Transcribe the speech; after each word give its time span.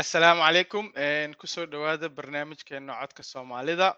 Assalaamu 0.00 0.40
calaykum 0.46 0.86
ku 1.40 1.46
soo 1.46 1.66
dhawaada 1.72 2.08
barnaamijkeena 2.08 2.92
codka 3.00 3.22
soomaalida. 3.22 3.88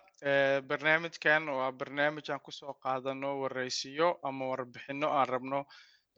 Barnaamijkan 0.68 1.46
waa 1.58 1.70
barnaamij 1.72 2.30
aan 2.32 2.40
ku 2.42 2.50
soo 2.50 2.74
qaadano 2.82 3.28
wareysiyo 3.42 4.18
ama 4.28 4.44
warbixino 4.50 5.06
aan 5.18 5.28
rabno 5.28 5.60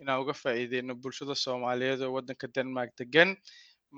inaan 0.00 0.20
uga 0.22 0.32
faa'iideyno 0.32 0.94
bulshada 1.02 1.34
soomaaliyeed 1.34 2.00
oo 2.02 2.12
wadanka 2.16 2.46
denmark 2.56 2.90
degan 2.98 3.36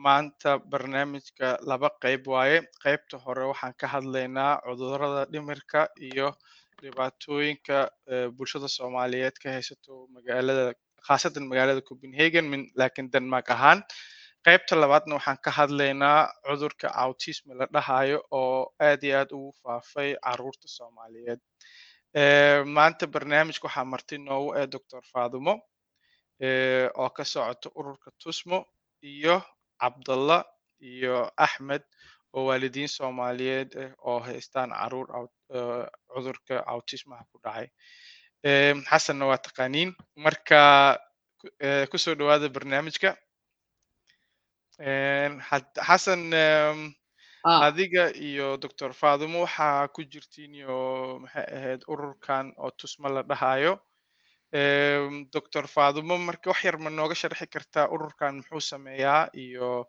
maanta 0.05 0.59
barnaamijka 0.59 1.59
laba 1.71 1.89
qeyb 2.03 2.27
waaye. 2.27 2.59
Qeybta 2.83 3.17
hore 3.25 3.47
waxaan 3.53 3.75
ka 3.81 3.87
hadlaynaa 3.95 4.59
cudurrada 4.67 5.23
dhimirka 5.33 5.81
iyo 6.09 6.35
dhibaatooyinka 6.83 7.77
bulshada 8.37 8.69
soomaaliyeed 8.69 9.37
ka 9.43 9.49
haysato 9.55 10.09
magaalada 10.15 10.75
khaasatan 11.07 11.47
magaalada 11.51 11.81
copenhagen 11.89 12.47
laakiin 12.75 13.11
denmark 13.15 13.51
ahaan 13.55 13.81
qaybta 14.47 14.75
labaadna 14.83 15.15
waxaan 15.19 15.39
ka 15.45 15.51
hadlaynaa 15.59 16.21
cudurka 16.47 16.89
autism 17.05 17.53
la 17.59 17.67
dhahayo 17.75 18.19
oo 18.31 18.73
aad 18.89 19.03
iyo 19.07 19.17
aad 19.21 19.31
ugu 19.39 19.53
faafay 19.63 20.11
carruurta 20.25 20.69
soomaaliyeed. 20.77 21.41
Maanta 22.77 23.07
barnaamijka 23.15 23.67
waxaa 23.69 23.85
marti 23.93 24.19
noogu 24.19 24.55
eh 24.59 24.67
doctor 24.75 25.03
faadumo 25.13 25.55
oo 27.01 27.11
ka 27.17 27.25
socota 27.25 27.69
ururka 27.79 28.11
tusmo 28.23 28.59
iyo 29.03 29.37
cabdalla 29.81 30.39
iyo 30.81 31.17
axmed 31.37 31.83
oo 32.35 32.45
waalidiin 32.49 32.89
soomaaliyeed 32.89 33.71
ah 33.83 33.91
oo 34.09 34.19
haystaan 34.29 34.71
carruur 34.71 35.07
cudurka 36.13 36.55
autismaha 36.73 37.25
ku 37.33 37.37
dhacay. 37.45 37.69
Xasanna 38.91 39.25
waa 39.31 39.39
taqaaniin. 39.47 39.91
Marka 40.25 40.59
ku- 41.41 41.53
ku 41.91 41.97
soo 41.99 42.15
dhawaada 42.15 42.49
barnaamijka 42.49 43.17
xasan 44.79 46.23
Ah, 47.47 47.67
adiga 47.71 48.11
iyo 48.29 48.57
doctor 48.59 48.91
faadumo 48.93 49.39
waxaa 49.47 49.89
ku 49.95 50.03
jirtiin 50.03 50.55
iyo 50.59 50.77
maxay 51.23 51.47
ahayd 51.57 51.83
ururkan 51.93 52.47
oo 52.59 52.71
tusma 52.79 53.09
la 53.09 53.23
dhahayo 53.23 53.79
Em, 54.53 55.29
doctor 55.33 55.65
faadumo 55.75 56.19
marka 56.19 56.51
wax 56.51 56.65
yar 56.65 56.77
ma 56.83 56.91
nooga 56.91 57.15
sharxi 57.15 57.47
kartaa 57.55 57.87
ururkan 57.95 58.35
muxuu 58.41 58.61
sameeyaa 58.61 59.29
iyo 59.45 59.87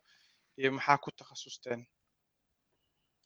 iyo 0.59 0.69
maxaa 0.77 0.97
ku 1.03 1.09
takhasusteen? 1.19 1.81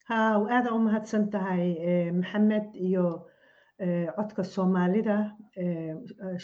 Haa 0.07 0.39
aada 0.55 0.69
u 0.73 0.79
mahadsan 0.79 1.29
tahay 1.33 1.65
eh, 1.89 2.09
maxamed 2.19 2.67
iyo 2.87 3.05
eh, 3.83 4.07
codka 4.15 4.43
soomaalida 4.43 5.17
eh, 5.61 5.93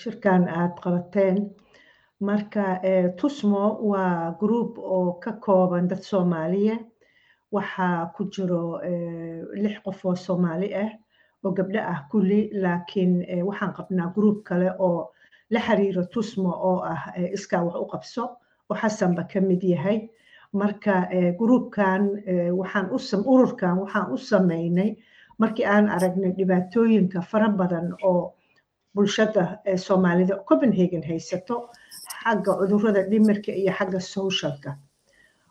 shirkan 0.01 0.43
aad 0.59 0.73
qabateen 0.83 1.37
marka 2.21 2.79
eh, 2.83 3.07
tusmo 3.17 3.77
waa 3.91 4.35
group 4.39 4.77
oo 4.77 5.13
ka 5.23 5.31
kooban 5.39 5.87
dad 5.87 6.01
soomaaliya 6.03 6.75
waxaa 7.51 8.11
ku 8.15 8.23
jiro 8.33 8.79
eh, 8.83 9.41
lix 9.63 9.79
qof 9.85 10.05
oo 10.05 10.15
soomaali 10.15 10.73
ah 10.75 10.91
oo 11.43 11.51
gabdho 11.57 11.79
ah 11.79 11.99
kulli 12.11 12.49
laakiin 12.63 13.13
eh, 13.27 13.43
waxaan 13.47 13.73
qabnaa 13.77 14.13
group 14.15 14.43
kale 14.43 14.69
oo 14.79 15.09
la 15.49 15.59
xiriiro 15.59 16.03
tusmo 16.13 16.51
oo 16.69 16.79
ah 16.93 17.01
eh, 17.15 17.31
iskaa 17.33 17.63
wax 17.63 17.75
u 17.83 17.85
qabso 17.93 18.23
oo 18.69 18.75
xasanba 18.81 19.23
ka 19.31 19.39
mid 19.41 19.63
yahay. 19.63 20.09
Marka 20.53 21.07
eh, 21.13 21.31
groupkan 21.39 22.03
eh, 22.25 22.51
waxaan 22.59 22.89
ururkan 23.31 23.79
waxaan 23.81 24.11
u 24.13 24.17
sameynay 24.17 24.91
markii 25.39 25.65
aan 25.65 25.87
aragnay 25.95 26.31
dhibaatooyinka 26.37 27.21
fara 27.21 27.49
badan 27.49 27.93
oo 28.03 28.33
bulshada 28.95 29.59
soomaalida 29.77 30.35
copenhagen 30.47 31.03
haysato 31.09 31.69
xagga 32.23 32.51
cudurrada 32.59 33.01
dhimirka 33.11 33.51
iyo 33.61 33.71
xagga 33.79 33.99
socialka 34.13 34.71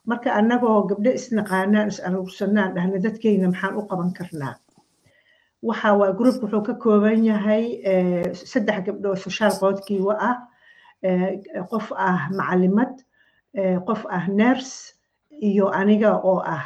marka 0.09 0.29
annagoo 0.39 0.87
gabdho 0.91 1.11
isnaqaanaan 1.19 1.89
is 1.93 1.99
aruursanaan 2.07 2.75
dhahna 2.77 2.99
dadkeyna 3.05 3.49
maxaan 3.53 3.77
u 3.81 3.83
qaban 3.91 4.13
karnaa? 4.19 4.55
Waxa 5.69 5.91
waa 6.01 6.13
groupka 6.19 6.45
wuxuu 6.47 6.63
ka 6.69 6.75
kooban 6.83 7.25
yahay 7.31 7.65
eh, 7.93 8.27
saddex 8.51 8.79
gabdho 8.87 9.09
oo 9.13 9.17
social 9.27 9.53
qoodkiiwa 9.61 10.15
ah 10.31 10.37
eh, 11.03 11.33
qof 11.71 11.87
ah 12.09 12.21
macalimad 12.39 12.95
eh, 13.61 13.79
qof 13.89 14.07
ah 14.17 14.25
nurse 14.41 14.95
iyo 15.49 15.67
aniga 15.81 16.11
oo 16.31 16.39
ah 16.57 16.65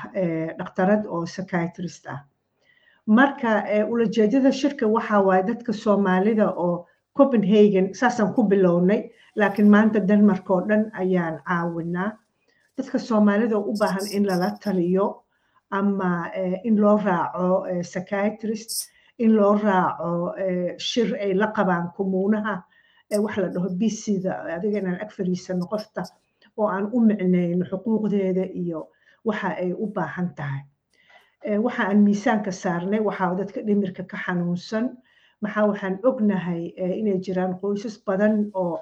dhakhtarad 0.59 1.03
oo 1.07 1.25
psychiatrist 1.25 2.07
ah. 2.15 2.21
Marka 3.07 3.51
ulajeedada 3.91 4.53
shirka 4.53 4.87
waxa 4.87 5.21
waaye 5.27 5.43
dadka 5.51 5.73
soomaalida 5.73 6.47
oo 6.65 6.87
copenhagen 7.17 7.95
saasaan 7.95 8.35
ku 8.35 8.43
bilownay 8.51 9.11
laakiin 9.37 9.71
maanta 9.71 10.01
denmark 10.09 10.51
oo 10.51 10.61
dhan 10.69 10.91
ayaan 11.01 11.37
caawinaa. 11.49 12.11
Dadka 12.77 12.99
soomaalida 12.99 13.57
oo 13.57 13.71
u 13.71 13.75
baahan 13.81 14.07
in 14.17 14.27
lala 14.27 14.51
taliyo 14.65 15.25
ama 15.71 16.29
eh, 16.35 16.61
in 16.65 16.77
loo 16.81 16.97
raaco 16.97 17.67
eh, 17.71 17.83
psychiatrist 17.83 18.89
in 19.19 19.37
loo 19.37 19.55
raaco 19.65 20.35
eh, 20.39 20.75
shir 20.79 21.15
ay 21.21 21.33
la 21.35 21.47
qabaan 21.57 21.93
kumuunaha 21.97 22.63
wax 23.25 23.37
la 23.37 23.49
dhaho 23.55 23.69
bcda 23.81 24.33
adiga 24.57 24.79
inaan 24.79 25.01
ag 25.05 25.11
fariisano 25.17 25.67
qofta 25.73 26.03
oo 26.57 26.67
aan 26.69 26.89
u 26.93 27.01
micneyno 27.01 27.65
xuquuqdeeda 27.71 28.45
iyo 28.61 28.89
waxa 29.25 29.49
ay 29.63 29.73
u 29.73 29.87
baahan 29.95 30.29
tahay. 30.37 30.63
Waxa 31.65 31.83
aan 31.89 32.01
miisaanka 32.07 32.53
saarnay 32.53 33.01
waxaa 33.01 33.35
dadka 33.41 33.61
dhimirka 33.67 34.03
ka 34.11 34.17
xanuunsan 34.25 34.85
maxaa 35.43 35.67
waxaan 35.71 35.97
ognahay 36.09 36.63
eh, 36.83 36.93
inay 37.01 37.19
jiraan 37.25 37.53
qoysas 37.61 37.97
badan 38.07 38.35
oo 38.55 38.81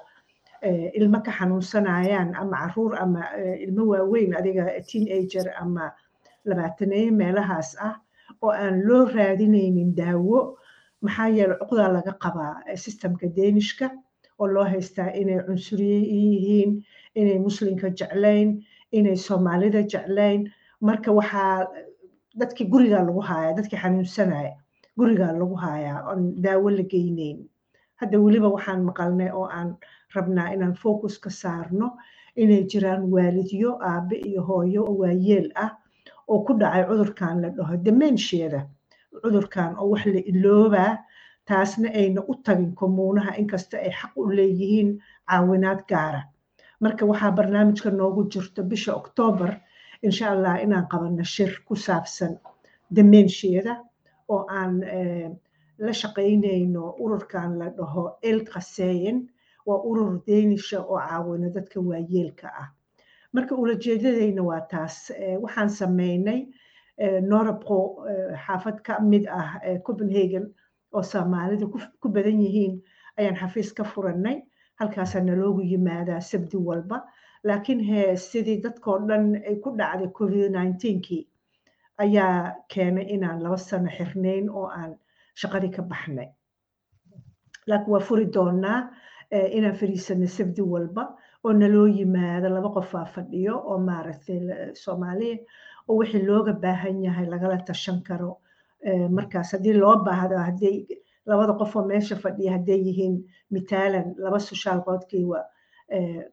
eh, 0.67 0.91
ilmo 0.99 1.19
ka 1.25 1.31
xanuunsanayaan 1.37 2.29
ama 2.41 2.55
carruur 2.61 2.93
ama 3.03 3.21
eh, 3.39 3.57
ilmo 3.65 3.83
waaweyn 3.91 4.31
adiga 4.39 4.65
teenager 4.89 5.47
ama 5.61 5.85
labaataneeye 6.45 7.11
meelahaas 7.11 7.69
ah 7.87 7.95
oo 8.41 8.51
aan 8.63 8.81
loo 8.87 9.05
raadinaynin 9.15 9.91
daawo. 9.99 10.57
Maxaa 11.01 11.27
yeele 11.37 11.55
cuqdaa 11.61 11.89
laga 11.97 12.13
qabaa 12.23 12.55
systemka 12.83 13.27
deenishka 13.37 13.89
oo 14.39 14.47
loo 14.47 14.63
haystaa 14.73 15.09
inay 15.21 15.39
cunsuriye 15.47 15.99
yihiin 16.13 16.71
inay 17.19 17.39
muslimka 17.47 17.89
jeclayn 17.99 18.49
inay 18.97 19.15
soomaalida 19.27 19.81
jeclayn 19.91 20.41
marka 20.87 21.09
waxaa 21.19 21.65
dadkii 22.39 22.67
gurigaa 22.73 23.03
lagu 23.07 23.21
haaya 23.29 23.53
dadkii 23.57 23.79
xanuunsanaya 23.83 24.53
gurigaa 24.97 25.31
lagu 25.39 25.55
hayaa 25.55 25.99
oon 26.09 26.21
daawo 26.43 26.69
la 26.77 26.83
geyneyn 26.91 27.37
hadda 27.99 28.17
weliba 28.25 28.47
waxaan 28.55 28.81
maqalnay 28.89 29.29
oo 29.37 29.47
aan 29.57 29.69
rabnaa 30.15 30.53
inaan 30.53 30.75
focus 30.83 31.15
ka 31.23 31.29
saarno 31.29 31.87
inay 32.41 32.63
jiraan 32.71 33.03
waalidyo 33.13 33.69
aabe 33.91 34.15
iyo 34.29 34.41
hooyo 34.49 34.81
oo 34.89 34.95
waayeel 35.01 35.47
ah 35.55 35.71
oo 36.27 36.39
ku 36.45 36.53
dhacay 36.59 36.83
cudurkan 36.89 37.41
la 37.41 37.49
dhaho 37.55 37.75
demenshiyada 37.85 38.61
cudurkan 39.21 39.71
oo 39.79 39.87
wax 39.91 40.05
la 40.05 40.21
iloobaa 40.31 40.91
taasna 41.47 41.89
ayna 41.99 42.21
u 42.31 42.33
tagin 42.45 42.71
komuunaha 42.79 43.31
inkasta 43.41 43.77
ay 43.85 43.91
xaq 43.99 44.11
u 44.15 44.29
leeyihiin 44.37 44.89
caawinaad 45.29 45.81
gaara. 45.89 46.21
Marka 46.83 47.05
waxaa 47.05 47.31
barnaamijka 47.37 47.89
noogu 47.91 48.21
jirto 48.31 48.63
bisha 48.63 48.91
oktoobar 49.01 49.51
insha 50.05 50.25
allah 50.33 50.53
inaan 50.63 50.87
qabano 50.91 51.23
shir 51.23 51.51
ku 51.67 51.75
saabsan 51.75 52.33
demenshiyada 52.95 53.73
oo 54.33 54.41
aan 54.59 54.73
eh, 54.83 55.29
la 55.85 55.93
shaqaynayno 56.01 56.83
ururkan 57.03 57.57
la 57.59 57.67
dhaho 57.77 58.03
elqaseyen 58.29 59.17
waa 59.67 59.79
urur 59.89 60.11
deenisha 60.27 60.79
oo 60.91 60.99
caawino 61.09 61.49
dadka 61.55 61.79
waayeelka 61.89 62.47
ah. 62.61 62.67
Marka 63.33 63.55
ulajeedadayna 63.55 64.41
waa 64.49 64.61
taas 64.71 64.95
Eh, 65.11 65.37
waxaan 65.43 65.69
sameynay 65.69 66.39
eh, 67.03 67.19
norabqo 67.29 67.77
xaafad 68.45 68.77
ka 68.85 68.99
mid 69.11 69.25
ah 69.39 69.49
copenhagen 69.85 70.45
oo 70.93 71.03
soomaalida 71.11 71.65
ku 72.01 72.07
badan 72.15 72.39
yihiin. 72.45 72.73
Ayaan 73.17 73.35
xafiis 73.41 73.69
ka 73.77 73.83
furannay 73.83 74.37
halkaasaa 74.79 75.23
naloogu 75.23 75.61
yimaadaa 75.71 76.19
sabdi 76.31 76.57
walba. 76.57 76.97
Laakiin 77.43 77.79
he 77.89 78.15
sidii 78.17 78.61
dadkoo 78.63 78.97
dhan 79.07 79.25
ay 79.47 79.55
ku 79.63 79.69
dhacday 79.79 80.09
covid 80.17 80.51
19kii 80.55 81.23
ayaa 82.03 82.53
keenay 82.73 83.05
inaan 83.15 83.39
laba 83.43 83.57
sano 83.57 83.89
xirnayn 83.97 84.45
oo 84.49 84.67
aan 84.79 84.91
shaqadii 85.41 85.71
ka 85.75 85.81
baxnay. 85.91 86.29
Laakiin 87.67 87.91
waa 87.93 87.99
furi 88.07 88.25
doonaa 88.35 88.79
eh, 89.31 89.47
inaan 89.57 89.75
fariisano 89.79 90.27
sabdi 90.27 90.61
walba 90.73 91.03
oo 91.43 91.53
naloo 91.53 91.87
yimaado 91.97 92.47
laba 92.55 92.69
qofaa 92.75 93.05
fadhiyo 93.15 93.55
oo 93.69 93.77
maaragtay 93.87 94.39
la- 94.47 94.73
soomaaliya 94.83 95.37
oo 95.87 95.95
wixii 95.99 96.25
looga 96.27 96.53
baahan 96.63 97.03
yahay 97.05 97.25
lagala 97.33 97.57
tashan 97.67 98.01
karo. 98.07 98.31
Eh, 98.87 99.07
markaas 99.09 99.51
haddii 99.53 99.73
loo 99.81 99.95
baahdo 100.05 100.37
hadday 100.47 100.75
labada 101.25 101.53
qof 101.59 101.75
oo 101.75 101.85
meesha 101.91 102.15
fadhiya 102.23 102.51
hadday 102.57 102.79
yihiin 102.87 103.15
mitaalan 103.53 104.07
laba 104.23 104.39
social 104.39 104.79
qoodkiiwa 104.85 105.39
eh, 105.95 106.23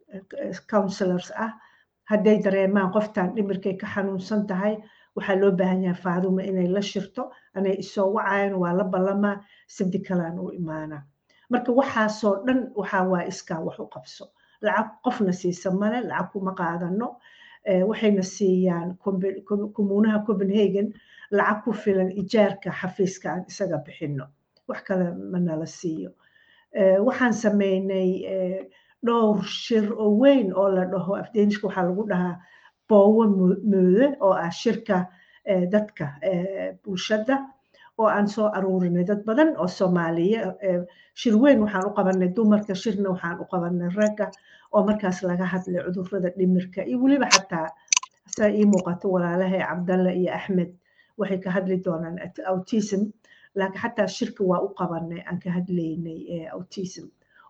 counselors 0.71 1.29
ah 1.45 1.53
hadday 2.11 2.37
dareemaan 2.45 2.91
qoftan 2.93 3.35
dhimirkay 3.37 3.75
ka 3.81 3.87
xanuunsan 3.95 4.47
tahay 4.47 4.75
waxaa 5.19 5.37
loo 5.43 5.53
baahan 5.61 5.83
yahay 5.87 6.01
faaduma 6.05 6.43
inay 6.51 6.69
la 6.77 6.83
shirto 6.91 7.23
anay 7.57 7.75
isoo 7.83 8.09
wacayaan 8.17 8.55
waa 8.63 8.73
la 8.79 8.85
ballamaa 8.93 9.37
sabdi 9.77 9.99
kalaan 10.07 10.39
u 10.39 10.51
imaanaa 10.61 11.03
marka 11.51 11.71
waxaasoo 11.81 12.35
dhan 12.47 12.61
waxaa 12.81 13.05
waa 13.13 13.25
iskaa 13.31 13.61
wax 13.67 13.79
u 13.79 13.87
qabso. 13.95 14.25
Lacag 14.67 14.89
qofna 15.05 15.33
siisa 15.41 15.71
male 15.81 15.99
lacag 16.11 16.29
kuma 16.33 16.53
qaadano. 16.61 17.09
Waxayna 17.91 18.23
siiyaan 18.23 18.89
kommunaha 19.77 20.19
copenhagen 20.27 20.89
lacag 21.31 21.59
ku 21.65 21.73
filan 21.83 22.11
ijaarka 22.21 22.71
xafiiska 22.81 23.27
aan 23.33 23.45
isaga 23.51 23.79
bixino 23.87 24.25
wax 24.69 24.81
kale 24.89 25.07
manala 25.33 25.67
siiyo. 25.79 26.11
Waxaan 27.07 27.33
sameynay 27.43 28.11
dhowr 29.07 29.43
shir 29.45 29.87
oo 30.03 30.11
weyn 30.23 30.53
oo 30.53 30.69
la 30.77 30.85
dhaho. 30.93 31.13
Afdeenishka 31.23 31.67
waxaa 31.69 31.87
lagu 31.89 32.05
dhahaa 32.11 32.37
moode 32.91 34.07
oo 34.21 34.33
ah 34.33 34.51
shirka 34.51 35.07
dadka 35.73 36.07
bulshada 36.85 37.37
oo 37.99 38.07
aan 38.07 38.29
soo 38.29 38.49
aruurinay 38.57 39.05
dad 39.05 39.23
badan 39.29 39.51
oo 39.57 39.67
soomaaliya 39.79 40.41
shir 41.21 41.35
weyn 41.43 41.61
waxaan 41.65 41.87
u 41.89 41.95
qabanay 41.99 42.29
dumarka 42.37 42.75
shirna 42.75 43.09
waxaan 43.15 43.41
u 43.43 43.45
qabanay 43.53 43.91
ragga 43.99 44.27
oo 44.73 44.83
markaas 44.89 45.23
laga 45.23 45.45
hadlay 45.53 45.83
cudurrada 45.87 46.31
dhimirka 46.39 46.81
iyo 46.89 46.99
weliba 47.03 47.27
xataa 47.35 47.69
saa 48.37 48.51
ii 48.59 48.65
muuqato 48.73 49.07
walaalahay 49.15 49.61
cabdalla 49.69 50.11
iyo 50.21 50.31
axmed 50.39 50.71
waxay 51.19 51.39
ka 51.45 51.51
hadli 51.57 51.77
doonaan 51.85 52.17
autism 52.51 53.03
laakiin 53.59 53.81
xataa 53.83 54.07
shirka 54.19 54.43
waa 54.51 54.61
u 54.67 54.69
qabanay 54.79 55.21
aan 55.29 55.39
ka 55.43 55.51
hadlaynay 55.57 56.21
autism. 56.55 57.07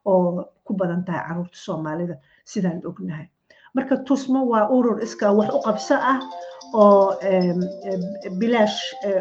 Oo 0.09 0.45
ku 0.65 0.73
badan 0.81 1.05
tahay 1.05 1.23
carruurta 1.29 1.59
soomaalida 1.67 2.15
sidaan 2.51 2.81
ognahay 2.89 3.27
marka 3.75 3.97
tusmo 4.07 4.41
waa 4.53 4.69
urur 4.77 5.03
iskaa 5.07 5.33
wax 5.39 5.49
u 5.57 5.61
qabso 5.67 5.95
ah 6.13 6.19
oo 6.75 7.17
bilaash 8.41 8.79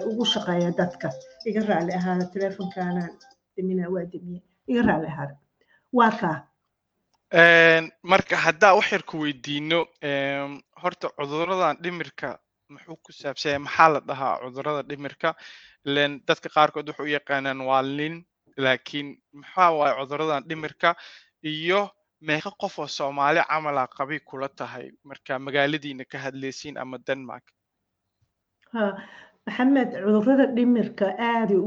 ugu 0.09 0.25
shaqeeya 0.33 0.71
dadka. 0.79 1.09
Iga 1.49 1.61
raali 1.69 1.91
ahaada 1.99 2.25
teleefonkaanaan 2.33 3.11
dimina 3.55 3.89
waa 3.93 4.05
dimiye 4.11 4.41
iga 4.67 4.81
raali 4.87 5.07
ahaada. 5.07 5.35
Waa 5.97 6.11
kaa 6.21 6.37
marka 8.03 8.35
haddaa 8.45 8.73
wax 8.75 8.91
yar 8.91 9.03
ku 9.03 9.17
weydiino 9.23 9.79
horta 10.81 11.07
cuduradan 11.17 11.77
dhimirka 11.83 12.39
muxuu 12.69 12.97
ku 13.03 13.11
saabsanya 13.11 13.59
maxaa 13.59 13.89
la 13.93 13.99
dhahaa 13.99 14.39
cudurrada 14.43 14.81
dhimirka? 14.89 15.35
Ilen 15.87 16.21
dadka 16.27 16.49
qaarkood 16.49 16.87
waxay 16.89 17.05
u 17.05 17.13
yaqaanaan 17.17 17.61
waa 17.69 17.81
lin 17.97 18.15
laakiin 18.57 19.07
maxaa 19.33 19.71
waaye 19.71 19.93
cuduradan 19.99 20.43
dhimirka? 20.49 20.95
Iyo 21.43 21.89
meeqa 22.21 22.51
qof 22.61 22.79
oo 22.79 22.87
soomaali 22.87 23.41
camala 23.49 23.87
qabi 23.97 24.19
kula 24.19 24.49
tahay? 24.49 24.91
Marka 25.03 25.39
magaaladiina 25.39 26.05
ka 26.11 26.17
hadlaysiin 26.17 26.77
ama 26.77 26.97
denmark. 27.07 27.43
Maxamed 29.47 29.89
cudurrada 30.03 30.45
dhimirka 30.55 31.07
aaday 31.19 31.59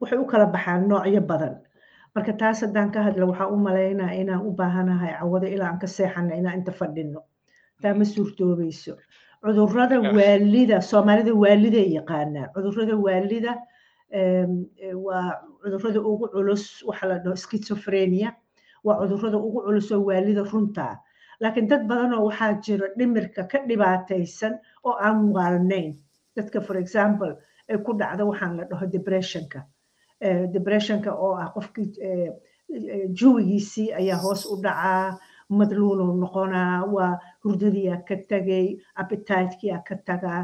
waxay 0.00 0.18
u 0.18 0.26
kala 0.26 0.46
baxaan 0.54 0.88
noocyo 0.88 1.20
badan. 1.30 1.54
Marka 2.14 2.32
taas 2.40 2.60
haddaan 2.64 2.90
ka 2.92 3.02
hadla 3.06 3.26
waxaan 3.30 3.52
u 3.54 3.56
malaynaa 3.56 4.12
inaan 4.20 4.42
u 4.48 4.50
baahanahay 4.58 5.12
cawado 5.20 5.46
ilaa 5.46 5.68
aan 5.70 5.78
ka 5.78 5.86
seexana 5.86 6.34
inaan 6.34 6.58
inta 6.58 6.72
fadhino. 6.72 7.20
Taa 7.82 7.94
ma 7.94 8.04
suurtoobayso 8.04 8.96
cudurrada 9.44 10.00
waalida 10.16 10.80
soomaalida 10.90 11.32
waaliday 11.42 11.86
yaqaanaa 11.98 12.50
cudurrada 12.54 12.94
waalida 13.06 13.52
waa 15.06 15.30
cudurrada 15.62 16.00
ugu 16.10 16.26
culus 16.34 16.82
waxa 16.88 17.06
la 17.08 17.16
dhaho 17.22 17.36
schizophrenia 17.36 18.34
waa 18.84 18.96
cudurrada 19.00 19.38
ugu 19.46 19.60
culus 19.66 19.88
oo 19.92 20.02
waalida 20.08 20.42
runtaa 20.52 20.94
laakiin 21.40 21.68
dad 21.70 21.82
badanoo 21.90 22.24
waxaa 22.28 22.52
jira 22.64 22.86
dhimirka 22.98 23.42
ka 23.50 23.58
dhibaataysan 23.68 24.54
oo 24.86 24.94
aan 25.06 25.18
waalnayn 25.34 25.90
dadka 26.36 26.60
for 26.60 26.76
example 26.84 27.32
ay 27.70 27.78
ku 27.86 27.92
dhacda 28.00 28.24
waxaan 28.30 28.56
la 28.58 28.64
dhaho 28.70 28.86
depressionka. 28.96 29.60
Depressionka 30.54 31.10
oo 31.24 31.34
ah 31.42 31.48
qofkii 31.54 31.86
jawigiisii 33.20 33.92
ayaa 34.00 34.18
hoos 34.24 34.46
u 34.52 34.56
dhacaa 34.62 35.18
madluunuu 35.58 36.12
noqonaa 36.22 36.84
waa 36.94 37.18
hurdadiyaa 37.44 38.02
ka 38.08 38.16
tagay 38.30 38.66
appetitekiyaa 38.94 39.82
ka 39.88 39.96
tagaa. 40.08 40.42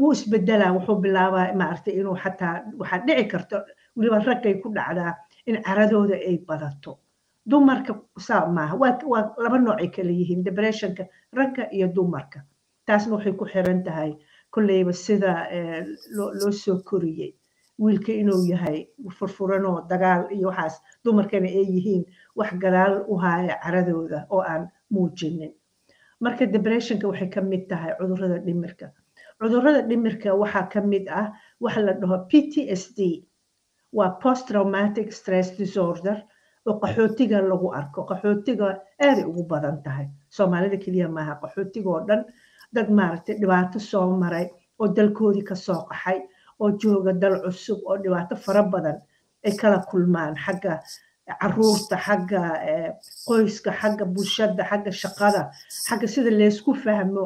Wuu 0.00 0.12
isbedelaa 0.12 0.72
wuxuu 0.76 0.96
bilaabaa 1.04 1.52
maaragtay 1.60 1.94
inuu 2.00 2.16
xataa 2.24 2.54
waxaa 2.80 3.04
dhici 3.06 3.24
karta 3.32 3.56
weliba 3.96 4.18
raggay 4.28 4.54
ku 4.62 4.68
dhacdaa 4.76 5.12
in 5.46 5.56
caradooda 5.66 6.14
ay 6.28 6.38
badato 6.48 6.98
dumarka 7.46 7.92
saa 8.18 8.46
maaha 8.46 8.74
waa 8.76 9.34
laba 9.38 9.58
noocay 9.58 9.88
kala 9.90 10.10
yihiin 10.10 10.42
depressionka 10.44 11.06
ragga 11.32 11.68
iyo 11.72 11.88
dumarka. 11.88 12.40
Taasna 12.86 13.14
waxay 13.16 13.32
ku 13.38 13.44
xiran 13.46 13.84
tahay 13.84 14.16
kolleyba 14.50 14.92
sida 14.92 15.46
loo 16.16 16.50
soo 16.52 16.78
koriyey. 16.82 17.34
Wiilka 17.78 18.12
inuu 18.12 18.46
yahay 18.50 18.88
furfuranoo 19.18 19.86
dagaal 19.88 20.30
iyo 20.32 20.48
waxaas 20.48 20.80
dumarkana 21.04 21.46
ay 21.48 21.66
yihiin 21.74 22.04
wax 22.36 22.52
gadaal 22.62 23.04
u 23.08 23.16
haaya 23.18 23.58
caradooda 23.62 24.26
oo 24.30 24.40
aan 24.40 24.68
muujinin. 24.90 25.52
Marka 26.20 26.46
depressionka 26.46 27.06
waxay 27.08 27.28
ka 27.30 27.40
mid 27.40 27.68
tahay 27.68 27.92
cudurrada 27.98 28.38
dhimirka. 28.38 28.90
Cudurrada 29.40 29.82
dhimirka 29.88 30.34
waxaa 30.34 30.66
ka 30.72 30.80
mid 30.80 31.08
ah 31.08 31.32
waxa 31.60 31.80
la 31.82 31.92
dhaho 31.92 32.26
p 32.28 32.50
t 32.50 32.66
s 32.70 32.94
d 32.96 33.28
waa 33.92 34.18
post 34.22 34.48
traumatic 34.48 35.12
stress 35.12 35.52
disorder 35.58 36.24
oo 36.66 36.74
qaxootiga 36.82 37.38
lagu 37.50 37.68
arko 37.80 38.00
qaxootiga 38.10 38.66
aaday 39.06 39.24
ugu 39.30 39.42
badan 39.52 39.76
tahay. 39.84 40.06
Soomaalida 40.36 40.76
keliya 40.84 41.08
maaha 41.16 41.34
qaxootiga 41.42 41.88
oo 41.94 42.02
dhan 42.08 42.22
dad 42.74 42.88
maaragtay 42.98 43.36
dhibaato 43.40 43.78
soo 43.90 44.08
maray 44.22 44.46
oo 44.80 44.88
dalkoodii 44.96 45.44
ka 45.50 45.54
soo 45.66 45.80
qaxay 45.90 46.18
oo 46.60 46.70
jooga 46.80 47.12
dal 47.22 47.36
cusub 47.44 47.78
oo 47.88 47.96
dhibaato 48.02 48.34
fara 48.44 48.62
badan 48.62 48.98
ay 49.46 49.52
kala 49.60 49.78
kulmaan. 49.90 50.34
Xagga 50.44 50.72
carruurta 51.40 51.96
xagga 52.06 52.42
qoyska 53.28 53.70
xagga 53.80 54.04
bulshada 54.14 54.62
xagga 54.70 54.92
shaqada 55.02 55.42
xagga 55.88 56.06
sida 56.14 56.30
laysku 56.40 56.70
fahmo 56.84 57.24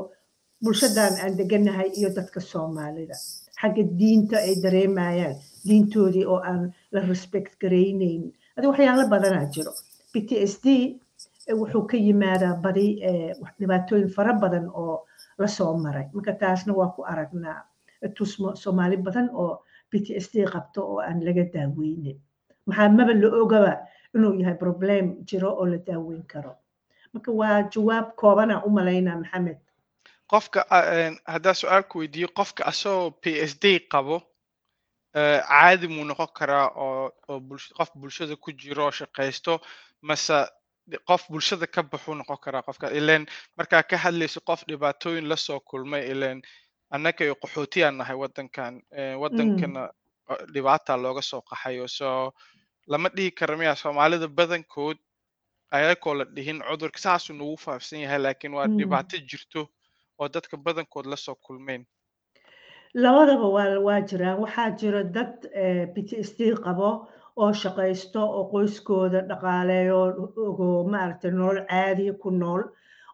bulshadan 0.65 1.13
aan 1.23 1.33
deganahay 1.39 1.89
iyo 1.99 2.09
dadka 2.17 2.41
soomaalida. 2.41 3.15
Xagga 3.61 3.83
diinta 3.99 4.37
ay 4.47 4.55
dareemayaan 4.63 5.37
diintoodii 5.69 6.25
oo 6.33 6.41
aan 6.51 6.63
la 6.93 7.01
respect 7.11 7.53
garaynayn 7.63 8.25
adi 8.57 8.67
waxyaalo 8.71 9.05
badanaa 9.13 9.47
jiro. 9.55 9.73
P 10.13 10.15
t 10.29 10.31
s 10.53 10.55
d 10.65 10.67
wuxuu 11.61 11.85
ka 11.91 11.97
yimaadaa 11.97 12.55
badi 12.65 12.87
dhibaatooyin 13.61 14.11
fara 14.17 14.33
badan 14.43 14.67
oo 14.81 15.07
la 15.39 15.47
soo 15.57 15.73
maray. 15.85 16.07
Marka 16.15 16.33
taasna 16.41 16.73
waa 16.75 16.91
ku 16.95 17.01
aragnaa 17.13 17.59
tusmo 18.17 18.55
soomaali 18.63 18.97
badan 19.07 19.29
oo 19.43 19.53
p 19.91 19.93
t 20.05 20.07
s 20.25 20.27
d 20.33 20.45
qabto 20.53 20.81
oo 20.91 20.99
aan 21.09 21.21
laga 21.27 21.45
daaweynin. 21.55 22.19
Maxaa 22.67 22.89
maba 22.89 23.13
la 23.23 23.29
ogaba 23.43 23.73
inuu 24.15 24.35
yahay 24.41 24.55
problem 24.65 25.05
jiro 25.29 25.51
oo 25.61 25.67
la 25.73 25.79
daaweyn 25.87 26.23
karo. 26.33 26.53
Marka 27.13 27.31
waa 27.41 27.63
jawaab 27.73 28.07
koobana 28.21 28.63
u 28.67 28.71
malaynaa 28.71 29.17
maxamed. 29.23 29.59
Qofka 30.31 30.61
haddaa 31.33 31.55
su'aal 31.61 31.83
ku 31.91 31.99
weydiiyo 31.99 32.29
qofka 32.39 32.63
asagoo 32.71 33.11
p 33.23 33.25
s 33.51 33.53
d 33.63 33.65
qabo 33.93 34.23
caadi 35.15 35.87
muu 35.89 36.05
noqon 36.05 36.29
karaa 36.39 36.67
oo 36.85 37.11
oo 37.29 37.41
qof 37.79 37.91
bulshada 38.01 38.37
ku 38.37 38.53
jiro 38.53 38.85
oo 38.87 38.91
shaqaysto 38.91 39.61
mase 40.03 40.39
qof 41.09 41.23
bulshada 41.31 41.67
ka 41.67 41.83
baxuu 41.83 42.15
noqon 42.15 42.37
karaa 42.45 42.63
qofka 42.63 42.91
ilen 42.99 43.27
markaa 43.57 43.83
ka 43.83 43.97
hadlayso 43.97 44.41
qof 44.41 44.65
dhibaatooyin 44.69 45.29
la 45.29 45.37
soo 45.37 45.61
kulmay 45.61 46.03
ilen 46.13 46.43
annaga 46.91 47.25
iyo 47.25 47.35
qaxootiyaan 47.43 47.97
nahay 47.99 48.17
waddankan 48.23 48.83
waddankana 49.23 49.83
dhibaata 50.55 50.97
looga 50.97 51.23
soo 51.23 51.41
qaxayo 51.51 51.89
so 51.89 52.33
lama 52.87 53.09
dhihi 53.17 53.31
kara 53.31 53.57
miya 53.57 53.75
soomaalida 53.77 54.29
badankood 54.29 54.99
ayagoo 55.71 56.15
la 56.15 56.25
dhihin 56.25 56.59
cudurka 56.69 56.99
saasuu 56.99 57.35
nagu 57.35 57.57
faafsan 57.57 58.01
yahay 58.05 58.19
laakiin 58.19 58.55
waa 58.55 58.67
dhibaato 58.79 59.17
jirto 59.31 59.69
oo 60.19 60.29
dadka 60.29 60.57
badankood 60.57 61.07
la 61.07 61.17
soo 61.17 61.35
kulmeen 61.35 61.87
labadaba 62.95 63.49
waa 63.87 64.01
jiraan. 64.03 64.41
Waxaa 64.43 64.77
jira 64.79 65.05
dad 65.13 65.47
p 65.95 66.03
t 66.09 66.17
s 66.23 66.35
d 66.37 66.55
qabo 66.65 67.07
oo 67.37 67.53
shaqaysto 67.53 68.19
oo 68.21 68.51
qoyskooda 68.51 69.23
dhaqaaleeyo 69.31 70.01
ogo 70.37 70.85
maaragtay 70.91 71.31
nolol 71.31 71.63
caadiya 71.71 72.19
ku 72.19 72.31
nool. 72.31 72.63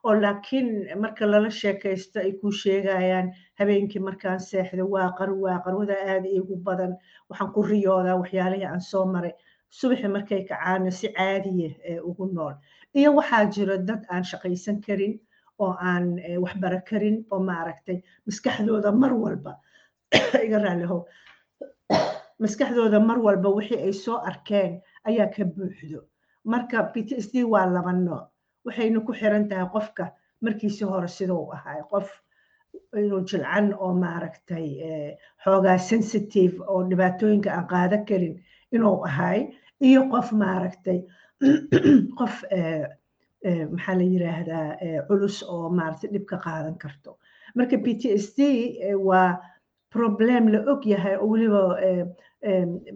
Oo 0.04 0.14
laakiin 0.14 0.88
marka 1.00 1.26
lala 1.26 1.50
sheekaysto 1.50 2.20
ay 2.20 2.32
ku 2.40 2.48
sheegayaan 2.50 3.32
habeenkii 3.58 4.00
markaan 4.00 4.40
seexdo 4.40 4.86
waa 4.88 5.12
qar 5.18 5.30
waa 5.34 5.60
qarwada 5.64 5.94
aada 6.08 6.28
iigu 6.28 6.56
badan. 6.64 6.96
Waxaan 7.28 7.52
ku 7.52 7.62
riyoodaa 7.62 8.16
waxyaalihii 8.22 8.64
aan 8.66 8.80
soo 8.80 9.04
maray. 9.04 9.32
Subaxi 9.68 10.08
markay 10.08 10.44
kacaana 10.48 10.90
si 10.90 11.08
caadiya 11.12 12.00
ugu 12.08 12.26
nool. 12.32 12.54
Iyo 12.94 13.12
waxaa 13.18 13.44
jira 13.54 13.76
dad 13.78 14.02
aan 14.08 14.24
shaqaysan 14.24 14.80
karin 14.80 15.20
oo 15.58 15.76
aan 15.80 16.16
waxbaro 16.44 16.80
karin 16.88 17.24
oo 17.30 17.40
maaragtay 17.44 18.00
maskaxdooda 18.26 18.92
mar 18.92 19.12
walba 19.12 19.52
iga 20.46 20.58
raalihow 20.62 21.00
maskaxdooda 22.42 23.00
mar 23.08 23.18
walba 23.26 23.50
wixii 23.58 23.82
ay 23.86 23.92
soo 23.92 24.18
arkeen 24.30 24.80
ayaa 25.08 25.32
ka 25.34 25.44
buuxdo. 25.44 26.00
Marka 26.44 26.92
d 26.94 27.44
waa 27.52 27.66
laba 27.66 27.92
nooc. 27.92 28.28
Waxayna 28.66 29.00
ku 29.06 29.12
xiran 29.12 29.48
tahay 29.48 29.68
qofka 29.74 30.04
markiisii 30.42 30.88
hore 30.92 31.08
siduu 31.08 31.50
ahay. 31.56 31.80
Qof 31.90 32.08
inuu 33.00 33.22
jilcan 33.30 33.72
oo 33.74 33.92
maaragtay 33.94 34.68
xoogaa 35.44 35.78
sensitive 35.78 36.56
oo 36.70 36.82
dhibaatooyinka 36.90 37.50
aan 37.50 37.66
qaada 37.72 37.98
karin 38.08 38.34
inuu 38.72 38.98
ahay. 39.08 39.40
Iyo 39.88 40.00
qof 40.12 40.32
maaragtay 40.42 41.00
qof 42.18 42.44
maxaa 43.74 43.98
la 43.98 44.06
yiraahdaa 44.12 44.68
culus 45.08 45.42
oo 45.42 45.66
maaragtay 45.78 46.10
dhib 46.14 46.26
ka 46.30 46.36
qaadan 46.46 46.78
karto. 46.78 47.18
Marka 47.56 47.76
p 47.84 47.86
t 48.00 48.02
s 48.14 48.34
problem 49.96 50.48
la 50.54 50.58
og 50.72 50.82
yahay 50.92 51.16
oo 51.16 51.28
weliba 51.32 51.62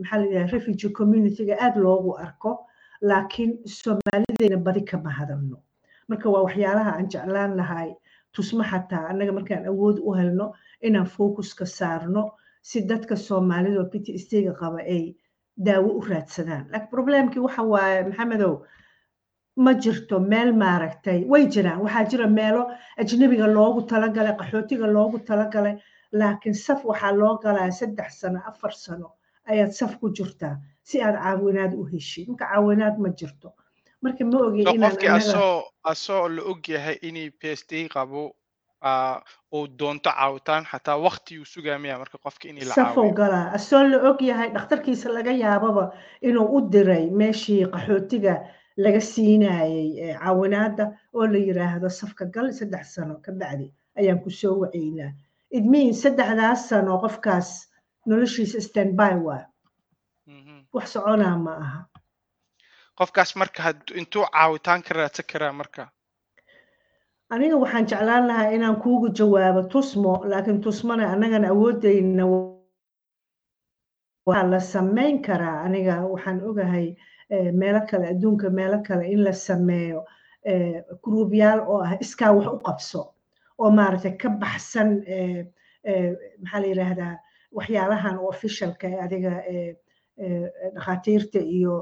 maxaa 0.00 0.19
la 0.21 0.26
yidhaha 0.26 0.52
refugee 0.54 0.90
communityga 0.99 1.54
aada 1.64 1.80
loogu 1.87 2.11
arko 2.26 2.50
laakiin 3.11 3.52
soomaalideyna 3.80 4.57
badi 4.66 4.83
kama 4.90 5.11
hadalno 5.19 5.57
marka 6.09 6.26
waa 6.35 6.42
waxyaalaha 6.47 6.90
aan 6.97 7.09
jeclaan 7.12 7.57
lahay 7.61 7.90
tusmo 8.35 8.62
xataa 8.71 9.04
annaga 9.11 9.33
markaan 9.38 9.64
awood 9.73 9.97
u 10.09 10.12
helno 10.19 10.47
inaan 10.87 11.07
focuska 11.16 11.64
saarno 11.78 12.23
si 12.62 12.78
dadka 12.90 13.16
soomaalida 13.16 13.80
oo 13.80 13.88
p 13.92 13.95
t 14.04 14.45
qaba 14.61 14.80
ay 14.95 15.04
daawo 15.66 15.88
u 15.99 16.00
raadsadaan. 16.11 16.64
Laakiin 16.73 16.90
problemkii 16.95 17.42
waxa 17.47 17.62
waaye 17.73 18.04
maxamedow 18.09 18.54
ma 19.64 19.73
jirto 19.83 20.21
meel 20.33 20.50
maaragtay 20.62 21.19
way 21.33 21.45
jiraan. 21.54 21.80
Waxaa 21.85 22.04
jira 22.11 22.26
meelo 22.38 22.62
ajnabiga 23.02 23.47
loogu 23.57 23.80
talagalay 23.90 24.35
qaxootiga 24.40 24.87
loogu 24.97 25.19
talagalay 25.28 25.75
laakiin 26.12 26.54
saf 26.54 26.84
waxaa 26.84 27.12
loo 27.20 27.34
galaa 27.42 27.70
saddex 27.70 28.10
sano 28.20 28.40
afar 28.50 28.72
sano 28.72 29.08
ayaad 29.50 29.70
saf 29.78 29.92
ku 30.00 30.06
jirtaa 30.16 30.54
si 30.82 31.02
aad 31.02 31.16
caawinaad 31.24 31.72
u 31.80 31.84
heshid 31.92 32.28
marka 32.28 32.44
caawinaad 32.52 32.96
ma 32.98 33.08
jirto. 33.18 33.48
Marka 34.02 34.24
ma 34.24 34.38
ogi 34.46 34.64
qofkii 34.64 35.08
asoo 35.20 35.54
asoo 35.92 36.28
la 36.28 36.42
og 36.50 36.68
yahay 36.68 36.96
inay 37.08 37.30
p 37.30 37.42
s 37.58 37.62
d 37.68 37.88
qabo 37.94 38.22
uu 39.54 39.66
doonto 39.78 40.10
caawitaan 40.10 40.64
xataa 40.70 40.96
waktiguu 41.06 41.44
sugaa 41.54 41.78
miya 41.78 41.98
marka 42.02 42.18
qofka 42.24 42.48
la 42.68 42.74
safow 42.74 43.12
galaa. 43.12 43.46
Asoo 43.58 43.82
la 43.92 43.98
og 44.10 44.20
yahay 44.22 44.48
dhakhtarkiisa 44.56 45.08
laga 45.16 45.32
yaababa 45.44 45.84
inuu 46.28 46.48
u 46.56 46.58
diray 46.72 47.04
meeshii 47.20 47.66
qaxootiga 47.72 48.34
laga 48.84 49.00
siinayay 49.12 50.16
caawinaadda 50.22 50.84
oo 51.14 51.26
la 51.32 51.38
yiraahdo 51.48 51.88
safka 52.00 52.24
gal 52.34 52.48
saddex 52.58 52.86
sano 52.94 53.14
ka 53.24 53.32
bacdi. 53.32 53.68
Ayaan 53.98 54.20
ku 54.24 54.30
soo 54.30 54.54
wacaynaa 54.62 55.12
it 55.50 55.64
means 55.73 55.97
saddexdaas 56.02 56.61
sano 56.69 56.99
qofkaas 57.04 57.49
noloshiisa 58.09 58.61
standby 58.69 59.14
waa 59.26 59.42
wax 60.75 60.87
soconaa 60.95 61.37
ma 61.45 61.52
aha. 61.64 61.80
Qofkaas 62.99 63.30
marka 63.40 63.62
intuu 64.00 64.25
caawitaan 64.35 64.83
ka 64.87 64.92
raadsan 64.95 65.26
karaa 65.33 65.52
marka? 65.61 65.83
Aniga 67.33 67.57
waxaan 67.62 67.87
jeclaan 67.90 68.26
lahaa 68.28 68.50
inaan 68.57 68.76
kuugu 68.83 69.09
jawaabo 69.19 69.62
tusmo 69.73 70.12
laakiin 70.30 70.61
tusmona 70.64 71.04
annagana 71.12 71.49
awoodeyna 71.54 72.25
waxaa 74.26 74.50
la 74.52 74.61
samayn 74.61 75.23
karaa 75.26 75.59
aniga 75.66 75.95
waxaan 76.12 76.38
ogahay 76.49 76.87
meelo 77.61 77.80
kale 77.90 78.07
adduunka 78.12 78.50
meelo 78.50 78.78
kale 78.87 79.04
in 79.12 79.25
la 79.25 79.33
sameeyo 79.33 80.00
gruubyaal 81.04 81.61
oo 81.73 81.80
ah 81.87 81.92
iskaa 82.04 82.33
wax 82.37 82.47
u 82.57 82.59
qabso 82.66 83.00
oo 83.62 83.70
maaragtay 83.78 84.14
ka 84.22 84.28
baxsan 84.42 84.88
maxaa 86.42 86.60
la 86.62 86.66
yidhaahdaa 86.72 87.14
waxyaalahan 87.58 88.16
oo 88.22 88.28
officialka 88.34 88.86
adiga 89.04 89.32
dhakhaatiirta 90.74 91.38
iyo 91.56 91.74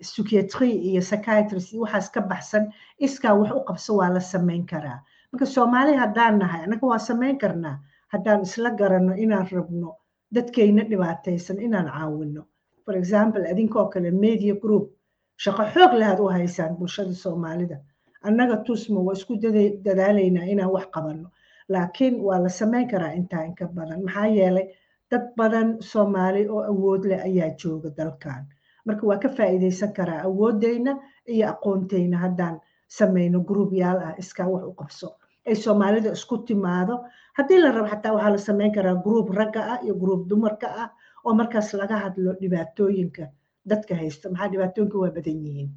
psychiatry 0.00 0.70
iyo 0.88 1.00
psychiatrist 1.06 1.72
iyo 1.72 1.82
waxaas 1.84 2.08
ka 2.14 2.20
baxsan 2.30 2.64
iskaa 3.06 3.34
wax 3.40 3.50
u 3.58 3.60
qabso 3.68 3.90
waa 4.00 4.10
la 4.14 4.20
samayn 4.20 4.64
karaa. 4.66 4.98
Marka 5.32 5.46
soomaali 5.46 5.92
haddaan 6.02 6.38
nahay 6.38 6.60
annaga 6.64 6.86
waa 6.86 6.98
samayn 6.98 7.38
karnaa. 7.42 7.76
Haddaan 8.12 8.42
isla 8.42 8.70
garanno 8.80 9.14
inaan 9.24 9.46
rabno 9.52 9.90
dadkayna 10.34 10.82
dhibaataysan 10.90 11.58
inaan 11.66 11.88
caawino 11.94 12.42
for 12.84 12.94
example 12.96 13.42
adinkoo 13.52 13.86
kale 13.92 14.10
media 14.10 14.54
group 14.62 14.86
shaqo 15.42 15.62
xoog 15.74 15.92
lahaad 16.00 16.18
u 16.20 16.26
haysaan 16.28 16.76
bulshada 16.78 17.12
soomaalida 17.14 17.76
annaga 18.28 18.56
tusma 18.66 19.00
waa 19.06 19.14
isku 19.18 19.34
dadaalaynaa 19.86 20.44
inaan 20.52 20.72
wax 20.76 20.86
qabanno. 20.94 21.28
Laakiin 21.68 22.14
waa 22.26 22.38
la 22.42 22.48
samayn 22.48 22.88
karaa 22.88 23.12
intaa 23.20 23.44
inka 23.48 23.66
badan. 23.76 24.02
Maxaa 24.04 24.26
yeelay 24.26 24.66
dad 25.10 25.24
badan 25.36 25.68
soomaali 25.90 26.48
oo 26.48 26.62
awood 26.72 27.04
leh 27.10 27.20
ayaa 27.28 27.50
jooga 27.60 27.90
dalkan 27.96 28.46
marka 28.86 29.06
waa 29.06 29.18
ka 29.22 29.28
faa'iidaysan 29.28 29.92
karaa 29.92 30.20
awoodeyna 30.28 30.92
iyo 31.32 31.48
aqoonteyna 31.52 32.16
haddaan 32.24 32.60
samayno 32.88 33.40
gruubyaal 33.48 33.98
ah 34.08 34.14
iskaa 34.22 34.48
wax 34.52 34.64
u 34.70 34.72
qabso. 34.80 35.08
Ay 35.46 35.54
soomaalida 35.54 36.12
isku 36.12 36.38
timaado. 36.38 36.94
Haddii 37.38 37.58
la 37.62 37.70
rabo 37.72 37.88
xataa 37.92 38.12
waxaa 38.16 38.30
la 38.32 38.38
samayn 38.38 38.72
karaa 38.74 38.94
gruub 39.04 39.28
ragga 39.38 39.60
ah 39.72 39.78
iyo 39.84 39.94
gruub 39.94 40.28
dumarka 40.28 40.66
ah 40.82 40.88
oo 41.24 41.34
markaas 41.34 41.72
laga 41.74 41.96
hadlo 42.04 42.30
dhibaatooyinka 42.40 43.24
dadka 43.70 43.94
haysta. 44.00 44.30
Maxaa 44.30 44.48
dhibaatooyinka 44.52 44.96
waa 45.02 45.10
badan 45.16 45.38
yihiin 45.46 45.70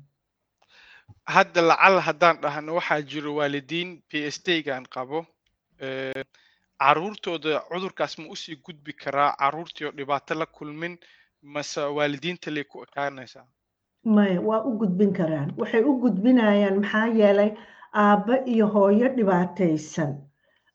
hadda 1.26 1.62
lacal 1.62 2.00
haddaan 2.02 2.38
dhahno 2.42 2.76
waxaa 2.80 3.02
jiro 3.02 3.36
waalidiin 3.40 4.02
p 4.10 4.26
s 4.28 4.38
d-gan 4.46 4.84
qabo. 4.94 5.26
Caruurtooda 6.84 7.62
cudurkaas 7.72 8.18
ma 8.20 8.26
u 8.34 8.36
sii 8.36 8.56
gudbi 8.66 8.94
karaa 8.94 9.36
caruurtii 9.40 9.86
oo 9.88 9.92
dhibaato 9.98 10.34
la 10.36 10.46
kulmin 10.46 10.98
mase 11.42 11.80
waalidiinta 11.98 12.52
lay 12.52 12.64
ku 12.64 12.84
ekaanaysaa 12.84 13.46
maya 14.16 14.42
waa 14.42 14.64
u 14.68 14.78
gudbin 14.82 15.14
karaan. 15.14 15.54
Waxay 15.58 15.84
u 15.84 15.94
gudbinayaan 16.04 16.80
maxaa 16.82 17.08
yeelay 17.20 17.52
aabbe 17.94 18.36
iyo 18.54 18.68
hooyo 18.68 19.08
dhibaataysan. 19.16 20.12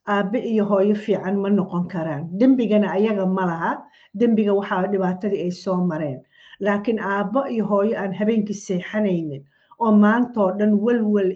Aabbe 0.07 0.39
iyo 0.51 0.65
hooyo 0.65 0.95
fiican 0.95 1.35
ma 1.43 1.49
noqon 1.49 1.85
karaan. 1.87 2.23
Dembigana 2.39 2.91
ayaga 2.97 3.25
ma 3.25 3.45
laha. 3.45 3.71
Dembiga 4.19 4.53
waxaa 4.59 4.87
dhibaatadii 4.93 5.41
ay 5.45 5.51
soo 5.51 5.77
mareen. 5.89 6.19
Laakiin 6.59 6.99
aabbo 6.99 7.45
iyo 7.53 7.65
hooyo 7.65 7.93
aan 8.01 8.13
habeenkii 8.19 8.53
seexanaynin 8.65 9.45
oo 9.79 9.91
maantoo 10.03 10.51
dhan 10.59 10.73
walwal 10.85 11.31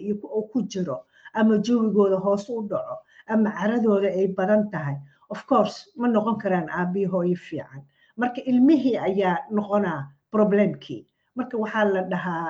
ku 0.51 0.61
jiro 0.71 0.97
ama 1.33 1.57
jawigooda 1.65 2.17
hoos 2.25 2.49
u 2.49 2.61
dhaco 2.69 2.95
ama 3.27 3.49
caradooda 3.51 4.07
ay 4.09 4.27
badan 4.37 4.69
tahay. 4.71 4.95
Of 5.29 5.45
course 5.49 5.89
ma 5.97 6.07
noqon 6.07 6.37
karaan 6.41 6.67
aabbiyo 6.69 7.09
hooyo 7.09 7.35
fiican. 7.35 7.81
Marka 8.17 8.41
ilmihii 8.45 8.97
ayaa 8.97 9.37
noqonaa 9.51 10.07
problemkii. 10.31 11.05
Marka 11.35 11.57
waxaa 11.57 11.85
la 11.93 12.01
dhahaa 12.11 12.47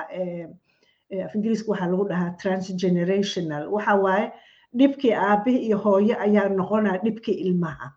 af 1.24 1.34
ingiriiska 1.34 1.70
waxaa 1.72 1.88
lagu 1.92 2.04
dhahaa 2.10 2.36
transgenerational. 2.42 3.68
Waxa 3.72 3.94
waaye 4.04 4.32
dhibkii 4.78 5.12
aabbihi 5.14 5.58
iyo 5.66 5.78
hooyo 5.78 6.14
ayaa 6.20 6.48
noqonaa 6.48 6.98
dhibkii 7.04 7.32
ilmaha. 7.46 7.92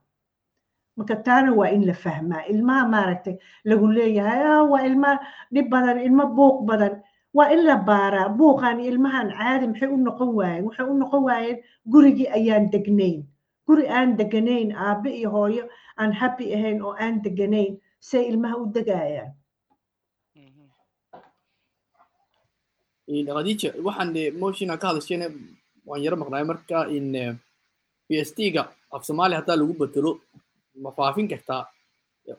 Marka 0.98 1.16
taana 1.16 1.52
waa 1.54 1.70
in 1.70 1.84
la 1.86 1.94
fahmaa. 1.94 2.46
Ilmaha 2.48 2.88
maaragtay 2.88 3.36
lagu 3.66 3.88
leeyahay 3.92 4.64
waa 4.72 4.82
ilma 4.88 5.20
dhib 5.54 5.68
badan 5.70 6.00
ilmo 6.00 6.26
buuq 6.38 6.64
badan 6.70 7.02
waa 7.38 7.50
in 7.54 7.62
la 7.70 7.76
baaraa 7.90 8.30
buuqan 8.38 8.80
ilmahan 8.90 9.28
caadi 9.38 9.66
maxay 9.72 9.90
u 9.96 9.98
noqon 10.08 10.30
waayeen 10.40 10.64
waxay 10.68 10.86
u 10.92 10.96
noqon 11.02 11.22
waayeen 11.28 11.58
gurigii 11.92 12.30
ayaan 12.38 12.66
degnayn. 12.74 13.20
Guri 13.68 13.86
aan 13.98 14.10
deganayn 14.20 14.70
aabbe 14.86 15.10
iyo 15.20 15.30
hooyo 15.36 15.64
aan 16.02 16.12
happy 16.22 16.46
ahayn 16.56 16.78
oo 16.86 16.94
aan 17.04 17.16
deganayn 17.26 17.74
say 18.00 18.24
ilmaha 18.32 18.56
u 18.62 18.66
degayaan. 18.78 19.32
Khadiija 23.36 23.70
waxaan 23.88 24.10
motion 24.40 24.70
ka 24.82 24.88
hadashayna 24.92 25.28
waan 25.88 26.02
yaro 26.04 26.16
maqnaay 26.22 26.44
marka 26.52 26.80
in 26.98 27.08
p 28.08 28.10
s 28.28 28.32
t-ga 28.38 28.64
af 28.94 29.02
soomaali 29.08 29.36
haddaa 29.40 29.56
lagu 29.60 29.74
bedelo 29.82 30.12
ma 30.84 30.90
faafin 30.98 31.28
kartaa? 31.32 31.64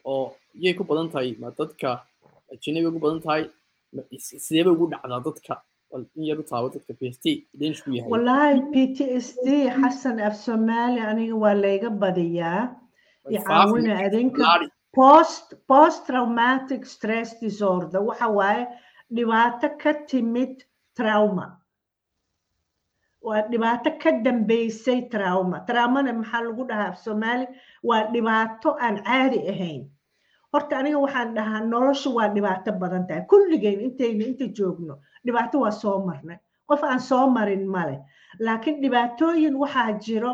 Oo 0.05 0.35
yay 0.63 0.75
ku 0.79 0.85
badan 0.89 1.09
tahay 1.13 1.37
ma 1.41 1.49
dadka 1.59 1.91
ajinabi 2.53 2.87
ugu 2.89 3.01
badan 3.05 3.21
tahay 3.25 3.43
sideebay 4.47 4.73
ugu 4.77 4.87
dhacdaa 4.93 5.21
dadka 5.29 5.55
in 6.17 6.25
yar 6.29 6.39
u 6.43 6.45
taabo 6.51 6.69
dadka 6.75 6.93
p 7.01 7.03
s 7.15 7.19
t 7.25 7.27
danish 7.61 7.81
ku 7.85 7.91
yahay 7.97 8.11
wallaahi 8.15 8.61
p 8.73 8.75
t 8.97 8.99
s 9.27 9.29
d 9.45 9.49
xasan 9.79 10.17
af 10.29 10.35
soomaali 10.47 11.01
aniga 11.11 11.37
waa 11.45 11.55
layga 11.65 11.91
badiyaa 12.03 12.63
icaawina 13.37 13.95
adinka 14.07 14.45
post 14.99 15.47
post 15.71 16.07
traumatic 16.09 16.83
stress 16.95 17.29
disorder. 17.45 18.01
waxa 18.09 18.29
waaye 18.39 18.65
dhibaato 19.17 19.69
ka 19.83 19.93
timid 20.11 20.55
trauma 20.99 21.47
waa 23.29 23.43
dhibaato 23.53 23.91
ka 24.03 24.11
dambeysay 24.25 25.01
trauma 25.15 25.57
traumana 25.69 26.13
maxaa 26.21 26.43
lagu 26.49 26.63
dhahaa 26.71 26.89
af 26.93 26.99
soomaali 27.07 27.47
waa 27.89 28.03
dhibaato 28.15 28.69
aan 28.85 28.97
caadi 29.09 29.41
ahayn 29.53 29.83
horta 30.53 30.79
aniga 30.81 30.99
waxaan 31.05 31.35
dhahaa 31.37 31.61
noloshu 31.73 32.09
waa 32.17 32.29
dhibaato 32.35 32.73
badan 32.83 33.07
tahay. 33.09 33.23
Kulligeen 33.31 33.81
intayna 33.87 34.25
inta 34.31 34.47
joogno 34.59 34.95
dhibaato 35.27 35.61
waa 35.65 35.71
soo 35.71 35.99
marnay. 36.07 36.39
Qof 36.69 36.83
aan 36.85 37.01
soo 37.01 37.31
marin 37.31 37.65
male 37.75 37.97
laakiin 38.39 38.81
dhibaatooyin 38.83 39.55
waxaa 39.63 39.93
jiro 40.05 40.33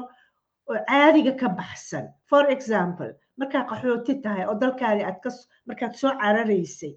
oo 0.70 0.76
caadiga 0.88 1.32
ka 1.40 1.48
baxsan. 1.48 2.04
For 2.30 2.50
example 2.50 3.10
markaa 3.38 3.64
qaxooti 3.70 4.14
tahay 4.22 4.44
oo 4.46 4.54
dalkaadi 4.60 5.02
aad 5.04 5.18
ka 5.24 5.30
markaad 5.68 5.94
soo 6.00 6.12
cararaysay 6.20 6.94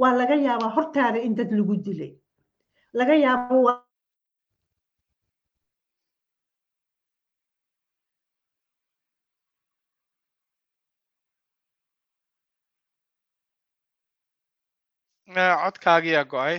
waa 0.00 0.12
laga 0.20 0.34
yaabaa 0.46 0.70
hortaada 0.76 1.18
in 1.26 1.34
dad 1.34 1.50
lagu 1.52 1.76
dilay. 1.84 2.12
Laga 2.94 3.14
yaabo 3.14 3.56
codkaagiyaa 15.34 16.24
go'ay 16.32 16.56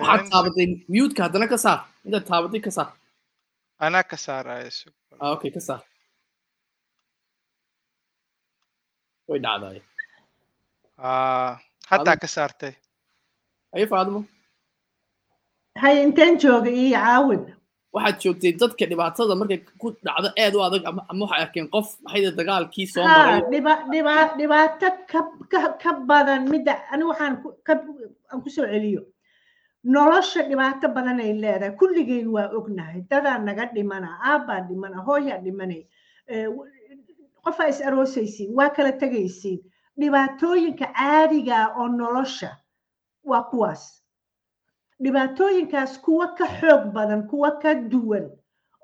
waxaad 0.00 0.30
taabatay 0.32 0.66
mute-ka 0.94 1.22
haddana 1.26 1.46
ka 1.52 1.58
saar 1.64 1.80
intaad 2.06 2.24
taabatay 2.30 2.60
ka 2.66 2.70
saar 2.76 2.90
anaa 3.86 4.04
ka 4.10 4.16
saaraya 4.26 4.70
ah 5.22 5.30
okay 5.34 5.50
ka 5.56 5.60
saar 5.68 5.82
way 9.28 9.40
dhacday 9.46 9.78
Ah, 11.08 11.52
haddaa 11.90 12.16
ka 12.22 12.28
saartay 12.36 12.74
ayo 13.74 13.86
faadmo 13.92 14.20
hay 15.82 15.94
inteen 16.04 16.34
jooga 16.42 16.70
iyo 16.82 16.98
caawin 16.98 17.42
waxaad 17.94 18.16
joogtay 18.22 18.52
dadka 18.60 18.84
dhibaatada 18.90 19.34
markay 19.40 19.58
ku 19.80 19.88
dhacdo 20.06 20.28
aad 20.42 20.54
u 20.56 20.60
adag 20.66 20.82
ama 20.90 21.24
waxay 21.24 21.42
arkeen 21.44 21.68
qof 21.74 21.88
maxayda 22.04 22.30
dagaalkii 22.40 22.86
soo 22.92 23.04
maray. 23.04 23.40
dhibaato 24.38 24.88
ka 25.82 25.90
badan 26.10 26.42
midda 26.52 26.74
ani 26.92 27.04
waxaan 27.10 27.34
ku 27.42 27.48
aan 28.30 28.40
ku 28.44 28.48
soo 28.50 28.66
celiyo. 28.72 29.02
Nolosha 29.84 30.42
dhibaato 30.50 30.86
badan 30.96 31.20
ay 31.24 31.32
leedahay. 31.42 31.72
Kulligeen 31.80 32.28
waa 32.34 32.50
ognahay. 32.58 33.00
Dadaa 33.10 33.38
naga 33.38 33.64
dhimana 33.76 34.08
aabbaa 34.30 34.60
dhimana 34.68 34.96
hooyaa 35.06 35.38
dhimanay 35.44 35.82
qofaa 37.44 37.68
is 37.72 37.80
aroosaysiin 37.88 38.50
waa 38.58 38.70
kala 38.76 38.92
tegaysiin 38.92 39.60
dhibaatooyinka 40.00 40.86
caadiga 40.98 41.54
ah 41.64 41.68
oo 41.80 41.88
nolosha 41.88 42.50
waa 43.24 43.42
kuwaas 43.50 43.82
dhibaatooyinkaas 45.02 45.98
kuwa 46.04 46.26
ka 46.38 46.46
xoog 46.60 46.92
badan 46.92 47.26
kuwa 47.30 47.50
ka 47.62 47.74
duwan. 47.74 48.30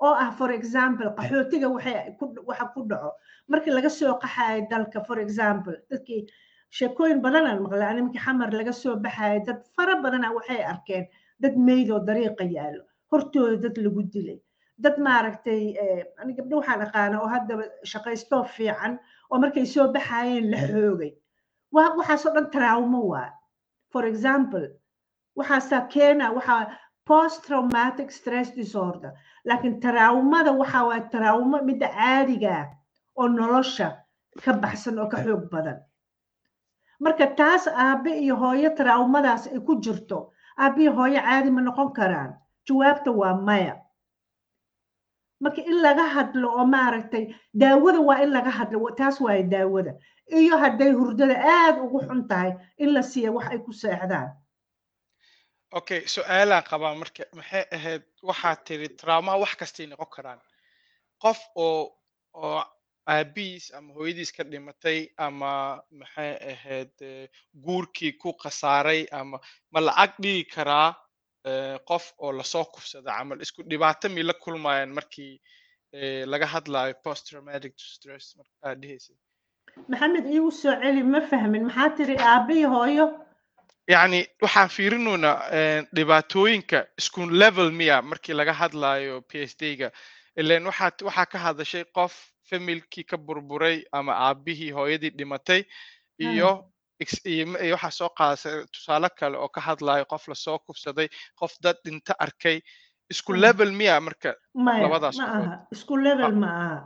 Oo 0.01 0.13
ah 0.15 0.31
for 0.37 0.51
example 0.51 1.07
qaxootiga 1.17 1.67
waxa 1.71 2.65
ku 2.73 2.81
dhaco. 2.89 3.11
Markii 3.47 3.71
laga 3.73 3.89
soo 3.89 4.19
qaxayo 4.19 4.67
dalka 4.69 5.03
for 5.07 5.19
example 5.19 5.75
dadkii 5.89 6.27
sheekooyin 6.69 7.21
badanaan 7.21 7.59
maqlay 7.63 7.87
ani 7.89 8.01
markii 8.01 8.19
xamar 8.25 8.49
laga 8.51 8.73
soo 8.73 8.95
baxayo 8.95 9.43
dad 9.45 9.59
fara 9.75 9.95
badana 10.03 10.31
waxay 10.35 10.61
arkeen 10.63 11.05
dad 11.39 11.55
meyd 11.57 11.89
oo 11.91 11.99
dariiqa 11.99 12.43
yaallo. 12.55 12.83
Hortooda 13.11 13.57
dad 13.63 13.77
lagu 13.77 14.03
dilay. 14.13 14.39
Dad 14.77 14.97
maaragtay 14.99 15.63
eh, 15.83 16.03
ani 16.19 16.33
gabdho 16.35 16.55
waxaan 16.59 16.81
aqaana 16.87 17.21
oo 17.21 17.27
haddaba 17.27 17.63
shaqaystoo 17.91 18.43
fiican 18.55 18.99
oo 19.31 19.39
markay 19.39 19.65
soo 19.65 19.87
baxayeen 19.95 20.51
la 20.51 20.57
xoogay. 20.67 21.11
Waxaasoo 21.71 22.33
dhan 22.35 22.51
trauma 22.51 22.99
waa. 23.11 23.29
For 23.91 24.03
example 24.05 24.65
waxaasaa 25.37 25.87
keena 25.93 26.31
waxaa 26.37 26.71
post 27.05 27.43
traumatic 27.45 28.11
stress 28.11 28.49
disorder. 28.55 29.11
Laakiin 29.45 29.79
traumada 29.81 30.51
waxa 30.51 30.83
waa 30.87 30.99
traumo 31.13 31.57
midda 31.67 31.87
caadiga 31.97 32.51
ah 32.61 32.67
oo 33.19 33.27
nolosha 33.27 33.87
ka 34.43 34.53
baxsan 34.53 34.99
oo 34.99 35.07
ka 35.09 35.17
xoog 35.25 35.43
badan. 35.51 35.77
Marka 36.99 37.27
taas 37.39 37.67
aabe 37.67 38.11
iyo 38.23 38.35
hooyo 38.35 38.69
traumadaas 38.79 39.47
ay 39.47 39.59
ku 39.67 39.75
jirto 39.83 40.31
aabe 40.57 40.81
iyo 40.83 40.93
hooyo 40.97 41.19
caadi 41.21 41.49
ma 41.51 41.61
noqon 41.61 41.93
karaan. 41.93 42.31
Jawaabta 42.67 43.11
waa 43.11 43.35
maya. 43.47 43.75
Marka 45.43 45.61
in 45.61 45.77
laga 45.85 46.05
hadlo 46.15 46.47
oo 46.57 46.65
maaragtay 46.65 47.35
daawada 47.53 47.99
waa 48.01 48.23
in 48.23 48.31
laga 48.31 48.49
hadlo 48.51 48.89
taas 48.97 49.19
waaye 49.21 49.43
daawada. 49.43 49.93
Iyo 50.31 50.57
hadday 50.57 50.91
hurdada 50.99 51.35
aad 51.37 51.75
ugu 51.85 51.99
xun 52.07 52.27
tahay 52.27 52.51
in 52.77 52.93
la 52.93 53.01
siiya 53.03 53.31
wax 53.35 53.45
ay 53.51 53.59
ku 53.59 53.71
seexdaan 53.73 54.31
okay 55.71 56.01
su'aalaan 56.07 56.63
qabaa 56.69 56.95
marka 57.01 57.23
maxay 57.35 57.63
ahayd 57.77 58.03
waxaad 58.29 58.59
tiri 58.67 58.87
traumaha 59.01 59.41
wax 59.43 59.53
kastay 59.61 59.87
noqon 59.87 60.09
karaan? 60.15 60.39
Qof 61.23 61.39
oo 61.55 61.81
oo 62.33 62.59
aabihiis 63.13 63.71
ama 63.77 63.93
hooyadiis 63.93 64.31
ka 64.37 64.43
dhimatay 64.51 64.99
ama 65.17 65.51
maxay 65.99 66.31
ahayd 66.53 66.93
eh, 67.01 67.27
guurkii 67.65 68.13
ku 68.21 68.33
khasaaray 68.43 69.01
ama 69.19 69.37
ma 69.73 69.79
lacag 69.87 70.13
dhigi 70.23 70.45
karaa 70.55 70.89
eh, 71.49 71.77
qof 71.89 72.05
oo 72.23 72.31
la 72.31 72.43
soo 72.43 72.65
kufsada 72.73 73.17
camal 73.17 73.41
isku 73.41 73.63
dhibaato 73.69 74.09
mi 74.09 74.23
la 74.23 74.33
kulmayaan 74.33 74.93
markii 74.97 75.33
eh, 75.97 76.23
laga 76.31 76.47
hadlayo 76.53 76.93
post 77.03 77.25
stress 77.95 78.25
maxamed 79.91 80.25
iigu 80.33 80.51
soo 80.51 80.75
celi 80.81 81.03
ma 81.03 81.21
fahmin. 81.29 81.63
Maxaa 81.67 81.89
tiri 81.97 82.15
aabe 82.31 82.53
iyo 82.59 82.69
hooyo 82.75 83.05
yacni 83.93 84.19
waxaan 84.41 84.69
fiirinoynaa 84.75 85.37
eh, 85.57 85.79
dhibaatooyinka 85.95 86.85
isku 86.99 87.25
level 87.43 87.71
miya 87.71 88.01
markii 88.01 88.33
laga 88.39 88.53
hadlayo 88.53 89.21
PhD-ga 89.31 89.89
ileen 90.37 90.65
waxaad 90.69 91.01
waxaa 91.07 91.25
ka 91.25 91.37
hadashay 91.45 91.83
qof 91.97 92.13
familkii 92.49 93.03
ka 93.03 93.17
burburay 93.17 93.83
ama 93.91 94.13
aabihii 94.27 94.71
hooyadii 94.71 95.09
dhimatay 95.17 95.61
iyo 96.19 96.51
iyo 97.25 97.75
waxaa 97.75 97.91
soo 97.99 98.09
qaadasay 98.17 98.65
tusaale 98.73 99.09
kale 99.19 99.37
oo 99.37 99.49
ka 99.49 99.61
hadlayo 99.61 100.05
qof 100.05 100.27
la 100.27 100.35
soo 100.35 100.57
kufsaday 100.59 101.07
qof 101.39 101.53
dad 101.63 101.75
dhinta 101.85 102.13
arkay. 102.19 102.61
Isku 103.09 103.33
Mm. 103.33 103.39
level 103.41 103.71
miya 103.71 104.01
marka 104.01 104.33
labadaas 104.83 105.17
isku 105.71 105.97
level 105.97 106.31
ma 106.43 106.47
aha. 106.47 106.77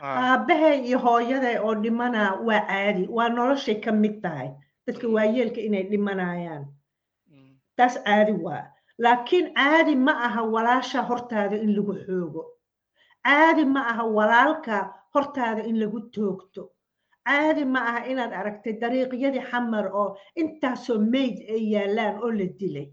Ah, 0.00 0.32
aabahay 0.32 0.78
iyo 0.88 0.98
hooyaday 0.98 1.56
oo 1.58 1.74
dhimana 1.74 2.22
waa 2.46 2.60
caadi 2.68 3.04
waa 3.16 3.28
noloshay 3.28 3.74
ka 3.84 3.92
mid 3.92 4.22
tahay 4.22 4.48
dadka 4.86 5.06
Mm. 5.08 5.14
waayeelka 5.14 5.60
inay 5.60 5.84
dhimanayaan 5.90 6.64
mm, 7.30 7.52
taas 7.76 7.94
caadi 8.06 8.32
waa. 8.44 8.64
Laakiin 9.04 9.46
caadi 9.54 9.94
ma 10.06 10.12
aha 10.26 10.42
walaasha 10.54 11.00
hortaada 11.08 11.56
in 11.64 11.70
lagu 11.76 11.92
xoogo. 12.06 12.42
Caadi 13.26 13.64
ma 13.64 13.80
aha 13.90 14.04
walaalka 14.16 14.76
hortaada 15.14 15.62
in 15.68 15.76
lagu 15.82 16.00
toogto. 16.14 16.62
Caadi 17.26 17.64
ma 17.64 17.80
aha 17.88 18.00
inaad 18.10 18.32
aragtay 18.40 18.74
dariiqyadii 18.82 19.44
xamar 19.50 19.86
oo 20.00 20.16
intaasoo 20.40 20.98
meyd 21.12 21.36
ay 21.54 21.62
yaalaan 21.74 22.14
oo 22.24 22.30
la 22.38 22.46
dilay. 22.58 22.88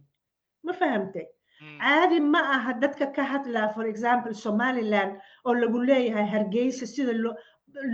Ma 0.66 0.74
fahamtay? 0.80 1.28
Mm, 1.62 1.78
caadi 1.80 2.20
ma 2.34 2.40
aha 2.56 2.72
dadka 2.82 3.06
ka 3.16 3.24
hadlaa 3.32 3.74
for 3.76 3.86
example 3.94 4.34
somaliland 4.34 5.12
oo 5.46 5.54
lagu 5.62 5.80
leeyahay 5.88 6.28
hargeysa 6.34 6.86
sida 6.94 7.14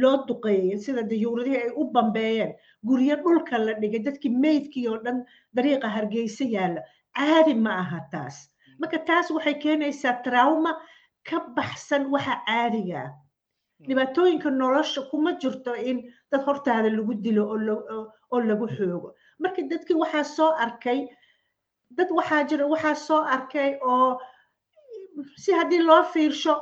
loo 0.01 0.25
duqeeyey 0.27 0.77
sida 0.79 1.03
dayuuradihii 1.03 1.61
ay 1.63 1.71
u 1.75 1.85
bambeeyeen. 1.93 2.53
Guryo 2.85 3.15
dhulka 3.23 3.57
la 3.57 3.73
dhigay 3.81 4.03
dadkii 4.05 4.29
meydkii 4.43 4.87
oo 4.87 4.97
dhan 5.03 5.23
dariiqa 5.55 5.87
hargeysa 5.89 6.45
yaalla. 6.45 6.81
Caadi 7.17 7.53
ma 7.55 7.71
aha 7.83 7.99
taas. 8.11 8.49
Marka 8.79 8.97
taas 9.05 9.31
waxay 9.31 9.53
keenaysaa 9.59 10.21
trauma 10.23 10.73
ka 11.29 11.39
baxsan 11.55 12.07
waxa 12.11 12.35
caadiga 12.47 12.99
ah. 13.05 13.09
Mm, 13.79 13.87
dhibaatooyinka 13.87 14.49
nolosha 14.51 15.01
kuma 15.11 15.31
jirto 15.41 15.73
in 15.75 16.03
dad 16.31 16.41
hortaada 16.47 16.89
lagu 16.89 17.13
dilo 17.23 17.43
oo 17.47 17.57
la- 17.57 17.83
oo- 17.95 18.11
oo 18.31 18.39
lagu 18.41 18.67
xoogo. 18.67 19.13
Marka 19.39 19.61
dadkii 19.71 19.95
waxaa 19.95 20.23
soo 20.23 20.51
arkay 20.65 21.07
dad 21.91 22.09
waxaa 22.11 22.43
jira 22.49 22.67
waxaa 22.67 22.95
soo 22.95 23.21
arkay 23.23 23.79
oo 23.81 24.19
si 25.37 25.51
haddii 25.53 25.81
loo 25.83 26.03
fiirsho 26.03 26.55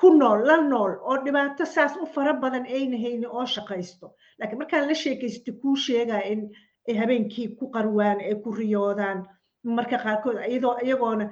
ku 0.00 0.10
nool 0.20 0.40
la 0.48 0.56
nool 0.70 0.92
oo 1.08 1.16
dhibaato 1.24 1.64
saas 1.74 1.96
u 2.02 2.06
fara 2.14 2.32
badan 2.42 2.64
ayna 2.76 2.96
haynin 3.04 3.26
oo 3.38 3.46
shaqaysto. 3.54 4.06
Laakiin 4.38 4.58
markaan 4.58 4.88
la 4.88 4.94
sheekaysto 4.94 5.52
kuu 5.62 5.76
sheegaa 5.76 6.22
in 6.32 6.40
habeenkii 7.00 7.48
ku 7.58 7.70
qarwaan 7.74 8.20
ay 8.20 8.34
ku 8.42 8.52
riyoodaan. 8.58 9.18
Marka 9.64 9.96
qaarkood 10.04 10.38
iyadoo 10.48 10.76
iyagoona 10.84 11.26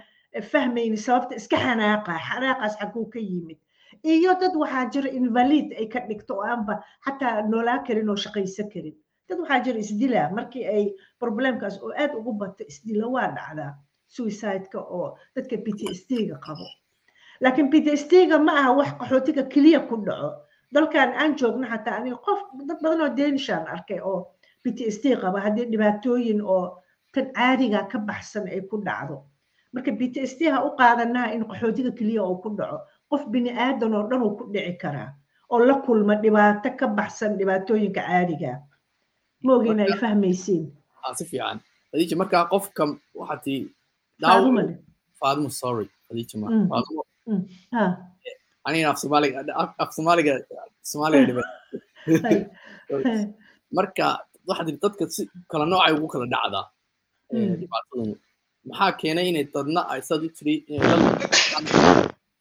fahmayni 0.53 0.97
sababta 0.97 1.35
iska 1.41 1.57
xanaaqa 1.65 2.13
xanaaqaas 2.29 2.75
xaguu 2.81 3.07
ka 3.13 3.19
yimid. 3.19 3.59
Iyo 4.05 4.33
dad 4.41 4.55
waxaa 4.63 4.91
jira 4.93 5.11
invalid 5.19 5.69
ay 5.79 5.87
ka 5.93 6.01
dhigto 6.09 6.35
oo 6.35 6.43
aanba 6.51 6.75
xataa 7.05 7.43
noolaa 7.51 7.79
karin 7.87 8.09
oo 8.11 8.17
shaqaysan 8.25 8.69
karin. 8.73 8.97
Dad 9.29 9.39
waxaa 9.41 9.61
jira 9.65 9.79
isdila 9.79 10.31
markii 10.37 10.65
ay 10.77 10.85
problemkaas 11.21 11.77
oo 11.83 11.93
aad 12.03 12.13
ugu 12.19 12.33
bato 12.41 12.65
isdila 12.71 13.07
waa 13.15 13.29
dhacdaa 13.37 13.73
suicide-ka 14.15 14.81
oo 14.81 15.17
dadka 15.37 15.57
s 15.99 16.01
d-ga 16.09 16.37
qabo 16.47 16.67
laakiin 17.43 17.69
p 17.73 17.75
t 17.85 17.89
s 18.01 18.05
d-ga 18.11 18.39
ma 18.39 18.53
aha 18.61 18.71
wax 18.79 18.91
qaxootiga 19.01 19.43
keliya 19.53 19.81
ku 19.89 19.97
dhaco. 20.07 20.31
Dalkan 20.75 21.11
aan 21.21 21.37
joogno 21.39 21.67
xataa 21.73 21.97
aniga 22.01 22.17
qof 22.27 22.41
dad 22.69 22.79
badan 22.83 23.01
oo 23.05 23.11
denishaan 23.19 23.65
arkay 23.75 24.01
oo 24.01 24.21
p 24.63 24.65
t 24.77 24.79
s 24.95 24.97
d 25.03 25.15
qaba 25.23 25.39
haddii 25.45 25.67
dhibaatooyin 25.73 26.41
oo 26.43 26.65
tan 27.15 27.27
caadiga 27.37 27.81
ka 27.91 27.99
baxsan 28.09 28.45
ay 28.51 28.61
ku 28.71 28.77
dhacdo. 28.87 29.17
Marka 29.73 29.91
p 29.99 30.03
t 30.15 30.17
s 30.31 30.35
d 30.39 30.51
ha 30.53 30.59
u 30.67 30.71
qaadanaha 30.79 31.35
in 31.35 31.43
qaxootiga 31.51 31.91
keliya 31.99 32.23
uu 32.27 32.39
ku 32.43 32.49
dhaco 32.59 32.79
qof 33.11 33.23
bini 33.33 33.51
aadan 33.67 33.95
oo 33.95 34.05
dhan 34.11 34.21
uu 34.27 34.35
ku 34.39 34.45
dhici 34.55 34.75
karaa 34.83 35.11
oo 35.53 35.59
la 35.69 35.75
kulma 35.85 36.15
dhibaato 36.23 36.71
ka 36.79 36.87
baxsan 36.99 37.39
dhibaatooyinka 37.39 38.03
caadiga. 38.03 38.53
Ma 39.45 39.51
ogin 39.59 39.81
ay 39.85 39.93
fahmaysiin. 40.01 40.65
Ah 41.05 41.13
si 41.19 41.25
fiican. 41.31 41.61
Khadiija 41.93 42.17
markaa 42.17 42.49
qofka 42.51 42.83
leh. 44.69 44.79
faadmo 45.21 45.49
sorry. 45.51 45.87
Khadiija 46.09 46.37
ma 46.41 46.47
Mm. 46.51 46.67
Anigana 48.67 48.91
af 48.93 48.99
soomaaliga 49.03 49.39
af- 49.63 49.75
af 49.83 49.89
soomaaliga 49.97 50.33
soomaaliga 50.91 51.43
hay. 52.25 52.39
marka 53.77 54.07
waxaad 54.49 54.67
tiri 54.69 54.79
dadka 54.85 55.05
si 55.15 55.23
kala 55.51 55.65
noocay 55.71 55.93
ugu 55.97 56.09
kala 56.15 56.27
dhacdaa 56.35 56.65
Mm. 57.35 57.55
dhibaatadanu 57.61 58.15
maxaa 58.69 58.93
keenay 59.01 59.27
inay 59.31 59.45
dadna 59.55 59.81
ay 59.93 60.01
saad 60.09 60.23
u 60.27 60.29
tiri 60.39 60.55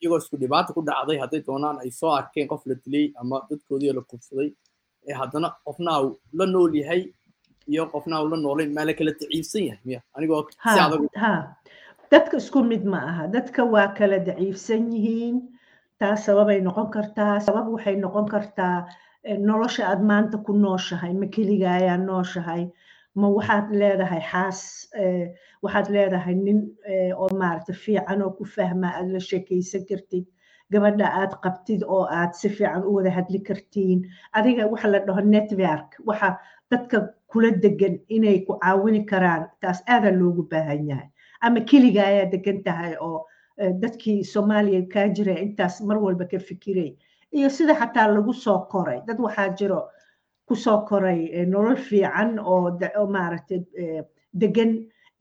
iyagoo 0.01 0.19
isku 0.21 0.35
dhibaata 0.41 0.69
ku 0.75 0.81
dhacday 0.89 1.17
hadday 1.21 1.41
doonaan 1.47 1.77
ay 1.83 1.91
soo 1.99 2.11
arkeen 2.19 2.47
qof 2.51 2.61
la 2.69 2.75
dilay 2.83 3.05
ama 3.21 3.37
dadkoodii 3.49 3.93
la 3.97 4.01
kufsaday 4.09 4.49
ee 5.09 5.15
haddana 5.21 5.47
qofna 5.65 5.91
uu 6.03 6.11
la 6.37 6.45
nool 6.53 6.71
yahay 6.81 7.01
iyo 7.71 7.83
qofna 7.93 8.13
aan 8.19 8.29
la 8.31 8.37
noolayn 8.45 8.71
maa 8.75 8.85
la 8.87 8.93
kala 8.97 9.11
daciifsan 9.19 9.63
yahay 9.69 9.81
miya? 9.87 9.99
Anigoo 10.15 10.41
si 10.73 10.79
adag 10.85 11.01
dadka 12.13 12.37
isku 12.37 12.59
mid 12.71 12.83
ma 12.85 12.99
aha. 13.09 13.23
Dadka 13.35 13.61
waa 13.73 13.93
kala 13.97 14.17
daciifsan 14.27 14.83
yihiin. 14.93 15.35
Taas 15.99 16.25
sababay 16.25 16.59
noqon 16.67 16.89
kartaa. 16.95 17.39
Sabab 17.47 17.67
waxay 17.73 17.95
noqon 18.03 18.27
kartaa 18.33 18.77
eh, 19.23 19.37
nolosha 19.47 19.83
aad 19.91 20.01
maanta 20.09 20.37
ku 20.45 20.51
nooshahay. 20.63 21.13
Ma 21.21 21.25
keliga 21.35 21.69
ayaa 21.79 21.97
nooshahay. 21.97 22.63
Ma 23.15 23.27
waxaad 23.37 23.67
leedahay 23.79 24.21
xaas 24.31 24.59
eh, 25.01 25.25
waxaad 25.63 25.87
leedahay 25.95 26.35
nin 26.45 26.59
eh, 26.91 27.11
oo 27.21 27.29
maaragta 27.41 27.73
fiican 27.83 28.21
oo 28.25 28.31
ku 28.37 28.43
fahma 28.55 28.87
aad 28.97 29.07
la 29.13 29.19
sheekaysan 29.29 29.83
kartid. 29.89 30.25
Gabadha 30.71 31.07
aad 31.21 31.33
qabtid 31.43 31.81
oo 31.93 32.05
aad 32.19 32.33
si 32.39 32.49
fiican 32.49 32.83
u 32.87 32.95
wada 32.97 33.11
hadli 33.17 33.39
kartiin. 33.47 33.99
Adiga 34.37 34.67
waxa 34.71 34.87
la 34.93 34.99
dhaho 35.07 35.21
network. 35.21 35.89
Waxa 36.07 36.29
dadka 36.71 36.97
kula 37.31 37.51
degan 37.63 37.95
inay 38.15 38.37
ku 38.45 38.57
caawini 38.61 39.05
karaan. 39.11 39.43
Taas 39.61 39.79
aadaa 39.87 40.11
loogu 40.19 40.43
baahan 40.51 40.87
yahay 40.89 41.09
ama 41.45 41.59
keliga 41.69 42.01
ayaa 42.11 42.31
degan 42.33 42.59
tahay 42.67 42.93
oo 43.07 43.19
dadkii 43.81 44.23
soomaaliya 44.33 44.81
kaa 44.93 45.07
jira 45.15 45.33
intaas 45.45 45.75
mar 45.87 45.97
walba 46.05 46.25
ka 46.31 46.39
fikiray 46.39 46.91
iyo 47.37 47.49
sida 47.49 47.73
xataa 47.81 48.07
lagu 48.15 48.33
soo 48.33 48.59
koray 48.71 48.99
dad 49.07 49.19
waxaa 49.25 49.49
jiro 49.59 49.79
ku 50.47 50.55
soo 50.55 50.79
koray 50.89 51.45
nolol 51.53 51.75
fiican 51.87 52.39
oo 52.39 53.05
maaragtay 53.15 53.59
degan 54.41 54.71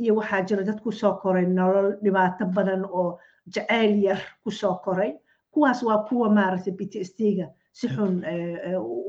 iyo 0.02 0.12
waxaa 0.18 0.42
jira 0.48 0.62
dad 0.68 0.80
ku 0.85 0.92
soo 0.92 1.14
koray 1.22 1.46
nolol 1.58 1.88
dhibaato 2.02 2.44
badan 2.56 2.85
oo 2.85 3.18
jacayl 3.54 3.92
yar 4.06 4.20
ku 4.44 4.50
soo 4.50 4.74
koray 4.85 5.12
kuwaas 5.52 5.82
waa 5.82 6.04
kuwa 6.08 6.28
maaragtay 6.38 6.72
PTSD-ga 6.78 7.46
si 7.72 7.87
xun 7.94 8.14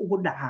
ugu 0.03 0.17
dhaca 0.25 0.49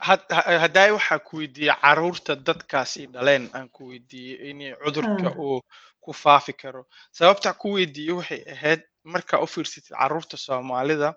Een, 0.00 0.04
had- 0.08 0.30
ha- 0.36 0.58
haddaay 0.64 0.90
waxaa 0.98 1.18
ku 1.18 1.36
weydiiyey 1.40 1.76
carruurta 1.82 2.32
dadkaasi 2.48 3.06
dhaleen 3.14 3.44
aan 3.56 3.68
ku 3.76 3.88
weydiiyey 3.90 4.50
in 4.50 4.58
cudurka 4.84 5.28
Ah. 5.30 5.38
uu 5.44 5.60
ku 6.00 6.12
faafi 6.12 6.52
karo 6.52 6.82
sababta 7.18 7.52
ku 7.60 7.68
weydiiyey 7.76 8.14
waxay 8.20 8.42
ahayd 8.54 8.82
markaa 9.04 9.40
u 9.44 9.46
fiirsatid 9.46 9.94
carruurta 10.00 10.36
soomaalida 10.36 11.08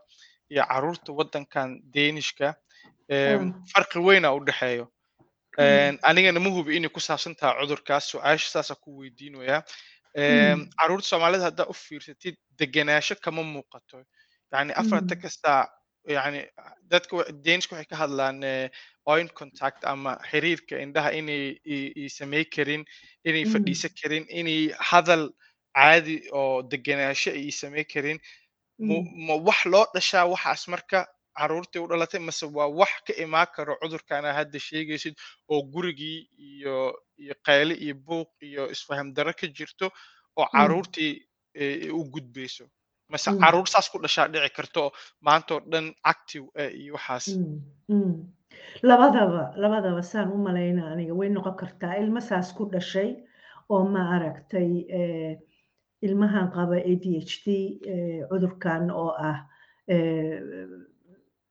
iyo 0.51 0.63
carruurta 0.71 1.09
waddankan 1.19 1.69
deenishka 1.93 2.47
Ah. 3.11 3.39
farqi 3.73 3.99
weyna 4.07 4.33
u 4.37 4.39
dhexeeyo 4.47 4.87
Mm. 5.57 5.63
Een, 5.63 5.95
anigana 6.09 6.39
ma 6.39 6.49
hubi 6.49 6.75
inay 6.77 6.89
ku 6.95 6.99
saabsan 6.99 7.35
tahay 7.35 7.59
cudurkaas 7.61 8.03
su'aasha 8.11 8.47
saasa 8.55 8.75
ku 8.83 8.89
weydiinayaa 9.01 9.63
Em, 10.15 10.57
Mm. 10.59 10.69
carruurta 10.79 11.07
soomaalida 11.07 11.43
haddaa 11.49 11.67
u 11.71 11.73
fiirsatid 11.73 12.35
degenaansho 12.59 13.15
kama 13.25 13.43
muuqato 13.43 13.97
yani 14.53 14.71
afarta 14.81 15.15
Mm. 15.15 15.21
kasta 15.21 15.51
yani 16.07 16.41
dadka 16.91 17.23
daniska 17.45 17.75
waxay 17.75 17.89
ka 17.91 17.95
hadlaan 18.03 18.43
eh, 18.43 18.69
oin 19.05 19.27
contact 19.29 19.83
ama 19.85 20.17
xiriirka 20.29 20.79
indhaha 20.85 21.11
inay 21.19 21.43
i- 21.75 21.93
i 22.03 22.09
samey 22.09 22.45
karin 22.45 22.83
inay 23.25 23.45
Mm. 23.45 23.51
fadhiisan 23.53 23.91
karin 24.01 24.25
inay 24.29 24.71
hadal 24.89 25.29
caadi 25.77 26.17
oo 26.33 26.61
degenaansho 26.71 27.31
ay 27.31 27.51
samey 27.51 27.83
karin 27.93 28.19
Mm. 28.79 29.05
ma 29.27 29.35
wax 29.47 29.65
loo 29.65 29.85
dhashaa 29.93 30.25
waxaas 30.33 30.67
marka 30.73 30.99
caruurtii 31.37 31.79
u 31.83 31.87
dhalatay 31.87 32.19
mase 32.19 32.45
waa 32.57 32.67
wax 32.79 32.91
ka 33.07 33.13
imaan 33.23 33.47
karo 33.55 33.73
cudurkana 33.81 34.33
hadda 34.33 34.59
sheegaysid 34.59 35.15
oo 35.51 35.61
gurigii 35.73 36.19
iyo 36.37 36.75
iyo 37.23 37.33
qayle 37.45 37.73
iyo 37.83 37.95
buuq 38.07 38.29
iyo 38.49 38.63
isfaham 38.73 39.13
darro 39.15 39.33
ka 39.33 39.47
jirto 39.47 39.87
oo 40.39 40.45
Mm. 40.45 40.51
caruurtii 40.57 41.13
eh, 41.61 41.93
u 41.99 42.03
gudbayso 42.13 42.65
mase 43.11 43.29
Mm. 43.31 43.39
carruur 43.43 43.67
saas 43.73 43.87
ku 43.91 43.97
dhashaa 44.03 44.27
dhici 44.33 44.49
karto 44.57 44.83
oo 45.55 45.59
dhan 45.71 45.85
active 46.13 46.45
eh, 46.61 46.71
iyo 46.81 46.93
waxaas 46.97 47.25
Mm, 47.37 47.57
mm. 47.89 48.13
labadaba 48.89 49.43
labadaba 49.63 50.01
saan 50.11 50.27
u 50.35 50.37
malayna 50.47 50.83
aniga 50.93 51.13
way 51.19 51.29
noqon 51.29 51.55
kartaa 51.61 51.93
ilmo 52.01 52.19
saas 52.29 52.47
ku 52.57 52.63
dhashay 52.73 53.09
oo 53.73 53.83
ma 53.93 54.01
aragtay 54.15 54.71
eh, 54.99 55.33
ilmahan 56.05 56.47
qaba 56.55 56.75
ADHD 56.91 57.47
eh, 57.93 58.19
cudurkan 58.29 58.83
oo 59.01 59.11
ah 59.29 59.37
eh, 59.93 60.39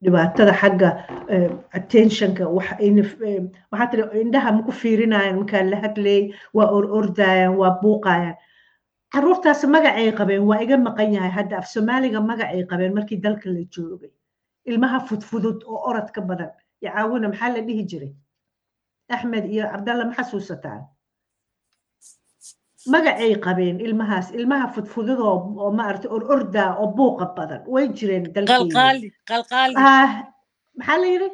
dhibaatada 0.04 0.52
xagga 0.60 0.90
eh, 1.34 1.50
attentionka 1.78 2.44
eh, 2.44 3.42
waxaa 3.70 3.90
tiri 3.90 4.02
indhaha 4.24 4.50
maku 4.56 4.72
fiirinayaan 4.80 5.36
markaa 5.40 5.62
la 5.72 5.76
hadlay 5.84 6.22
waa 6.56 6.68
or 6.76 6.84
ordayaan 6.98 7.52
waa 7.60 7.72
buuqayaan 7.82 8.36
caruurtaas 9.12 9.62
magacay 9.74 10.12
qabeen 10.18 10.42
waa 10.50 10.60
iga 10.64 10.76
maqan 10.78 11.12
yahay 11.14 11.30
hadda 11.38 11.58
af 11.58 11.66
soomaaliga 11.74 12.20
magacay 12.30 12.62
qabeen 12.70 12.94
markii 12.94 13.20
dalka 13.24 13.48
la 13.50 13.62
joogay. 13.74 14.10
Ilmaha 14.70 14.98
fudfudud 15.08 15.58
oo 15.66 15.80
orodka 15.90 16.20
badan 16.20 16.50
iyo 16.82 16.90
caawina 16.94 17.28
maxaa 17.28 17.48
la 17.54 17.60
dhihi 17.66 17.82
jiray? 17.90 18.12
Axmed 19.14 19.44
iyo 19.54 19.64
cabdalla 19.72 20.04
ma 20.04 20.14
xasuusataan? 20.18 20.82
Magacay 22.92 23.34
qabeen 23.46 23.80
ilmahaas 23.86 24.30
ilmaha 24.38 24.66
fudfudud 24.74 25.18
oo 25.18 25.36
oo 25.62 25.70
maaragtay 25.78 26.10
or 26.10 26.22
ordaa 26.34 26.70
oo 26.80 26.86
buuqa 26.96 27.26
badan 27.36 27.62
way 27.66 27.88
jireen 27.88 28.24
ah 29.76 30.10
maxaa 30.78 30.98
la 31.02 31.06
yidhi? 31.14 31.28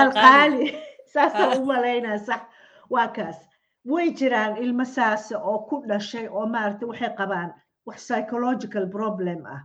Qalqaali 0.00 0.62
saasaan 1.14 1.50
Ah. 1.52 1.58
u 1.60 1.64
malaynaa 1.70 2.18
sax. 2.18 2.42
Waa 2.90 3.08
kaas 3.16 3.38
way 3.84 4.10
jiraan 4.18 4.56
ilmo 4.56 4.84
saas 4.84 5.32
oo 5.32 5.58
ku 5.68 5.82
dhashay 5.88 6.26
oo 6.28 6.46
maaragtay 6.46 6.88
waxay 6.88 7.12
qabaan 7.18 7.50
wax 7.86 7.98
psychological 8.06 8.86
problem 8.96 9.44
ah. 9.46 9.62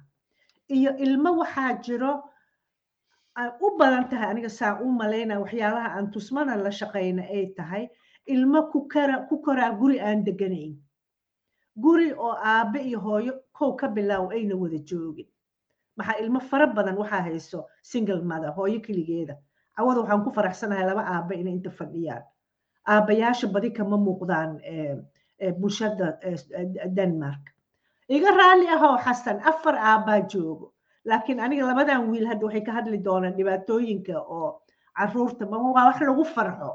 Iyo 0.70 0.92
ilmo 1.06 1.30
waxaa 1.42 1.74
jiro 1.86 2.14
u 3.62 3.78
badan 3.80 4.10
tahay 4.10 4.30
aniga 4.32 4.50
saa 4.50 4.80
u 4.84 4.92
malaynaa 4.92 5.40
waxyaalaha 5.44 5.90
aan 5.96 6.12
tusmana 6.12 6.56
la 6.56 6.72
shaqayna 6.72 7.24
ay 7.24 7.46
tahay 7.58 7.88
ilmo 8.28 8.62
ku 8.72 8.88
koraa 9.46 9.72
guri 9.80 10.00
aan 10.00 10.24
deganayn. 10.28 10.74
Guri 11.84 12.12
oo 12.14 12.36
aabe 12.44 12.80
iyo 12.84 13.00
hooyo 13.00 13.34
kow 13.58 13.72
ka 13.80 13.88
bilaaw 13.88 14.30
ayna 14.36 14.56
wada 14.56 14.78
joogin. 14.90 15.28
Maxaa 15.98 16.20
ilmo 16.22 16.40
fara 16.40 16.68
badan 16.68 16.98
waxaa 16.98 17.22
hayso 17.24 17.66
single 17.82 18.22
mother 18.22 18.52
hooyo 18.52 18.80
keligeeda. 18.86 19.36
Cawada 19.78 20.00
waxaan 20.02 20.24
ku 20.24 20.30
faraxsanahay 20.36 20.86
laba 20.86 21.04
aabe 21.08 21.36
inay 21.40 21.54
inta 21.54 21.70
fadhiyaan 21.72 22.24
aabayaasha 22.88 23.48
badi 23.48 23.72
kama 23.72 23.98
muuqdaan 23.98 24.60
bulshada 25.60 26.18
eh, 26.22 26.36
eh, 26.56 26.88
denmark. 26.96 27.44
Iga 28.10 28.32
raalli 28.32 28.68
ahoo 28.68 28.98
xasan 28.98 29.40
afar 29.44 29.76
aabbaa 29.76 30.22
joogo. 30.32 30.74
Laakiin 31.06 31.40
aniga 31.40 31.66
labadan 31.68 32.10
wiil 32.12 32.28
hadda 32.28 32.46
waxay 32.46 32.62
ka 32.66 32.72
hadli 32.72 32.98
doonaan 33.04 33.34
dhibaatooyinka 33.38 34.16
oo 34.20 34.62
carruurta 34.98 35.46
waa 35.46 35.86
wax 35.88 36.02
lagu 36.02 36.26
farxo. 36.26 36.72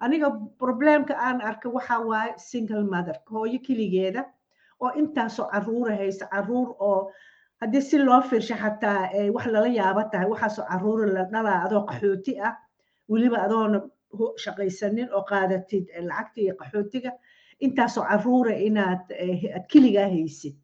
Aniga 0.00 0.28
problemka 0.58 1.14
aan 1.16 1.40
arka 1.40 1.68
waxa 1.70 1.98
waaye 2.00 2.34
single 2.36 2.84
mother 2.84 3.16
hooyo 3.30 3.58
keligeeda 3.66 4.24
oo 4.80 4.90
intaasoo 5.00 5.46
caruura 5.52 5.96
haysa 5.96 6.26
carruur 6.26 6.68
oo 6.80 7.10
haddii 7.60 7.80
si 7.80 7.98
loo 7.98 8.20
fiirsho 8.20 8.54
xataa 8.54 9.08
wax 9.34 9.46
lala 9.46 9.68
yaabo 9.68 10.02
tahay 10.12 10.26
waxaasoo 10.32 10.66
caruura 10.70 11.06
la 11.06 11.22
dhalaa 11.32 11.64
adoo 11.66 11.86
qaxooti 11.86 12.40
ah 12.40 12.54
weliba 13.08 13.38
adoona 13.46 13.80
shaqaysanin 14.44 15.08
oo 15.16 15.22
qaadatid 15.30 15.84
lacagta 16.08 16.40
iyo 16.40 16.54
qaxootiga 16.60 17.10
intaasoo 17.64 18.04
caruura 18.10 18.54
inaad 18.68 19.04
aad 19.54 19.64
keligaa 19.72 20.08
haysid 20.14 20.54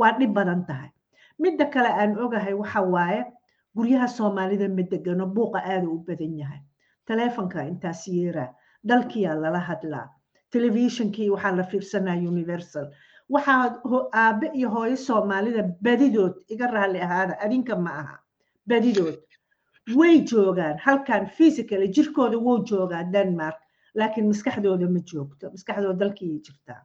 waa 0.00 0.12
dhib 0.18 0.32
badan 0.34 0.66
tahay 0.66 0.90
midda 1.38 1.64
kale 1.74 1.88
aan 2.00 2.18
ogahay 2.24 2.54
waxa 2.62 2.80
waaye 2.94 3.22
guryaha 3.76 4.08
soomaalida 4.08 4.68
ma 4.76 4.82
degano 4.92 5.26
buuqa 5.36 5.58
aada 5.72 5.88
u 5.94 5.98
badan 6.08 6.34
yahay 6.40 6.60
taleefonka 7.06 7.62
intaas 7.70 8.02
yeeraa 8.08 8.50
dalkiyaa 8.88 9.34
lala 9.42 9.58
hadlaa 9.70 10.06
telefishinkii 10.52 11.30
waxaa 11.34 11.56
la 11.56 11.64
fiirsanaa 11.70 12.16
universal 12.32 12.86
waxaa 13.34 13.80
aabe 14.22 14.46
iyo 14.58 14.68
hooyo 14.74 14.96
soomaalida 14.96 15.62
badidood 15.84 16.34
iga 16.48 16.66
raalli 16.74 17.00
ahaada 17.06 17.34
adinka 17.44 17.76
ma 17.76 17.90
aha 18.02 18.16
badidood 18.68 19.16
way 19.92 20.20
joogaan 20.24 20.78
halkan 20.78 21.26
physically 21.26 21.88
jirkooda 21.88 22.38
wuu 22.38 22.58
joogaa 22.70 23.02
denmark 23.12 23.56
laakiin 23.94 24.26
maskaxdooda 24.26 24.88
ma 24.88 25.00
joogto 25.12 25.50
maskaxdooda 25.50 25.98
dalkiyay 25.98 26.38
jirtaa. 26.46 26.80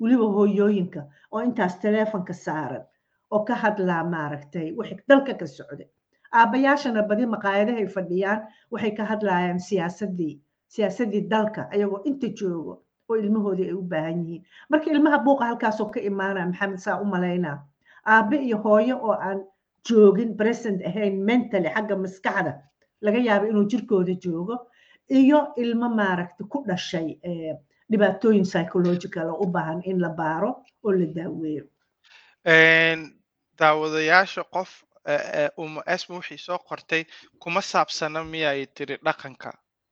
Weliba 0.00 0.24
hooyooyinka 0.36 1.02
oo 1.32 1.40
intaas 1.40 1.78
taleefonka 1.78 2.32
saaran 2.32 2.84
oo 3.30 3.44
ka 3.44 3.54
hadlaa 3.54 4.04
maaragtay 4.04 4.72
wixii 4.78 5.02
dalka 5.08 5.34
ka 5.34 5.46
socday. 5.46 5.88
Aabbayaashana 6.32 7.02
badi 7.02 7.26
maqaayadahay 7.26 7.86
fadhiyaan 7.86 8.46
waxay 8.70 8.90
ka 8.90 9.04
hadlayaan 9.04 9.60
siyaasadii 9.60 10.40
siyaasadii 10.68 11.28
dalka 11.30 11.68
ayagoo 11.72 12.02
inta 12.04 12.28
joogo 12.28 12.82
oo 13.08 13.16
ilmahoodii 13.16 13.64
ay 13.68 13.72
u 13.72 13.82
baahan 13.82 14.18
yihiin. 14.24 14.44
Marka 14.70 14.90
ilmaha 14.90 15.18
buuqa 15.18 15.44
halkaasoo 15.44 15.86
ka 15.90 16.00
imaanaya 16.00 16.46
maxamed 16.46 16.78
saa 16.78 17.00
u 17.00 17.04
malaynaa 17.04 17.58
aabe 18.06 18.36
iyo 18.36 18.58
hooyo 18.58 18.96
oo 19.02 19.12
aan 19.12 19.40
joogin 19.88 20.36
present 20.36 20.80
ahayn 20.88 21.16
mentally 21.24 21.68
xagga 21.74 21.96
maskaxda. 22.04 22.52
Laga 23.04 23.18
yaabo 23.28 23.46
inuu 23.50 23.68
jirkooda 23.70 24.14
joogo 24.24 24.56
iyo 25.08 25.38
ilmo 25.56 25.88
maaragta 25.88 26.44
ku 26.52 26.64
dhashay 26.68 27.18
eh, 27.22 27.54
dhibaatooyin 27.90 28.44
psychological 28.44 29.28
oo 29.30 29.42
u 29.44 29.46
baahan 29.54 29.80
in 29.84 29.98
la 30.00 30.08
baaro 30.08 30.50
oo 30.84 30.92
la 30.92 31.06
daaweeyo. 31.16 31.64
Daawadayaasha 33.58 34.44
qof 34.54 34.70
uma 35.56 35.82
esma 35.86 36.16
wixii 36.18 36.38
soo 36.38 36.58
qortay 36.68 37.04
kuma 37.38 37.60
saabsana 37.62 38.24
miyay 38.24 38.66
tiri 38.76 38.96
dhaqanka 39.06 39.50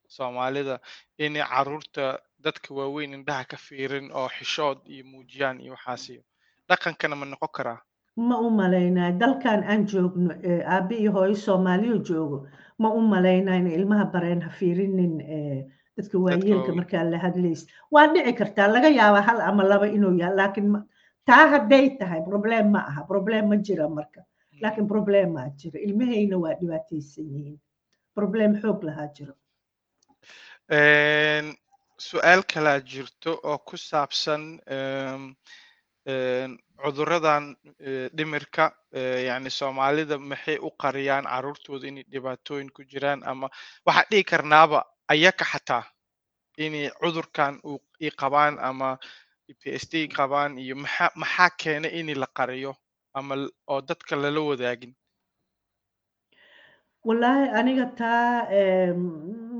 soomaalida 0.08 0.78
inay 1.18 1.42
carruurta 1.52 2.18
dadka 2.44 2.74
waaweyn 2.74 3.14
indhaha 3.14 3.44
ka 3.50 3.56
fiirin 3.56 4.10
oo 4.12 4.28
xishood 4.28 4.78
iyo 4.86 5.04
muujiyaan 5.10 5.60
iyo 5.60 5.72
waxaas 5.76 6.08
iyo. 6.10 6.22
Dhaqankana 6.68 7.16
ma 7.16 7.26
noqon 7.26 7.48
karaa 7.56 7.80
ma 8.16 8.36
u 8.38 8.50
malaynaa 8.50 9.10
dalkan 9.20 9.64
aan 9.64 9.86
joogno 9.86 10.34
aabe 10.74 10.94
iyo 10.96 11.12
hooyo 11.12 11.34
soomaaliyo 11.36 11.96
joogo 12.08 12.46
ma 12.78 12.88
u 12.92 13.00
malaynaa 13.00 13.56
in 13.56 13.66
ilmaha 13.66 14.04
bareen 14.14 14.40
ha 14.42 14.50
fiirinin 14.50 15.14
dadka 15.96 16.18
waayeelka 16.18 16.72
markaa 16.74 17.04
la 17.10 17.18
hadlays 17.18 17.66
waa 17.90 18.06
dhici 18.12 18.32
kartaa 18.40 18.68
laga 18.74 18.88
yaabaa 18.88 19.22
hal 19.28 19.40
ama 19.40 19.62
laba 19.72 19.86
inuu 19.86 20.14
yahay 20.18 20.36
laakiin 20.36 20.70
taa 21.26 21.46
hadday 21.52 21.90
tahay 21.98 22.20
problem 22.30 22.70
ma 22.70 22.80
aha 22.90 23.02
problem 23.04 23.48
ma 23.48 23.56
jira 23.56 23.88
marka. 23.88 24.20
Laakiin 24.62 24.86
problem 24.88 25.32
maa 25.32 25.48
jira 25.60 25.80
ilmahayna 25.86 26.36
waa 26.38 26.54
dhibaataysan 26.60 27.24
yihiin. 27.34 27.58
Problem 28.14 28.50
xoog 28.62 28.82
lahaa 28.88 29.08
jiro. 29.16 29.34
Su'aal 32.06 32.42
kalaa 32.52 32.78
jirto 32.80 33.40
oo 33.42 33.58
ku 33.58 33.76
saabsan 33.76 34.42
cuduradan 36.82 37.56
dhimirka 38.16 38.72
yani 39.28 39.50
soomaalida 39.50 40.18
maxay 40.18 40.58
u 40.60 40.70
qariyaan 40.82 41.24
caruurtooda 41.24 41.86
inay 41.88 42.04
dhibaatooyin 42.12 42.70
ku 42.76 42.82
jiraan 42.84 43.22
ama 43.24 43.48
waxaa 43.86 44.06
dhihi 44.10 44.24
karnaaba 44.24 44.84
ayaka 45.08 45.44
xataa 45.44 45.84
inay 46.58 46.90
cudurkan 47.00 47.60
i 48.00 48.10
qabaan 48.10 48.58
ama 48.58 48.98
p 49.60 49.62
s 49.82 49.84
d 49.92 50.08
qabaan 50.08 50.58
iyo 50.58 50.76
maxaa 51.22 51.50
keena 51.62 51.88
in 51.88 52.08
la 52.20 52.26
qariyo 52.38 52.72
ama 53.14 53.34
oo 53.72 53.80
dadka 53.80 54.16
lala 54.16 54.40
wadaagin? 54.40 54.92
Wallaahi 57.04 57.48
aniga 57.58 57.86
taa 58.00 58.48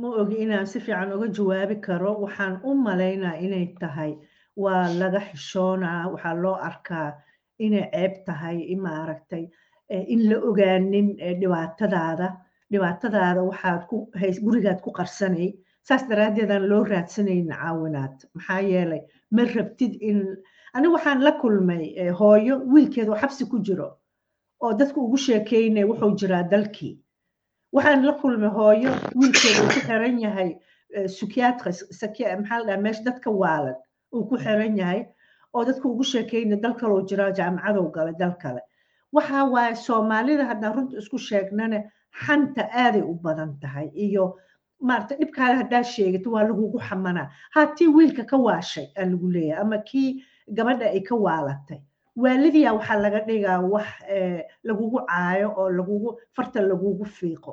ma 0.01 0.09
ogi 0.21 0.37
inaan 0.45 0.67
si 0.67 0.81
fiican 0.81 1.13
uga 1.13 1.29
jawaabi 1.37 1.77
karo. 1.87 2.13
Waxaan 2.25 2.61
u 2.65 2.75
malaynaa 2.75 3.37
inay 3.47 3.67
tahay 3.81 4.13
waa 4.57 4.89
laga 5.01 5.21
xishoonaa 5.31 6.09
waxaa 6.13 6.35
loo 6.45 6.55
arkaa 6.69 7.09
inay 7.59 7.87
ceeb 7.93 8.15
tahay 8.27 8.59
maaragtay 8.77 9.45
in 9.91 10.21
la 10.31 10.37
ogaanin 10.49 11.09
dhibaatadaada. 11.41 12.29
Dhibaatadaada 12.73 13.43
waxaad 13.51 13.83
ku 13.91 13.97
gurigaad 14.45 14.81
ku 14.85 14.91
qarsanay. 14.99 15.53
Saas 15.89 16.03
daraaddeedaan 16.09 16.69
loo 16.69 16.85
raadsanaynin 16.85 17.53
caawinaad. 17.53 18.17
Maxaa 18.35 18.61
yeelay 18.61 19.03
ma 19.31 19.43
rabtid 19.55 19.95
in 20.01 20.19
ani 20.75 20.89
waxaan 20.89 21.21
la 21.25 21.33
kulmay 21.43 21.85
hooyo 22.21 22.55
wiilkeeda 22.73 23.11
oo 23.13 23.19
xabsi 23.23 23.45
ku 23.51 23.59
jiro 23.67 23.89
oo 24.63 24.73
dadku 24.79 24.99
ugu 25.07 25.17
sheekeynaya 25.17 25.87
wuxuu 25.91 26.15
jiraa 26.21 26.43
dalkii. 26.51 26.95
Waxaan 27.75 28.07
la 28.07 28.13
kulmay 28.21 28.51
hooyo 28.59 28.91
wiilkeeda 29.19 29.61
uu 29.63 29.69
ku 29.75 29.81
xiran 29.87 30.19
yahay 30.25 30.51
sukiatris 31.19 31.79
maxaa 31.91 32.59
la 32.59 32.65
dhaha 32.67 32.81
meesha 32.85 33.03
dadka 33.05 33.31
waalan 33.31 33.77
uu 34.15 34.25
ku 34.31 34.37
xiran 34.45 34.77
yahay 34.79 35.01
oo 35.55 35.65
dadku 35.65 35.87
ugu 35.93 36.05
sheekeynaya 36.13 36.61
dal 36.63 36.75
kaloo 36.81 37.03
jira 37.09 37.33
jaamacadow 37.39 37.87
galay 37.95 38.15
dal 38.19 38.35
kale. 38.43 38.61
Waxa 39.13 39.45
waaye 39.55 39.75
soomaalida 39.87 40.45
haddaan 40.51 40.75
runta 40.77 40.97
isku 40.99 41.19
sheegnane 41.19 41.79
xanta 42.25 42.63
aaday 42.85 43.03
u 43.03 43.15
badan 43.25 43.53
tahay 43.63 43.89
iyo 43.95 44.25
maarata 44.81 45.15
dhibkaada 45.21 45.57
haddaa 45.63 45.83
sheegato 45.95 46.31
waa 46.35 46.43
lagugu 46.49 46.79
xamanaa. 46.89 47.29
Haa 47.55 47.67
tii 47.77 47.87
wiilka 47.97 48.25
ka 48.31 48.37
waashay 48.37 48.87
aa 48.99 49.05
lagu 49.13 49.27
leeyahay 49.35 49.63
ama 49.63 49.79
kii 49.79 50.25
gabadha 50.57 50.87
ay 50.91 51.01
ka 51.01 51.15
waalatay. 51.15 51.81
Waalidiya 52.17 52.73
waxaa 52.75 52.99
laga 53.05 53.21
dhigaa 53.29 53.61
wax 53.73 53.87
lagugu 54.69 54.99
caayo 55.07 55.49
oo 55.59 55.71
lagugu 55.71 56.19
farta 56.37 56.61
lagugu 56.63 57.05
fiiqo. 57.05 57.53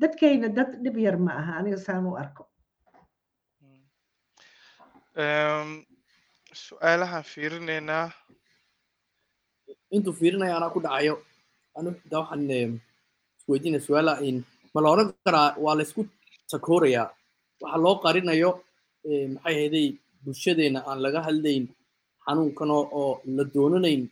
Dadkayna 0.00 0.48
dad 0.48 0.70
dhib 0.84 0.96
yar 0.98 1.16
ma 1.18 1.32
aha 1.40 1.52
aniga 1.60 1.76
saan 1.78 2.06
u 2.06 2.16
arko 2.16 2.48
su'aalahaan 6.64 7.24
fiirinaynaa 7.32 8.06
intuu 9.96 10.12
fiirinaya 10.18 10.56
anaa 10.58 10.74
ku 10.74 10.80
dhacayo 10.84 11.14
anu 11.78 11.90
xitaa 12.00 12.20
waxaan 12.22 12.42
isweydiinaya 13.40 13.84
su'aala 13.86 14.12
in 14.28 14.36
ma 14.74 14.80
la 14.84 14.88
oran 14.94 15.08
karaa 15.24 15.48
waa 15.64 15.76
laysku 15.78 16.02
takoorayaa. 16.50 17.06
Waxa 17.62 17.78
loo 17.84 17.94
qarinayo 18.04 18.50
maxay 19.34 19.54
ahayday 19.54 19.86
bulshadeena 20.24 20.80
aan 20.88 20.98
laga 21.04 21.20
hadlayn 21.26 21.64
xanuunkan 22.24 22.70
oo 22.76 23.20
la 23.36 23.44
doonanayn 23.54 24.02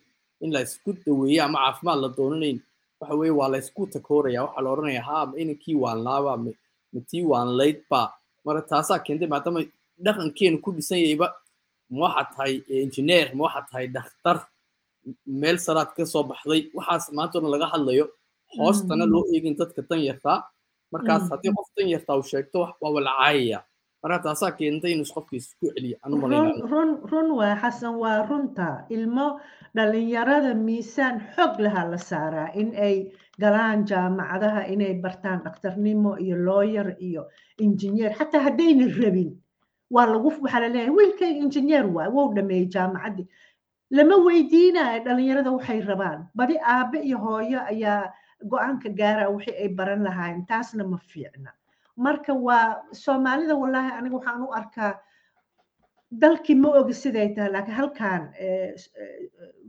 in 0.44 0.50
la 0.54 0.60
isku 0.66 0.90
daweeyo 1.04 1.40
ama 1.46 1.58
caafimaad 1.64 1.98
la 2.04 2.08
doonanayn. 2.18 2.58
Waxa 3.00 3.14
weeye 3.20 3.34
waa 3.40 3.48
la 3.52 3.58
isku 3.64 3.82
takooraya 3.94 4.40
waxaa 4.46 4.62
la 4.64 4.70
oranaya 4.74 5.02
ha 5.08 5.16
ma 5.28 5.34
inankii 5.42 5.76
waanlaaba 5.84 6.32
ma 6.92 7.00
tii 7.10 7.24
waanlaydba 7.32 8.00
marka 8.44 8.62
taasaa 8.72 8.98
keentay 9.06 9.28
maadaama 9.32 9.60
dhaqankeenu 10.04 10.58
ku 10.64 10.72
dhisan 10.76 10.98
yahayba 10.98 11.28
ma 11.90 11.98
waxaad 12.06 12.28
tahay 12.36 12.54
engineer 12.82 13.26
ma 13.36 13.44
waxaad 13.46 13.66
tahay 13.70 13.86
dhakhtar 13.96 14.38
meel 15.26 15.58
saraad 15.66 15.90
ka 15.96 16.04
soo 16.06 16.22
baxday 16.30 16.70
waxaas 16.76 17.12
maanta 17.16 17.38
odhan 17.38 17.50
laga 17.54 17.66
hadlayo. 17.74 18.06
Hoostana 18.58 19.04
loo 19.12 19.24
eegin 19.34 19.56
dadka 19.58 19.82
tan 19.88 20.00
yartaa 20.08 20.38
markaas 20.92 21.24
haddii 21.30 21.52
qof 21.56 21.68
tan 21.76 21.88
yartaa 21.94 22.16
uu 22.16 22.22
sheegto 22.32 22.58
waaba 22.80 23.00
la 23.06 23.12
caayaya 23.18 23.58
marka 24.02 24.18
taasaa 24.24 24.52
keentay 24.58 24.92
inuu 24.94 25.10
qofkiis 25.14 25.46
ku 25.58 25.66
celiyo 25.74 25.96
anu 26.04 26.14
run 26.72 26.90
run 27.10 27.28
waa 27.38 27.54
xasan 27.62 27.94
waa 28.02 28.22
runta. 28.28 28.68
Ilmo 28.96 29.26
dhalinyarada 29.76 30.54
miisaan 30.54 31.16
xoog 31.34 31.54
lahaa 31.64 31.84
la 31.92 31.98
saaraa 32.10 32.48
in 32.60 32.68
ay 32.86 32.96
galaan 33.42 33.84
jaamacadaha 33.90 34.60
inay 34.72 34.94
bartaan 35.02 35.42
dhakhtarnimo 35.44 36.12
iyo 36.24 36.36
looyar 36.46 36.88
iyo 37.08 37.22
injineer 37.64 38.12
xataa 38.18 38.42
haddayna 38.46 38.86
rabin 39.02 39.30
waa 39.90 40.06
lagu 40.06 40.28
waxaa 40.42 40.60
la 40.60 40.68
leeyahay 40.68 40.90
wiilkayga 40.98 41.40
injineer 41.44 41.86
waay 41.86 42.08
wou 42.08 42.32
dhameeyey 42.34 42.66
jaamacaddii 42.74 43.26
lama 43.90 44.16
weydiinayo 44.26 45.04
dhalinyarada 45.04 45.50
waxay 45.52 45.80
rabaan. 45.80 46.28
Badi 46.34 46.56
aabe 46.58 46.98
iyo 47.04 47.18
hooyo 47.18 47.60
ayaa 47.72 48.12
go'aanka 48.50 48.88
gaara 48.98 49.28
wixii 49.30 49.56
ay 49.62 49.68
baran 49.68 50.02
lahaayeen 50.04 50.46
taasna 50.46 50.84
ma 50.84 50.98
fiicna. 50.98 51.50
Marka 51.96 52.32
waa 52.34 52.82
soomaalida 52.92 53.54
wallaahi 53.54 53.90
aniga 53.98 54.16
waxaan 54.16 54.42
u 54.42 54.52
arkaa 54.52 54.92
dalkii 56.20 56.54
ma 56.54 56.68
ogi 56.80 56.94
siday 56.94 57.28
tahay 57.34 57.50
laakiin 57.52 57.74
halkan 57.76 58.22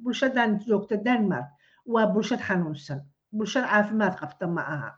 bulshadan 0.03 0.59
joogta 0.67 0.97
denmark 1.05 1.45
waa 1.85 2.07
bulshad 2.07 2.39
xanuunsan. 2.39 3.01
Bulshad 3.31 3.65
caafimaad 3.69 4.15
qabta 4.19 4.47
ma 4.47 4.61
aha. 4.61 4.91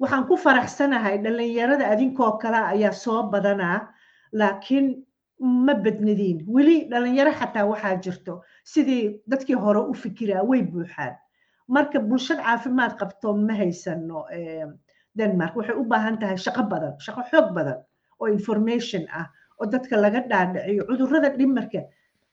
Waxaan 0.00 0.26
ku 0.26 0.36
faraxsanahay 0.36 1.18
dhalinyarada 1.22 1.86
adinkoo 1.92 2.38
kale 2.42 2.56
ayaa 2.74 2.92
soo 2.92 3.22
badanaa 3.30 3.91
laakiin 4.32 5.04
ma 5.66 5.74
badnadiin 5.74 6.44
weli 6.54 6.88
dhalinyaro 6.90 7.32
xataa 7.40 7.64
waxaa 7.66 7.96
jirto. 8.04 8.42
Sidii 8.64 9.20
dadkii 9.30 9.54
hore 9.64 9.80
u 9.90 9.94
fikiraa 9.94 10.42
way 10.44 10.62
buuxaan. 10.62 11.14
Marka 11.68 11.98
bulshad 12.00 12.38
caafimaad 12.38 12.96
qabto 13.00 13.34
ma 13.36 13.54
haysano 13.54 14.24
denmark. 15.18 15.56
Waxay 15.56 15.76
u 15.76 15.84
baahan 15.84 16.18
tahay 16.20 16.36
shaqo 16.36 16.62
badan 16.70 16.94
shaqo 17.04 17.22
xoog 17.30 17.52
badan 17.54 17.78
oo 18.20 18.26
information 18.28 19.02
ah 19.12 19.26
oo 19.60 19.66
dadka 19.66 19.96
laga 19.96 20.20
dhaadhiciyo. 20.30 20.84
Cudurrada 20.88 21.28
dhimarka 21.36 21.80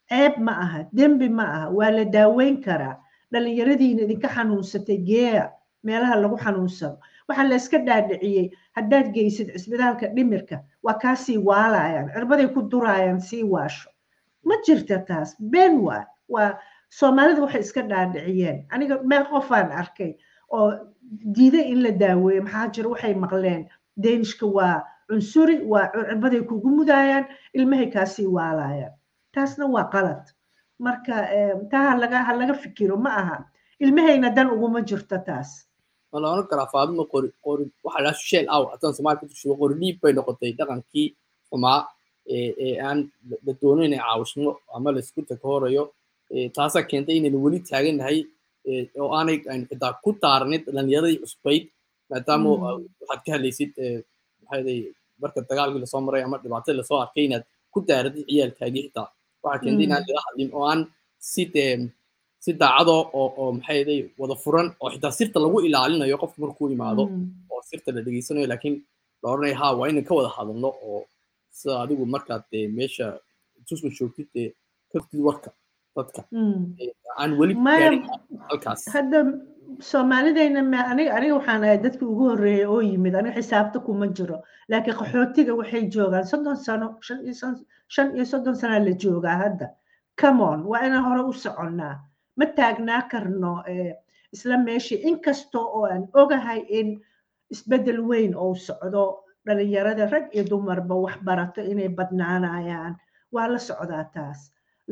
ceeb 0.09 0.38
ma 0.38 0.51
aha 0.63 0.79
dembi 0.93 1.29
ma 1.29 1.43
aha 1.55 1.69
waa 1.77 1.89
la 1.91 2.05
daaweyn 2.05 2.62
karaa. 2.63 2.95
Dhalinyaradiina 3.31 4.01
idinka 4.05 4.27
xanuunsatay 4.35 4.97
geeya 5.09 5.51
meelaha 5.83 6.15
lagu 6.21 6.38
xanuunsado 6.38 6.97
waxaa 7.29 7.47
la 7.49 7.55
iska 7.61 7.77
dhaadhiciyey 7.87 8.45
haddaad 8.77 9.07
geysid 9.15 9.47
cisbitaalka 9.53 10.07
dhimirka 10.15 10.57
waa 10.83 10.97
kaa 11.03 11.15
sii 11.15 11.37
waalayaan 11.37 12.09
cirbaday 12.13 12.47
ku 12.55 12.61
duraayaan 12.71 13.21
sii 13.21 13.43
waasho. 13.43 13.89
Ma 14.47 14.55
jirta 14.65 14.97
taas 15.07 15.35
been 15.39 15.79
waa 15.87 16.05
waa 16.29 16.57
soomaalida 16.89 17.41
waxay 17.41 17.61
iska 17.61 17.81
dhaadhiciyeen. 17.91 18.65
Aniga 18.73 18.95
meel 19.03 19.25
qofaan 19.31 19.71
arkay 19.71 20.11
oo 20.49 20.69
diiday 21.35 21.65
in 21.71 21.83
la 21.83 21.91
daaweeyo 21.91 22.41
maxaa 22.43 22.67
jira 22.75 22.89
waxay 22.89 23.13
maqleen 23.13 23.67
deenishka 24.03 24.45
waa 24.47 24.81
cunsuri 25.09 25.61
waa 25.71 25.85
cirbaday 25.93 26.41
kugu 26.49 26.69
mudaayaan 26.77 27.25
ilmahay 27.53 27.87
kaasii 27.95 28.25
waalayaan 28.35 28.93
taasna 29.33 29.65
waa 29.75 29.89
qalad. 29.93 30.23
Marka 30.79 31.15
taa 31.71 31.85
halaga 31.91 32.23
ha 32.23 32.33
laga 32.33 32.53
fikiro 32.53 32.97
ma 32.97 33.09
aha. 33.21 33.37
Ilmahayna 33.79 34.29
dan 34.35 34.47
uguma 34.51 34.81
jirto 34.81 35.17
taas 35.25 35.68
ma 36.12 36.17
la 36.24 36.28
oran 36.34 36.45
karaa 36.52 36.67
faaduma 36.74 37.04
qori 37.13 37.30
qori 37.45 37.63
waxa 37.86 38.00
la 38.06 38.12
sheel 38.28 38.45
aw 38.56 38.63
haddaan 38.72 38.93
soomaali 38.98 39.17
ku 39.22 39.26
tushido 39.32 39.54
qori 39.62 39.74
dhiib 39.82 39.95
bay 40.04 40.13
noqotay 40.17 40.52
dhaqankii 40.60 41.08
xumaa 41.50 41.80
ee 42.36 42.74
aan 42.88 42.98
la 43.45 43.52
doonayn 43.62 43.88
inay 43.89 44.02
caawismo 44.06 44.50
ama 44.76 44.89
la 44.95 45.00
isku 45.06 45.22
takoorayo 45.32 45.84
taasaa 46.58 46.84
keentay 46.89 47.15
inaynu 47.19 47.38
weli 47.45 47.60
taagannahay 47.69 48.17
oo 49.04 49.10
aanay 49.17 49.38
aynu 49.52 49.65
xitaa 49.72 49.93
ku 50.04 50.10
taaranid 50.24 50.63
dhalinyaradii 50.76 51.19
cusbayd 51.24 51.63
maadaama 52.12 52.50
waxaad 52.63 53.19
ka 53.26 53.30
hadlaysid 53.36 53.72
marka 55.22 55.39
dagaalkii 55.50 55.82
la 55.84 55.88
soo 55.93 56.02
maray 56.08 56.22
ama 56.28 56.38
dhibaatada 56.43 56.78
la 56.80 56.84
soo 56.89 57.00
arkay 57.06 57.24
inaad 57.30 57.43
ku 57.74 57.80
daaradid 57.89 58.26
ciyaalkaagii 58.30 58.84
xitaa 58.88 59.08
waxaa 59.43 59.62
keentay 59.63 59.86
inaan 59.88 60.04
laga 60.08 60.22
hadlin 60.28 60.50
oo 60.58 60.65
aan 60.72 60.82
si 61.32 61.43
dee 61.54 61.72
si 62.43 62.49
daacado 62.62 62.95
oo 63.19 63.28
oo 63.41 63.47
maxay 63.58 63.80
ahayd 63.84 64.06
wada 64.21 64.36
furan 64.43 64.67
oo 64.82 64.89
xitaa 64.93 65.12
sirta 65.19 65.38
lagu 65.43 65.58
ilaalinayo 65.67 66.17
qofku 66.23 66.38
markuu 66.43 66.67
imaado 66.75 67.04
oo 67.52 67.62
sirta 67.69 67.89
la 67.95 68.02
dhegeysanayo 68.06 68.47
laakiin 68.52 68.75
la 69.23 69.28
odhanayo 69.34 69.56
ha 69.62 69.67
waa 69.80 69.88
inaan 69.91 70.06
ka 70.10 70.13
wada 70.19 70.30
hadalno 70.38 70.69
oo 70.89 70.99
sida 71.58 71.73
adigu 71.84 72.04
markaad 72.15 72.43
dee 72.52 72.65
meesha 72.78 73.06
tusma 73.67 73.89
joogtid 73.97 74.28
dee 74.36 74.47
kaftid 74.93 75.19
warka 75.28 75.49
dadka. 75.95 76.21
Aan 77.21 77.32
weli 77.39 77.54
halkaas. 78.49 78.82
hadda 78.95 79.19
soomaalidayna 79.89 80.62
ma 80.71 80.80
aniga 80.91 81.12
aniga 81.17 81.34
waxaan 81.39 81.63
ahay 81.63 81.78
dadkii 81.86 82.08
ugu 82.13 82.23
horreeyay 82.30 82.65
oo 82.65 82.82
yimid 82.82 83.15
aniga 83.19 83.36
xisaabta 83.39 83.80
kuma 83.86 84.08
jiro 84.17 84.38
laakiin 84.71 84.95
qaxootiga 84.99 85.54
waxay 85.60 85.84
joogaan. 85.93 86.25
Soddon 86.32 86.58
sano 86.58 86.88
shan 87.95 88.08
iyo 88.15 88.25
soddon 88.32 88.56
sanaa 88.62 88.80
la 88.88 88.91
joogaa 89.04 89.38
hadda. 89.43 89.67
Come 90.21 90.41
on 90.43 90.60
waa 90.71 90.82
inaan 90.88 91.04
hore 91.08 91.21
u 91.30 91.34
soconnaa 91.34 91.95
ma 92.39 92.45
taagnaa 92.58 93.02
karno 93.12 93.54
isla 94.36 94.58
meeshii 94.67 94.99
inkastoo 95.10 95.65
oo 95.78 95.86
aan 95.93 96.04
ogahay 96.21 96.62
in 96.80 96.88
isbeddel 97.54 97.99
weyn 98.10 98.34
oo 98.43 98.54
socdo 98.56 99.04
dhalinyarada 99.45 100.06
rag 100.13 100.25
iyo 100.36 100.43
dumarba 100.49 100.95
wax 101.06 101.15
barato 101.28 101.62
inay 101.71 101.89
badnaanayaan 101.97 102.93
waa 103.34 103.47
la 103.54 103.60
socdaa 103.60 104.04
taas. 104.13 104.39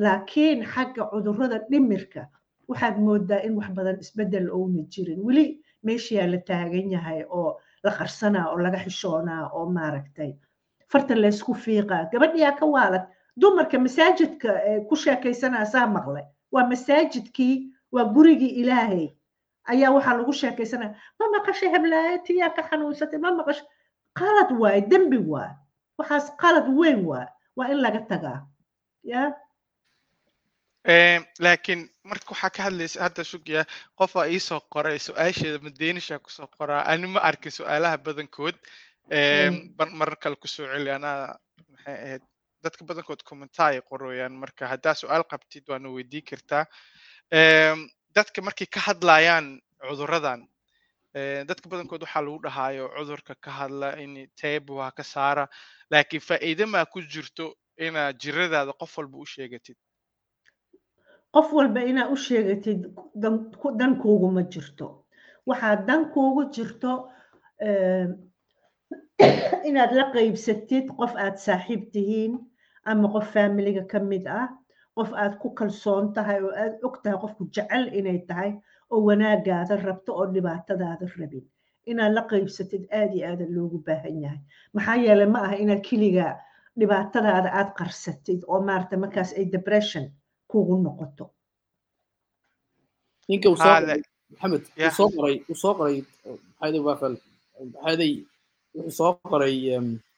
Laakiin 0.04 0.60
xagga 0.74 1.04
cudurrada 1.12 1.58
dhimirka 1.72 2.22
waxaad 2.70 2.98
moodaa 3.06 3.42
in 3.48 3.54
wax 3.60 3.70
badan 3.78 3.98
isbeddel 4.04 4.48
ouna 4.58 4.82
jirin. 4.94 5.20
Weli 5.28 5.46
meeshiyaa 5.86 6.28
la 6.34 6.38
taagan 6.48 6.92
yahay 6.96 7.22
oo 7.30 7.60
la 7.84 7.92
qarsanaa 7.98 8.46
oo 8.52 8.58
laga 8.66 8.80
xishoonaa 8.86 9.50
oo 9.58 9.66
maaragtay. 9.78 10.32
Farta 10.92 11.14
laysku 11.22 11.54
fiiqaa 11.54 12.04
gabadhiyaa 12.12 12.56
ka 12.60 12.66
waalan 12.66 13.06
dumarka 13.42 13.78
masaajidka 13.80 14.50
ku 14.90 14.96
sheekaysanaa 14.96 15.66
saa 15.66 15.88
maqlay 15.88 16.26
waa 16.54 16.66
masaajidkii 16.72 17.56
waa 17.92 18.06
gurigii 18.16 18.54
ilaahay. 18.62 19.08
Ayaa 19.72 19.92
waxaa 19.96 20.18
lagu 20.20 20.34
sheekaysanaya 20.34 20.96
ma 21.20 21.26
maqashay 21.36 21.70
heblaaye 21.76 22.20
tiyaa 22.28 22.50
ka 22.56 22.62
xanuunsatay? 22.70 23.20
Ma 23.20 23.32
maqashay 23.40 23.68
qalad 24.20 24.50
waaye 24.62 24.82
dembi 24.92 25.18
waay 25.32 25.52
waxaas 25.98 26.32
qalad 26.42 26.68
weyn 26.80 27.04
waay 27.10 27.28
waa 27.58 27.68
in 27.72 27.80
laga 27.86 28.02
tagaa. 28.12 28.40
Ya? 29.04 29.34
Laakiin 31.44 31.90
marka 32.04 32.32
waxaa 32.32 32.50
ka 32.56 32.64
hadlaysa 32.64 33.04
hadda 33.04 33.24
sugya 33.24 33.66
qofaa 34.00 34.28
iisoo 34.32 34.60
qoray 34.74 35.00
su'aasheeda 35.00 35.60
madeynisha 35.60 36.20
ku 36.20 36.30
soo 36.32 36.48
qoraa. 36.58 36.84
Ani 36.88 37.08
ma 37.08 37.20
arkin 37.20 37.52
su'aalaha 37.52 37.98
badankood. 37.98 38.56
Marar 40.00 40.16
kale 40.22 40.36
ku 40.36 40.48
soo 40.48 40.68
celi 40.72 40.92
anaa 40.92 41.36
maxay 41.72 41.96
ahayd 42.04 42.24
dadka 42.64 42.86
badankood 42.90 43.22
commentaay 43.30 43.82
qorooyaan. 43.90 44.34
Marka 44.44 44.68
haddaa 44.74 44.94
su'aal 45.02 45.24
qabtid 45.32 45.64
waana 45.70 45.90
weydii 45.96 46.22
kartaa. 46.30 46.66
Dadka 48.18 48.42
markay 48.42 48.68
ka 48.76 48.80
hadlayaan 48.88 49.60
cuduradan 49.90 50.42
dadka 51.50 51.70
badankood 51.70 52.02
waxaa 52.06 52.22
lagu 52.26 52.40
dhahaayo 52.46 52.86
cudurka 52.98 53.34
ka 53.42 53.52
hadla 53.60 53.90
in 54.04 54.28
tebu 54.42 54.78
ha 54.84 54.92
ka 54.92 55.04
saara 55.04 55.48
laakiin 55.92 56.22
faa'iide 56.28 56.66
maa 56.74 56.86
ku 56.86 57.02
jirto 57.14 57.46
inaad 57.78 58.18
jiradaada 58.22 58.74
qof 58.80 58.98
walba 58.98 59.18
u 59.18 59.26
sheegatid. 59.26 59.78
Qof 61.34 61.48
walba 61.58 61.82
inaad 61.90 62.12
u 62.14 62.18
sheegatid 62.28 62.80
dan 63.80 63.92
kuuguma 64.02 64.44
jirto. 64.54 65.06
Waxaa 65.50 65.76
dan 65.88 66.02
kuugu 66.14 66.42
jirto 66.56 66.92
inaad 69.70 69.92
la 70.00 70.06
qaybsatid 70.16 70.86
qof 71.00 71.14
aad 71.26 71.36
saaxiib 71.46 71.84
tihiin 71.94 72.34
ama 72.92 73.08
qof 73.16 73.28
faamiliga 73.34 73.84
ka 73.92 74.00
mid 74.12 74.26
ah 74.42 74.48
qof 74.98 75.10
aad 75.24 75.34
ku 75.42 75.48
kalsoon 75.60 76.14
tahay 76.16 76.40
oo 76.48 76.54
aad 76.64 76.74
og 76.86 76.96
tahay 77.04 77.18
qofku 77.24 77.44
jecel 77.56 77.84
inay 78.00 78.20
tahay 78.30 78.52
oo 78.92 79.00
wanaagaada 79.08 79.76
rabto 79.88 80.12
oo 80.20 80.26
dhibaatadaada 80.36 81.06
rabin 81.20 81.46
inaad 81.92 82.14
la 82.18 82.22
qaybsatid 82.32 82.84
aad 83.00 83.12
iyo 83.16 83.26
aada 83.30 83.46
loogu 83.56 83.78
baahan 83.88 84.18
yahay 84.24 84.40
maxaa 84.76 84.98
yeelay 85.06 85.30
ma 85.36 85.40
aha 85.46 85.56
inaad 85.64 85.82
keliga 85.90 86.28
dhibaatadaada 86.80 87.50
aad 87.60 87.70
qarsatid 87.80 88.40
oo 88.52 88.60
maarata 88.68 88.96
markaas 89.04 89.32
ay 89.40 89.46
depression 89.56 90.06
kugu 90.52 90.76
noqoto 90.86 91.26
ninka 93.30 93.48
uu 93.50 93.58
soo 93.58 93.76
qoray 93.76 94.02
maxamed 94.32 94.64
uu 94.80 94.92
soo 94.98 95.10
qoray 95.16 95.36
uu 95.50 95.56
soo 95.64 95.74
maxayday 95.80 96.82
waafal 96.88 97.16
maxayday 97.74 98.12
wuxuu 98.16 98.37
soo 98.98 99.12
qoray 99.32 99.56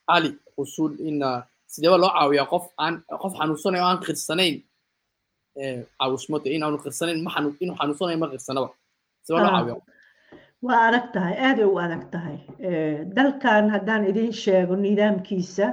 cali 0.10 0.30
usul 0.62 0.92
in 1.08 1.18
sidee 1.74 1.90
baa 1.92 2.02
loo 2.04 2.12
caawiyaa 2.18 2.48
qof 2.54 2.66
aan 2.84 2.96
qof 3.22 3.34
xanuunsanayo 3.40 3.84
aan 3.90 4.00
qirsanayn? 4.06 4.56
Caawismada 6.00 6.48
in 6.56 6.64
aanu 6.64 6.78
qirsanayn 6.86 7.20
ma 7.26 7.32
xanu 7.36 7.50
inuu 7.64 7.76
xanuunsanayo 7.80 8.18
ma 8.24 8.28
qirsanaba 8.34 8.68
sidee 9.26 9.40
loo 9.44 9.52
caawiyaa 9.56 9.82
waa 10.68 10.80
adag 10.88 11.06
tahay 11.14 11.36
aaday 11.48 11.66
u 11.74 11.78
adag 11.86 12.04
tahay. 12.14 12.38
Dalkan 13.16 13.66
haddaan 13.76 14.04
idin 14.12 14.32
sheego 14.44 14.74
nidaamkiisa 14.86 15.66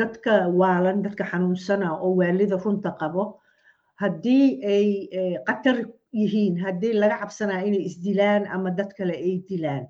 dadka 0.00 0.32
waalan 0.60 0.98
dadka 1.06 1.24
xanuunsana 1.30 1.88
oo 2.04 2.10
waalida 2.20 2.56
runta 2.64 2.90
qabo 3.00 3.24
haddii 4.02 4.46
ay 4.74 4.88
qatar 5.48 5.76
yihiin 6.20 6.54
haddii 6.64 6.92
laga 7.02 7.16
cabsanaya 7.22 7.66
inay 7.68 7.82
isdilaan 7.88 8.42
ama 8.54 8.70
dad 8.78 8.90
kale 8.98 9.14
ay 9.26 9.34
dilaan 9.48 9.84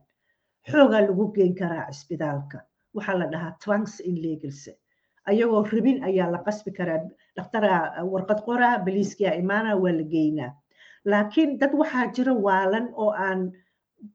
xoogaa 0.70 1.02
lagu 1.08 1.24
geyn 1.36 1.54
karaa 1.60 1.86
cisbitaalka 1.92 2.58
waxaa 2.96 3.18
la 3.20 3.26
dhahaa 3.32 3.56
trunks 3.64 4.00
in 4.00 4.16
legals. 4.22 4.68
Ayagoo 5.28 5.62
rabin 5.72 6.02
ayaa 6.08 6.30
la 6.32 6.38
qasbi 6.46 6.70
karaa 6.78 7.00
dhakhtaraa 7.36 8.04
warqad 8.12 8.40
qoraa 8.46 8.78
baliiskia 8.84 9.34
imaana 9.42 9.76
waa 9.82 9.92
la 9.98 10.04
geynaa. 10.14 10.52
Laakiin 11.04 11.58
dad 11.60 11.72
waxaa 11.80 12.06
jira 12.16 12.32
waalan 12.46 12.86
oo 13.02 13.10
aan 13.26 13.52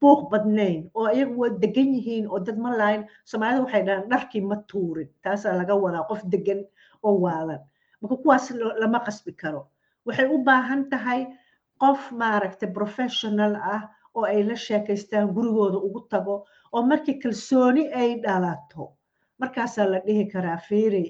buuq 0.01 0.29
badnayn 0.31 0.89
oo 0.93 1.05
ayagu 1.11 1.35
waa 1.41 1.53
degan 1.61 1.89
yihiin 1.97 2.25
oo 2.29 2.39
dad 2.39 2.57
ma 2.57 2.71
lahayn. 2.77 3.03
Soomaalida 3.29 3.61
waxay 3.65 3.83
dhahaan 3.87 4.09
dharkii 4.09 4.41
ma 4.41 4.55
tuurin. 4.71 5.09
Taasaa 5.23 5.53
laga 5.57 5.75
wadaa 5.75 6.07
qof 6.09 6.21
degan 6.33 6.59
oo 7.03 7.15
waalan. 7.23 7.59
Marka 8.01 8.15
kuwaas 8.23 8.51
lama 8.81 8.99
qasbi 9.05 9.31
karo. 9.41 9.61
Waxay 10.05 10.27
u 10.33 10.37
baahan 10.43 10.89
tahay 10.89 11.21
qof 11.81 12.11
maaragtay 12.11 12.69
professional 12.73 13.53
ah 13.55 13.81
oo 14.17 14.25
ay 14.33 14.41
la 14.49 14.55
sheekaystaan 14.65 15.27
gurigooda 15.35 15.77
ugu 15.87 16.01
tago 16.11 16.35
oo 16.75 16.81
markii 16.91 17.17
kalsooni 17.23 17.83
ay 18.01 18.09
dhalato 18.23 18.83
markaasaa 19.39 19.87
la 19.91 19.99
dhihi 20.05 20.23
karaa 20.33 20.57
fiiri 20.67 21.03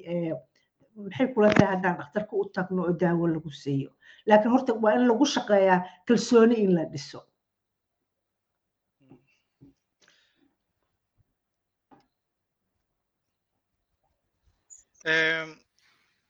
maxay 1.03 1.27
kula 1.33 1.49
tahay 1.57 1.69
haddaan 1.73 1.97
dhakhtarka 1.99 2.33
u 2.41 2.45
tagno 2.55 2.81
oo 2.87 2.93
daawo 3.01 3.25
lagu 3.33 3.51
siiyo. 3.61 3.89
Laakiin 4.27 4.51
horta 4.53 4.71
waa 4.83 4.93
in 4.97 5.07
lagu 5.09 5.25
shaqeeyaa 5.35 5.79
kalsooni 6.07 6.55
in 6.65 6.71
la 6.77 6.83
dhiso 6.93 7.19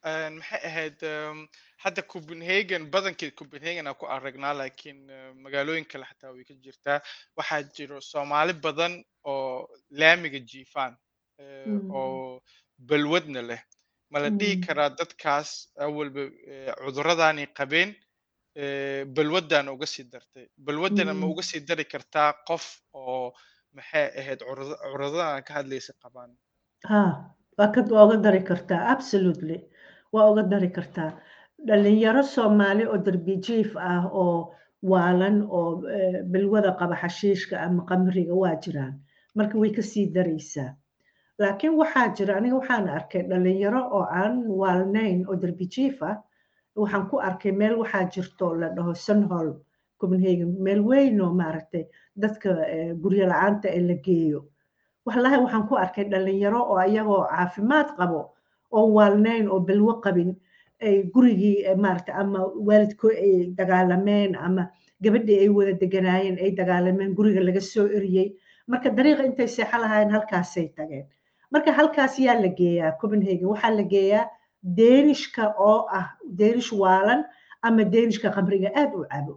maxay 0.03 0.61
ahayd 0.69 0.99
hadda 1.83 2.01
copenhagen 2.13 2.83
badankii 2.93 3.31
copenhagen 3.39 3.87
aan 3.87 3.95
ku 3.99 4.05
aragnaa 4.15 4.53
laakiin 4.61 4.99
magaalooyin 5.43 5.85
kale 5.91 6.05
xataa 6.11 6.31
way 6.35 6.43
ka 6.49 6.53
jirtaa 6.65 6.99
waxaa 7.37 7.61
jiro 7.75 8.01
soomaali 8.01 8.53
badan 8.65 8.93
oo 9.31 9.69
laamiga 9.99 10.39
jiifaan 10.51 10.93
oo 11.99 12.41
balwadna 12.89 13.41
leh 13.49 13.61
ma 14.11 14.19
la 14.23 14.29
dhihi 14.39 14.55
karaa 14.65 14.89
dadkaas 14.99 15.49
awalba 15.85 16.21
cuduradaanay 16.83 17.47
qabeen 17.57 17.89
balwaddaana 19.15 19.71
uga 19.75 19.85
sii 19.93 20.03
dartay 20.13 20.45
balwaddana 20.65 21.13
ma 21.13 21.25
uga 21.33 21.43
sii 21.49 21.59
dari 21.69 21.85
kartaa 21.93 22.29
qof 22.47 22.65
oo 22.93 23.33
maxay 23.77 24.07
ahayd 24.19 24.39
cuduradadan 24.49 25.43
ka 25.47 25.51
hadlaysa 25.59 25.93
qabaan 26.03 26.31
ka 27.57 27.79
waa 27.95 28.05
uga 28.07 28.17
dari 28.25 28.41
kartaa 28.49 28.81
absolutely 28.95 29.57
waa 30.13 30.29
uga 30.31 30.43
dari 30.43 30.69
kartaa. 30.69 31.11
Dhalinyaro 31.67 32.23
soomaali 32.23 32.85
oo 32.85 32.97
darbijiif 32.97 33.75
ah 33.77 34.05
oo 34.11 34.53
waalan 34.83 35.41
oo 35.49 35.81
balwada 36.31 36.71
qaba 36.79 36.95
xashiishka 37.01 37.55
ama 37.61 37.85
qamriga 37.89 38.33
waa 38.35 38.55
jiraan. 38.63 38.99
Marka 39.35 39.57
way 39.57 39.71
ka 39.71 39.81
sii 39.81 40.11
daraysaa. 40.15 40.75
Laakiin 41.39 41.73
waxaa 41.81 42.13
jira 42.15 42.35
aniga 42.37 42.55
waxaan 42.59 42.87
arkay 42.89 43.23
dhalinyaro 43.29 43.81
oo 43.95 44.05
aan 44.21 44.45
waalnayn 44.47 45.25
oo 45.27 45.35
darbijiif 45.35 46.01
ah. 46.03 46.17
Waxaan 46.75 47.09
ku 47.09 47.17
arkay 47.19 47.51
meel 47.51 47.75
waxaa 47.81 48.09
jirto 48.13 48.53
la 48.55 48.69
dhaho 48.75 48.93
sunholm 48.93 49.55
copenhagen. 49.99 50.51
Meel 50.59 50.81
weyn 50.83 51.21
oo 51.21 51.33
maaragtay 51.33 51.87
dadka 52.15 52.49
guryo 53.01 53.25
la'aanta 53.31 53.67
ee 53.71 53.81
la 53.87 53.95
geeyo. 54.05 54.45
Wallahi 55.05 55.37
waxaan 55.43 55.67
ku 55.67 55.75
arkay 55.75 56.05
dhalinyaro 56.11 56.59
oo 56.69 56.77
ayagoo 56.77 57.23
caafimaad 57.31 57.95
qabo 57.97 58.32
oo 58.77 58.87
waalnayn 58.97 59.45
oo 59.53 59.59
balwo 59.67 59.93
qabin 60.05 60.31
gurigii 61.13 61.63
maaragtay 61.83 62.15
ama 62.21 62.39
waalidkoo 62.67 63.11
ay 63.25 63.53
dagaalameen 63.57 64.35
ama 64.35 64.63
gabadhii 65.03 65.39
ay 65.43 65.49
wada 65.49 65.73
deganaayeen 65.81 66.37
ay 66.43 66.51
dagaalameen 66.59 67.13
guriga 67.17 67.41
laga 67.43 67.61
soo 67.61 67.87
eriyey. 67.97 68.35
Marka 68.67 68.89
dariiqa 68.97 69.23
intay 69.25 69.47
seexo 69.47 69.77
lahaayeen 69.81 70.11
halkaasay 70.15 70.67
tageen. 70.75 71.05
Marka 71.51 71.71
halkaas 71.71 72.19
yaa 72.19 72.35
la 72.41 72.47
geeyaa 72.59 72.91
copenhagen 73.01 73.47
waxaa 73.53 73.71
la 73.79 73.83
geeyaa 73.93 74.25
deenishka 74.77 75.53
oo 75.59 75.87
ah 75.99 76.07
deenish 76.39 76.71
waalan 76.81 77.23
ama 77.61 77.83
deenishka 77.83 78.29
khamriga 78.35 78.69
aad 78.75 78.91
u 78.95 79.05
cabo. 79.11 79.33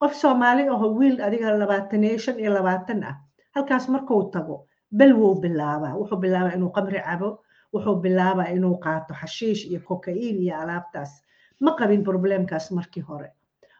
Qof 0.00 0.12
soomaali 0.14 0.68
aho 0.68 0.86
wiil 0.98 1.16
adiga 1.26 1.52
labaatan 1.62 2.04
iyo 2.04 2.18
shan 2.18 2.36
iyo 2.40 2.50
labaatan 2.58 3.02
ah 3.10 3.16
halkaas 3.54 3.88
markuu 3.88 4.30
tago 4.32 4.56
bel 4.98 5.12
wuu 5.20 5.34
bilaabaa 5.42 5.94
wuxuu 6.00 6.16
bilaabaa 6.22 6.54
inuu 6.56 6.72
khamri 6.76 7.00
cabo 7.06 7.28
wuxuu 7.72 7.96
bilaabaa 8.02 8.48
inuu 8.56 8.76
qaato 8.84 9.14
xashiish 9.20 9.62
iyo 9.70 9.80
kokain 9.88 10.36
iyo 10.44 10.54
alaabtaas. 10.62 11.12
Ma 11.60 11.72
qabin 11.78 12.04
problemkaas 12.04 12.70
markii 12.72 13.02
hore. 13.08 13.30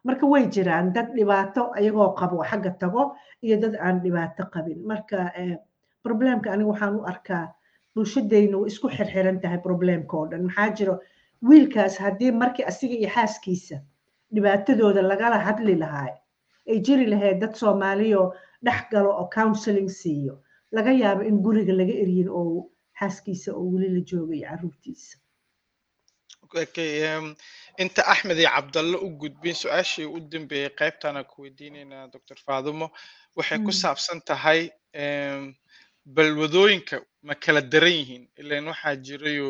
Marka 0.05 0.27
way 0.27 0.47
jiraan 0.55 0.93
dad 0.93 1.09
dhibaato 1.17 1.63
ayagoo 1.79 2.15
qabo 2.19 2.45
xagga 2.51 2.71
tago 2.79 3.17
iyo 3.43 3.57
dad 3.61 3.75
aan 3.81 4.01
dhibaato 4.03 4.45
qabin. 4.55 4.79
Marka 4.87 5.33
problemka 6.03 6.51
aniga 6.53 6.69
waxaan 6.71 6.95
u 7.01 7.03
arkaa 7.13 7.45
bulshadayna 7.95 8.57
way 8.59 8.69
isku 8.71 8.89
xirxiran 8.97 9.41
tahay 9.43 9.59
problemka 9.59 10.17
oo 10.17 10.27
dhan. 10.31 10.43
Maxaa 10.47 10.71
jiro 10.77 10.95
wiilkaas 11.49 11.99
haddii 11.99 12.31
markii 12.33 12.65
asiga 12.71 12.95
iyo 12.95 13.09
xaaskiisa 13.17 13.77
dhibaatadooda 14.35 15.03
lagala 15.03 15.39
hadli 15.39 15.75
lahaa 15.83 16.09
ay 16.71 16.79
jiri 16.87 17.07
lahayd 17.07 17.41
dad 17.41 17.55
soomaaliyo 17.55 18.33
dhex 18.65 18.81
galo 18.93 19.11
oo 19.21 19.29
counseling 19.35 19.89
siiyo 19.89 20.35
laga 20.73 20.93
yaabo 20.93 21.23
in 21.23 21.39
guriga 21.45 21.73
laga 21.73 21.93
eryin 22.03 22.29
oo 22.29 22.69
xaaskiisa 22.99 23.51
oo 23.59 23.67
weli 23.73 23.89
la 23.97 24.01
joogay 24.11 24.41
caruurtiisa. 24.49 25.17
Inta 27.83 28.03
axmed 28.13 28.39
iyo 28.39 28.51
cabdalle 28.57 28.97
u 29.07 29.09
gudbin 29.21 29.55
su'aashii 29.63 30.07
u 30.07 30.21
dambeeyey 30.33 30.71
qaybtana 30.81 31.21
ku 31.31 31.43
weydiinaynaa 31.43 32.07
doctor 32.15 32.37
faadumo 32.47 32.87
waxay 33.37 33.59
ku 33.67 33.73
saabsan 33.73 34.21
tahay 34.29 34.61
balwadooyinka 36.17 36.97
ma 37.23 37.35
kala 37.35 37.61
daran 37.73 37.93
yihiin. 38.01 38.25
Ilan 38.41 38.67
waxaa 38.73 38.97
jirayo 39.07 39.49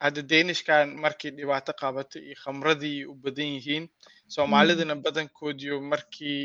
hadda 0.00 0.22
deenishkan 0.30 0.86
markii 1.04 1.30
dhibaato 1.36 1.72
qabatay 1.80 2.22
iyo 2.28 2.36
khamradii 2.44 3.04
u 3.10 3.14
badan 3.14 3.50
yihiin 3.56 3.84
soomaalidana 4.34 4.94
badankoodiyo 5.04 5.80
markii 5.92 6.40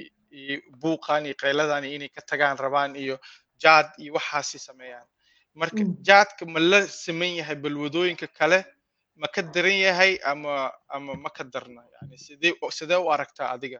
buuqan 0.81 1.25
iyo 1.25 1.35
qayladan 1.43 1.85
inay 1.85 2.09
ka 2.15 2.21
tagaan 2.29 2.57
rabaan 2.57 2.95
iyo 3.03 3.15
jaad 3.63 3.87
iyo 4.01 4.11
waxaasi 4.17 4.57
sameeyaan 4.59 5.07
marka 5.55 5.83
jaadka 6.07 6.45
ma 6.45 6.59
la 6.59 6.79
siman 6.87 7.35
yahay 7.39 7.55
balwadooyinka 7.55 8.27
kale 8.37 8.59
ma 9.15 9.27
ka 9.27 9.41
daran 9.41 9.77
yahay 9.85 10.17
ama 10.25 10.71
ama 10.89 11.13
ma 11.15 11.29
ka 11.29 11.43
darna? 11.43 11.81
Yani 11.95 12.17
sidee 12.17 12.53
sidee 12.71 12.97
u 12.97 13.09
aragtaa 13.11 13.49
adiga? 13.55 13.79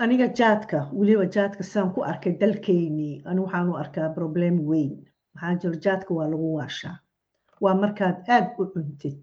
Aniga 0.00 0.26
jaadka 0.38 0.78
weliba 0.92 1.26
jaadka 1.36 1.62
saan 1.62 1.92
ku 1.94 2.00
arkay 2.02 2.32
dalkeynii 2.40 3.22
ani 3.28 3.40
waxaan 3.40 3.68
u 3.70 3.76
arkaa 3.82 4.08
problem 4.14 4.54
weyn. 4.70 4.92
Maxaa 5.34 5.54
jiro 5.62 5.74
jaadka 5.84 6.10
waa 6.14 6.26
lagu 6.32 6.54
waashaa. 6.58 6.96
Waa 7.60 7.74
markaad 7.74 8.16
aad 8.28 8.46
u 8.58 8.64
cuntid. 8.72 9.22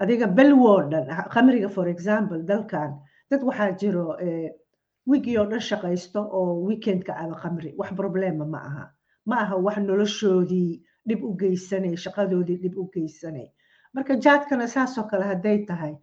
Adiga 0.00 0.26
belwoo 0.26 0.82
dhan 0.90 1.06
khamriga 1.32 1.68
for 1.68 1.88
example 1.88 2.38
dalkan 2.50 2.92
dad 3.30 3.42
waxaa 3.48 3.72
jiro 3.80 4.04
wigii 5.06 5.38
oo 5.38 5.46
dhan 5.50 5.60
shaqaysto 5.60 6.20
oo 6.38 6.60
weekendka 6.66 7.12
caba 7.18 7.34
khamri 7.42 7.74
wax 7.78 7.90
problema 8.00 8.44
ma 8.44 8.58
aha. 8.68 8.84
Ma 9.26 9.36
aha 9.44 9.56
wax 9.56 9.76
noloshoodii 9.78 10.82
dhib 11.08 11.20
u 11.24 11.34
geysanay 11.40 11.96
shaqadoodii 11.96 12.58
dhib 12.62 12.74
u 12.78 12.84
geysanay. 12.94 13.48
Marka 13.94 14.16
jaadkana 14.24 14.66
saasoo 14.68 15.04
kale 15.10 15.24
hadday 15.24 15.64
tahay 15.66 15.94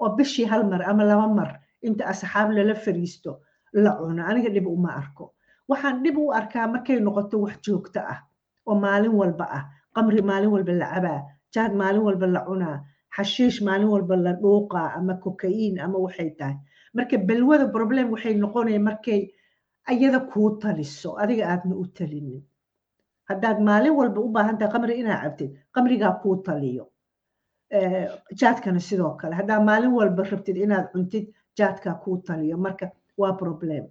oo 0.00 0.08
bishii 0.16 0.44
hal 0.50 0.64
mar 0.70 0.82
ama 0.90 1.04
laba 1.04 1.28
mar 1.28 1.50
inta 1.82 2.04
asxaab 2.12 2.50
lala 2.56 2.74
fariisto 2.74 3.40
la 3.72 3.90
cuno 3.98 4.22
aniga 4.26 4.50
dhib 4.50 4.66
uma 4.66 4.90
arko. 5.00 5.34
Waxaan 5.68 6.02
dhib 6.04 6.16
u 6.18 6.32
arkaa 6.32 6.66
markay 6.68 7.00
noqoto 7.00 7.38
wax 7.44 7.56
joogto 7.64 8.00
ah 8.00 8.20
oo 8.66 8.74
maalin 8.74 9.12
walba 9.20 9.46
ah. 9.58 9.64
Qamri 9.94 10.22
maalin 10.22 10.50
walba 10.54 10.72
la 10.72 10.86
cabaa 10.94 11.20
jaad 11.54 11.72
maalin 11.80 12.02
walba 12.02 12.26
la 12.26 12.40
cunaa 12.48 12.78
xashiish 13.16 13.62
maalin 13.62 13.88
walba 13.94 14.16
la 14.16 14.32
dhuuqaa 14.42 14.88
ama 14.98 15.14
kokain 15.22 15.78
ama 15.80 15.98
waxay 16.04 16.30
tahay 16.38 16.56
marka 16.94 17.16
balwada 17.18 17.66
problem 17.76 18.10
waxay 18.12 18.34
noqonaya 18.34 18.80
markay 18.88 19.20
ayada 19.90 20.20
kuu 20.32 20.50
taliso 20.62 21.10
adiga 21.22 21.44
aadna 21.52 21.74
u 21.76 21.86
talinin. 21.86 22.42
Haddaad 23.28 23.58
maalin 23.68 23.94
walba 23.98 24.20
u 24.20 24.28
baahan 24.36 24.58
tahay 24.58 24.72
qamri 24.72 24.94
inaa 25.00 25.22
cabtid 25.22 25.50
qamrigaa 25.74 26.12
kuu 26.22 26.36
taliyo. 26.46 26.84
Jaadkana 28.40 28.80
sidoo 28.80 29.16
kale 29.20 29.34
haddaa 29.34 29.60
maalin 29.60 29.92
walba 29.98 30.22
rabtid 30.30 30.56
inaad 30.56 30.86
cuntid 30.92 31.26
jaadkaa 31.58 31.94
kuu 32.04 32.16
taliyo 32.26 32.56
marka 32.56 32.90
waa 33.18 33.32
problem. 33.32 33.84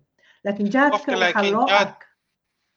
Laakiin 0.43 0.69
jaadka 0.75 1.11
waxaa 1.11 1.51
loo 1.51 1.67
arka 1.81 2.05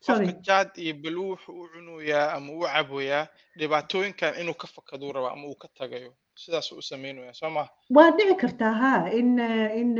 qofka 0.07 0.33
jaad 0.49 0.71
iyo 0.77 0.95
baluu 1.03 1.29
wuxuu 1.31 1.61
u 1.63 1.69
cunayaa 1.73 2.33
ama 2.37 2.53
u 2.53 2.61
caboyaa 2.75 3.27
dhibaatooyinkan 3.59 4.35
inuu 4.41 4.55
ka 4.55 4.67
fakaduu 4.67 5.13
raba 5.13 5.33
ama 5.33 5.47
uu 5.49 5.55
ka 5.63 5.69
tagayo 5.79 6.13
sidaas 6.43 6.69
u 6.73 6.83
sameynaya 6.91 7.33
soo 7.41 7.51
ma 7.57 7.65
waa 7.97 8.11
dhici 8.17 8.35
kartaa 8.43 8.73
ha 8.83 8.93
in 9.19 9.39
in 9.81 9.91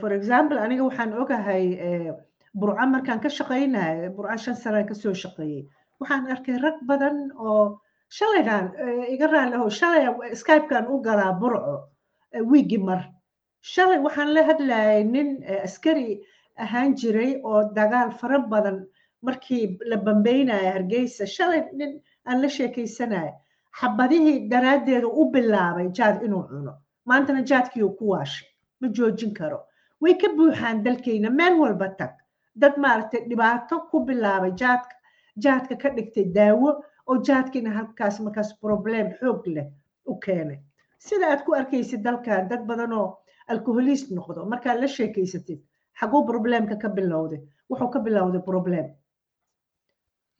for 0.00 0.12
example 0.18 0.58
aniga 0.64 0.84
waxaan 0.88 1.12
ogahay 1.22 1.64
burca 2.60 2.84
markaan 2.94 3.20
ka 3.24 3.28
shaqaynayo 3.38 4.10
burca 4.16 4.36
shan 4.44 4.56
sanaan 4.62 4.86
ka 4.88 4.94
soo 4.94 5.14
shaqeeyey. 5.22 5.62
Waxaan 6.00 6.30
arkay 6.34 6.56
rag 6.64 6.78
badan 6.90 7.16
oo 7.48 7.80
shalaygan 8.18 8.66
iga 9.14 9.26
raaliho 9.32 9.66
shalay 9.80 10.04
skypekan 10.40 10.84
u 10.92 11.00
galaa 11.06 11.32
burco 11.40 11.76
wiigi 12.50 12.78
mar. 12.78 13.00
Shalay 13.72 13.98
waxaan 14.06 14.34
la 14.34 14.42
hadlayay 14.48 15.04
nin 15.14 15.28
askari 15.66 16.20
ahaan 16.64 16.94
jiray 17.00 17.32
oo 17.48 17.60
dagaal 17.78 18.10
fara 18.20 18.38
badan 18.52 18.78
markii 19.26 19.78
la 19.90 19.96
bambeynaya 19.96 20.72
hargeysa. 20.76 21.24
Shalay 21.36 21.62
nin 21.78 21.92
aan 22.28 22.42
la 22.42 22.48
sheekaysanaya 22.56 23.32
xabadihii 23.80 24.48
daraaddeeda 24.50 25.06
u 25.08 25.30
bilaabay 25.32 25.88
jaad 25.98 26.22
inuu 26.22 26.42
cuno. 26.50 26.74
Maantana 27.06 27.42
jaadkiiuu 27.50 27.96
ku 27.98 28.08
waashay. 28.12 28.48
Ma 28.80 28.88
joojin 28.88 29.34
karo. 29.34 29.60
Way 30.00 30.14
ka 30.14 30.28
buuxaan 30.36 30.82
dalkeyna 30.84 31.30
meel 31.30 31.54
walba 31.60 31.88
tag. 31.98 32.10
Dad 32.60 32.76
maaragtay 32.78 33.28
dhibaato 33.28 33.80
ku 33.90 34.04
bilaabay 34.06 34.52
jaadka. 34.60 34.94
Jaadka 35.44 35.76
ka 35.82 35.88
dhigtay 35.96 36.24
daawo 36.34 36.82
oo 37.06 37.16
jaadkiina 37.22 37.70
halkaas 37.70 38.20
markaas 38.20 38.52
problem 38.60 39.06
xoog 39.20 39.46
leh 39.46 39.66
u 40.06 40.18
keenay. 40.20 40.58
Sida 40.98 41.30
aad 41.30 41.44
ku 41.44 41.54
arkaysid 41.54 42.02
dalkan 42.02 42.48
dad 42.48 42.66
badan 42.66 42.92
oo 42.92 43.18
alcoholist 43.48 44.10
noqdo 44.10 44.44
markaad 44.52 44.80
la 44.80 44.86
sheekaysatid 44.88 45.60
xaguu 46.00 46.26
problemka 46.26 46.76
ka 46.76 46.88
bilowday 46.88 47.40
wuxuu 47.70 47.90
ka 47.92 47.98
bilowday 48.00 48.42
problem 48.50 48.86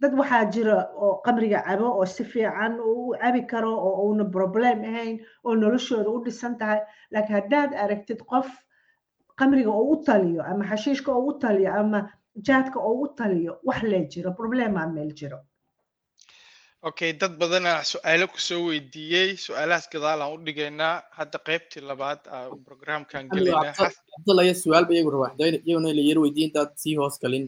dad 0.01 0.13
waxaa 0.21 0.45
jira 0.55 0.77
oo 1.05 1.15
qamriga 1.27 1.61
cabo 1.67 1.87
oo 1.99 2.07
si 2.07 2.25
fiican 2.33 2.73
u 2.81 3.15
cabi 3.23 3.43
karo 3.51 3.73
oo 3.87 3.95
uuna 4.07 4.25
problem 4.37 4.79
ahayn 4.91 5.17
oo 5.45 5.55
noloshooda 5.63 6.11
u 6.11 6.23
dhisan 6.25 6.55
tahay. 6.61 6.81
Laakiin 7.13 7.37
haddaad 7.39 7.71
aragtid 7.85 8.21
qof 8.33 8.47
qamriga 9.41 9.71
oo 9.71 9.85
u 9.93 9.97
taliyo 10.07 10.43
ama 10.51 10.65
xashiishka 10.71 11.11
oo 11.13 11.27
u 11.31 11.33
taliyo 11.43 11.71
ama 11.81 12.01
jaadka 12.47 12.79
oo 12.89 12.95
u 13.05 13.09
taliyo 13.19 13.53
wax 13.69 13.83
lee 13.91 14.05
jiro 14.13 14.31
problemaa 14.41 14.87
meel 14.95 15.13
jiro. 15.19 15.39
Okay 16.89 17.11
dad 17.21 17.33
badana 17.41 17.83
su'aalo 17.93 18.27
ku 18.33 18.39
soo 18.39 18.61
weydiiyey. 18.71 19.31
Su'aalahaas 19.45 19.87
gadaal 19.93 20.21
aan 20.23 20.33
u 20.35 20.39
dhigaynaa. 20.47 21.03
Hadda 21.19 21.39
qaybtii 21.49 21.83
labaad 21.91 22.21
programkan 22.67 23.27
gelaynaa 23.35 23.75
abdalaya 24.19 24.55
su'aal 24.55 24.85
ba 24.87 24.93
iyagu 24.95 25.11
rabaa 25.11 25.35
iyaguna 25.39 25.91
la 25.99 26.21
weydiin 26.25 26.47
intaad 26.51 26.71
sii 26.83 26.95
hoos 27.01 27.19
galin 27.23 27.47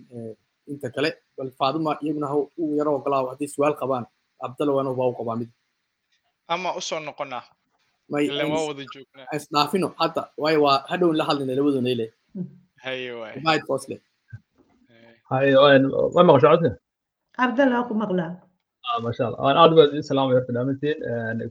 inta 0.72 0.88
kale 0.94 1.10
bal 1.36 1.50
faaduma 1.58 1.90
iyaguna 2.04 2.26
ha 2.30 2.36
u 2.62 2.64
yaro 2.78 2.90
ogolaabo 2.98 3.28
hadday 3.32 3.48
su'aal 3.54 3.74
qabaan 3.80 4.04
abdalla 4.46 4.72
waana 4.76 4.90
baa 4.98 5.08
u 5.12 5.18
qabaa 5.20 5.36
mid. 5.40 5.50
Ama 6.52 6.68
u 6.78 6.80
soo 6.88 7.00
noqonaa 7.08 7.44
waa 8.12 8.20
hadda 10.02 10.22
waayo 10.42 10.58
waa 10.66 10.78
hadhown 10.90 11.14
la 11.20 11.24
hadlayna 11.28 11.52
labaduna 11.58 11.90
ile 11.94 12.06
hayd 15.30 15.54
ma 16.14 16.22
maqasho 16.28 16.48
codka 16.52 16.70
abdalla 17.44 17.86
ku 17.88 17.94
maqlaa 18.02 18.32
ah, 18.88 18.98
masha 19.04 19.24
aad 19.60 19.70
ubaad 19.74 19.88
idin 19.92 20.04
salaamay 20.10 20.34
horta 20.38 20.52
dhaamantiin 20.56 20.98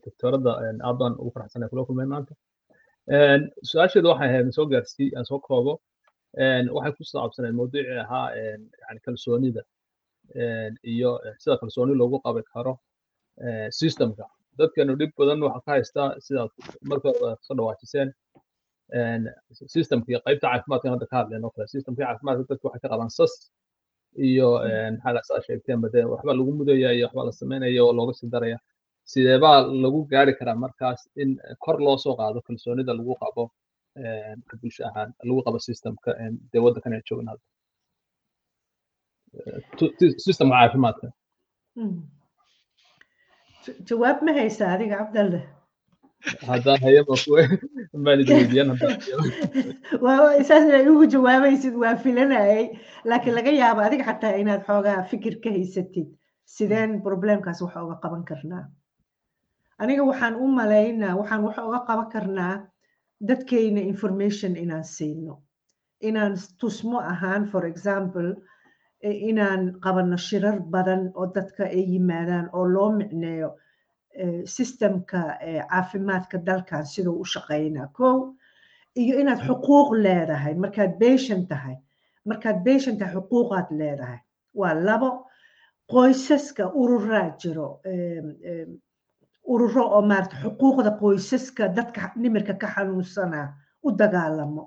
doktorada 0.05 0.51
aad 0.87 0.95
baan 1.01 1.13
ugu 1.21 1.29
faraxsanay 1.35 1.67
kula 1.71 1.81
kulmay 1.87 2.07
maanta. 2.13 2.33
Su'aasheedu 3.69 4.07
waxay 4.11 4.29
ahayd 4.29 4.47
soo 4.57 4.65
gaarsii 4.71 5.09
aan 5.17 5.25
soo 5.29 5.39
koobo 5.47 5.73
waxay 6.37 6.93
ku 6.97 7.03
saabsaneen 7.03 7.55
mawduucii 7.55 7.97
ahaa 8.05 8.27
yani 8.35 8.99
kalsoonida 9.05 9.61
iyo 10.83 11.11
sida 11.41 11.57
kalsooni 11.57 11.93
loogu 11.95 12.19
qabi 12.25 12.41
karo 12.53 12.73
systemka. 13.79 14.25
Dadkanu 14.59 14.95
dhib 14.99 15.11
badan 15.17 15.41
waxa 15.43 15.61
ka 15.65 15.71
haystaa 15.71 16.09
sidaad 16.25 16.49
marka 16.89 17.09
soo 17.45 17.55
dhawaajiseen 17.57 18.09
systemka 19.75 20.07
iyo 20.11 20.19
qaybta 20.25 20.47
caafimaadkan 20.51 20.91
hadda 20.93 21.05
ka 21.11 21.15
hadleen 21.17 21.45
oo 21.45 21.51
kale. 21.55 21.67
Systemka 21.67 22.01
caafimaadka 22.05 22.43
dadku 22.49 22.67
waxay 22.67 22.81
ka 22.83 22.89
qabaan 22.93 23.09
sas 23.09 23.33
iyo 24.27 24.49
maxaa 25.03 25.21
saa 25.29 25.41
sheegteen 25.47 25.81
bade 25.81 25.99
waxba 26.11 26.31
lagu 26.37 26.51
mudaya 26.59 26.89
iyo 26.93 27.05
waxba 27.07 27.23
la 27.25 27.31
sameynaya 27.31 27.81
oo 27.85 27.93
looga 27.93 28.13
sii 28.13 28.29
daraya. 28.29 28.57
Sideebaa 29.11 29.57
lagu 29.83 29.99
gaari 30.11 30.33
karaa 30.39 30.55
markaas 30.55 31.01
in 31.21 31.39
kor 31.63 31.77
loo 31.85 31.97
soo 31.97 32.15
qaado 32.19 32.41
kalsoonida 32.47 32.93
lagu 32.99 33.15
qabo 33.21 33.43
bulsho 34.61 34.81
ahaan 34.89 35.09
lagu 35.27 35.41
qabo 35.45 35.59
systemka 35.67 36.09
dee 36.51 36.61
waddankan 36.65 36.93
ay 36.97 37.01
joogan 37.09 37.27
hadda 37.31 37.45
systemka 40.25 40.55
caafimaadka 40.61 41.07
jawaab 43.89 44.17
ma 44.27 44.31
haysa 44.39 44.63
adiga 44.75 44.95
cabdalle 45.01 45.41
haddaan 46.49 46.79
hayo 46.85 47.01
ma 47.09 47.15
kuwe 47.23 47.43
maan 48.05 48.19
idin 48.23 48.35
weydiiyaan 48.39 48.69
haddaan 48.73 48.95
hayo 49.03 49.17
waa 50.05 50.43
saas 50.49 50.63
inay 50.69 50.85
ugu 50.93 51.05
jawaabaysid 51.15 51.75
waa 51.83 51.95
filanayay 52.03 52.63
laakiin 53.09 53.35
laga 53.37 53.51
yaabo 53.61 53.81
adiga 53.87 54.03
xataa 54.09 54.33
inaad 54.41 54.61
xoogaa 54.69 54.99
fikir 55.11 55.33
ka 55.43 55.49
haysatid 55.57 56.07
sideen 56.55 56.91
problemkaas 57.07 57.59
wax 57.65 57.75
uga 57.85 57.95
qaban 58.03 58.23
karnaa 58.29 58.63
aniga 59.81 60.03
waxaan 60.09 60.35
u 60.43 60.45
malaynaa 60.59 61.13
waxaan 61.19 61.41
wax 61.47 61.55
uga 61.69 61.79
qaban 61.89 62.07
karnaa 62.15 62.53
dadkeyna 63.27 63.81
information 63.81 64.55
inaan 64.57 64.83
siino 64.83 65.41
inaan 66.01 66.35
tusmo 66.59 66.99
ahaan 66.99 67.45
for 67.51 67.65
example 67.65 68.35
eh, 69.01 69.15
inaan 69.29 69.79
qabanno 69.83 70.17
shirar 70.17 70.59
badan 70.59 71.11
oo 71.15 71.25
dadka 71.35 71.63
ay 71.63 71.83
yimaadaan 71.93 72.49
oo 72.53 72.65
loo 72.73 72.91
micneeyo 72.91 73.49
eh, 74.13 74.41
systemka 74.45 75.21
eh, 75.41 75.63
caafimaadka 75.69 76.37
dalkan 76.45 76.85
siduu 76.85 77.19
u 77.21 77.25
shaqaynaa 77.25 77.87
kow 77.93 78.33
iyo 78.95 79.19
inaad 79.19 79.41
xuquuq 79.47 79.89
leedahay 80.03 80.53
markaad 80.55 80.91
patient 80.99 81.47
tahay 81.49 81.75
markaad 82.25 82.63
patient 82.65 82.99
tahay 82.99 83.13
xuquuqaad 83.15 83.67
leedahay. 83.79 84.19
Waa 84.59 84.73
labo 84.73 85.09
qoysaska 85.91 86.71
ururaa 86.81 87.29
jiro 87.41 87.79
ururo 89.53 89.83
oo 89.95 90.01
maarata 90.09 90.35
xuquuqda 90.43 90.91
qoysaska 91.01 91.63
dadka 91.77 92.01
nimirka 92.21 92.53
ka 92.61 92.67
xanuunsanaa 92.75 93.47
u 93.85 93.91
dagaalamo. 94.01 94.63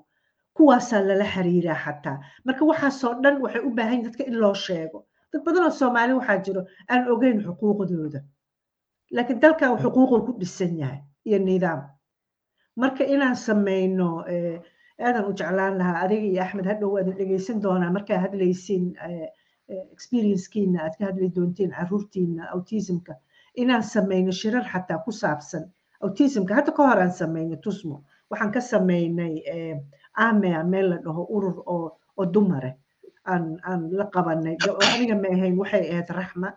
Kuwaasaa 0.56 1.02
lala 1.08 1.24
xiriiraa 1.34 1.78
xataa 1.84 2.18
marka 2.44 2.62
waxaasoo 2.70 3.14
dhan 3.22 3.36
waxay 3.44 3.62
u 3.68 3.70
baahan 3.76 3.92
yihiin 3.92 4.06
dadka 4.08 4.22
in 4.30 4.36
loo 4.42 4.54
sheego. 4.66 4.98
Dad 5.32 5.40
badan 5.44 5.64
oo 5.68 5.70
soomaali 5.80 6.12
waxaa 6.18 6.38
jiro 6.46 6.62
aan 6.92 7.02
ogeyn 7.12 7.38
xuquuqdooda. 7.46 8.20
Laakiin 9.14 9.40
dalkan 9.44 9.78
xuquuquu 9.82 10.16
ku 10.26 10.32
dhisan 10.40 10.72
yahay 10.80 11.00
iyo 11.28 11.38
nidaam. 11.38 11.80
Marka 12.76 13.04
inaan 13.14 13.36
sameyno 13.36 14.08
eh, 14.34 14.58
aadan 15.06 15.24
u 15.28 15.32
jeclaan 15.38 15.74
lahaa 15.80 16.02
adiga 16.04 16.26
iyo 16.32 16.42
axmed 16.44 16.66
hadhow 16.70 16.90
waad 16.94 17.08
dhegeysan 17.18 17.58
doonaa 17.64 17.90
markaa 17.96 18.18
hadlaysiin 18.24 18.84
eh, 19.08 19.28
eh, 19.72 19.84
experiencekiina 19.94 20.78
aad 20.84 20.94
ka 20.98 21.04
hadli 21.10 21.28
doontiin 21.36 21.70
caruurtiina 21.78 22.42
autismka 22.54 23.12
inaan 23.54 23.82
sameyno 23.82 24.32
shirar 24.32 24.64
xataa 24.72 25.04
ku 25.04 25.12
saabsan 25.12 25.64
autismka. 26.02 26.54
Hadda 26.54 26.72
ka 26.72 26.82
hor 26.88 26.98
aan 27.00 27.12
sameyno 27.12 27.56
tusmo 27.62 28.04
waxaan 28.30 28.52
ka 28.52 28.60
sameynay 28.60 29.34
eh, 29.46 29.76
amea 30.14 30.64
meel 30.64 30.88
la 30.90 30.96
dhaho 31.04 31.26
urur 31.30 31.62
oo 31.66 32.24
dumare. 32.32 32.76
Aan 33.24 33.58
la 33.92 34.04
qabanay 34.10 34.56
aniga 34.94 35.14
ma 35.14 35.28
ahayn 35.28 35.56
waxay 35.58 35.90
ahayd 35.90 36.08
raxma. 36.10 36.48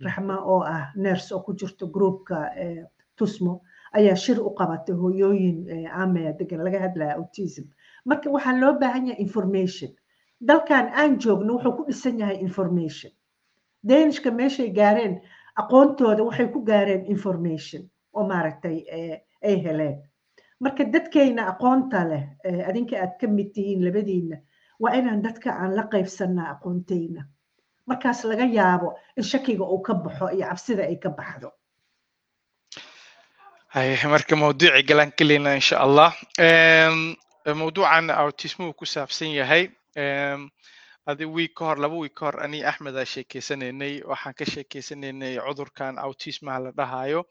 Raxma 0.00 0.36
oo 0.44 0.60
ah 0.62 0.92
nurse 0.96 1.32
oo 1.34 1.42
ku 1.42 1.52
jirto 1.54 1.86
groupka 1.92 2.52
eh, 2.56 2.84
tusmo 3.16 3.60
ayaa 3.92 4.14
shir 4.16 4.38
u 4.40 4.50
qabatay 4.54 4.94
hooyooyin 4.94 5.58
eh, 5.68 5.88
amea 6.02 6.32
degan 6.38 6.64
laga 6.64 6.78
hadlaya 6.80 7.14
autism. 7.16 7.64
Marka 8.04 8.30
waxaa 8.30 8.56
loo 8.60 8.78
baahan 8.80 9.06
yahay 9.06 9.22
information. 9.22 9.90
Dalkan 10.40 10.88
aan 10.94 11.18
joogno 11.18 11.52
wuxuu 11.56 11.76
ku 11.76 11.82
dhisan 11.88 12.18
yahay 12.20 12.38
information. 12.40 13.12
Danishka 13.86 14.30
meeshay 14.30 14.70
gaareen 14.72 15.20
aqoontooda 15.62 16.22
waxay 16.28 16.48
ku 16.54 16.60
gaareen 16.64 17.06
information 17.14 17.82
oo 18.16 18.24
maaragtay 18.28 18.76
eh, 18.96 19.20
ay 19.44 19.56
heleen. 19.64 19.96
Marka 20.60 20.84
dadkeyna 20.84 21.42
aqoonta 21.52 22.04
leh 22.10 22.24
eh, 22.44 22.68
adinka 22.68 22.96
aad 23.02 23.14
ka 23.20 23.26
mid 23.26 23.52
tihiin 23.54 23.84
labadiina 23.84 24.36
waa 24.80 24.92
inaan 24.98 25.22
dadka 25.22 25.50
aan 25.52 25.76
la 25.76 25.84
qaybsannaa 25.92 26.48
aqoonteyna 26.54 27.22
markaas 27.86 28.24
laga 28.24 28.44
yaabo 28.44 28.88
in 29.16 29.24
shakiga 29.24 29.64
uu 29.64 29.80
ka 29.82 29.94
baxo 29.94 30.26
iyo 30.34 30.46
cabsida 30.46 30.82
ay 30.82 30.96
ka 30.96 31.10
baxdo. 31.10 31.52
Marka 34.12 34.36
mawduuci 34.36 34.82
galaan 34.88 35.12
gelina 35.18 35.54
insha 35.54 35.76
allah. 35.86 36.12
Mawduucan 37.46 38.10
autismuhu 38.10 38.72
ku 38.74 38.84
saabsan 38.86 39.30
yahay 39.38 39.70
Adi 41.06 41.24
wiig 41.34 41.54
hor 41.60 41.78
laba 41.82 41.96
wiig 42.02 42.14
ka 42.18 42.26
hor 42.26 42.38
ani 42.44 42.58
axmed 42.70 42.96
aa 42.98 43.04
sheekeysanaynay 43.14 43.94
waxaan 44.10 44.34
ka 44.38 44.44
sheekeysanaynay 44.54 45.34
cudurkan 45.46 45.98
autismaha 46.06 46.58
la 46.64 46.70
dhahayo 46.78 47.22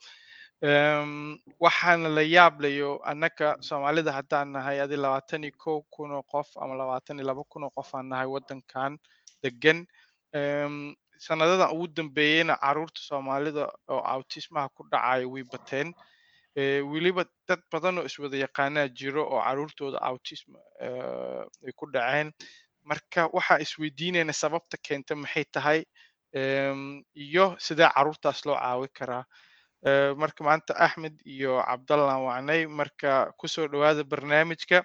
Em, 0.63 1.35
waxaana 1.63 2.09
la 2.17 2.23
yaablayo 2.23 2.91
annaka 3.11 3.47
soomaalida 3.67 4.11
haddaan 4.17 4.53
nahay 4.55 4.77
adi 4.85 4.95
labaatan 4.95 5.43
iyo 5.43 5.73
kun 5.93 6.11
oo 6.15 6.23
qof 6.33 6.47
ama 6.63 6.73
labaatan 6.81 7.19
iyo 7.19 7.27
laba 7.27 7.43
kun 7.51 7.63
oo 7.67 7.71
qof 7.77 7.89
aan 7.95 8.07
nahay 8.09 8.27
waddankan 8.35 8.95
degan 9.43 9.83
Em, 10.39 10.95
sanadadan 11.27 11.71
ugu 11.75 11.87
dambeeyeyna 11.97 12.55
carruurta 12.63 13.01
soomaalida 13.09 13.63
oo 13.93 13.99
autismaha 14.13 14.69
ku 14.75 14.81
dhacayo 14.91 15.27
way 15.33 15.43
bateen. 15.51 15.87
Weliba 16.91 17.23
dad 17.47 17.59
badan 17.71 17.97
oo 17.99 18.05
iswada 18.09 18.37
yaqaanaa 18.45 18.87
jiro 18.99 19.23
oo 19.27 19.39
caruurtooda 19.43 19.99
autism 20.09 20.55
ay 20.79 21.71
ku 21.79 21.85
dhaceen 21.93 22.31
marka 22.89 23.21
waxaa 23.37 23.59
isweydiinayna 23.65 24.33
sababta 24.33 24.77
keenta 24.85 25.13
maxay 25.23 25.45
tahay 25.55 25.79
iyo 27.25 27.45
sidee 27.65 27.89
caruurtaas 27.95 28.39
loo 28.47 28.57
caawi 28.63 28.87
karaa. 28.97 29.23
Marka 30.21 30.41
maanta 30.47 30.73
axmed 30.85 31.15
iyo 31.35 31.51
cabdallah 31.67 32.17
wacnay 32.27 32.61
marka 32.79 33.09
ku 33.37 33.45
soo 33.47 33.67
dhawaada 33.71 34.03
barnaamijka 34.11 34.77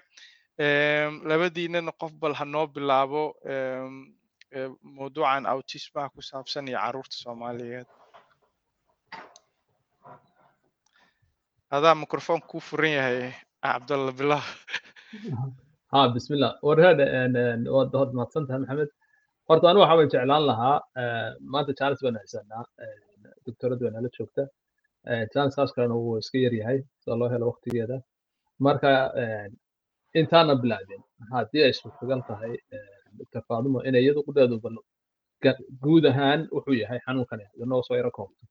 labadiinana 1.29 1.91
qof 1.99 2.11
bal 2.21 2.33
ha 2.39 2.45
noo 2.45 2.67
bilaabo 2.75 3.23
eh, 3.53 4.69
mawduucan 4.95 5.45
autismaha 5.51 6.13
ku 6.13 6.21
saabsan 6.21 6.67
iyo 6.69 6.77
carruurta 6.83 7.15
soomaaliyeed. 7.23 7.87
Adaa 11.75 11.95
mikrofon 11.95 12.41
kuu 12.49 12.59
furan 12.67 12.93
yahay 12.99 13.31
cabdalla 13.63 14.11
bilah 14.19 14.45
ha 15.93 15.99
bismillah 16.15 16.51
warhead 16.67 16.99
waad 17.75 17.91
hor 17.99 18.07
mahadsan 18.17 18.43
tahay 18.47 18.59
maxamed 18.63 18.89
horta 19.49 19.65
anigu 19.69 19.81
waxa 19.83 19.95
waan 19.99 20.09
jeclaan 20.13 20.43
lahaa 20.51 20.75
maanta 21.53 21.71
chance 21.79 21.99
baan 22.05 22.17
xisanaa 22.25 22.63
doctoradu 23.45 23.81
waa 23.85 23.93
nala 23.95 24.09
joogta 24.17 24.43
chanceaas 25.33 25.71
kalena 25.75 25.95
wuu 26.03 26.17
iska 26.23 26.37
yaryahay 26.45 26.79
soo 27.03 27.15
loo 27.19 27.29
helo 27.33 27.45
waktigeeda 27.51 27.97
marka 28.65 28.91
intaana 30.19 30.53
bilaabin 30.63 31.01
haddii 31.33 31.63
ay 31.67 31.73
suurtagal 31.79 32.21
tahay 32.29 32.53
doctor 33.19 33.41
faadumo 33.47 33.79
inay 33.87 34.01
iyadu 34.05 34.21
ku 34.27 34.31
guud 35.83 36.03
ahaan 36.11 36.39
wuxuu 36.55 36.75
yahay 36.83 36.99
xanuunkani 37.05 37.45
inoo 37.63 37.81
soo 37.87 37.95
yaro 37.99 38.11
koobto 38.17 38.43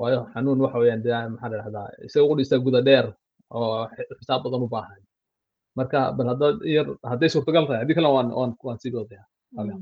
waayo 0.00 0.20
xanuun 0.34 0.58
waxa 0.64 0.78
weeyaan 0.82 1.30
maxaa 1.34 1.50
la 1.52 1.56
dhahdaa 1.62 1.88
isaga 2.06 2.26
qudhiisa 2.30 2.56
guda 2.66 2.80
dheer 2.88 3.06
oo 3.58 3.88
xisaab 4.18 4.40
badan 4.44 4.62
u 4.66 4.68
baahan 4.74 5.00
marka 5.76 6.12
bal 6.16 6.28
haddaad 6.32 6.56
yar 6.76 6.86
hadday 7.10 7.28
suurtagal 7.34 7.64
tahay 7.66 7.80
haddii 7.82 7.96
kale 7.98 8.08
waan 8.16 8.78
sii 8.82 8.92
wadaya 8.98 9.24
Amen. 9.58 9.78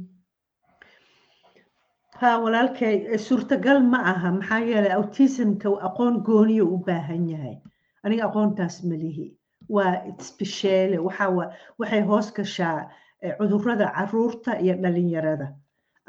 ha 2.21 2.31
walaalkay 2.45 2.97
suurtagal 3.29 3.79
ma 3.93 3.99
aha. 4.13 4.29
Maxaa 4.39 4.61
yeelay 4.71 4.93
autismka 4.99 5.69
aqoon 5.89 6.15
gooniyo 6.29 6.65
u 6.75 6.79
baahan 6.87 7.29
yahay. 7.33 7.57
Aniga 8.05 8.25
aqoontaas 8.29 8.77
ma 8.89 8.95
lihi. 9.03 9.27
Waa 9.75 9.93
speciale 10.31 10.99
waxa 11.07 11.27
wa- 11.37 11.53
waxay 11.79 12.03
hoos 12.11 12.29
gashaa 12.37 12.91
eh, 13.23 13.35
cudurrada 13.39 13.87
carruurta 13.97 14.59
iyo 14.63 14.75
dhalinyarada. 14.83 15.49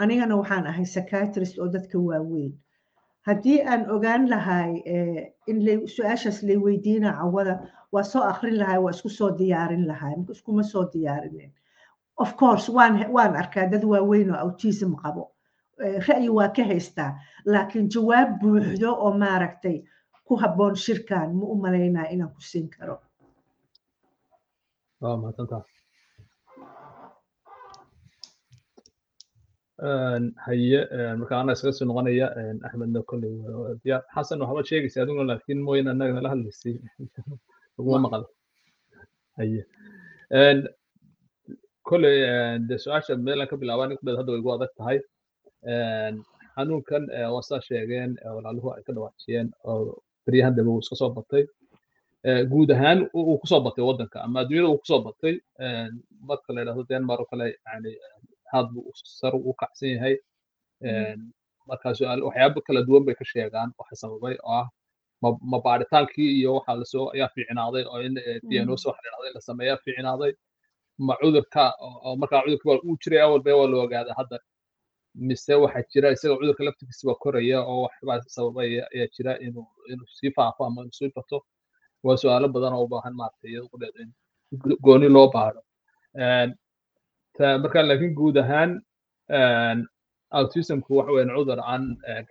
Anigana 0.02 0.36
waxaan 0.42 0.66
ahay 0.72 0.86
psychiatrist 0.86 1.60
oo 1.60 1.68
dadka 1.76 1.98
waaweyn 2.00 2.54
haddii 3.30 3.60
aan 3.72 3.84
ogaan 3.96 4.24
lahay 4.30 4.72
eh, 4.86 5.34
in 5.48 5.58
su'aashaas 5.96 6.40
lay 6.48 6.58
weydiina 6.66 7.12
cawada 7.20 7.56
waa 7.94 8.04
soo 8.12 8.24
akrin 8.32 8.58
lahay 8.62 8.80
waa 8.84 8.92
isku 8.96 9.10
soo 9.10 9.32
diyaarin 9.40 9.88
lahay 9.88 10.14
iskuma 10.32 10.64
soo 10.64 10.86
diyaarinin? 10.94 11.52
Of 12.24 12.36
course 12.42 12.70
waan 13.16 13.36
arkaa 13.42 13.68
dad 13.72 13.84
waaweyn 13.92 14.32
oo 14.32 14.40
autism 14.46 14.92
qabo. 15.04 15.24
Eh, 15.84 16.00
ra'yi 16.08 16.30
waa 16.38 16.50
ka 16.56 16.64
haystaa 16.72 17.12
laakiin 17.46 17.88
jawaab 17.94 18.30
buuxdo 18.42 18.90
oo 19.04 19.12
maaragtay 19.24 19.78
ku 20.28 20.36
habboon 20.42 20.76
shirkan 20.76 21.30
ma 21.40 21.46
u 21.46 21.56
malaynaa 21.56 22.08
inaan 22.14 22.34
ku 22.36 22.42
siin 22.42 22.70
karo. 22.70 22.96
Waa 25.02 25.18
mahadsantaha 25.18 25.64
haye 30.46 30.80
marka 31.20 31.34
ana 31.42 31.54
iskaga 31.56 31.74
soo 31.78 31.86
noqonaya 31.90 32.28
axmedna 32.68 33.02
kolley 33.10 33.34
diyaar 33.84 34.02
xasan 34.16 34.42
waxbaad 34.44 34.66
sheegaysa 34.70 35.02
adiguna 35.04 35.28
laakiin 35.32 35.60
mooyin 35.68 35.88
annaga 35.92 36.14
nala 36.18 36.30
hadlaysay 36.34 36.76
laguma 37.78 38.00
maqal 38.06 38.24
haye 39.40 39.62
kolley 41.90 42.18
de 42.70 42.76
su'aasha 42.84 43.14
meelan 43.28 43.48
ka 43.52 43.56
bilaabaa 43.62 43.88
nin 43.90 43.98
kudheed 44.00 44.18
hadda 44.20 44.32
way 44.34 44.40
igu 44.42 44.52
adag 44.56 44.72
tahay 44.80 44.98
xanuunkan 46.56 47.04
waa 47.34 47.44
saa 47.50 47.62
sheegeen 47.68 48.12
walaaluhu 48.36 48.70
ay 48.76 48.84
ka 48.88 48.92
dhawaajiyeen 48.96 49.48
oo 49.70 50.04
beryahan 50.26 50.56
dambe 50.58 50.72
uu 50.72 50.82
iska 50.84 50.96
soo 51.02 51.12
batay 51.18 51.44
guud 52.52 52.70
ahaan 52.76 53.00
uu 53.18 53.38
ku 53.42 53.48
soo 53.52 53.62
batay 53.66 53.84
waddanka 53.90 54.18
ama 54.26 54.38
adduunyada 54.42 54.70
uu 54.72 54.80
ku 54.82 54.88
soo 54.92 55.02
batay 55.08 55.36
marka 56.30 56.50
la 56.54 56.60
yidhahdo 56.62 56.84
denmark 56.92 57.20
oo 57.24 57.30
kale 57.32 57.48
yani 57.68 57.92
aad 58.56 58.68
buu 58.74 58.92
sar 59.20 59.34
u 59.50 59.54
kacsan 59.62 59.90
yahay 59.96 60.16
marka 61.70 61.90
su'aal 62.00 62.22
waxyaabo 62.28 62.60
kala 62.68 62.82
duwan 62.88 63.04
bay 63.08 63.16
ka 63.20 63.26
sheegaan 63.32 63.70
waxa 63.80 63.96
sababay 64.04 64.36
oo 64.44 64.54
ah 64.62 64.68
ma 65.52 65.58
baaritaankii 65.66 66.30
iyo 66.40 66.50
waxa 66.58 66.74
la 66.82 66.86
soo 66.94 67.06
ayaa 67.16 67.30
fiicnaaday 67.36 67.84
oo 67.92 68.00
in 68.08 68.14
diagnosis 68.50 68.86
waxa 68.90 69.02
la 69.06 69.10
dhahday 69.14 69.32
la 69.38 69.42
sameeyaa 69.50 69.78
fiicnaaday 69.86 70.32
ma 71.08 71.14
cudurka 71.22 71.64
oo 71.86 72.16
markaa 72.22 72.42
cudurka 72.46 72.66
waa 72.70 72.80
uu 72.88 72.98
jiray 73.04 73.22
awal 73.26 73.42
bee 73.46 73.56
waa 73.60 73.68
la 73.72 73.78
ogaaday 73.86 74.14
hadda 74.20 74.38
mise 75.28 75.54
waxaa 75.64 75.84
jira 75.94 76.08
isaga 76.16 76.36
cudurka 76.42 76.62
laftigiisa 76.68 77.04
waa 77.10 77.20
koraya 77.24 77.58
oo 77.72 77.80
waxbaa 77.86 78.20
sababaya 78.38 78.84
ayaa 78.94 79.08
jira 79.16 79.32
inuu 79.46 79.68
inuu 79.92 80.08
sii 80.18 80.32
faafo 80.38 80.62
ama 80.68 80.80
inuu 80.82 80.96
sii 81.00 81.12
bato 81.16 81.38
waa 82.06 82.18
su'aalo 82.22 82.48
badan 82.56 82.74
oo 82.78 82.84
u 82.88 82.92
baahan 82.94 83.14
maaragtay 83.20 83.50
iyada 83.52 83.68
qudheed 83.74 83.96
in 84.04 84.10
gooni 84.86 85.08
loo 85.16 85.28
baaro 85.36 85.62
marka 87.40 87.80
laakiin 87.90 88.14
guud 88.20 88.38
ahaan 88.44 88.72
autismku 90.38 90.92
waxa 91.00 91.12
weeyaan 91.16 91.36
cudur 91.38 91.60
aan 91.72 91.84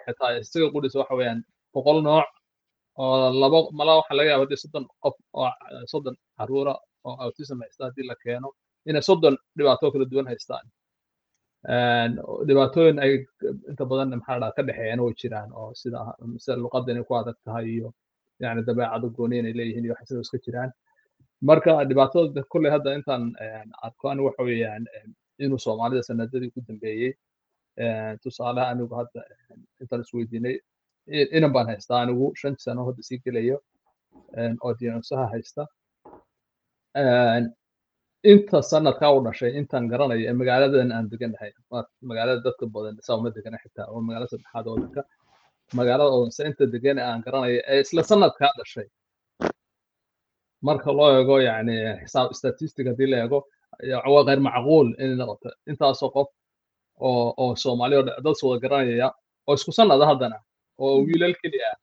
xitaa 0.04 0.30
isaga 0.42 0.68
qudhiisa 0.74 0.98
waxa 1.02 1.14
weeyaan 1.18 1.40
boqol 1.74 1.98
nooc 2.08 2.28
oo 3.02 3.30
laba 3.42 3.58
mala 3.78 3.92
waxa 4.00 4.14
laga 4.18 4.30
yaaba 4.30 4.44
haddii 4.44 4.60
soddon 4.64 4.84
qof 5.02 5.14
oo 5.40 5.50
soddon 5.92 6.16
caruura 6.38 6.74
oo 7.06 7.14
autism 7.24 7.58
haysta 7.64 7.84
haddii 7.88 8.06
la 8.10 8.14
keeno 8.24 8.48
inay 8.88 9.02
soddon 9.08 9.34
dhibaato 9.56 9.90
kala 9.92 10.04
duwan 10.12 10.26
haystaan. 10.32 10.66
Dhibaatooyin 12.48 12.98
ay 13.04 13.12
inta 13.70 13.84
badan 13.90 14.08
maxaa 14.20 14.38
dhaha 14.40 14.52
ka 14.56 14.62
dhexeeyana 14.68 15.02
way 15.06 15.14
jiraan 15.20 15.50
oo 15.58 15.70
sida 15.80 15.98
sida 16.42 16.56
luqadda 16.64 16.90
inay 16.92 17.04
ku 17.08 17.14
adag 17.20 17.36
tahay 17.44 17.66
iyo 17.76 17.88
yani 18.42 18.60
dabeecado 18.68 19.06
gooni 19.16 19.38
inay 19.40 19.52
leeyihiin 19.58 19.84
iyo 19.86 19.94
waxsida 19.98 20.20
iska 20.26 20.38
jiraan 20.46 20.70
marka 21.42 21.72
dhibaatada 21.88 22.42
kolley 22.52 22.70
hadda 22.74 22.90
intaan 22.98 23.22
arko 23.86 24.04
ani 24.10 24.22
waxa 24.26 24.42
weeyaan 24.48 24.84
inuu 25.44 25.58
soomaalida 25.66 26.02
sanadadii 26.08 26.50
ku 26.54 26.60
dambeeyey 26.68 27.12
tusaale 28.22 28.62
anigu 28.70 28.94
hadda 29.00 29.20
intaan 29.82 30.00
isweydiinay 30.04 30.56
inan 31.36 31.52
baan 31.56 31.66
haystaa 31.72 32.00
anigu 32.04 32.26
shan 32.40 32.54
sano 32.64 32.86
hadda 32.88 33.02
sii 33.08 33.18
gelayo 33.26 33.56
oo 34.64 34.72
diagnosaha 34.80 35.26
haysta. 35.34 35.62
Inta 38.32 38.58
sanadkaa 38.70 39.10
u 39.16 39.20
dhashay 39.26 39.50
intaan 39.60 39.84
garanayo 39.92 40.24
ee 40.30 40.34
magaaladan 40.40 40.90
aan 40.96 41.06
deganahay 41.12 41.50
magaalada 42.10 42.40
dadka 42.46 42.66
badan 42.74 42.96
sauma 43.08 43.30
degana 43.36 43.58
xitaa 43.62 43.86
oo 43.92 44.00
magaalada 44.06 44.30
saddexaad 44.32 44.66
wadanka 44.72 45.02
magaalada 45.78 46.10
odanse 46.16 46.40
inta 46.50 46.64
degan 46.74 46.98
aan 46.98 47.20
garanayo 47.26 47.58
ee 47.72 47.80
isla 47.84 48.02
sanadkaa 48.10 48.50
dhashay 48.58 48.86
marka 50.66 50.90
loo 50.98 51.10
eego 51.18 51.36
yani 51.48 51.76
xisaab 52.02 52.32
statistic 52.40 52.86
haddii 52.90 53.10
la 53.12 53.18
eego 53.24 53.38
waa 54.12 54.24
keyr 54.28 54.40
macquul 54.48 54.88
inay 55.02 55.16
noqoto 55.20 55.48
intaasoo 55.70 56.10
qof 56.16 56.28
oo 57.06 57.34
oo 57.42 57.52
soomaaliya 57.62 58.00
o 58.00 58.04
dad 58.08 58.26
wada 58.42 58.60
garanayaya 58.62 59.08
oo 59.46 59.54
isku 59.58 59.72
sanada 59.78 60.06
haddana 60.10 60.38
oo 60.78 61.00
mm. 61.00 61.06
wiilal 61.06 61.34
keli 61.42 61.58
ah, 61.70 61.76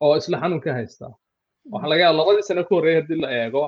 oo 0.00 0.16
isla 0.16 0.40
xanuun 0.42 0.60
ka 0.60 0.72
haysta. 0.78 1.06
Waxa 1.72 1.88
laga 1.88 2.02
yaaba 2.04 2.18
labadii 2.18 2.46
sano 2.48 2.62
ka 2.64 2.74
horreeyay 2.74 3.00
haddii 3.00 3.20
la 3.24 3.28
eego 3.42 3.62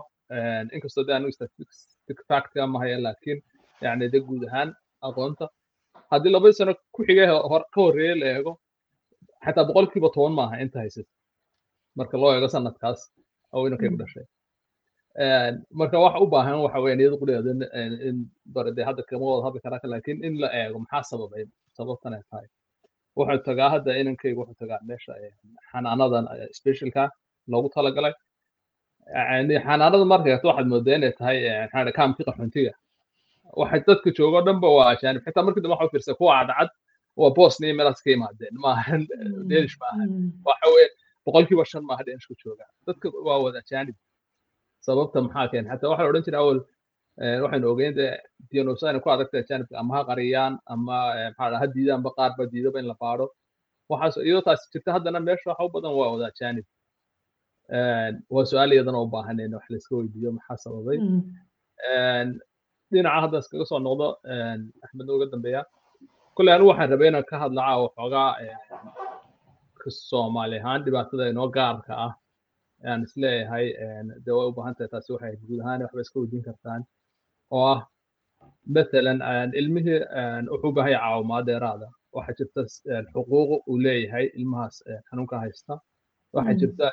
inkastoo 0.74 1.04
de 1.06 1.12
anu 1.14 1.32
statistic 1.32 2.18
factka 2.28 2.66
mahaya 2.66 2.98
laakiin 3.06 3.38
yani 3.84 4.12
de 4.12 4.18
guud 4.26 4.42
ahaan 4.48 4.70
aqoonta 5.08 5.46
haddii 6.12 6.32
labadii 6.34 6.58
sano 6.60 6.72
ku 6.94 7.00
xigay 7.06 7.26
ka 7.74 7.80
horreeyay 7.86 8.18
la 8.22 8.26
eego 8.34 8.52
xataa 9.44 9.68
boqol 9.68 9.86
kiiba 9.92 10.08
toban 10.14 10.34
maaha 10.40 10.54
inta 10.64 10.78
haysat 10.82 11.08
marka 11.98 12.16
loo 12.22 12.32
eego 12.34 12.48
sanadkaas 12.54 13.00
oo 13.54 13.62
inankay 13.68 13.88
ku 13.92 13.98
dhashay 14.02 14.26
marka 15.80 15.96
waxa 16.04 16.18
u 16.24 16.26
baahan 16.34 16.58
waxa 16.66 16.78
weeyaan 16.84 17.00
iyada 17.02 17.16
qudheeda 17.22 17.50
in 18.08 18.16
barade 18.54 18.80
hadda 18.88 19.02
kama 19.10 19.24
wada 19.30 19.42
hadli 19.46 19.60
karaa 19.64 19.88
laakiin 19.92 20.18
in 20.28 20.34
la 20.42 20.48
eego 20.60 20.78
maxaa 20.84 21.02
sababay? 21.10 21.44
Sababtan 21.78 22.14
ay 22.16 22.22
tahay. 22.30 22.46
Wuxuu 23.18 23.42
tagaa 23.48 23.68
hadda 23.74 23.90
inankaygu 24.00 24.40
wuxuu 24.42 24.58
tagaa 24.62 24.80
meesha 24.88 25.12
xanaanadan 25.70 26.24
specialka 26.58 27.02
loogu 27.52 27.68
talagalay. 27.76 28.14
Xanaanada 29.66 30.04
markayto 30.12 30.46
waxaad 30.50 30.66
moodaa 30.72 30.96
inay 30.98 31.12
tahay 31.18 31.36
maxaa 31.72 31.92
kaamkii 31.98 32.24
qaxoontiga 32.28 32.72
waxay 33.60 33.80
dadka 33.88 34.08
joogo 34.18 34.38
dhanba 34.46 34.68
waa 34.76 34.86
ajaanib 34.94 35.22
xitaa 35.26 35.42
markii 35.46 35.62
dambe 35.64 35.76
waxa 35.76 35.90
fiirsa 35.92 36.12
kuwa 36.18 36.32
cadcad 36.38 36.70
waa 37.20 37.30
bosnia 37.38 37.74
meelaas 37.78 38.00
ka 38.04 38.10
yimaadeen 38.14 38.54
maahan 38.64 39.02
danish 39.50 39.76
maahan 39.82 40.08
waxa 40.48 40.66
weeye 40.74 40.88
boqolkiiba 41.26 41.64
shan 41.70 41.82
maaha 41.88 42.02
danishku 42.06 42.34
jooga 42.42 42.64
dadka 42.86 43.06
waa 43.26 43.38
wada 43.44 43.58
ajaanib 43.64 43.96
sababta 44.86 45.18
maxaa 45.26 45.46
keen 45.52 45.64
xataa 45.70 45.90
waxaa 45.92 46.08
odhan 46.10 46.24
jira 46.26 46.38
awal 46.42 46.58
waxaynu 47.44 47.66
ogeyn 47.72 47.92
de 47.98 48.06
diagnosa 48.50 48.90
inay 48.90 49.02
ku 49.04 49.08
adagtay 49.14 49.40
ajaanibka 49.44 49.74
ama 49.82 49.92
ha 49.96 50.00
qariyaan 50.10 50.54
ama 50.74 50.96
maxaa 51.38 51.58
ha 51.62 51.66
diidaanba 51.74 52.10
qaarba 52.18 52.42
diidaba 52.52 52.78
in 52.82 52.86
la 52.92 52.96
baadho 53.02 53.26
waxaas 53.92 54.14
iyadoo 54.26 54.44
taasi 54.48 54.64
jirta 54.72 54.90
haddana 54.96 55.20
meesha 55.26 55.46
waxa 55.50 55.64
u 55.68 55.72
badan 55.76 55.92
waa 55.98 56.10
wada 56.14 56.26
ajaanib 56.32 56.66
waa 58.34 58.44
su'aal 58.50 58.70
iyadana 58.76 58.98
u 59.04 59.08
baahan 59.14 59.38
in 59.46 59.54
wax 59.58 59.66
layska 59.74 59.92
weydiiyo 59.98 60.30
maxaa 60.38 60.56
sababay 60.64 60.98
dhinaca 62.92 63.20
hadda 63.24 63.38
iskaga 63.42 63.64
soo 63.70 63.80
noqdo 63.86 64.06
axmed 64.84 65.08
uga 65.14 65.26
dambeeya 65.32 65.62
kolley 66.36 66.52
anigu 66.54 66.68
waxaan 66.72 66.90
rabay 66.94 67.08
inaan 67.10 67.26
ka 67.30 67.36
hadla 67.44 67.60
caawa 67.68 67.86
xoogaa 67.96 68.30
soomaali 69.90 70.56
ahaan 70.60 70.80
dhibaatada 70.84 71.24
inoo 71.32 71.48
gaarka 71.56 71.92
ah 72.06 72.12
aan 72.90 73.02
is 73.06 73.14
leeyahay 73.22 73.66
de 74.24 74.30
way 74.36 74.46
u 74.50 74.52
tahay 74.56 74.88
taasi 74.92 75.10
waxay 75.14 75.34
guud 75.48 75.60
ahaan 75.64 75.80
waxba 75.84 76.00
iska 76.04 76.16
weydiin 76.20 76.44
kartaan. 76.48 76.82
Oo 77.54 77.64
ah 77.74 77.80
mathalan 78.74 79.18
ilmihii 79.60 80.00
wuxuu 80.52 80.68
u 80.72 80.76
baahan 80.76 80.92
yahay 80.96 81.06
caawimaad 81.10 81.44
dheeraada. 81.48 81.88
Waxaa 82.16 82.34
jirta 82.38 82.60
xuquuq 83.12 83.50
uu 83.70 83.78
leeyahay 83.86 84.26
ilmahaas 84.38 84.76
xanuunka 85.08 85.36
haysta. 85.44 85.74
Waxaa 86.36 86.54
jirta 86.60 86.86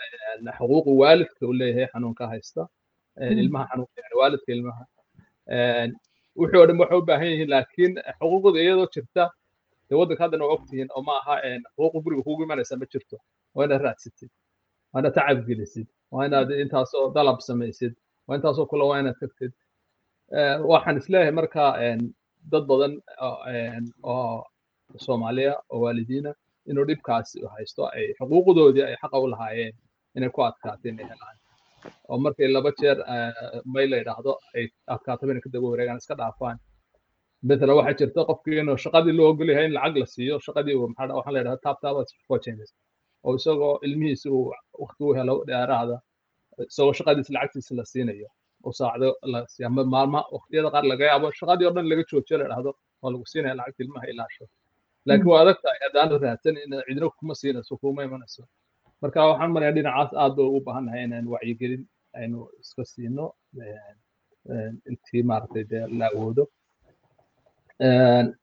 xuquuq 0.58 0.86
waalidka 1.02 1.42
uu 1.50 1.54
leeyahay 1.62 1.88
xanuunka 1.94 2.24
haysta. 2.34 2.62
Ilmaha 3.44 3.66
xanuunka 3.72 3.96
yani 4.04 4.16
waalidka 4.22 4.50
ilmaha. 4.58 4.84
Wixii 6.40 6.60
oo 6.62 6.66
dhan 6.68 6.78
waxay 6.82 6.98
u 7.02 7.06
baahan 7.10 7.28
yihiin 7.34 7.50
laakiin 7.56 7.94
xuquuqda 8.20 8.60
iyadoo 8.66 8.88
jirta 8.96 9.24
dee 9.92 9.98
waddanka 10.00 10.24
haddana 10.26 10.46
waa 10.48 10.56
ogtihiin 10.58 10.90
oo 10.96 11.02
ma 11.08 11.14
aha 11.22 11.36
xuquuqa 11.76 12.00
guriga 12.04 12.24
kugu 12.28 12.44
imanaysa 12.48 12.78
ma 12.82 12.86
jirto. 12.92 13.18
Waa 13.56 13.66
inaad 13.68 13.82
raadsatid 13.88 14.32
waa 14.94 15.00
inaad 15.02 15.16
tacab 15.18 15.40
gelisid 15.48 15.88
waa 16.12 16.26
inaad 16.28 16.50
intaasoo 16.64 17.06
dalab 17.16 17.40
samaysid 17.48 17.94
waa 18.28 18.36
intaasoo 18.38 18.66
kule 18.72 18.84
waa 18.90 19.00
inaad 19.04 19.18
tagtid. 19.24 19.52
Waxaan 20.72 20.98
is 21.02 21.08
leeyahay 21.12 21.34
marka 21.40 21.64
dad 22.52 22.64
badan 22.72 22.94
oo 24.04 24.46
soomaaliya 25.06 25.54
oo 25.72 25.80
waalidiina 25.84 26.32
inuu 26.70 26.86
dhibkaasi 26.90 27.38
haysto 27.54 27.82
ay 27.96 28.06
xuquuqdoodii 28.20 28.86
ay 28.90 28.96
xaqa 29.02 29.18
u 29.24 29.28
lahaayeen 29.34 29.74
inay 30.16 30.30
ku 30.36 30.42
adkaato 30.50 30.88
inay 30.90 31.06
helaan. 31.12 31.38
Oo 32.10 32.18
markay 32.24 32.48
laba 32.56 32.72
jeer 32.80 32.98
may 33.74 33.86
la 33.92 33.98
yidhaahdo 34.02 34.34
ay 34.56 34.64
adkaataba 34.96 35.32
inay 35.34 35.44
ka 35.46 35.50
daba 35.54 35.68
wareegaan 35.74 35.98
iska 36.04 36.16
dhaafaan 36.22 36.58
matalan 37.50 37.76
waxaa 37.80 37.98
jirta 38.00 38.22
qofkiinu 38.30 38.74
shaqadii 38.86 39.14
loo 39.18 39.28
ogolyahay 39.34 39.66
in 39.70 39.74
lacag 39.78 39.96
la 40.02 40.08
siiyo 40.14 40.36
shaqadii 40.48 40.76
uu 40.80 40.88
waxaan 41.18 41.34
leedaha 41.36 41.58
tab 41.66 41.78
tabas 41.84 42.10
oo 43.26 43.36
isagoo 43.40 43.76
ilmihiisa 43.86 44.28
uu 44.38 44.46
waqti 44.82 45.02
u 45.08 45.14
helo 45.20 45.36
dhaaraahda 45.50 45.98
isagoo 46.72 46.94
shaqadiis 47.00 47.30
lacagtiisa 47.36 47.74
la 47.80 47.86
siinayo 47.92 48.30
oo 48.66 48.74
la 49.34 49.40
siiya 49.54 49.68
ama 49.72 49.84
maalmaha 49.94 50.26
waqtiyada 50.36 50.70
qaar 50.74 50.86
laga 50.92 51.04
yaabo 51.12 51.28
shaqadii 51.40 51.66
oo 51.68 51.74
dhan 51.76 51.88
laga 51.92 52.04
joojiyo 52.12 52.38
la 52.42 52.48
dhahdo 52.52 52.72
hmm. 52.72 53.00
waa 53.02 53.12
lagu 53.14 53.26
siinaya 53.32 53.56
lacagta 53.60 53.84
ilmaha 53.86 54.06
ilaasho 54.14 54.46
laakiin 55.06 55.30
waa 55.32 55.42
adag 55.44 55.58
tahay 55.64 55.80
haddaan 55.86 56.22
raadsan 56.24 56.58
in 56.64 56.72
cidina 56.88 57.10
kuma 57.20 57.34
siinayso 57.42 57.78
kuma 57.78 58.04
imanayso. 58.04 58.44
Marka 59.02 59.28
waxaan 59.32 59.52
marayaa 59.56 59.76
dhinacaas 59.78 60.12
aad 60.22 60.34
bay 60.38 60.46
ugu 60.50 60.60
baahan 60.68 60.88
inaan 61.06 61.28
wacyigelin 61.34 61.84
aynu 62.20 62.40
iska 62.62 62.84
siino 62.94 63.26
intii 64.90 65.24
maaragtay 65.30 65.66
la 66.00 66.08
awoodo 66.14 66.44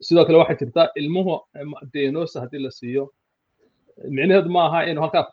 sidoo 0.06 0.24
kale 0.26 0.38
waxaa 0.42 0.58
jirta 0.60 0.82
ilmuhu 1.00 1.34
diagnosa 1.92 2.36
haddii 2.42 2.62
la 2.66 2.70
siiyo. 2.78 3.04
Micnaheedu 4.16 4.50
ma 4.56 4.60
aha 4.66 4.78
inuu 4.90 5.02
halkaa 5.04 5.24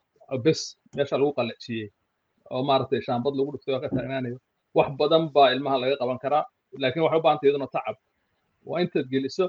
bes 0.45 0.59
meesha 0.95 1.17
lagu 1.17 1.31
qalajiyey 1.37 1.87
oo 2.53 2.61
maaragtay 2.69 3.01
shaambad 3.07 3.33
lagu 3.37 3.51
dhuftay 3.53 3.73
oo 3.75 3.81
ka 3.83 3.89
taagnaanayo 3.95 4.37
wax 4.77 4.89
badan 4.99 5.23
baa 5.35 5.49
ilmaha 5.55 5.77
laga 5.81 5.95
qaban 6.01 6.19
karaa 6.23 6.43
laakiin 6.81 7.03
waxay 7.05 7.19
u 7.19 7.23
baahantay 7.25 7.47
iyaduna 7.49 7.67
tacab. 7.75 7.95
Waa 8.69 8.79
intaad 8.83 9.07
geliso 9.13 9.45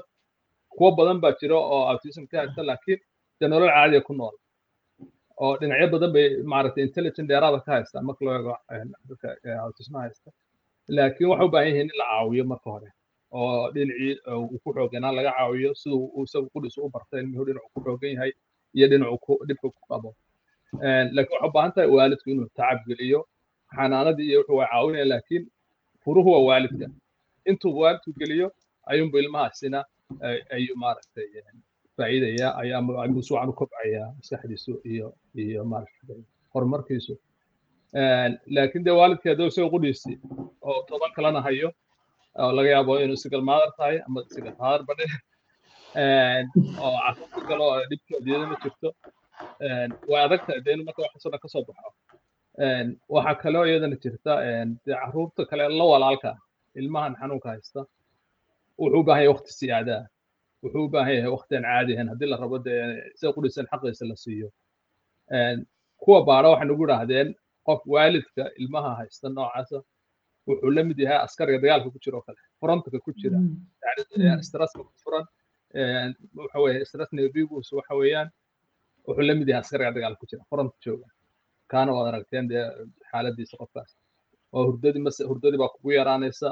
kuwo 0.77 0.89
badan 0.99 1.17
baa 1.23 1.33
jira 1.39 1.55
oo 1.73 1.79
autism 1.91 2.23
ka 2.31 2.37
haysta 2.41 2.61
laakiin 2.69 2.99
dee 3.39 3.47
nolol 3.51 3.69
caadiya 3.75 4.01
ku 4.07 4.13
nool. 4.19 4.35
Oo 5.41 5.53
dhinacyo 5.59 5.87
badan 5.93 6.11
bay 6.15 6.25
maaragtay 6.51 6.83
intelligent 6.87 7.27
dheeraada 7.29 7.59
ka 7.65 7.71
haystaan 7.75 8.05
marka 8.07 8.21
loo 8.25 8.33
eego 8.37 8.53
dadka 9.09 9.27
autisma 9.65 9.97
haysta. 10.05 10.29
Laakiin 10.97 11.29
waxay 11.31 11.45
u 11.47 11.51
baahan 11.53 11.67
yihiin 11.69 11.89
in 11.91 11.97
la 11.99 12.05
caawiyo 12.11 12.43
marka 12.51 12.69
hore 12.73 12.89
oo 13.31 13.71
dhinacii 13.73 14.13
uu 14.37 14.59
ku 14.63 14.69
xooganaa 14.75 15.11
laga 15.17 15.31
caawiyo 15.37 15.71
siduu 15.81 16.05
uu 16.17 16.23
isagu 16.27 16.47
qudhisu 16.53 16.79
u 16.85 16.89
barta 16.95 17.19
ilmuhu 17.21 17.45
dhinacu 17.47 17.69
ku 17.73 17.79
xoogan 17.85 18.11
yahay 18.15 18.31
iyo 18.77 18.87
dhinacu 18.91 19.33
dhibka 19.47 19.67
ku 19.75 19.81
qabo. 19.89 20.09
Laakiin 21.15 21.33
waxay 21.33 21.49
u 21.49 21.53
baahan 21.55 21.71
tahay 21.75 21.89
waalidku 21.95 22.27
inuu 22.33 22.47
tacab 22.57 22.79
geliyo 22.89 23.19
xanaanadii 23.75 24.27
iyo 24.31 24.39
wuxuu 24.41 24.59
caawinaya 24.71 25.05
laakiin 25.11 25.43
furuhu 26.03 26.29
waa 26.35 26.43
waalidka. 26.49 26.85
Intuu 27.49 27.73
waalidku 27.81 28.11
geliyo 28.19 28.47
ayuunbu 28.91 29.17
ilmahaasina 29.21 29.79
ayuu 30.55 30.75
maaragtay 30.83 31.27
faa'iidaya 31.97 32.47
ama 32.77 33.21
si 33.27 33.33
u 33.33 33.53
kobcaya 33.59 34.03
maskaxdiisu 34.17 34.73
iyo 34.91 35.07
iyo 35.43 35.61
maaragtay 35.71 36.19
horumarkiisu. 36.53 37.13
Laakiin 38.55 38.83
dee 38.85 38.95
waalidkii 38.99 39.29
hadduu 39.29 39.47
isaga 39.51 39.69
qudhiisi 39.73 40.13
oo 40.61 40.83
toban 40.89 41.11
kalena 41.15 41.41
hayo 41.41 41.69
oo 42.41 42.51
laga 42.57 42.69
yaabo 42.75 42.93
inuu 43.03 43.19
single 43.23 43.43
mother 43.49 43.69
tahay 43.77 43.95
ama 44.07 44.19
single 44.33 44.55
father 44.59 44.81
badhe 44.89 45.05
oo 46.85 46.97
carruurta 47.03 47.41
kale 47.49 47.63
oo 47.69 47.75
dhibkoodiyada 47.89 48.45
ma 48.51 48.55
jirto. 48.63 48.89
Way 50.09 50.21
adag 50.25 50.41
tahay 50.47 50.61
dee 50.65 50.75
marka 50.87 50.99
waxaasoo 51.05 51.31
dhan 51.33 51.41
ka 51.43 51.49
soo 51.53 51.63
baxo. 51.67 51.89
Waxaa 53.15 53.35
kaloo 53.43 53.65
iyadana 53.69 53.97
jirta 54.03 54.33
dee 54.85 54.95
carruurta 55.01 55.41
kale 55.49 55.63
la 55.79 55.85
walaalka 55.93 56.31
ilmahan 56.79 57.13
xanuunka 57.19 57.47
haysta 57.53 57.81
wuxuu 58.81 58.99
u 59.01 59.05
baahan 59.07 59.23
yahay 59.23 59.33
waqti 59.35 59.51
siyaadaa 59.59 60.03
wuxuu 60.63 60.83
u 60.87 60.89
baahan 60.93 61.13
yahay 61.17 61.31
waqti 61.35 61.53
aan 61.57 61.65
caadi 61.69 61.91
ahayn. 61.95 62.09
Haddii 62.11 62.29
la 62.33 62.37
rabo 62.43 62.57
dee 62.65 62.81
isaga 63.15 63.33
qudhisan 63.37 63.65
xaqiisa 63.71 64.03
la 64.11 64.15
siiyo. 64.23 64.49
Kuwa 66.03 66.19
baara 66.27 66.47
waxay 66.53 66.67
nagu 66.69 66.83
idhaahdeen 66.87 67.27
qof 67.67 67.81
waalidka 67.93 68.43
ilmaha 68.61 68.91
haysta 68.99 69.27
noocaasa 69.37 69.77
wuxuu 70.47 70.71
la 70.77 70.81
mid 70.89 70.97
yahay 71.03 71.19
askariga 71.27 71.59
dagaalka 71.63 71.89
ku 71.95 71.99
jira 72.03 72.15
oo 72.19 72.25
kale 72.27 72.39
frontka 72.61 72.97
ku 73.05 73.11
jira 73.21 73.37
yani 74.27 74.43
stresska 74.49 74.81
ku 74.87 74.91
furan 75.03 75.25
waxa 76.39 76.57
nervibus 77.19 77.67
waxa 77.77 77.93
weeyaan 78.01 78.29
wuxuu 79.07 79.25
la 79.29 79.33
mid 79.39 79.47
yahay 79.51 79.61
askariga 79.65 79.91
dagaalka 79.97 80.19
ku 80.21 80.27
jira 80.31 80.43
front 80.51 80.73
jooga 80.85 81.07
kaana 81.71 81.91
waad 81.95 82.07
aragteen 82.11 82.45
dee 82.51 82.63
xaaladiisa 83.09 83.55
qofkaas 83.61 83.91
oo 84.55 84.63
hurdadii 84.67 85.03
mase 85.07 85.21
hurdadii 85.29 85.59
baa 85.63 85.71
kugu 85.75 85.89
yaraanaysa 85.99 86.49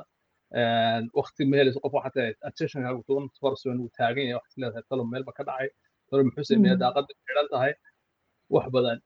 waqti 1.20 1.42
ma 1.50 1.56
helayso 1.60 1.80
qof 1.84 1.94
waxaa 1.98 2.14
tahay 2.16 2.34
attentionkaagu 2.50 3.02
toban 3.08 3.26
forson 3.42 3.78
uu 3.84 3.90
taagan 3.98 4.26
yahay 4.30 4.38
waxaad 4.40 4.60
leedahay 4.62 4.84
talo 4.90 5.04
meelba 5.14 5.32
ka 5.38 5.44
dhacay 5.50 5.70
talo 6.10 6.22
muxuu 6.28 6.46
sameeya 6.50 6.76
daaqada 6.84 7.08
xidhan 7.28 7.48
tahay 7.54 7.74
wax 8.56 8.66
badan 8.76 8.98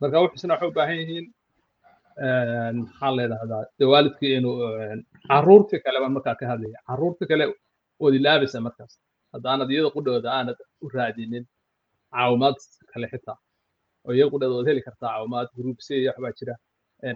marka 0.00 0.16
wuxuusna 0.24 0.52
waxay 0.54 0.68
u 0.72 0.74
baahan 0.78 0.96
yihiin 1.02 1.26
maxaa 2.18 3.10
la 3.16 3.22
yidhahdaa 3.22 3.62
dee 3.78 3.88
waalidkii 3.92 4.32
inuu 4.38 4.56
kale 5.84 5.98
baan 6.02 6.12
markaa 6.16 6.34
ka 6.40 6.46
hadlaya. 6.52 6.78
Carruurta 6.88 7.24
kale 7.30 7.44
ood 8.00 8.14
ilaabaysa 8.14 8.60
markaas. 8.66 8.92
Haddaanad 9.32 9.70
iyada 9.70 9.90
qudhooda 9.96 10.28
aanad 10.38 10.58
u 10.84 10.88
raadinin 10.96 11.44
caawimaad 12.14 12.56
kale 12.92 13.06
xitaa. 13.12 13.38
Oo 14.04 14.12
iyaga 14.16 14.30
qudhooda 14.34 14.56
waad 14.56 14.68
heli 14.70 14.82
kartaa 14.88 15.10
caawimaad 15.14 15.48
groupse 15.58 15.92
iyo 15.96 16.10
waxbaa 16.10 16.32
jira. 16.40 16.54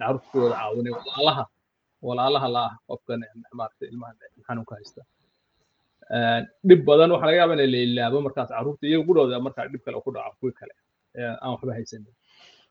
Carruurtooda 0.02 0.54
caawinay 0.60 0.92
walaalaha 0.98 1.44
walaalaha 2.06 2.48
la 2.54 2.62
ah 2.68 2.74
qofkan 2.88 3.20
maaragtay 3.58 3.88
ilmahan 3.92 4.16
xanuunka 4.46 4.74
haysta. 4.78 5.02
Dhib 6.68 6.80
badan 6.88 7.10
waxaa 7.14 7.28
laga 7.28 7.38
yaabaa 7.40 7.64
in 7.66 7.70
la 7.74 7.80
ilaabo 7.86 8.18
markaas. 8.26 8.48
Carruurta 8.56 8.84
iyaga 8.86 9.04
qudhooda 9.08 9.44
markaa 9.46 9.68
dhib 9.72 9.82
kale 9.86 9.96
ku 10.04 10.10
dhaco 10.16 10.36
kuwii 10.40 10.56
kale. 10.60 10.74
Aan 11.42 11.50
waxba 11.54 11.72
haysanin 11.78 12.14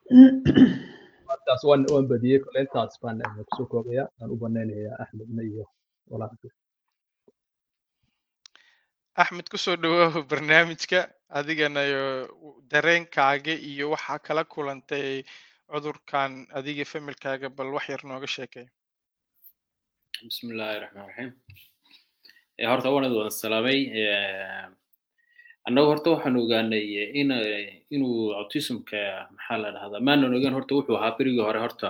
taas 1.48 1.62
waan 1.70 1.82
waan 1.94 2.08
badiyey 2.12 2.40
kole 2.46 2.62
baan 3.04 3.18
eh, 3.24 3.32
ku 3.48 3.52
soo 3.58 3.68
koobaya 3.72 4.04
aan 4.20 4.30
u 4.34 4.38
banaynayaa 4.44 4.96
eh, 4.96 5.02
axmedna 5.04 5.42
iyo 5.52 5.64
walaalka 6.12 6.48
axmed 9.22 9.48
ku 9.52 9.58
soo 9.58 9.76
dhawaaho 9.84 10.20
barnaamijka. 10.32 11.00
Adigana 11.40 11.82
dareenkaaga 12.72 13.54
iyo 13.70 13.86
waxaa 13.94 14.20
kala 14.28 14.44
kulantay 14.54 15.24
cudurkan 15.72 16.32
adiga 16.58 16.86
familkaaga 16.94 17.48
bal 17.58 17.70
wax 17.76 17.86
yar 17.90 18.04
nooga 18.06 18.28
sheekay. 18.36 18.68
Bismi 20.24 20.52
illaahi 20.54 20.80
raxmaan 20.84 21.08
raxiim 21.10 21.32
eh, 22.60 22.68
horta 22.72 22.92
waan 22.94 23.08
ad 23.08 23.16
wada 23.20 23.32
salaamay 23.32 23.80
annagu 25.68 25.88
horta 25.92 26.10
waxaan 26.14 26.38
ogaanay 26.42 26.86
in 27.22 27.32
inuu 27.96 28.34
autismka 28.40 29.02
maxaa 29.36 29.58
la 29.64 29.70
dhahdaa 29.76 30.06
maanan 30.08 30.34
ogaan 30.38 30.54
horta 30.58 30.74
wuxuu 30.78 30.98
ahaa 30.98 31.18
berigii 31.18 31.46
hore 31.48 31.60
horta. 31.66 31.90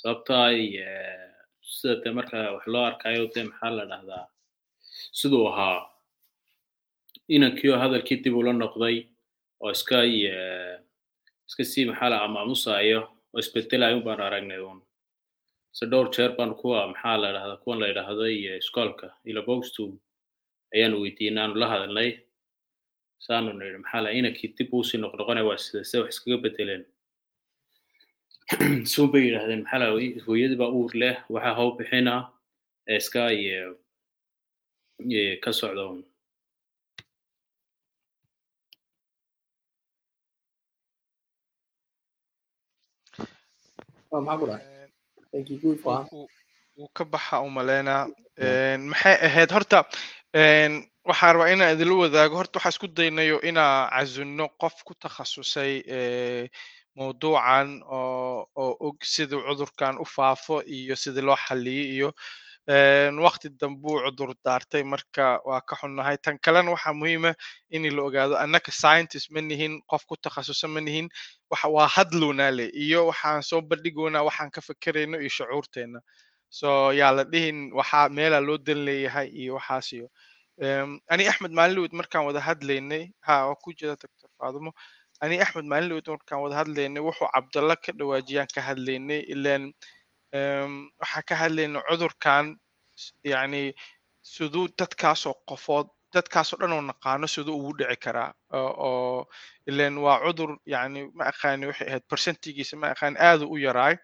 Sababta 0.00 0.34
ay 0.48 0.60
sida 1.76 1.94
de 2.02 2.10
marka 2.16 2.38
wax 2.54 2.64
loo 2.72 2.84
arkayo 2.90 3.24
de 3.34 3.40
maxaa 3.50 3.70
la 3.78 3.84
dhahdaa 3.90 4.24
siduu 5.18 5.46
ahaa 5.50 5.78
inankiio 7.34 7.74
hadalkii 7.82 8.18
dib 8.24 8.34
ula 8.40 8.52
noqday 8.52 8.96
oo 9.62 9.70
iska 9.76 9.98
iska 11.48 11.62
sii 11.72 11.84
maxaa 11.90 12.08
la 12.12 12.18
amaamusayo 12.26 13.00
oo 13.34 13.38
isbedelayo 13.42 13.96
un 13.98 14.04
baan 14.06 14.20
aragnay 14.20 14.60
un 14.70 14.78
se 15.76 15.86
dhowr 15.90 16.08
jeer 16.14 16.32
baan 16.38 16.54
kuwa 16.60 16.86
maxaa 16.92 17.16
la 17.22 17.28
dhahdaa 17.36 17.62
kuwan 17.62 17.78
la 17.82 17.86
yidhaahday 17.90 18.36
iskoolka 18.62 19.06
ilabogstu 19.30 19.84
ayaanu 20.74 20.96
weydiinay 21.02 21.42
aanu 21.44 21.54
la 21.62 21.66
hadalnay 21.72 22.10
saanu 23.26 23.52
nidhi 23.60 23.78
maxaa 23.82 24.04
la 24.04 24.10
inankii 24.18 24.54
dib 24.58 24.68
uusii 24.76 25.00
noqnoqonaya 25.02 25.48
waa 25.50 25.60
sida 25.64 25.80
se 25.90 25.96
wax 26.02 26.10
iskaga 26.14 26.38
bedeleen. 26.44 26.82
Suun 28.92 29.08
bay 29.12 29.22
yidhahdeen 29.26 29.62
maxaa 29.64 29.80
la 29.82 29.88
hooyadii 30.26 30.60
baa 30.62 30.72
uur 30.78 30.92
leh 31.02 31.16
waxaa 31.34 31.54
haw 31.58 31.68
bixina 31.78 32.14
iska 32.98 33.22
ka 35.44 35.50
you 45.50 45.58
good 45.62 45.78
for 45.80 46.06
wuu 46.76 46.88
ka 46.94 47.04
baxa 47.04 47.40
u 47.46 47.50
maleynaa 47.50 48.02
maxay 48.90 49.16
ahayd 49.28 49.50
horta 49.56 49.78
waxaan 51.08 51.34
rabaa 51.34 51.52
inaan 51.54 51.74
idinla 51.74 51.94
wadaago. 52.02 52.36
Horta 52.36 52.58
waxaa 52.58 52.72
isku 52.74 52.88
daynayo 52.96 53.36
inaa 53.50 53.90
casunno 53.94 54.46
qof 54.60 54.76
ku 54.86 54.92
takhasusay 55.02 55.72
mawduucan 56.96 57.68
oo 57.86 58.46
og 58.86 58.96
siduu 59.04 59.40
cudurkan 59.48 59.96
u 60.02 60.04
faafo 60.04 60.60
iyo 60.66 60.94
sidii 61.02 61.22
loo 61.28 61.36
xalliyey 61.46 61.86
iyo 61.96 62.08
waqti 63.24 63.48
dambuu 63.60 63.98
cudur 64.04 64.34
daartay. 64.44 64.82
Marka 64.84 65.40
waa 65.48 65.60
ka 65.68 65.74
xunnahay. 65.80 66.16
Tan 66.24 66.38
kalena 66.44 66.70
waxaa 66.74 66.92
muhiima 67.00 67.32
in 67.70 67.82
la 67.96 68.02
ogaado 68.02 68.34
annaka 68.36 68.70
scientist 68.72 69.30
ma 69.30 69.40
nihin 69.40 69.80
qof 69.90 70.04
ku 70.06 70.14
takhasusa 70.16 70.68
ma 70.68 70.80
nihin. 70.80 71.08
Waa 71.50 71.88
hadlownaa 71.96 72.50
le 72.58 72.66
iyo 72.74 73.06
waxaan 73.10 73.42
soo 73.42 73.60
bandhigoynaa 73.62 74.22
waxaan 74.28 74.50
ka 74.50 74.60
fekerayno 74.60 75.16
iyo 75.20 75.28
shucuurteenna 75.36 76.00
so 76.50 76.90
yaa 76.92 77.12
la 77.16 77.24
dhihin 77.24 77.72
waxaa 77.72 78.08
meelaa 78.08 78.40
loo 78.40 78.58
dan 78.58 78.84
leeyahay 78.84 79.28
iyo 79.40 79.54
waxaas 79.54 79.92
iyo 79.92 80.08
ani 81.12 81.24
axmed 81.30 81.52
maalinlowd 81.58 81.92
markaan 82.00 82.24
wada 82.28 82.40
hadlaynay 82.48 83.04
ha 83.26 83.46
waa 83.48 83.56
ku 83.62 83.72
jira 83.78 83.94
doctor 84.02 84.28
faadimo 84.38 84.72
ani 85.24 85.40
axmed 85.44 85.64
maalinlowd 85.72 86.06
markaan 86.14 86.42
wada 86.44 86.56
hadlaynay 86.60 87.02
wuxuu 87.08 87.28
cabdalla 87.34 87.76
ka 87.84 87.92
dhawaajiyaan 87.98 88.48
ka 88.54 88.60
hadlaynay 88.68 89.20
ilan 89.34 89.62
waxaan 91.00 91.24
ka 91.28 91.34
hadlaynay 91.42 91.82
cudurkan 91.88 92.46
yani 93.24 93.62
siduu 94.32 94.68
dadkaasoo 94.78 95.34
qofood 95.48 95.86
dadkaasoo 96.14 96.58
dhan 96.60 96.72
oo 96.76 96.80
naqaano 96.90 97.26
siduu 97.34 97.56
ugu 97.60 97.72
dhici 97.78 97.96
karaa 98.04 98.30
oo 98.86 99.24
ilan 99.70 99.94
waa 100.04 100.18
cudur 100.24 100.50
yani 100.74 101.00
ma 101.16 101.24
aqaani 101.32 101.66
waxay 101.70 101.88
ahayd 101.88 102.04
percentigiisa 102.10 102.76
ma 102.76 102.86
aqaan 102.94 103.14
aadu 103.28 103.44
u 103.54 103.56
yaraay 103.66 103.96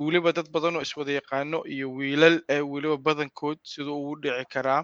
weliba 0.00 0.32
dad 0.36 0.48
badan 0.54 0.76
oo 0.76 0.82
iswada 0.86 1.12
yaqaano 1.20 1.58
iyo 1.74 1.86
wiilal 1.98 2.36
weliba 2.72 2.96
badankood 3.06 3.58
siduu 3.72 3.96
ugu 4.02 4.14
dhici 4.22 4.44
karaa 4.54 4.82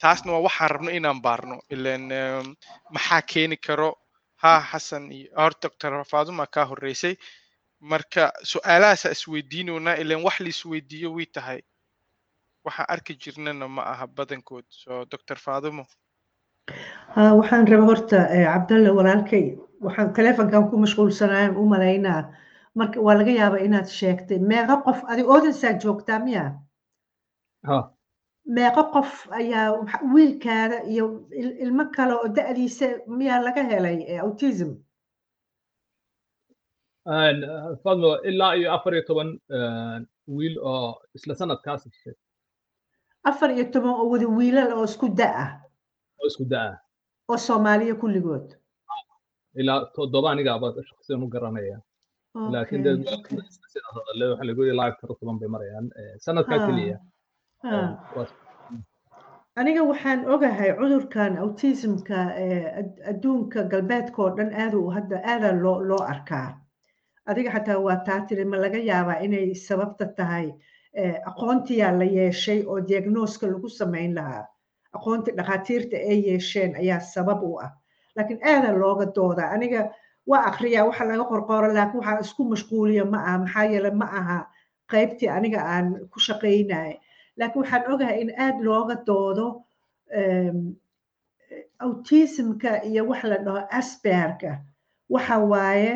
taasna 0.00 0.32
waa 0.32 0.42
waxaan 0.46 0.70
rabno 0.70 0.90
inaan 0.90 1.20
baarno. 1.22 1.56
Ilan 1.70 2.02
maxaa 2.94 3.22
keeni 3.22 3.56
karo? 3.56 3.94
Ha 4.42 4.60
xasan 4.70 5.12
iyo 5.12 5.28
hor 5.36 5.52
doctor 5.62 6.04
faaduma 6.04 6.46
kaa 6.46 6.64
horreysay. 6.70 7.14
Marka 7.80 8.32
su'aalahaasa 8.50 9.10
isweydiinoynaa 9.14 9.94
ilan 10.02 10.22
wax 10.24 10.40
laisweydiiyo 10.40 11.12
way 11.16 11.26
tahay. 11.26 11.60
Waxaan 12.64 12.86
arki 12.88 13.14
jirnana 13.22 13.68
ma 13.68 13.82
aha 13.82 14.06
badankood. 14.06 14.64
So 14.68 15.04
doctor 15.10 15.36
faadimo 15.36 15.84
waxaan 17.40 17.66
raba 17.68 17.84
horta 17.84 18.18
cabdalle 18.52 18.90
walaalkay. 18.98 19.44
Waxaan 19.84 20.12
telefonkan 20.12 20.70
ku 20.70 20.76
mashquulsanayaan 20.84 21.56
u 21.56 21.64
malaynaa. 21.68 22.22
Marka 22.74 23.00
waa 23.00 23.14
laga 23.18 23.30
yaabaa 23.40 23.64
inaad 23.66 23.88
sheegtay. 23.98 24.38
Meeqa 24.38 24.76
qof 24.84 24.98
adi 25.12 25.22
odansaa 25.22 25.72
joogtaa 25.82 26.18
miya 26.24 26.44
meeqo 28.56 28.82
qof 28.94 29.10
ayaa 29.40 29.66
wiilkaada 30.14 30.76
iyo 30.92 31.04
ilmo 31.64 31.84
kale 31.96 32.12
oo 32.20 32.28
da'diisa 32.36 32.86
miyaa 33.18 33.40
laga 33.46 33.62
helay 33.70 33.98
autism? 34.24 34.70
Fadlo 37.84 38.10
ilaa 38.30 38.54
iyo 38.58 38.68
afar 38.76 38.92
iyo 38.94 39.02
toban 39.08 39.30
wiil 40.36 40.54
oo 40.72 41.00
isla 41.16 41.34
sanadkaas 41.34 41.82
dhashay 41.88 42.14
afar 43.30 43.50
iyo 43.50 43.64
toban 43.72 43.94
oo 44.00 44.06
wada 44.12 44.26
wiilal 44.38 44.70
oo 44.78 44.84
isku 44.90 45.08
da 45.20 45.28
ah 45.44 45.50
oo 46.20 46.26
isku 46.30 46.44
da 46.52 46.60
ah 46.70 46.76
oo 47.30 47.36
soomaaliya 47.46 47.94
kulligood 48.02 48.46
ilaa 49.60 49.80
toddoba 49.96 50.28
anigaaba 50.32 50.66
shaksiyan 50.90 51.22
u 51.22 51.28
garanaya 51.34 51.78
laakiin 52.52 52.82
dee 52.84 52.94
hadale 53.96 54.26
lagu 54.48 54.62
ilaa 54.72 54.88
afar 54.92 55.10
toban 55.20 55.38
bay 55.40 55.48
marayaan 55.54 55.86
sanadkaa 56.26 56.60
keliya 56.66 56.96
aniga 59.58 59.82
waxaan 59.84 60.24
ogahay 60.34 60.70
cudurkan 60.78 61.36
autismka 61.42 62.20
adduunka 63.10 63.62
galbeedka 63.72 64.22
oo 64.22 64.30
dhan 64.36 64.50
aad 64.54 64.74
hadda 64.96 65.16
aadaa 65.32 65.60
loo 65.62 65.80
loo 65.88 66.02
arkaa. 66.12 66.48
Adiga 67.26 67.50
xataa 67.54 67.78
waa 67.86 68.04
taa 68.06 68.20
tiri 68.28 68.44
ma 68.44 68.56
laga 68.56 68.78
yaabaa 68.78 69.20
inay 69.26 69.54
sababta 69.54 70.06
tahay 70.16 70.46
aqoontiyaa 71.30 71.98
la 71.98 72.04
yeeshay 72.04 72.60
oo 72.66 72.80
diagnooska 72.88 73.46
lagu 73.46 73.68
samayn 73.68 74.14
lahaa. 74.14 74.46
Aqoontii 74.96 75.34
dhakhaatiirta 75.38 75.96
ay 76.10 76.18
yeesheen 76.28 76.76
ayaa 76.76 77.00
sabab 77.00 77.42
u 77.42 77.58
ah. 77.64 77.70
Laakiin 78.16 78.40
aadaa 78.52 78.72
looga 78.82 79.06
doodaa 79.16 79.50
aniga 79.54 79.90
waa 80.26 80.42
akriyaa 80.50 80.86
waxa 80.86 81.04
laga 81.04 81.24
qorqoro 81.30 81.72
laakiin 81.74 82.00
waxaa 82.00 82.20
isku 82.24 82.42
mashquuliya 82.52 83.04
ma 83.04 83.18
aha 83.26 83.38
maxaa 83.38 83.64
yeele 83.72 83.90
ma 83.90 84.06
aha 84.20 84.38
qaybtii 84.92 85.28
aniga 85.36 85.60
aan 85.74 85.86
ku 86.12 86.18
shaqaynaya 86.20 86.94
laakiin 87.38 87.62
waxaan 87.62 87.92
ogahay 87.92 88.20
in 88.22 88.30
aad 88.44 88.56
looga 88.66 88.96
doodo 89.08 89.46
autismka 91.78 92.82
iyo 92.84 93.02
wax 93.08 93.24
la 93.24 93.38
dhaho 93.38 93.60
asperga 93.70 94.52
waxa 95.10 95.38
waaye 95.38 95.92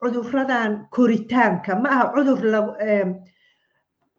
cuduradan 0.00 0.86
koritaanka 0.90 1.76
ma 1.82 1.88
aha 1.90 2.04
cudur 2.14 2.40
em, 2.80 3.20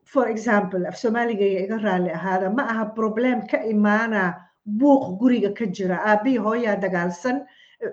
for 0.04 0.28
example 0.30 0.86
af 0.88 0.96
soomaaligayga 0.98 1.60
iga 1.66 1.78
raalli 1.78 2.12
ahaada 2.12 2.50
ma 2.50 2.64
aha 2.72 2.86
problem 3.00 3.48
ka 3.48 3.58
imaana 3.74 4.22
buuq 4.66 5.18
guriga 5.20 5.50
ka 5.58 5.66
jira 5.66 5.98
aabihii 6.06 6.38
hooyaa 6.46 6.76
dagaalsan 6.82 7.46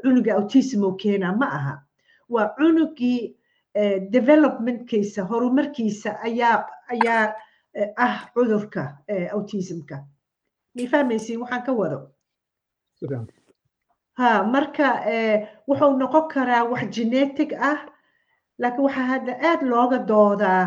cunuga 0.03 0.35
autism 0.35 0.85
oo 0.85 0.97
ma 1.41 1.47
aha 1.59 1.75
waa 2.29 2.53
cunugii 2.59 3.37
eh, 3.75 4.01
developmentkiisa 4.11 5.23
horumarkiisa 5.25 6.21
ayaa 6.23 6.67
ayaa 6.95 7.35
ah 7.97 8.29
cudurka 8.35 8.99
eh, 9.09 9.29
autismka. 9.35 9.97
Ma 10.75 10.83
fahmaysiin 10.93 11.41
waxaan 11.43 11.63
ka 11.67 11.73
wado. 11.73 11.99
Ha 14.19 14.43
marka 14.45 14.89
eh, 15.09 15.49
wuxuu 15.69 15.97
noqon 15.99 16.29
karaa 16.33 16.65
wax 16.71 16.85
genetic 16.97 17.53
ah 17.71 17.81
laakiin 18.61 18.85
waxaa 18.87 19.07
hadda 19.13 19.33
aad 19.49 19.61
looga 19.73 19.99
doodaa 20.11 20.65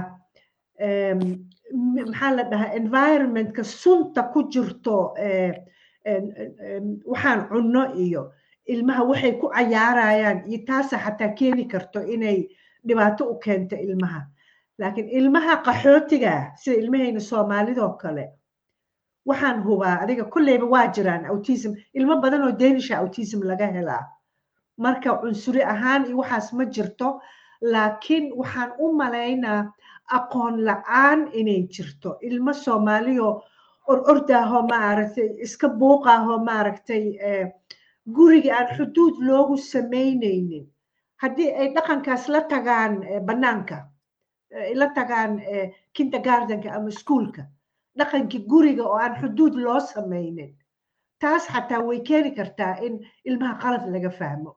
maxaa 2.06 2.32
la 2.38 2.44
dhahaa 2.52 2.74
environmentka 2.82 3.64
sunta 3.64 4.24
ku 4.34 4.40
jirto 4.54 5.14
eh, 5.18 5.54
waxaan 7.12 7.48
cunno 7.50 7.84
iyo 8.06 8.32
ilmaha 8.74 9.04
waxay 9.12 9.34
ku 9.42 9.48
cayaarayaan 9.56 10.40
iyo 10.50 10.60
taasa 10.68 10.98
xataa 11.06 11.36
keeni 11.38 11.66
karto 11.72 12.00
inay 12.14 12.50
dhibaato 12.88 13.24
u 13.32 13.36
keento 13.40 13.76
ilmaha 13.76 14.22
laakiin 14.80 15.10
ilmaha 15.10 15.54
qaxootiga 15.66 16.32
ah, 16.40 16.46
sida 16.62 16.76
ilmahayna 16.82 17.20
soomaalidoo 17.20 17.94
kale 18.02 18.26
waxaan 19.30 19.64
hubaa 19.68 19.96
adiga 20.04 20.24
kolleyba 20.34 20.66
waa 20.74 20.88
jiraan 20.96 21.26
autism. 21.26 21.72
Ilmo 21.94 22.16
badan 22.22 22.44
oo 22.44 22.52
danisha 22.60 22.98
autism 22.98 23.40
laga 23.44 23.68
helaa. 23.68 24.04
Marka 24.78 25.18
cunsuri 25.22 25.64
ahaan 25.64 26.06
iyo 26.06 26.18
waxaas 26.22 26.54
ma 26.54 26.66
jirto 26.66 27.22
laakiin 27.62 28.26
waxaan 28.40 28.72
u 28.80 28.94
malaynaa 29.00 29.62
aqoon 30.18 30.56
la'aan 30.68 31.20
inay 31.40 31.62
jirto. 31.74 32.18
Ilmo 32.22 32.54
soomaaliyo 32.54 33.30
or 33.88 34.00
ordaahoo 34.12 34.62
maaragtay 34.68 35.30
iska 35.46 35.68
buuqaahoo 35.70 36.38
maaragtay 36.50 37.04
eh, 37.30 37.46
guriga 38.16 38.52
aan 38.58 38.70
xuduud 38.78 39.16
loogu 39.28 39.58
samaynaynin. 39.58 40.66
Haddii 41.22 41.52
ay 41.60 41.68
dhaqankaas 41.76 42.28
la 42.30 42.42
tagaan 42.42 43.04
eh, 43.04 43.22
bannaanka 43.28 43.78
la 44.80 44.88
tagaan 44.98 45.42
kindergartenka 45.96 46.70
ama 46.76 46.90
iskuulka 46.90 47.44
dhaqankii 47.98 48.42
guriga 48.52 48.84
oo 48.86 48.98
aan 49.04 49.16
xuduud 49.22 49.56
loo 49.66 49.80
samaynin. 49.80 50.52
Taas 51.22 51.44
xataa 51.54 51.82
way 51.88 52.00
keeni 52.08 52.32
kartaa 52.36 52.74
in 52.86 52.94
ilmaha 53.26 53.56
qalad 53.64 53.84
laga 53.94 54.10
fahmo. 54.20 54.52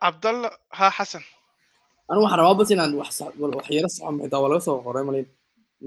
cabdalla 0.00 0.50
ha 0.78 0.86
xasan 0.96 1.22
anigu 2.08 2.22
waxaan 2.24 2.40
rabaa 2.40 2.58
bas 2.60 2.70
inaan 2.74 2.92
wax 3.00 3.10
sax- 3.18 3.36
wal- 3.40 3.54
wax 3.58 3.66
yaro 3.76 3.88
saxo 3.88 4.10
xitaa 4.22 4.40
waa 4.42 4.50
laga 4.52 4.64
soo 4.66 4.78
qoray 4.86 5.04
malayn 5.08 5.26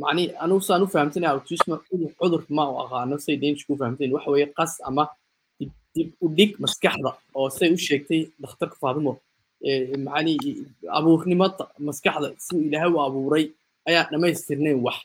macni 0.01 0.23
anigu 0.43 0.61
saan 0.67 0.83
u 0.83 0.87
fahamsanaya 0.93 1.31
autism 1.33 1.69
cudur 1.87 2.11
cudur 2.19 2.41
ma 2.57 2.63
u 2.71 2.75
aqaano 2.83 3.15
say 3.25 3.35
danish 3.41 3.63
ku 3.67 3.73
fahamsan 3.79 4.11
waxa 4.15 4.29
weeye 4.33 4.47
qas 4.57 4.73
ama 4.87 5.03
dib 5.59 5.71
dib 5.95 6.07
u 6.23 6.25
dhig 6.37 6.51
maskaxda 6.63 7.11
oo 7.37 7.49
say 7.57 7.69
u 7.75 7.77
sheegtay 7.87 8.21
dhakhtarka 8.41 8.75
faadimo 8.81 9.11
ee, 9.69 9.97
macni 10.07 10.33
abuurnimada 10.97 11.63
maskaxda 11.87 12.27
siduu 12.45 12.61
ilaahay 12.67 12.91
u 12.95 12.99
abuuray 13.07 13.45
ayaan 13.89 14.07
dhammaystirnayn 14.11 14.77
wax 14.85 14.97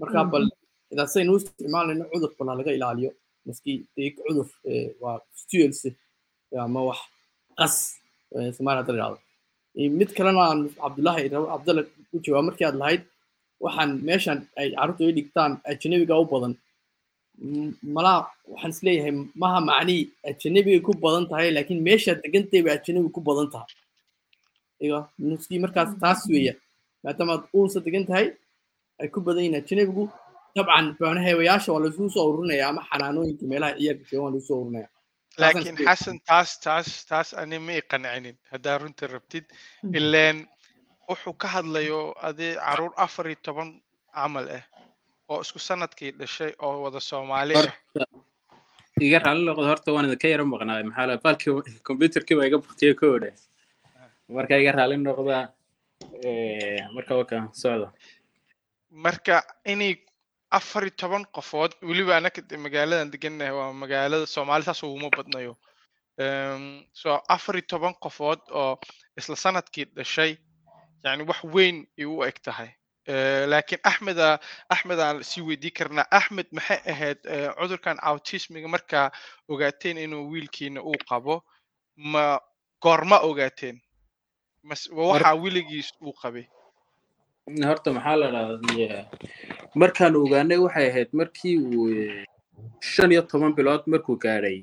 marka 0.00 0.20
bal 0.32 0.44
idaa 0.92 1.06
saynu 1.14 1.30
u 1.34 1.38
isticmaalayno 1.40 2.04
cudur 2.12 2.30
bal 2.38 2.48
ha 2.50 2.54
laga 2.60 2.70
ilaaliyo 2.78 3.10
maski 3.46 3.72
dee 3.94 4.08
cudur 4.18 4.48
waa 5.02 5.16
stulse 5.40 5.88
ama 6.64 6.80
wax 6.88 7.00
qas 7.58 7.74
ee, 8.36 8.50
soomaaliya 8.56 8.84
hadda 8.88 9.18
Ee, 9.80 9.88
mid 9.98 10.10
kalena 10.16 10.40
aan 10.50 10.60
cabdullahi 10.82 11.24
rabo 11.32 11.46
cabdalla 11.52 11.82
ku 12.10 12.16
jawaab 12.24 12.44
markii 12.48 12.66
aad 12.68 12.76
lahayd 12.82 13.02
waxaan 13.64 13.90
meeshan 14.08 14.38
ay 14.60 14.68
carruurtu 14.76 15.02
ay 15.08 15.12
dhigtaan 15.18 15.52
ajanabiga 15.70 16.14
u 16.22 16.24
badan 16.32 16.54
malaa 17.96 18.20
waxaan 18.52 18.72
is 18.74 18.80
leeyahay 18.86 19.12
maha 19.42 19.58
macnii 19.68 20.00
ajanabigay 20.30 20.80
ku 20.86 20.92
badan 21.04 21.24
tahay 21.30 21.48
laakiin 21.56 21.80
meeshaad 21.88 22.18
degantay 22.24 22.60
bay 22.64 22.72
ajanabi 22.78 23.08
ku 23.16 23.20
badan 23.28 23.46
tahay 23.54 23.70
nuskii 25.30 25.58
markaas 25.64 25.90
taas 26.02 26.20
weeya. 26.32 26.54
Maadaama 27.04 27.32
aad 27.34 27.44
uunsa 27.56 27.80
degan 27.86 28.04
tahay 28.06 28.26
ay 29.00 29.08
ku 29.14 29.20
badan 29.20 29.42
yihiin 29.44 29.58
ajanabigu 29.60 30.04
dabcan 30.56 30.86
banaheewayaasha 31.00 31.72
waa 31.72 31.82
laisugu 31.84 32.10
soo 32.14 32.24
ururinaya 32.30 32.68
ama 32.70 32.82
xanaanooyinka 32.90 33.44
meelaha 33.50 33.72
ciyaarka 33.78 34.16
waa 34.22 34.30
lagu 34.30 34.40
soo 34.48 34.58
ururinaya. 34.62 34.88
Laakiin 35.40 35.76
xasan 35.86 36.18
taas 36.28 36.50
taas 36.64 36.88
taas 37.10 37.28
ani 37.40 37.58
ma 37.66 37.72
i 37.78 37.82
qancinin 37.90 38.36
haddaa 38.52 38.78
runta 38.82 39.04
rabtid 39.14 39.44
ileen 39.98 40.38
wuxuu 41.08 41.34
ka 41.42 41.48
hadlayo 41.54 42.00
adi 42.28 42.48
carruur 42.66 42.92
afar 43.04 43.26
iyo 43.30 43.38
toban 43.46 43.70
camal 44.14 44.46
ah 44.58 44.64
oo 45.30 45.40
isku 45.44 45.58
sannadkii 45.68 46.10
dhashay 46.20 46.52
oo 46.66 46.74
wada 46.84 47.00
soomaali 47.10 47.54
ah 47.54 47.72
iga 49.06 49.18
raalli 49.24 49.44
noqdo. 49.48 49.64
Horta 49.70 49.92
waan 49.94 50.06
idinka 50.08 50.28
yara 50.32 50.44
maqnaay 50.52 50.82
maxaa 50.88 51.06
la 51.10 51.16
baalkii 51.24 51.52
computerkii 51.88 52.36
baa 52.38 52.46
iga 52.50 52.58
baktiyey 52.64 52.94
ka 53.00 53.06
odhe 53.16 53.30
marka 54.36 54.58
iga 54.60 54.72
raalli 54.72 54.96
noqda 54.96 55.38
eh, 56.24 56.80
marka 56.94 57.12
waka 57.20 57.36
socda 57.52 57.88
marka 58.90 59.42
inay 59.72 59.94
afar 60.50 60.82
iyo 60.84 60.94
toban 61.00 61.24
qofood 61.36 61.72
weliba 61.82 62.16
anaka 62.16 62.40
magaaladan 62.64 63.10
degannahay 63.12 63.52
waa 63.58 63.72
magaalada 63.72 64.26
soomaali 64.26 64.64
saas 64.64 64.82
uguma 64.82 65.10
badnayo. 65.16 65.56
So 67.00 67.08
afar 67.28 67.54
iyo 67.56 67.66
toban 67.68 67.94
qofood 68.04 68.40
oo 68.60 68.78
isla 69.18 69.36
sannadkii 69.36 69.84
dhashay 69.96 70.32
yani 71.04 71.22
wax 71.28 71.44
weyn 71.54 71.86
ay 71.98 72.04
u 72.04 72.24
eg 72.24 72.40
tahay. 72.42 72.70
Eh, 73.08 73.44
laakiin 73.48 73.80
axmeda 73.90 74.38
axmed 74.68 74.98
aan 75.00 75.22
sii 75.24 75.42
weydii 75.48 75.70
karnaa 75.78 76.06
axmed 76.18 76.48
maxay 76.52 76.80
ahayd 76.92 77.18
eh, 77.24 77.48
cudurkan 77.58 77.96
autismiga 78.08 78.68
markaa 78.68 79.06
ogaateen 79.48 79.96
inuu 79.98 80.24
wiilkiina 80.32 80.80
uu 80.82 80.98
qabo? 81.08 81.44
Ma 81.96 82.24
goorma 82.82 83.18
ogaateen 83.28 83.80
waxaa 84.70 85.34
weligiis 85.44 85.88
uu 86.06 86.14
qabay 86.22 86.46
horta 87.70 87.88
maxaa 87.96 88.16
la 88.22 88.26
dhahdaa 88.34 89.02
markaan 89.80 90.14
ogaanay 90.22 90.58
waxay 90.66 90.86
ahayd 90.90 91.10
markii 91.20 91.56
uu 91.58 91.86
shan 92.92 93.10
iyo 93.14 93.22
toban 93.30 93.52
bilood 93.58 93.82
markuu 93.92 94.16
gaadhay 94.24 94.58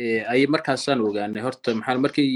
eh, 0.00 0.20
ay 0.32 0.40
markaasaan 0.54 1.00
ogaanay 1.08 1.42
horta 1.46 1.68
maxaa 1.78 2.02
markii 2.04 2.30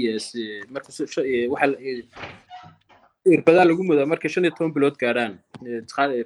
irbadaa 3.35 3.65
lagu 3.69 3.83
mudaa 3.89 4.07
markay 4.11 4.29
shan 4.33 4.45
iyo 4.45 4.53
toban 4.57 4.73
bilood 4.75 4.95
gaadhaan 5.03 5.33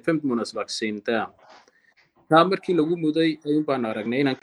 femtmonas 0.04 0.50
vaccine 0.58 0.98
taa 1.08 2.44
markii 2.50 2.74
lagu 2.80 2.94
muday 3.04 3.30
ayuun 3.46 3.64
baan 3.68 3.84
aragnay 3.90 4.20
inaan 4.22 4.38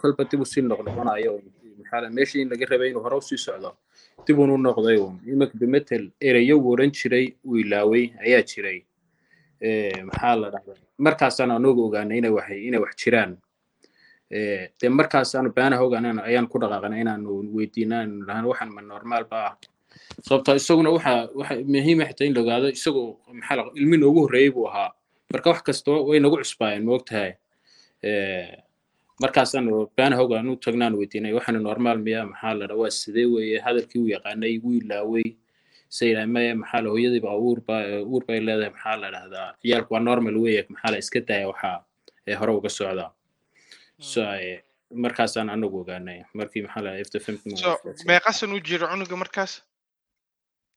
kolba 0.00 0.22
dib 0.30 0.40
u 0.44 0.46
sii 0.52 0.62
noqnoqonayo 0.70 1.32
maxaa 1.86 2.10
meeshii 2.10 2.42
in 2.42 2.48
laga 2.50 2.66
rabay 2.66 2.90
inuu 2.90 3.02
hore 3.06 3.16
u 3.16 3.22
sii 3.22 3.38
socdo 3.38 3.70
dib 4.26 4.38
unu 4.38 4.56
noqday 4.58 4.96
uun. 4.98 5.20
Iminka 5.26 5.54
bimetel 5.58 6.10
ereyo 6.20 6.58
uu 6.58 6.70
oran 6.74 6.90
jiray 6.90 7.26
uu 7.46 7.56
ilaaway 7.62 8.10
ayaa 8.26 8.42
jiray. 8.42 8.78
Maxaa 10.08 10.36
la 10.36 10.50
dhahdaa? 10.50 10.76
Markaasaan 10.98 11.50
anugu 11.50 11.86
ogaanay 11.88 12.18
inay 12.18 12.30
wax 12.30 12.48
inay 12.50 12.80
wax 12.80 12.92
jiraan. 13.02 13.36
Dee 14.80 14.88
markaasaanu 14.88 15.52
baanaha 15.56 15.82
ogaanana 15.86 16.22
ayaan 16.28 16.48
ku 16.48 16.58
dhaqaaqnay 16.58 17.00
inaanu 17.00 17.30
weydiinaan 17.56 18.26
lahaan 18.26 18.44
waxaan 18.50 18.70
ma 18.74 18.80
normaal 18.82 19.24
ah. 19.30 19.54
Sababtoo 20.26 20.56
isaguna 20.60 20.90
waxa 20.90 21.28
waxa 21.38 21.54
muhiim 21.74 22.00
ah 22.02 22.08
xitaa 22.10 22.26
in 22.26 22.34
la 22.34 22.40
ogaado 22.40 22.68
isagoo 22.68 23.20
maxaa 23.32 23.70
ilmi 23.80 23.96
noogu 23.96 24.20
horreeyey 24.26 24.50
buu 24.50 24.66
ahaa. 24.68 24.90
Marka 25.32 25.50
wax 25.50 25.62
kasta 25.62 25.90
way 26.08 26.18
nagu 26.20 26.36
cusbaayeen 26.42 26.84
ma 26.84 26.92
ogtahay 29.20 29.22
Eh, 29.22 29.22
markaasaanu 29.22 29.90
baanaha 29.96 30.22
ogaan 30.22 30.48
u 30.48 30.56
tagnaan 30.56 30.94
weydiinay 30.94 31.32
waxaana 31.32 31.60
normaal 31.60 31.98
miya 31.98 32.26
maxaa 32.26 32.54
la 32.58 32.66
dhaa 32.66 32.76
waa 32.76 32.90
sidee 32.90 33.26
weeye? 33.26 33.60
Hadalkii 33.60 33.98
uu 34.00 34.08
yaqaanay 34.08 34.58
wuu 34.62 34.72
ilaaway 34.80 35.36
sayidhaa 35.88 36.26
maya 36.26 36.54
maxaa 36.54 36.80
la 36.82 36.88
hooyadiiba 36.90 37.36
uur 37.36 37.60
ba 37.66 37.76
uur 38.12 38.24
bay 38.26 38.40
leedahay 38.40 38.70
maxaa 38.70 38.96
la 38.96 39.10
dhahdaa? 39.10 39.54
Ciyaalku 39.62 39.94
waa 39.94 40.00
normal 40.00 40.36
weeye 40.36 40.66
maxaa 40.68 40.90
la 40.92 40.98
iska 40.98 41.20
daya 41.20 41.48
waxaa 41.48 41.84
ee 42.26 42.34
hore 42.34 42.52
uga 42.52 42.68
socdaa 42.68 43.10
so 43.98 44.20
eh, 44.22 44.62
markaasaan 44.94 45.50
anagu 45.50 45.80
ogaanay. 45.80 46.24
Markii 46.34 46.62
maxaa 46.62 46.82
la 46.82 46.90
after 47.00 47.20
fifth 47.20 47.42
so 47.56 47.68
month 47.68 48.04
meeqa 48.06 48.32
san 48.32 48.52
uu 48.52 48.60
jiro 48.60 48.86
cunuga 48.88 49.16
markaas? 49.16 49.62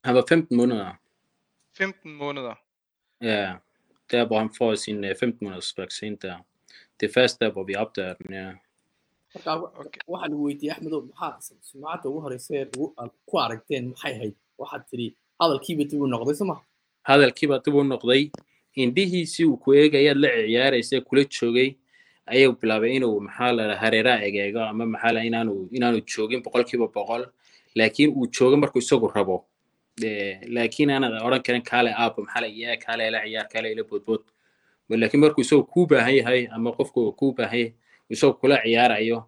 Haba 0.04 0.22
fifth 0.30 0.52
month 0.52 0.96
fifth 1.78 2.06
moonada 2.06 2.56
yeah. 3.22 3.60
Der 4.12 4.26
hvor 4.26 4.40
han 4.40 4.50
får 4.50 4.76
sin 4.76 5.04
uh, 5.06 5.14
15 5.14 5.38
måneders 5.42 5.74
vaccine 5.78 6.18
der 6.22 6.38
det 7.00 7.10
første 7.16 7.40
der 7.46 7.52
hvor 7.52 7.64
vi 7.64 7.76
opdager 7.76 8.14
den 8.20 8.34
ja 8.36 8.48
waxaan 10.08 10.34
weydiiyey 10.44 10.72
axmedow 10.74 11.02
maxaa 11.10 11.58
sumcadda 11.70 12.10
ugu 12.10 12.20
horeysa 12.26 12.54
ee 12.56 12.66
aad 13.02 13.12
ku 13.30 13.38
aragteen 13.46 13.84
maxay 13.92 14.14
ahayd? 14.18 14.36
Waxaad 14.62 14.84
tidhi 14.92 15.08
hadalkiiba 15.42 15.84
dib 15.92 16.02
u 16.02 16.08
noqday 16.14 16.36
soo 16.40 16.58
hadalkiiba 17.10 17.56
dib 17.66 17.76
u 17.76 17.84
noqday 17.84 18.24
indhihiisii 18.84 19.46
uu 19.50 19.58
ku 19.64 19.74
eegayaad 19.82 20.18
la 20.24 20.30
ciyaaraysa 20.48 21.02
kula 21.08 21.24
joogay 21.38 21.70
ayuu 22.34 22.54
bilaabay 22.62 22.92
inuu 22.98 23.16
maxaa 23.28 23.52
la 23.58 23.64
hareeraha 23.82 24.26
egeego 24.30 24.62
ama 24.72 24.86
maxaa 24.94 25.14
la 25.18 25.22
inaanu 25.30 25.54
inaanu 25.78 26.00
joogin 26.14 26.44
boqolkiiba 26.46 26.88
boqol. 26.96 27.24
Laakiin 27.78 28.10
uu 28.18 28.26
joogo 28.36 28.56
markuu 28.58 28.82
isagu 28.86 29.08
rabo. 29.16 29.38
Laakiin 30.56 30.90
aanad 30.94 31.14
odhan 31.28 31.42
karin 31.48 31.64
kaale 31.72 31.92
aaba 32.02 32.18
maxaa 32.26 32.42
la 32.44 32.50
yaa 32.62 32.78
kaale 32.86 33.04
ila 33.10 33.20
ciyaar 33.26 33.48
kaale 33.54 33.68
ila 33.74 33.84
boodbood 33.90 34.24
lakiin 34.90 35.22
markuu 35.22 35.42
isagoo 35.42 35.64
kuu 35.64 35.86
baahan 35.88 36.16
yahay 36.16 36.48
ama 36.52 36.72
qofku 36.72 37.12
kuu 37.20 37.32
baahan 37.38 37.60
yahay 37.60 37.74
isagoo 38.10 38.40
kula 38.42 38.58
ciyaarayo 38.64 39.24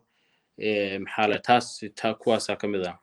eh, 0.57 0.99
maxaale 0.99 1.39
taas 1.47 1.84
ta 1.95 2.14
kuwaasaa 2.14 2.55
ka 2.55 2.68
mid 2.68 2.86
ah. 2.86 2.97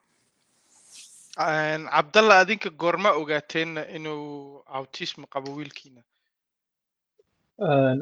Cabdalla 1.38 2.38
adinka 2.42 2.70
goorma 2.70 3.10
ogaateenna 3.20 3.82
inuu 3.96 4.62
autism 4.66 5.22
qabo 5.32 5.54
wiilkiina? 5.54 6.02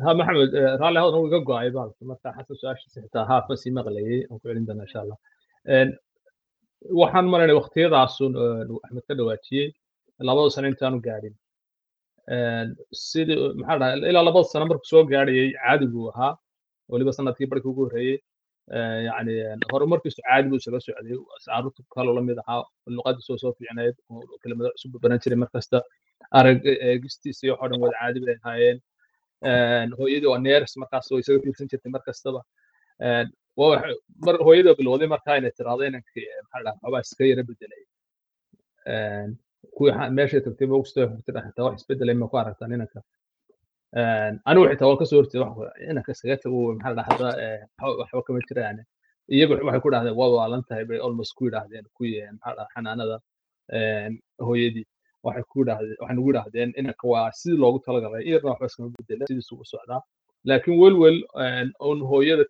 Ha 0.05 0.15
maxamed 0.15 0.55
eh, 0.55 0.73
raalli 0.81 0.99
ahodan 0.99 1.21
uu 1.21 1.45
go'ay 1.45 1.71
baalka. 1.71 2.05
Marka 2.05 2.33
xasa 2.37 2.55
su'aasha 2.61 2.89
sixtaa 2.95 3.25
haa 3.31 3.45
fasi 3.49 3.71
maqlayay 3.71 4.25
aan 4.31 4.39
ku 4.41 4.49
celin 4.49 4.67
doonaa 4.67 4.87
insha 4.89 5.01
allah. 5.05 5.19
Waxaan 7.01 7.27
malayna 7.33 7.55
waqtiyadaasun 7.61 8.33
axmed 8.85 9.05
ka 9.09 9.15
dhawaajiyey 9.19 9.69
labada 10.29 10.51
sano 10.51 10.69
intaanu 10.69 11.01
gaadhin 11.07 11.35
sidii 13.09 13.37
maxaa 13.61 13.79
dhahay 13.81 14.11
ilaa 14.11 14.25
labada 14.29 14.49
sano 14.53 14.67
markuu 14.71 14.89
soo 14.93 15.03
gaadhayay 15.13 15.49
caadi 15.63 15.87
buu 15.93 16.09
ahaa. 16.13 16.33
Weliba 16.93 17.13
sannadkii 17.19 17.47
barkii 17.53 17.71
ugu 17.73 17.83
horreeyey 17.87 18.19
een, 18.77 19.61
horumarkiisu 19.73 20.21
caadi 20.29 20.49
buu 20.51 20.59
isaga 20.63 20.81
socday. 20.87 21.17
Carruurta 21.47 21.83
kaloo 21.95 22.15
la 22.19 22.23
mid 22.29 22.39
ahaa 22.43 22.63
luqadiisoo 22.97 23.39
soo 23.43 23.53
fiicnayd 23.59 23.95
oo 24.11 24.39
kelimado 24.43 24.71
cusub 24.75 24.93
baran 25.03 25.19
jiray 25.23 25.39
markasta 25.45 25.79
arag 26.39 26.61
eegistiisa 26.89 27.43
iyo 27.47 27.55
waxoo 27.61 27.81
wada 27.85 27.97
caadi 28.01 28.19
bay 28.25 28.37
ahaayeen. 28.43 28.79
Een, 29.49 29.89
hooyadii 29.99 30.31
waa 30.33 30.39
neers 30.47 30.73
markaas 30.83 31.07
oo 31.13 31.19
isaga 31.23 31.39
fiirsan 31.45 31.69
jirtay 31.71 31.91
mar 31.95 32.03
kastaba. 32.09 32.41
Een, 33.07 33.27
waa 33.59 33.69
wax- 33.73 34.01
mar 34.27 34.35
hooyada 34.47 34.75
bilowday 34.79 35.09
markaa 35.15 35.37
inay 35.41 35.53
tiraahdo 35.59 35.83
inankii 35.91 36.27
maxaa 36.45 36.63
la 36.65 36.71
dhahaa 36.71 36.83
waxbaa 36.95 37.05
iska 37.07 37.25
yara 37.31 37.43
bedelay 37.51 37.83
Een, 39.67 39.73
kuwii 39.77 39.93
xa- 39.97 40.11
meeshay 40.19 40.41
tagtay 40.47 40.67
mogsta 40.73 41.07
xogtida 41.11 41.41
xitaa 41.47 41.65
wax 41.67 41.77
isbedelay 41.81 42.15
ma 42.21 42.27
ku 42.31 42.37
aragtaan 42.43 42.73
inanka 42.77 43.01
anigu 44.49 44.65
xitaa 44.71 44.89
waan 44.89 44.99
ka 45.01 45.05
soo 45.11 45.21
wax 45.23 45.31
inanka 45.91 46.11
iskaga 46.13 46.37
tago 46.45 46.59
maxaa 46.75 46.95
la 46.99 47.03
dhahdaa 47.09 47.33
waxba 48.01 48.23
kama 48.27 48.41
jiraan 48.49 48.79
iyagu 49.35 49.53
waxay 49.67 49.81
ku 49.85 49.91
dhahdeen 49.95 50.17
waa 50.21 50.31
waalan 50.37 50.63
tahay 50.69 50.85
bay 50.89 50.99
almost 51.07 51.33
ku 51.37 51.43
yidhaahdeen 51.47 51.85
eh, 51.85 52.29
maxaa 52.33 52.51
la 52.51 52.55
dhahaa 52.57 52.73
xanaanada 52.75 53.17
hooyadii 54.47 54.85
waxay 55.27 55.45
ku 55.51 55.57
yidhaahdeen 55.61 55.97
waxay 56.01 56.17
nagu 56.17 56.29
yidhaahdeen 56.31 56.71
inanka 56.81 57.05
waa 57.13 57.27
sidii 57.41 57.59
loogu 57.63 57.79
talagalay 57.87 58.23
iyadna 58.29 58.51
waxba 58.53 58.67
iskama 58.71 58.91
bedela 58.99 59.25
sidiisu 59.31 59.55
u 59.63 59.65
socdaa 59.73 60.01
laakiin 60.49 60.77
welwel 60.83 61.19
un 61.91 61.99
hooyada 62.11 62.45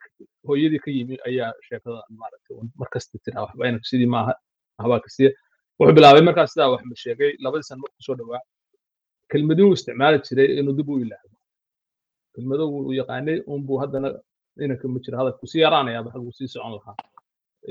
hooyadii 0.48 0.78
ka 0.84 0.90
yimi 0.96 1.14
ayaa 1.28 1.52
sheekada 1.66 2.00
maaragtay 2.20 2.54
un 2.60 2.68
mar 2.80 2.88
kasta 2.94 3.18
tira 3.24 3.38
waxba 3.44 3.62
inanka 3.68 3.86
sidii 3.92 4.10
maaha 4.14 4.32
waxbaa 4.78 5.00
kasiya 5.06 5.30
wuxuu 5.78 5.94
bilaabay 5.96 6.22
markaas 6.28 6.50
sidaa 6.52 6.70
wax 6.72 6.82
ma 6.90 6.94
sheegay. 7.04 7.30
Labadii 7.44 7.66
sano 7.68 7.80
markuu 7.84 8.02
soo 8.06 8.14
dhawaa. 8.18 8.40
Kelmadii 9.30 9.66
uu 9.68 9.72
isticmaali 9.78 10.18
jiray 10.26 10.48
inuu 10.60 10.74
dib 10.78 10.88
u 10.88 10.98
ilaahdo 11.04 11.36
kelmado 12.34 12.64
uu 12.68 12.92
yaqaanay 13.00 13.38
unbuu 13.54 13.78
haddana 13.82 14.08
inanka 14.64 14.88
ma 14.88 14.98
jiro 15.04 15.16
hadalku 15.20 15.46
sii 15.52 15.60
yaraanaya 15.66 15.98
hadalku 16.02 16.32
sii 16.38 16.48
socon 16.54 16.72
lahaa. 16.76 16.96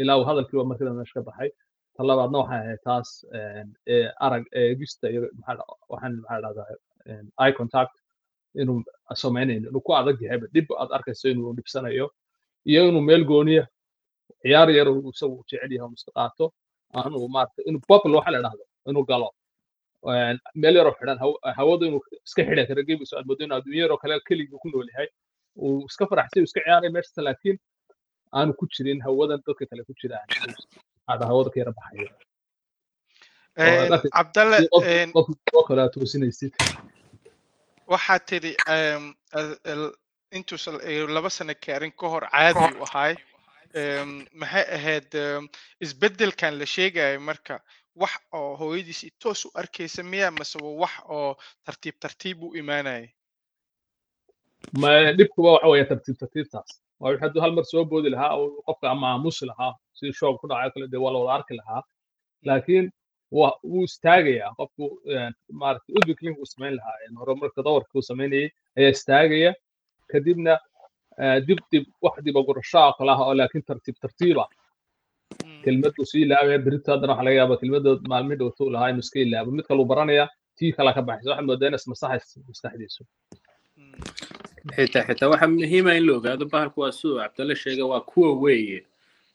Ilaa 0.02 0.18
uu 0.20 0.26
hadalkiiba 0.30 0.64
markii 0.70 0.86
dambe 0.86 1.00
meesha 1.00 1.14
ka 1.20 1.22
baxay. 1.30 1.50
Ta 1.96 2.04
labaadna 2.10 2.40
ahayd 2.46 2.80
taas 2.88 3.10
arag 4.26 4.44
eegista 4.62 5.06
iyo 5.14 5.22
waxaan 5.92 6.14
maxaa 6.22 6.42
dhahdaa 6.44 6.68
eye 7.44 7.54
contact. 7.60 7.96
Inuu 8.62 8.84
samaynayno 9.24 9.68
inuu 9.70 9.82
ku 9.88 9.92
adag 10.00 10.18
yahayba 10.26 10.48
dhib 10.54 10.68
aad 10.82 10.90
arkayso 10.98 11.26
inuu 11.34 11.54
dhibsanayo. 11.58 12.08
Iyo 12.72 12.82
inuu 12.90 13.02
meel 13.10 13.24
gooniya 13.30 13.64
ciyaar 14.42 14.70
yar 14.78 14.88
isagu 15.12 15.38
jecel 15.50 15.72
yahay 15.78 15.96
qaato 16.18 16.46
aanu 17.00 17.18
maarata 17.36 17.62
inuu 17.70 17.82
bubble 17.90 18.16
waxa 18.20 18.32
la 18.36 18.40
dhahdo 18.46 18.64
inuu 18.90 19.06
galo 19.12 19.30
meel 20.62 20.76
yaroo 20.80 20.96
xidhan 21.00 21.18
haw- 21.24 21.40
hawada 21.60 21.84
inuu 21.90 22.02
iska 22.28 22.42
xidha 22.48 22.64
kara 22.70 22.82
gebiso 22.90 23.14
aad 23.18 23.26
moodo 23.30 23.42
inuu 23.46 23.58
adduunya 23.60 23.82
yaroo 23.86 24.00
kale 24.04 24.14
keligii 24.28 24.60
ku 24.64 24.68
nool 24.74 24.88
yahay 24.94 25.10
uu 25.64 25.78
iska 25.90 26.04
faraxsay 26.12 26.40
uu 26.42 26.48
iska 26.50 26.60
ciyaaray 26.66 26.92
meeshasta 26.96 27.22
laakiin 27.28 27.58
aanu 28.38 28.52
ku 28.60 28.66
jirin 28.76 29.00
hawadan 29.08 29.40
dadka 29.48 29.64
kale 29.70 29.82
ku 29.88 29.94
maxaa 31.08 31.28
hawada 31.32 31.50
ka 31.54 31.58
yara 31.62 31.74
baxayo 31.80 32.10
cabdalle 34.18 34.58
oo 35.58 35.64
kale 35.68 35.80
aad 35.84 35.92
toosinaysid 35.96 36.54
waxaad 37.94 38.22
tidhi 38.30 38.52
eh, 40.92 41.08
laba 41.16 41.30
sano 41.38 41.54
kaarin 41.66 41.92
ka 42.00 42.06
hor 42.14 42.24
caadi 42.32 42.60
u 42.82 42.86
ahay 42.90 43.14
Em, 43.16 43.20
maxay 44.42 44.66
ahayd 44.78 45.16
em, 45.16 45.48
isbeddelkan 45.84 46.54
la 46.60 46.66
sheegayo 46.76 47.20
marka 47.30 47.60
wax 48.02 48.14
oo 48.40 48.56
hooyadiis 48.62 49.02
toos 49.22 49.46
u 49.46 49.52
arkaysa 49.62 50.04
miya 50.04 50.32
mase 50.32 50.58
wax 50.84 50.94
oo 51.16 51.36
tartiib 51.66 51.96
tartiib 52.04 52.44
u 52.44 52.56
imaanaya 52.62 53.08
ma 54.82 54.92
dhibkuba 55.18 55.50
waxa 55.56 55.68
weeye 55.72 55.86
tartiib 55.92 56.18
tartiibtaas. 56.22 56.72
Hadduu 57.22 57.42
hal 57.44 57.52
mar 57.58 57.66
soo 57.72 57.84
boodi 57.92 58.10
lahaa 58.16 58.32
oo 58.40 58.48
qofka 58.68 58.90
ama 58.92 59.08
aamusi 59.12 59.46
lahaa 59.52 59.74
si 59.98 60.14
shoog 60.20 60.36
ku 60.42 60.48
dhacayo 60.50 60.72
kale 60.74 60.88
dee 60.92 61.02
waa 61.04 61.12
la 61.14 61.20
wada 61.20 61.34
arki 61.38 61.54
lahaa. 61.60 61.82
Laakiin 62.48 62.86
wuu 63.36 63.84
istaagayaa 63.90 64.52
qofku 64.60 64.84
een, 65.16 65.34
maaragtay 65.62 65.94
udvikling 66.00 66.36
uu 66.40 66.46
samayn 66.54 66.74
lahaa 66.80 66.96
horumarka 67.20 67.62
dawarka 67.68 67.92
uu 67.98 68.02
samaynayay 68.12 68.50
ayaa 68.78 68.92
istaagaya. 68.98 69.52
Kadibna 70.12 70.54
eh, 71.22 71.38
dib 71.48 71.60
dib 71.72 71.86
wax 72.06 72.16
dib 72.26 72.36
ogurasho 72.42 72.80
oo 73.00 73.34
laakiin 73.40 73.64
tartiib 73.70 73.98
tartiiba 74.04 74.46
kelmaddu 75.64 76.06
sii 76.12 76.22
ilaabaya 76.26 76.60
berito 76.66 76.92
haddana 76.92 77.14
waxa 77.14 77.26
laga 77.28 77.38
yaabaa 77.42 77.62
kelmadda 77.62 77.90
maalmihi 78.12 78.40
dhowto 78.40 78.62
uu 78.64 78.74
lahaa 78.76 78.90
inuu 78.92 79.06
iska 79.06 79.20
ilaabo 79.20 79.52
mid 79.58 79.66
kale 79.68 79.80
uu 79.82 79.92
baranaya 79.92 80.26
tii 80.58 80.72
kala 80.78 80.94
ka 80.96 81.02
baxaysa 81.08 81.30
waxaad 81.32 81.48
moodaa 81.50 81.68
inay 81.70 81.82
ismasaxayso 81.82 82.40
maskaxdiisu 82.50 83.04
xitaa 84.76 85.04
xitaa 85.08 85.32
waxaa 85.34 85.52
muhiima 85.54 85.92
in 85.98 86.04
la 86.08 86.14
ogaado 86.18 86.46
bahalku 86.54 86.82
waa 86.84 86.92
siduu 86.98 87.18
cabdalle 87.22 87.56
sheegay 87.64 87.88
waa 87.94 88.02
kuwa 88.12 88.30
weeye 88.44 88.80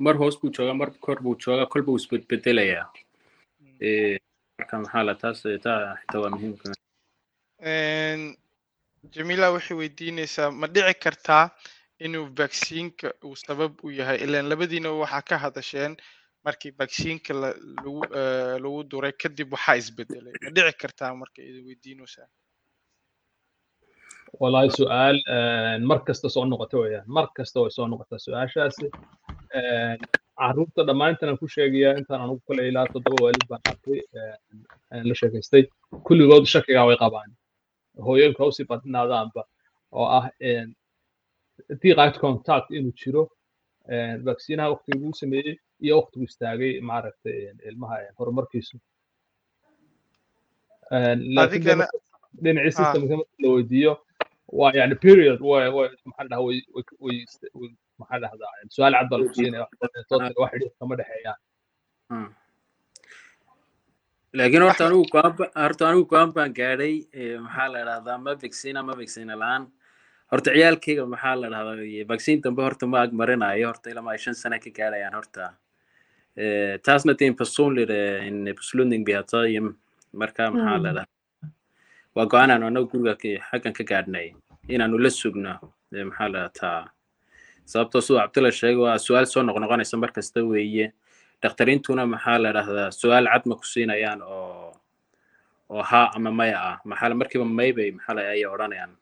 mar 0.04 0.14
hoos 0.20 0.40
buu 0.40 0.50
joogaa 0.56 0.76
mar 0.82 0.90
kor 1.04 1.18
buu 1.24 1.36
joogaa 1.44 1.66
kolba 1.72 1.92
uu 1.92 2.00
isbedbedelayaa 2.02 2.86
marka 4.58 4.74
maxaa 4.82 5.02
la 5.08 5.14
taas 5.22 5.42
taa 5.66 5.80
xitaa 6.00 6.20
waa 6.22 6.32
muhiimka 6.34 6.64
jamila 9.08 9.50
waxay 9.56 9.76
weydiineysaa 9.76 10.50
ma 10.50 10.66
dhici 10.74 10.94
kartaa 11.04 11.44
inuu 12.06 12.26
vacciinka 12.38 13.08
uu 13.24 13.36
sabab 13.36 13.72
u 13.84 13.90
yahay? 13.90 14.18
Ilaan 14.24 14.48
labadiina 14.48 14.92
waxaa 15.02 15.22
ka 15.28 15.38
hadasheen 15.38 15.96
markii 16.44 16.72
vacciinka 16.78 17.32
eh, 17.34 18.56
lagu 18.64 18.84
duray 18.90 19.12
kadib 19.12 19.52
waxaa 19.52 19.76
isbedelay. 19.82 20.34
Ma 20.44 20.50
dhici 20.56 20.76
kartaa 20.82 21.14
marka 21.14 21.42
idin 21.42 21.64
weydiinaysaa? 21.68 22.28
Walahi 24.40 24.70
su'aal 24.78 25.16
eh, 25.36 25.76
mar 25.90 26.00
kasta 26.04 26.28
soo 26.28 26.44
noqota 26.44 26.76
weeyaan. 26.78 27.04
Mar 27.06 27.26
kasta 27.36 27.60
way 27.60 27.70
soo 27.70 27.86
noqotaa 27.88 28.24
su'aashaasi. 28.26 28.86
Eh, 29.58 29.96
carruurta 30.40 30.86
dhammaan 30.86 31.16
ku 31.40 31.48
sheegayaa 31.48 31.98
intaan 32.00 32.20
anigu 32.24 32.40
kale 32.48 32.68
ilaa 32.68 32.86
toddoba 32.92 33.24
waalid 33.24 33.46
baan 33.48 33.62
arkay 33.72 34.00
la 35.08 35.14
sheekaystay. 35.20 35.64
Kulligood 36.06 36.44
shakigaa 36.54 36.86
way 36.88 36.96
qabaan 36.96 37.30
hooyooyinka 38.06 38.44
u 38.48 38.52
sii 38.56 38.64
badnaadaanba 38.72 39.42
oo 39.98 40.06
ah 40.18 40.26
een, 40.50 40.68
direct 41.82 42.16
contact 42.24 42.68
inuu 42.76 42.92
jiro 43.00 43.22
een, 43.94 44.16
vaccinaha 44.28 44.70
waqtigii 44.74 45.04
uu 45.06 45.14
sameeyey 45.22 45.56
iyo 45.84 45.94
waqtigu 46.00 46.24
istaagay 46.30 46.72
maaragtay 46.90 47.38
ilmaha 47.70 47.96
een, 48.04 48.14
horumarkiisu 48.18 48.76
dhinacii 52.42 52.72
ah 52.72 52.76
systemka 52.78 53.14
marka 53.20 53.36
la 53.42 53.48
weydiiyo 53.56 53.92
waa 54.58 54.72
yani 54.78 54.94
period 55.04 55.38
maxaa 56.08 56.24
way 56.44 56.58
dhahdaa 58.22 58.52
su'aal 58.74 58.94
cad 58.98 59.08
baa 59.10 59.18
lagu 59.20 59.34
siinaya 59.34 59.66
wax 60.42 60.50
xidhiidh 60.52 60.76
kama 60.80 60.94
dhexeeyaan. 61.00 61.38
Laakiin 64.38 64.62
horta 64.66 64.86
anigu 64.86 65.04
ba- 65.12 65.52
horta 65.62 65.88
anigu 65.90 66.04
go'aan 66.12 66.32
baan 66.36 66.52
gaadhay 66.58 66.94
eh, 67.12 67.36
maxaa 67.44 67.68
la 67.74 67.80
dhahdaa 67.88 68.18
ma 68.24 68.32
vaccina 68.42 68.82
ma 68.82 68.94
vaccina 69.00 69.34
la'aan. 69.42 69.62
Horta 70.32 70.50
ciyaalkayga 70.54 71.04
maxaa 71.06 71.34
la 71.40 71.48
dhahdaa 71.54 72.04
vaccine 72.12 72.40
dambe 72.44 72.62
horta 72.62 72.86
ma 72.86 72.98
agmarinayo 73.04 73.66
horta 73.70 73.90
ilama 73.90 74.10
ay 74.14 74.18
shan 74.18 74.34
sano 74.34 74.56
ka 74.64 74.70
gaadhayaan 74.78 75.14
horta. 75.14 75.44
Eh, 76.36 76.78
taasna 76.84 77.12
det 77.18 77.24
är 77.24 77.28
en 77.28 77.34
personlig 77.34 77.90
eh, 77.90 78.26
en 78.26 78.44
beslutning 78.54 79.04
tagit 79.04 79.62
marka 80.12 80.50
maxaa 80.50 80.78
la 80.82 80.90
Mm. 80.90 80.94
dhahaa 80.96 81.06
waa 82.14 82.26
go'aan 82.26 82.50
aanu 82.50 82.66
anagu 82.66 82.86
guriga 82.92 83.14
xaggan 83.50 83.72
ka 83.78 83.84
gaadhnay 83.84 84.34
inaanu 84.68 84.98
la 84.98 85.10
sugno 85.10 85.52
eh, 85.94 86.04
maxaa 86.08 86.28
la 86.34 86.48
dhahaa 86.54 86.90
sababtoo 87.66 88.00
siduu 88.00 88.18
cabdilla 88.20 88.50
sheegay 88.52 88.76
waa 88.84 88.98
su'aal 88.98 89.26
soo 89.26 89.42
noqnoqonaysa 89.42 89.96
mar 90.02 90.10
kasta 90.12 90.40
weeye 90.52 90.92
dhakhtarintuna 91.42 92.02
maxaa 92.12 92.38
la 92.44 92.50
dhahdaa 92.56 92.90
su'aal 93.00 93.26
cad 93.32 93.42
ma 93.48 93.54
ku 93.60 93.64
siinayaan 93.72 94.20
oo 94.22 94.72
oo 95.72 95.82
haa 95.90 96.06
ama 96.16 96.30
maya 96.38 96.58
ah 96.70 96.76
maxaa 96.90 97.14
markiiba 97.20 97.44
maybay 97.44 97.72
bay 97.76 97.90
maxaa 97.96 98.22
ayay 98.32 98.46
odhanayaan 98.54 98.92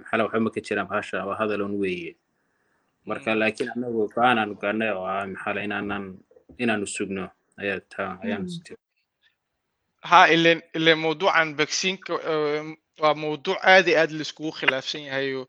maxaa 0.00 0.22
waxba 0.24 0.40
ma 0.46 0.50
ka 0.54 0.60
jiraan 0.66 0.88
bahasha 0.90 1.26
waa 1.28 1.38
hadalon 1.40 1.74
weeye 1.82 2.12
marka 3.08 3.30
laakiin 3.40 3.70
anagu 3.74 4.08
go'aan 4.14 4.38
aanu 4.38 4.54
gaadhnay 4.62 4.90
oo 4.96 5.04
ah 5.14 5.26
maxaa 5.32 5.62
inaanan 5.66 6.04
inaanu 6.62 6.86
sugno 6.96 7.24
ayaa 7.60 7.80
taa 7.92 8.12
ayaan 8.24 8.44
ha 10.10 10.20
ilen 10.34 10.60
ilen 10.78 10.98
mawduucan 11.04 11.48
vaccine-ka 11.60 12.14
waa 13.02 13.14
mawduuc 13.24 13.58
aad 13.72 13.86
iyo 13.88 13.98
aad 14.00 14.10
laiskugu 14.18 14.50
khilaafsan 14.58 15.02
yahayo 15.08 15.42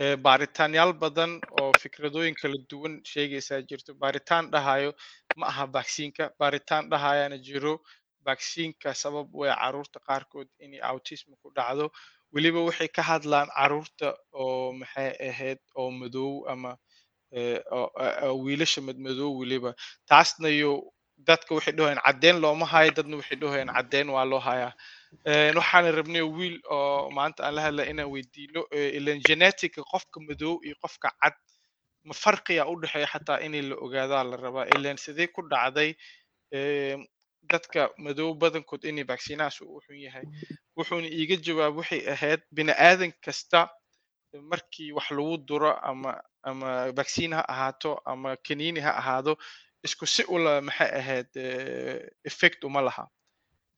baaritaanyaal 0.00 0.92
badan 0.96 1.40
oo 1.60 1.72
fikradooyin 1.82 2.34
kala 2.40 2.56
duwan 2.70 3.00
sheegaysaa 3.04 3.60
jirto. 3.68 3.94
Baaritaan 3.94 4.50
dhahayo 4.50 4.92
ma 5.36 5.46
aha 5.46 5.66
vaccine-ka. 5.66 6.30
Baaritaan 6.40 6.88
dhahayana 6.90 7.36
jiro 7.38 7.80
vaccine-ka 8.24 8.94
sabab 8.94 9.28
way 9.34 9.50
carruurta 9.52 10.00
qaarkood 10.08 10.48
inay 10.64 10.80
autism 10.80 11.36
ku 11.42 11.52
dhacdo. 11.56 11.90
Weliba 12.32 12.64
waxay 12.64 12.88
ka 12.88 13.02
hadlaan 13.02 13.48
carruurta 13.56 14.16
oo 14.32 14.72
maxay 14.72 15.12
ahayd 15.28 15.58
oo 15.76 15.90
madow 15.90 16.48
ama 16.48 16.72
wiilasha 18.44 18.80
madmadow 18.80 19.36
weliba. 19.40 19.74
Taasna 20.08 20.48
yo 20.48 20.88
dadka 21.28 21.54
waxay 21.54 21.72
dhahayaan 21.76 22.00
caddeyn 22.06 22.40
looma 22.40 22.66
hayo 22.72 22.90
dadna 22.96 23.16
waxay 23.20 23.36
dhahayaan 23.36 23.68
caddeyn 23.76 24.08
waa 24.08 24.24
loo 24.24 24.40
hayaa 24.40 24.72
waxaan 25.58 25.90
rabnay 25.98 26.22
wiil 26.22 26.56
oo 26.70 27.10
maanta 27.10 27.44
aan 27.44 27.54
la 27.54 27.62
hadla 27.66 27.84
inaan 27.90 28.10
weydiino. 28.10 28.66
Ilan 28.98 29.20
genetica 29.28 29.82
qofka 29.92 30.20
madow 30.20 30.60
iyo 30.64 30.74
qofka 30.82 31.10
cad 31.22 31.34
ma 32.04 32.14
farqiya 32.14 32.66
u 32.70 32.74
dhexeeya 32.80 33.06
xataa 33.12 33.40
in 33.44 33.52
la 33.70 33.76
ogaadaa 33.76 34.24
la 34.24 34.36
rabaa. 34.36 34.66
Ilan 34.76 34.96
sidee 34.96 35.26
ku 35.34 35.42
dhacday 35.50 35.94
dadka 37.50 37.90
madow 37.98 38.34
badankood 38.34 38.84
inay 38.84 39.04
vaccinahaas 39.04 39.60
u 39.60 39.80
xun 39.86 39.98
yahay? 40.06 40.24
Wuxuuna 40.76 41.08
iiga 41.08 41.36
jawaab 41.46 41.76
waxay 41.80 42.02
ahayd 42.12 42.40
bini 42.52 42.72
aadan 42.72 43.12
kasta 43.24 43.68
markii 44.50 44.92
wax 44.92 45.10
lagu 45.10 45.36
duro 45.48 45.72
ama 45.82 46.12
ama 46.44 46.92
vaccine 46.92 47.34
ha 47.34 47.44
ahaato 47.52 47.98
ama 48.06 48.36
kaniini 48.46 48.80
ha 48.80 48.92
ahaado 49.00 49.36
isku 49.84 50.06
si 50.06 50.22
ula 50.28 50.60
maxay 50.60 50.90
ahayd 51.00 51.28
effect 52.24 52.64
uma 52.64 52.80
laha 52.80 53.04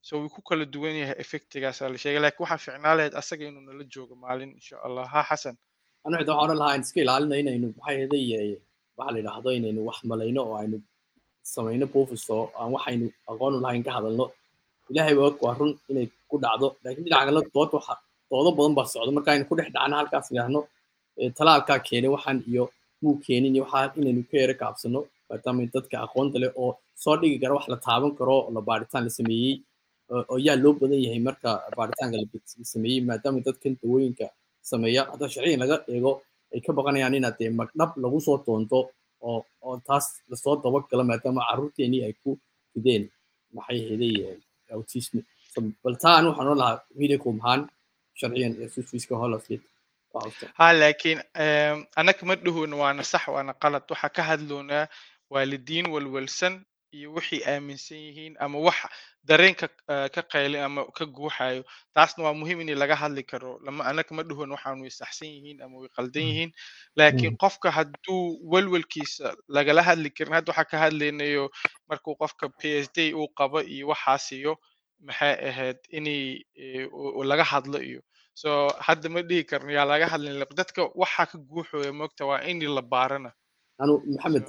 so 0.06 0.12
wuu 0.20 0.30
ku 0.34 0.40
kala 0.48 0.64
duwan 0.74 0.94
yahay 1.02 1.16
effectigaasaa 1.24 1.88
la 1.92 1.98
sheegay 2.02 2.20
laakiin 2.24 2.44
waxaa 2.44 2.60
ficnaa 2.64 2.94
lahayd 2.98 3.14
asaga 3.20 3.44
inuu 3.50 3.64
nala 3.68 3.84
joogo 3.94 4.14
maalin 4.24 4.50
insha 4.58 4.76
allah 4.86 5.04
ha 5.14 5.20
xasan. 5.30 5.56
Xitaa 6.02 6.18
waxaan 6.18 6.42
odhan 6.44 6.58
lahaa 6.62 6.76
iska 6.82 6.98
ilaalina 7.04 7.36
inaynu 7.42 7.66
maxay 7.78 7.96
ahaday 8.02 8.24
waxa 8.98 9.10
la 9.14 9.18
yidhaahdo 9.20 9.48
inaynu 9.58 9.80
wax 9.88 9.98
malayno 10.10 10.40
oo 10.48 10.54
aynu 10.62 10.76
samayno 11.54 11.86
buufiso 11.92 12.36
aan 12.60 12.70
waxaynu 12.76 13.06
aqoon 13.30 13.52
u 13.56 13.60
lahayn 13.64 13.82
ka 13.86 13.90
hadalno. 13.96 14.24
Ilaahay 14.90 15.14
waa 15.20 15.30
waa 15.44 15.54
run 15.60 15.72
inay 15.90 16.06
ku 16.30 16.36
dhacdo. 16.44 16.66
Laakiin 16.84 17.04
dhinaca 17.06 17.24
kale 17.28 17.40
dood 17.54 17.70
waxa 17.78 17.94
doodo 18.30 18.50
badan 18.58 18.74
baa 18.78 18.86
socda 18.92 19.10
marka 19.16 19.30
aynu 19.34 19.44
ku 19.50 19.54
dhex 19.58 19.68
dhacno 19.76 19.94
halkaas 20.00 20.26
idhaahno 20.32 20.60
talaalkaa 21.38 21.78
keenay 21.88 22.10
waxaan 22.16 22.38
iyo 22.50 22.64
muu 23.02 23.14
keenin 23.24 23.54
iyo 23.56 23.64
waxaa 23.66 23.94
inaynu 24.00 24.22
ka 24.30 24.34
yara 24.42 24.54
kaabsano. 24.62 25.00
Maadaama 25.28 25.62
dadka 25.74 25.96
aqoonta 26.06 26.36
leh 26.42 26.50
oo 26.62 26.70
soo 27.02 27.14
dhigi 27.20 27.36
kara 27.42 27.52
wax 27.58 27.66
la 27.72 27.76
taaban 27.86 28.10
karo 28.18 28.34
oo 28.40 28.50
la 28.56 28.60
baaritaan 28.68 29.04
la 29.06 29.12
sameeyey 29.18 29.54
oo 30.32 30.38
yaa 30.46 30.56
loo 30.62 30.72
badan 30.80 31.00
yahay 31.06 31.20
marka 31.28 31.50
baaritaanka 31.76 32.16
la 32.20 32.26
maadaama 33.08 33.38
dadkan 33.46 33.72
dawooyinka 33.82 34.26
sameeya 34.70 35.02
hadda 35.12 35.26
sharciyan 35.34 35.60
laga 35.64 35.76
eego 35.94 36.12
ay 36.54 36.60
ka 36.64 36.70
baqanayaan 36.78 37.14
inaad 37.18 37.36
dee 37.40 37.50
magdhab 37.60 37.90
lagu 38.02 38.18
soo 38.26 38.36
doonto 38.46 38.78
oo 39.28 39.38
oo 39.66 39.74
taas 39.88 40.06
la 40.30 40.36
soo 40.42 40.54
dabagalo 40.64 41.02
maadaama 41.10 41.42
carruurteenii 41.48 42.02
ay 42.06 42.14
ku 42.22 42.30
fideen. 42.72 43.04
Maxay 43.56 43.78
ahaday 43.86 44.14
autism? 44.74 45.16
So, 45.52 45.58
bal 45.84 45.96
taa 46.02 46.14
an 46.18 46.26
waxaan 46.28 46.46
oran 46.48 46.58
lahaa 46.62 46.78
videocom 47.00 47.36
ahaan 47.42 47.60
sharciyan 48.20 48.52
ee 48.62 48.68
sufiiska 48.74 49.14
codta 50.12 50.46
ha 50.58 50.66
laakiin 50.80 51.18
em, 51.44 51.78
annaga 52.00 52.22
ma 52.28 52.34
dhahon 52.44 52.72
waana 52.80 53.02
sax 53.12 53.24
waana 53.34 53.52
qalad. 53.62 53.84
Waxaa 53.92 54.10
ka 54.16 54.22
hadloonaa 54.30 54.84
waalidiin 55.34 55.86
walwalsan 55.94 56.54
iyo 56.92 57.08
waxay 57.16 57.40
aaminsan 57.52 57.98
yihiin 58.06 58.34
ama 58.44 58.58
wax 58.66 58.78
dareenka 59.24 59.66
eh, 59.88 60.08
ka 60.14 60.22
qaylin 60.32 60.62
ama 60.66 60.84
ka 60.96 61.04
guuxayo 61.06 61.62
taasna 61.94 62.24
waa 62.24 62.34
muhiim 62.40 62.60
in 62.60 62.74
laga 62.82 62.96
hadli 63.02 63.22
karo. 63.22 63.58
Lama 63.64 63.84
annaga 63.84 64.14
ma 64.14 64.22
dhahon 64.22 64.50
waxaan 64.54 64.80
way 64.82 64.90
saxsan 64.90 65.28
yihiin 65.28 65.62
ama 65.64 65.76
way 65.82 65.90
qaldan 65.96 66.22
yihiin 66.30 66.50
laakiin 66.96 67.36
qofka 67.42 67.70
hadduu 67.70 68.38
walwalkiisa 68.52 69.34
lagala 69.48 69.82
hadli 69.88 70.10
karin 70.16 70.34
hadda 70.34 70.50
waxaa 70.52 70.70
ka 70.70 70.76
hadlaynayo 70.84 71.50
markuu 71.88 72.14
qofka 72.22 72.50
phd 72.60 72.96
uu 73.18 73.28
qabo 73.38 73.58
iyo 73.74 73.88
waxaas 73.92 74.32
iyo 74.32 74.52
maxay 75.06 75.34
ahayd 75.50 75.78
inay 75.98 76.22
eh, 76.54 76.86
laga 77.30 77.44
hadlo 77.44 77.78
iyo. 77.90 78.00
So 78.34 78.50
hadda 78.86 79.08
ma 79.08 79.20
dhihi 79.28 79.44
karno 79.50 79.70
yaa 79.72 79.84
laga 79.92 80.06
hadlin 80.12 80.44
dadka 80.56 80.88
waxaa 81.02 81.26
ka 81.30 81.36
guuxooya 81.38 81.92
moogta 81.92 82.26
waa 82.26 82.40
in 82.50 82.60
la 82.76 82.82
baarana. 82.82 83.30
Maxamed 84.14 84.46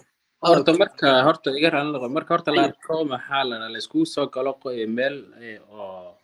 horta 0.49 0.71
marka 0.81 1.09
horta 1.27 1.49
iga 1.59 1.69
raalin 1.73 1.91
noqo 1.95 2.07
marka 2.17 2.31
horta 2.35 2.51
la 2.57 2.61
arko 2.69 2.95
maxaa 3.13 3.43
la 3.49 3.55
la 3.73 3.77
iskugu 3.81 4.05
soo 4.13 4.27
galo 4.35 4.51
eh, 4.77 4.87
meel 4.97 5.15
eh, 5.41 5.59
oo 5.71 6.15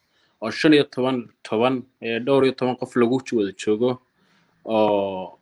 oo 0.44 0.52
shan 0.60 0.74
iyo 0.74 0.84
toban 0.96 1.18
toban 1.48 1.76
eh, 2.06 2.20
dhowr 2.26 2.44
iyo 2.46 2.54
toban 2.60 2.76
qof 2.82 2.92
lagu 3.02 3.16
wada 3.38 3.52
joogo 3.62 3.92
oo 4.66 5.40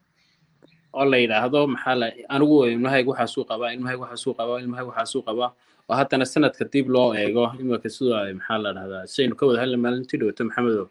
oo 0.98 1.06
la 1.12 1.18
yidhaahdo 1.24 1.60
maxaa 1.74 1.96
la 2.02 2.08
anigu 2.34 2.56
ilmahayga 2.74 3.10
waxaasuu 3.12 3.44
qabaa 3.50 3.72
ilmahayga 3.76 4.02
waxaasuu 4.06 4.34
qabaa 4.40 4.60
ilmahayga 4.64 4.90
waxaasuu 4.92 5.22
qabaa 5.28 5.52
oo 5.90 5.96
haddana 6.00 6.26
sanadka 6.34 6.64
dib 6.74 6.88
loo 6.96 7.10
eego 7.22 7.44
imika 7.62 7.90
sidoo 7.96 8.16
ay 8.24 8.34
maxaa 8.40 8.58
la 8.66 8.70
dhahdaa 8.78 9.04
sidaynu 9.12 9.36
ka 9.40 9.44
wada 9.50 9.60
hadla 9.64 9.78
maalintii 9.84 10.18
dhowto 10.22 10.44
maxamedow 10.50 10.88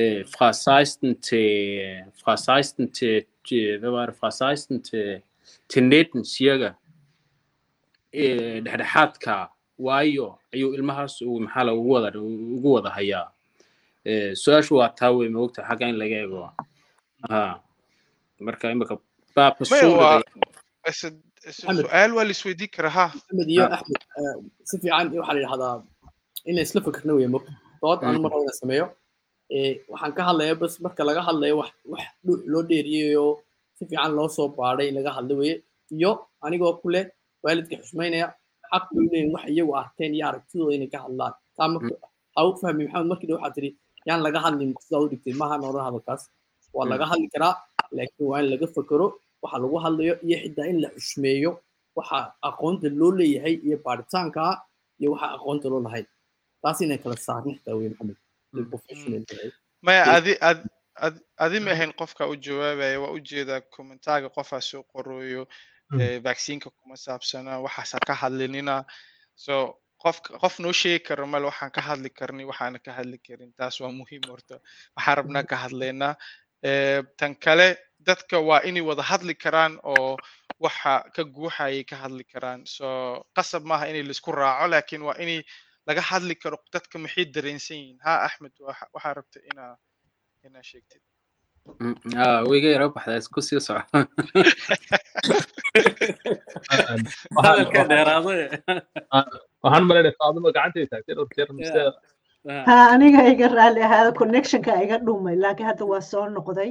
eh, 0.00 0.20
fra 0.32 0.48
16 0.52 1.14
til 1.26 2.04
fra 2.20 2.34
16 2.36 2.88
til 2.96 3.24
til- 3.46 3.78
hvad 3.80 3.90
var 3.96 4.06
det 4.10 4.16
fra 4.20 4.30
16 4.30 4.80
til 4.88 5.22
til 5.70 5.82
19 5.84 6.24
cirka 6.24 6.68
eh, 6.68 6.74
dhexdhexaadka 8.12 9.50
waayo 9.78 10.38
ayuu 10.54 10.74
ilmahaas 10.74 11.22
uu 11.22 11.40
maxaa 11.40 11.64
la 11.64 11.72
ugu 11.74 11.90
wada 11.90 12.18
ugu 12.18 12.72
wada 12.76 12.90
hayaa. 12.90 13.28
Su'aashu 14.42 14.74
waa 14.80 14.90
taa 14.98 15.10
wey 15.10 15.28
maogta 15.28 15.62
xagga 15.68 15.88
in 15.88 15.96
laga 16.02 16.16
eego. 16.22 16.50
Ha 17.28 17.60
marka 18.40 18.70
imika 18.72 18.98
baabka 19.36 19.60
maxamed. 19.64 20.20
su'aal 21.86 22.10
waa 22.16 22.24
la 22.24 22.32
isweydiin 22.36 22.70
karaa 22.76 22.94
ha? 22.98 23.06
Maxamed 23.14 23.48
iyo 23.54 23.64
axmed 23.76 24.02
si 24.68 24.74
fiican 24.82 25.06
waxaa 25.20 25.34
la 25.36 25.40
yidhahdaa 25.40 25.76
in 26.48 26.54
la 26.56 26.62
isla 26.66 26.80
weeye 27.16 27.28
mog 27.34 27.44
dood 27.82 27.98
anu 28.04 28.18
mm, 28.18 28.22
mar 28.24 28.32
wada 28.38 28.52
sameeyo. 28.60 28.86
Waxaan 29.92 30.12
ka 30.16 30.22
hadlayaa 30.28 30.60
bas 30.62 30.74
marka 30.84 31.02
laga 31.08 31.22
hadlayo 31.28 31.54
wax 31.60 31.70
wax 31.92 32.02
dhuux 32.24 32.40
loo 32.52 32.62
dheeriyayo 32.70 33.26
si 33.76 33.82
fiican 33.88 34.12
loo 34.18 34.28
soo 34.36 34.48
baadhay 34.58 34.86
in 34.90 34.94
laga 34.98 35.10
hadlo 35.16 35.34
weye 35.40 35.54
iyo 35.96 36.12
anigoo 36.44 36.74
ku 36.82 36.88
leh 36.94 37.06
waalidka 37.44 37.74
xushmaynaya 37.82 38.26
xaq 38.72 38.84
u 38.96 39.00
wax 39.34 39.44
iyagu 39.54 39.72
arkeen 39.82 40.12
iyo 40.16 40.24
aragtidooda 40.30 40.74
inay 40.76 40.90
ka 40.94 40.98
hadlaan 41.04 41.32
taa 41.56 41.68
marka 41.74 41.94
ha 42.36 42.40
u 42.48 42.50
fahmi 42.60 42.82
maxamed 42.86 43.08
markii 43.10 43.28
dhow 43.30 43.38
waxaa 43.38 43.54
tiri 43.56 43.70
yaan 44.08 44.20
laga 44.26 44.38
hadlin 44.44 44.70
sidaa 44.84 45.00
u 45.04 45.08
dhigtay 45.12 45.34
maaha 45.40 45.56
nooran 45.62 45.84
hadalkaas 45.88 46.22
waa 46.76 46.86
laga 46.92 47.04
hadli 47.10 47.28
karaa 47.34 47.54
laakiin 47.96 48.26
waa 48.30 48.40
in 48.42 48.48
laga 48.52 48.66
fakero 48.76 49.06
waxa 49.42 49.56
lagu 49.64 49.76
hadlayo 49.84 50.14
iyo 50.26 50.36
xitaa 50.44 50.66
in 50.72 50.78
la 50.82 50.88
xushmeeyo 50.96 51.50
waxa 51.98 52.18
aqoonta 52.48 52.88
loo 53.00 53.10
leeyahay 53.18 53.54
iyo 53.66 53.76
baaritaanka 53.84 54.42
iyo 55.00 55.08
waxa 55.14 55.26
aqoonta 55.36 55.66
loo 55.72 55.80
lahayn 55.86 56.06
taas 56.62 56.78
inay 56.84 56.98
kala 57.02 57.16
saarna 57.26 57.50
xitaa 57.56 57.74
wey 57.78 57.88
maxamed 57.92 58.16
maya 59.86 60.02
adi 60.16 60.32
ad 60.50 60.58
ad- 61.06 61.22
adi 61.44 61.58
ma 61.64 61.70
ahayn 61.76 61.92
qofka 62.00 62.22
u 62.32 62.34
jawaabaya 62.46 63.00
waa 63.02 63.12
u 63.16 63.20
jeedaa 63.30 63.60
kommentaaga 63.76 64.28
qofaa 64.36 64.60
soo 64.70 64.82
qorooyo 64.92 65.42
eh, 66.02 66.18
vaccineka 66.26 66.68
kuma 66.78 66.96
saabsana 67.06 67.52
waxaasa 67.64 67.98
ka 68.08 68.14
hadlinina 68.22 68.76
so 69.44 69.54
qof 70.02 70.16
qof 70.42 70.54
noo 70.62 70.72
sheegi 70.80 71.00
karo 71.08 71.26
male 71.32 71.44
waxaan 71.50 71.70
ka 71.76 71.80
hadli 71.88 72.10
karni 72.18 72.44
waxaana 72.50 72.78
ka 72.84 72.90
hadli 72.98 73.18
karin 73.26 73.50
taas 73.58 73.74
waa 73.82 73.92
muhiim 74.00 74.22
horta 74.30 74.56
waxaan 74.96 75.16
rabnaa 75.20 75.44
ka 75.50 75.56
hadlaynaa 75.64 76.14
Eh, 76.70 77.00
tan 77.18 77.32
kale 77.44 77.68
dadka 78.08 78.36
waa 78.48 78.60
inay 78.68 78.84
wada 78.88 79.02
hadli 79.10 79.34
karaan 79.44 79.74
oo 79.92 80.16
waxa 80.64 80.92
ka 81.14 81.22
guuxayay 81.34 81.84
ka 81.90 81.96
hadli 82.02 82.24
karaan 82.32 82.60
so 82.76 82.86
qasab 83.36 83.62
maaha 83.70 83.88
inay 83.90 84.02
la 84.08 84.12
isku 84.16 84.28
raaco 84.40 84.66
laakiin 84.72 85.02
waa 85.08 85.16
inay 85.24 85.40
laga 85.88 86.02
hadli 86.10 86.34
karo 86.42 86.56
dadka 86.74 86.96
maxay 87.04 87.24
dareensan 87.34 87.76
yihiin 87.80 87.98
ha 88.04 88.12
axmed 88.26 88.52
waxa 88.68 88.84
waxaa 88.94 89.14
rabta 89.18 89.38
inaa 89.50 89.72
inaa 90.46 90.64
sheegtid 90.70 91.02
Mm, 91.80 91.94
ah, 92.24 92.40
wiiga 92.50 92.68
yara 92.74 92.88
baxda 92.94 93.16
isku 93.20 93.40
sii 93.46 93.60
soco 93.60 93.82
waxaan 96.66 97.00
hadalka 97.44 97.78
waxaan- 97.78 97.88
dheeraado 97.90 98.30
waxaan 99.64 99.84
malaynaya 99.88 100.14
faadimo 100.20 100.48
gacantay 100.56 100.86
taagtay 100.92 101.14
dhowr 101.18 101.28
jeer 101.36 101.48
mise 101.58 101.80
ha 102.68 102.76
aniga 102.94 103.20
iga 103.32 103.46
raalli 103.56 103.82
ahaada 103.88 104.12
connectionka 104.20 104.72
iga 104.84 104.96
dhumay 105.06 105.36
laakiin 105.44 105.68
hadda 105.70 105.84
waa 105.92 106.00
soo 106.10 106.24
noqday. 106.36 106.70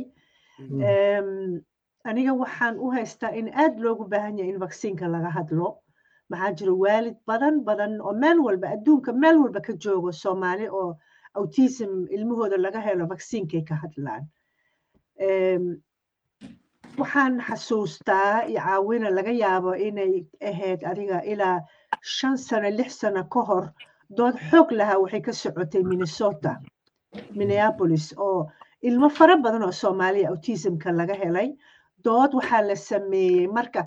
Em, 0.93 1.29
aniga 2.09 2.33
waxaan 2.41 2.75
u 2.85 2.91
haystaa 2.97 3.31
in 3.39 3.47
aad 3.63 3.73
loogu 3.85 4.03
baahan 4.13 4.37
yahay 4.39 4.53
in 4.53 4.59
vaccine-ka 4.65 5.05
laga 5.15 5.29
hadlo. 5.37 5.69
Maxaa 6.31 6.51
jira 6.59 6.73
waalid 6.83 7.15
badan 7.29 7.55
badan 7.69 7.93
oo 8.07 8.13
meel 8.23 8.37
walba 8.47 8.67
adduunka 8.75 9.11
meel 9.23 9.37
walba 9.43 9.61
ka 9.67 9.73
joogo 9.83 10.11
soomaali 10.23 10.65
oo 10.79 10.89
autism 11.39 11.91
ilmahooda 12.15 12.57
laga 12.65 12.79
helo 12.87 13.05
vaccine-kay 13.13 13.61
ka 13.69 13.75
hadlaan 13.83 14.23
waxaan 16.99 17.35
xasuustaa 17.47 18.47
caawina 18.55 19.09
laga 19.17 19.31
yaabo 19.43 19.71
inay 19.87 20.13
ahayd 20.49 20.79
adiga 20.91 21.17
ilaa 21.31 21.59
shan 22.01 22.37
sano 22.37 22.69
lix 22.79 22.91
sano 23.01 23.23
ka 23.33 23.41
hor 23.49 23.65
dood 24.17 24.35
xoog 24.49 24.69
lahaa 24.79 24.99
waxay 25.03 25.21
ka 25.27 25.31
socotay 25.41 25.83
minnesota 25.91 26.51
minneapolis 27.37 28.07
oo 28.17 28.47
ilmo 28.87 29.09
fara 29.17 29.35
badan 29.43 29.63
oo 29.63 29.71
soomaaliya 29.81 30.29
autismka 30.29 30.91
laga 30.91 31.13
helay. 31.21 31.49
Dood 32.05 32.31
waxaa 32.39 32.61
la 32.69 32.75
sameeyey 32.75 33.47
marka 33.47 33.81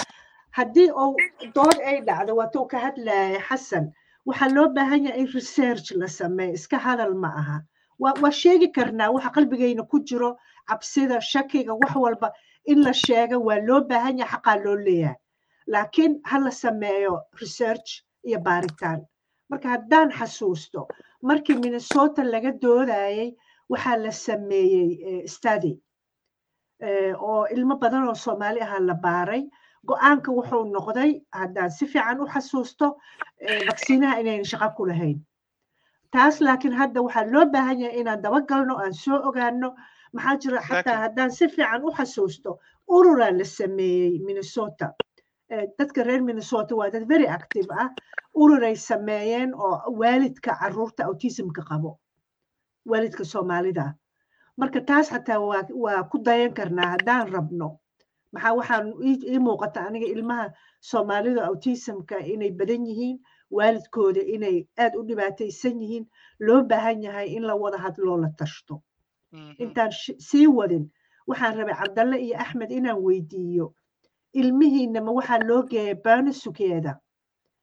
haddii 0.56 0.90
uu 1.02 1.16
dood 1.56 1.76
ay 1.90 1.98
dhacdo 2.06 2.32
waatuu 2.40 2.66
ka 2.70 2.78
hadlaya 2.84 3.40
xasan 3.48 3.84
waxaa 4.28 4.48
loo 4.56 4.68
baahan 4.76 5.04
yahay 5.06 5.20
in 5.20 5.26
research 5.38 5.86
la 6.00 6.06
sameeyo 6.18 6.54
iska 6.58 6.78
hadal 6.86 7.14
ma 7.22 7.28
aha. 7.40 7.58
Waa 8.02 8.30
sheegi 8.42 8.68
karnaa 8.76 9.10
waxa 9.14 9.30
qalbigayna 9.36 9.82
ku 9.90 9.96
jiro 10.08 10.30
cabsida 10.68 11.20
shakiga 11.20 11.74
wax 11.80 11.94
walba 12.04 12.28
in 12.64 12.78
la 12.86 12.92
sheego 12.92 13.36
waa 13.46 13.60
loo 13.68 13.80
baahan 13.90 14.18
yahay 14.18 14.32
xaqaa 14.32 14.56
loo 14.64 14.76
leeyahay 14.86 15.16
laakiin 15.66 16.12
ha 16.30 16.38
la 16.44 16.50
sameeyo 16.50 17.14
research 17.40 17.88
iyo 18.28 18.38
baaritaan 18.46 19.00
marka 19.50 19.68
haddaan 19.74 20.10
xasuusto 20.18 20.88
markii 21.22 21.56
minnesota 21.64 22.22
laga 22.24 22.52
doodayay 22.62 23.34
waxaa 23.70 23.96
la 24.04 24.12
sameeyey 24.12 25.26
study. 25.28 25.74
oo 27.18 27.46
ilmo 27.54 27.76
badan 27.82 28.08
oo 28.08 28.14
soomaali 28.14 28.60
ahaa 28.60 28.80
la 28.80 28.94
baaray 28.94 29.42
go'aanka 29.88 30.30
wuxuu 30.38 30.64
noqday 30.74 31.12
haddaan 31.40 31.70
si 31.70 31.86
fiican 31.86 32.20
u 32.20 32.26
xasuusto 32.26 32.86
vaksiinaha 33.68 34.20
inayn 34.20 34.44
shaqo 34.44 34.68
ku 34.76 34.86
lahayn 34.90 35.18
taas 36.12 36.40
laakiin 36.40 36.74
hadda 36.80 37.02
waxaa 37.06 37.30
loo 37.32 37.44
baahan 37.54 37.80
yahay 37.80 38.00
inaan 38.00 38.22
dabagalno 38.22 38.74
aan 38.82 38.94
soo 38.94 39.18
ogaano 39.28 39.68
maxaa 40.12 40.36
jira 40.42 40.60
xataa 40.68 40.98
haddaan 41.04 41.30
si 41.30 41.48
fiican 41.48 41.82
u 41.84 41.90
xasuusto 41.96 42.58
ururaa 42.88 43.30
la 43.38 43.44
sameeyey 43.44 44.18
minnesota. 44.26 44.86
Eh, 45.52 45.66
dadka 45.78 46.02
reer 46.04 46.22
minnesota 46.22 46.74
waa 46.76 46.90
dad 46.90 47.04
very 47.08 47.26
active 47.28 47.68
ah. 47.82 47.88
Ururay 48.34 48.76
sameeyeen 48.76 49.50
oo 49.54 49.76
waalidka 50.00 50.52
carruurta 50.60 51.04
autismka 51.04 51.62
qabo. 51.68 51.98
Waalidka 52.90 53.24
soomaalida. 53.24 53.94
Marka 54.56 54.80
taas 54.80 55.08
xataa 55.12 55.40
waa 55.84 56.02
ku 56.10 56.18
dayan 56.18 56.52
karnaa 56.54 56.90
haddaan 56.94 57.32
rabno. 57.32 57.68
Maxaa 58.32 58.54
waxaan 58.58 58.86
ii 59.04 59.38
muuqata 59.38 59.80
aniga 59.86 60.06
ilmaha 60.14 60.46
soomaalida 60.80 61.44
autismka 61.48 62.16
inay 62.32 62.50
badan 62.58 62.86
yihiin 62.88 63.18
waalidkooda 63.56 64.20
inay 64.34 64.56
aad 64.78 64.94
u 64.96 65.02
dhibaataysan 65.08 65.76
yihiin 65.82 66.04
loo 66.40 66.62
baahan 66.70 67.02
yahay 67.02 67.28
in 67.36 67.42
la 67.46 67.54
wada 67.56 67.78
hadloo 67.78 68.16
la 68.22 68.28
tashto. 68.38 68.82
Intaan 69.58 69.90
shi- 69.90 70.18
sii 70.18 70.46
wadin. 70.46 70.84
Waxaan 71.28 71.56
rabay 71.58 71.74
cabdalle 71.74 72.16
iyo 72.24 72.36
axmed 72.38 72.70
inaan 72.70 72.98
weydiiyo. 73.04 73.74
Ilmihiina 74.34 75.00
ma 75.04 75.12
waxaa 75.12 75.38
loo 75.48 75.62
geeyay 75.62 75.94
baanisukeeda? 76.04 76.92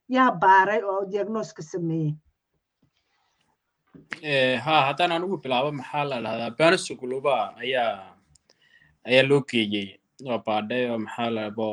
Yaa 0.08 0.30
baaray 0.42 0.82
oo 0.82 1.04
diagnoska 1.10 1.62
sameeyey. 1.62 2.14
Ha 4.64 4.74
haddaan 4.86 5.12
anigu 5.12 5.36
bilaabo 5.42 5.72
maxaa 5.72 6.04
la 6.10 6.16
dhahdaa? 6.24 6.50
Banisugluba 6.58 7.56
ayaa 7.62 8.14
ayaa 9.08 9.28
loo 9.28 9.40
geeyey. 9.50 9.88
Oo 10.26 10.38
baadhay 10.46 10.90
oo 10.90 10.98
maxaa 10.98 11.30
la 11.30 11.50
bo 11.50 11.66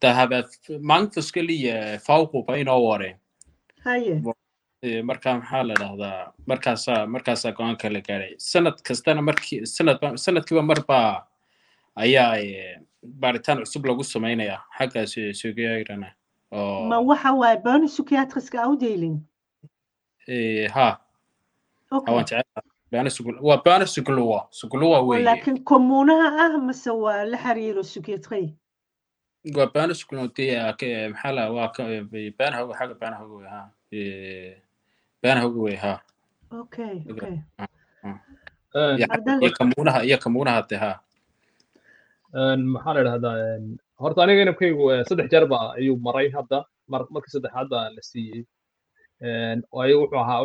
det 0.00 0.12
har 0.14 0.28
været 0.28 0.50
mange 0.80 1.10
forskellige 1.14 1.98
faggrupper 2.06 2.54
ind 2.56 2.68
over 2.68 2.98
det. 2.98 3.16
haye 3.84 4.20
marka 4.82 5.34
maxaa 5.38 5.62
la 5.62 5.74
dhahdaa 5.74 6.32
markaasaa 6.46 7.06
markaasaa 7.06 7.52
go'aanka 7.52 7.88
la 7.90 8.00
gaadhay 8.00 8.34
sanad 8.38 8.76
kastana 8.82 9.22
markii 9.22 9.66
sanadba 9.66 10.16
sanadkiiba 10.16 10.62
marba 10.62 11.26
ayaa 11.96 12.36
baaritaan 13.02 13.58
cusub 13.64 13.84
lagu 13.86 14.04
sameynaya 14.04 14.60
xagga 14.78 15.06
suugayagrana 15.40 16.12
oo 16.52 16.84
ma 16.88 16.98
waxa 17.00 17.32
waaye 17.32 17.56
baanisukiatriska 17.64 18.62
awdeylin 18.62 19.16
eh, 20.28 20.70
ha 20.74 21.00
okay 21.90 22.06
hawaan 22.12 22.24
jecel 22.24 22.62
banisugl 22.92 23.34
waa 23.42 23.62
banisugluwa 23.64 24.46
sugluwa 24.50 24.98
oo 24.98 25.06
weeye. 25.06 25.24
Laakiin 25.24 25.64
kommunaha 25.64 26.28
ah 26.44 26.58
mase 26.58 26.90
waa 26.90 27.24
la 27.24 27.38
xiriiro 27.38 27.82
psychiatry 27.82 28.54
waa 29.56 29.66
banisuglu 29.74 30.28
dee 30.36 31.08
maxaa 31.08 31.32
la 31.32 31.50
waa 31.52 31.72
baanahoga 32.38 32.74
xagga 32.78 32.94
baanahoga 32.94 33.34
wey 33.36 33.48
ha 33.48 33.60
maxaa 42.74 42.94
la 42.94 43.00
idhahdaa 43.04 43.36
horta 44.02 44.18
aniga 44.24 44.42
inabkaygu 44.44 44.84
saddex 45.08 45.26
jeer 45.32 45.44
ba 45.52 45.58
ayuu 45.78 45.96
maray 46.06 46.28
hadda 46.36 46.58
mar 46.92 47.00
markii 47.14 47.32
saddexaad 47.36 47.66
baa 47.74 47.86
la 47.96 48.02
siiyey. 48.10 48.42
Wuxuu 49.72 50.18
ahaa 50.22 50.40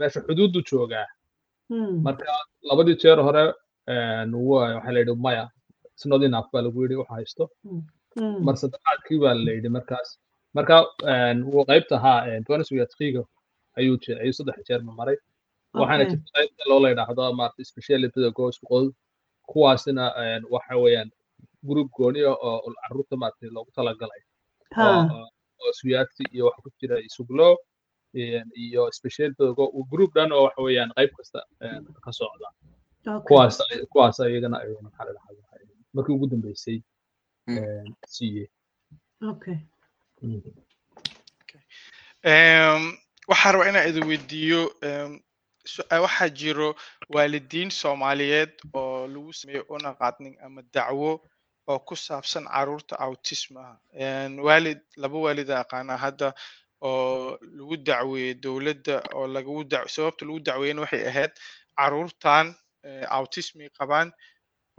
meesha 0.00 0.20
xuduudu 0.26 0.60
joogaa. 0.70 1.06
Hmm. 1.70 1.94
marka 2.06 2.24
labadii 2.68 2.96
jeer 3.02 3.18
hore 3.26 3.44
waxaa 3.86 4.92
la 4.94 5.00
yidhi 5.02 5.14
maya 5.24 5.44
snod 6.00 6.22
enough 6.28 6.48
baa 6.52 6.62
lagu 6.66 6.78
yidhi 6.84 6.96
waxa 7.00 7.14
haysto. 7.18 7.44
Hmm. 8.16 8.36
mar 8.46 8.54
saddexaadkii 8.62 9.18
baa 9.24 9.34
la 9.46 9.52
yidhi 9.56 9.70
markaas. 9.76 10.08
Marka 10.56 10.76
wuu 11.52 11.64
qaybta 11.70 11.94
ahaa 12.00 12.40
twenty 12.46 12.64
ayuu 13.80 13.96
ayuu 14.22 14.36
saddex 14.38 14.58
jeer 14.68 14.82
ma 14.88 14.92
maray. 15.00 15.16
Waxaana 15.80 16.04
jirta 16.10 16.30
qaybta 16.36 16.62
loo 16.70 16.80
la 16.82 16.88
yidhaahdo 16.92 17.24
maarata 17.38 17.62
specialityda 17.72 18.30
gooskood 18.38 18.88
kuwaasina 19.50 20.04
waxa 20.54 20.74
weeyaan 20.84 21.10
group 21.68 21.88
gooni 21.96 22.20
ah 22.30 22.36
oo 22.48 22.70
carruurta 22.82 23.14
maarata 23.22 23.46
loogu 23.56 23.70
talagalay. 23.76 24.20
Oo 25.60 25.72
suyaadti 25.80 26.22
iyo 26.34 26.44
waxa 26.48 26.60
ku 26.64 26.70
jira 26.80 26.96
isuglo 27.08 27.48
iyo 28.64 28.82
specialityda 28.98 29.52
group 29.92 30.10
dhan 30.16 30.30
oo 30.32 30.42
waxa 30.46 30.60
weeyaan 30.66 30.90
qayb 30.96 31.10
kasta 31.18 31.38
ka 32.04 32.12
socda. 32.20 32.48
Kuwaas 33.28 33.56
kuwaas 33.92 34.18
iyagana 34.20 34.56
ay 34.62 34.70
maxaa 34.86 35.04
la 35.08 35.12
dhahdaa 35.16 35.46
markii 35.94 36.14
ugu 36.16 36.26
dambeysay 36.32 36.78
Mm. 37.48 37.94
siiyey 38.14 38.46
okay 39.30 39.56
Em, 43.28 43.32
waxaan 43.32 43.52
rabaa 43.54 43.68
inaan 43.70 43.88
idin 43.90 44.06
weydiiyo 44.10 44.60
su- 45.72 45.86
ah, 45.90 46.00
waxaa 46.06 46.28
jiro 46.40 46.68
waalidiin 47.14 47.70
soomaaliyeed 47.80 48.52
oo 48.74 49.06
lagu 49.14 49.32
sameeyo 49.32 49.62
una 49.76 49.90
qaadnin 50.00 50.34
ama 50.44 50.60
dacwo 50.74 51.10
oo 51.70 51.78
ku 51.88 51.94
saabsan 51.96 52.44
carruurta 52.54 52.94
autismaha 53.06 53.74
Em, 53.92 54.38
waalid 54.46 54.80
laba 55.02 55.18
waalid 55.24 55.48
aan 55.50 55.60
aqaanaa 55.64 55.98
hadda 56.04 56.28
oo 56.80 57.36
lagu 57.58 57.76
dacweeyey 57.88 58.34
dowladda 58.44 58.96
oo 59.16 59.26
lagu 59.34 59.52
sababta 59.94 60.22
lagu 60.26 60.40
dacweeyena 60.48 60.80
waxay 60.84 61.02
ahayd 61.10 61.32
caruurtan 61.78 62.46
eh, 62.88 63.04
autismi 63.16 63.64
qabaan 63.78 64.08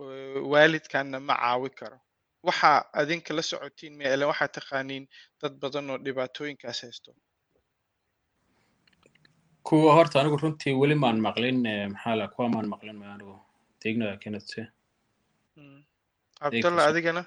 eh, 0.01 0.41
waalidkanna 0.51 1.17
ma 1.27 1.35
caawi 1.41 1.69
karo. 1.79 1.97
Waxa 2.47 2.69
adinka 2.99 3.31
la 3.37 3.41
socotiin 3.49 3.93
ma 3.97 4.03
waxaa 4.31 4.53
taqaaniin 4.57 5.05
dad 5.41 5.53
badan 5.61 5.89
oo 5.91 5.97
dhibaatooyinkaas 6.05 6.79
haysto 6.83 7.11
kuwa 9.69 9.93
horta 9.97 10.19
anigu 10.21 10.37
runtii 10.43 10.73
weli 10.81 10.95
maan 11.03 11.17
maqlin 11.27 11.57
eh, 11.71 11.87
maxaa 11.93 12.15
la 12.19 12.25
kuwa 12.33 12.47
maan 12.53 12.67
maqlin 12.73 12.97
ma 13.01 13.07
anigu 13.15 13.35
tegna 13.81 14.07
kenetse 14.23 14.61
Mm. 15.57 15.81
cabdalla 16.39 16.81
kasoo- 16.81 16.89
adigana? 16.91 17.23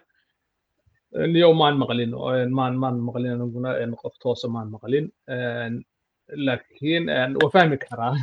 Niyo 1.33 1.49
maan 1.61 1.77
maqlin 1.83 2.11
oo, 2.15 2.31
een, 2.41 2.51
maan 2.59 2.75
maan 2.83 2.97
maqlin 3.09 3.33
aniguna 3.35 3.71
een, 3.83 3.93
qof 4.01 4.15
toosa 4.23 4.49
maan 4.55 4.69
maqlin. 4.75 5.07
Laakiin 6.47 7.05
waa 7.41 7.51
fahmi 7.55 7.77
karaa 7.85 8.15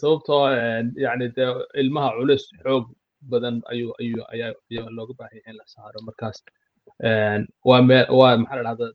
sababtoo 0.00 0.42
een, 0.52 0.86
yacni 1.04 1.28
dee 1.36 1.50
ilmaha 1.80 2.10
culus 2.18 2.44
xoog 2.62 2.84
badan 3.30 3.56
ayuu 3.72 3.92
ayuu 4.00 4.24
ayaa 4.32 4.52
ayaa 4.70 4.90
looga 4.96 5.14
baahan 5.18 5.36
yahay 5.38 5.50
in 5.52 5.56
la 5.60 5.64
saaro 5.74 5.98
markaas. 6.08 6.38
Waa 7.68 7.80
meel 7.88 8.06
waa 8.18 8.36
maxaa 8.36 8.62
la 8.62 8.74
dhahdaa 8.74 8.92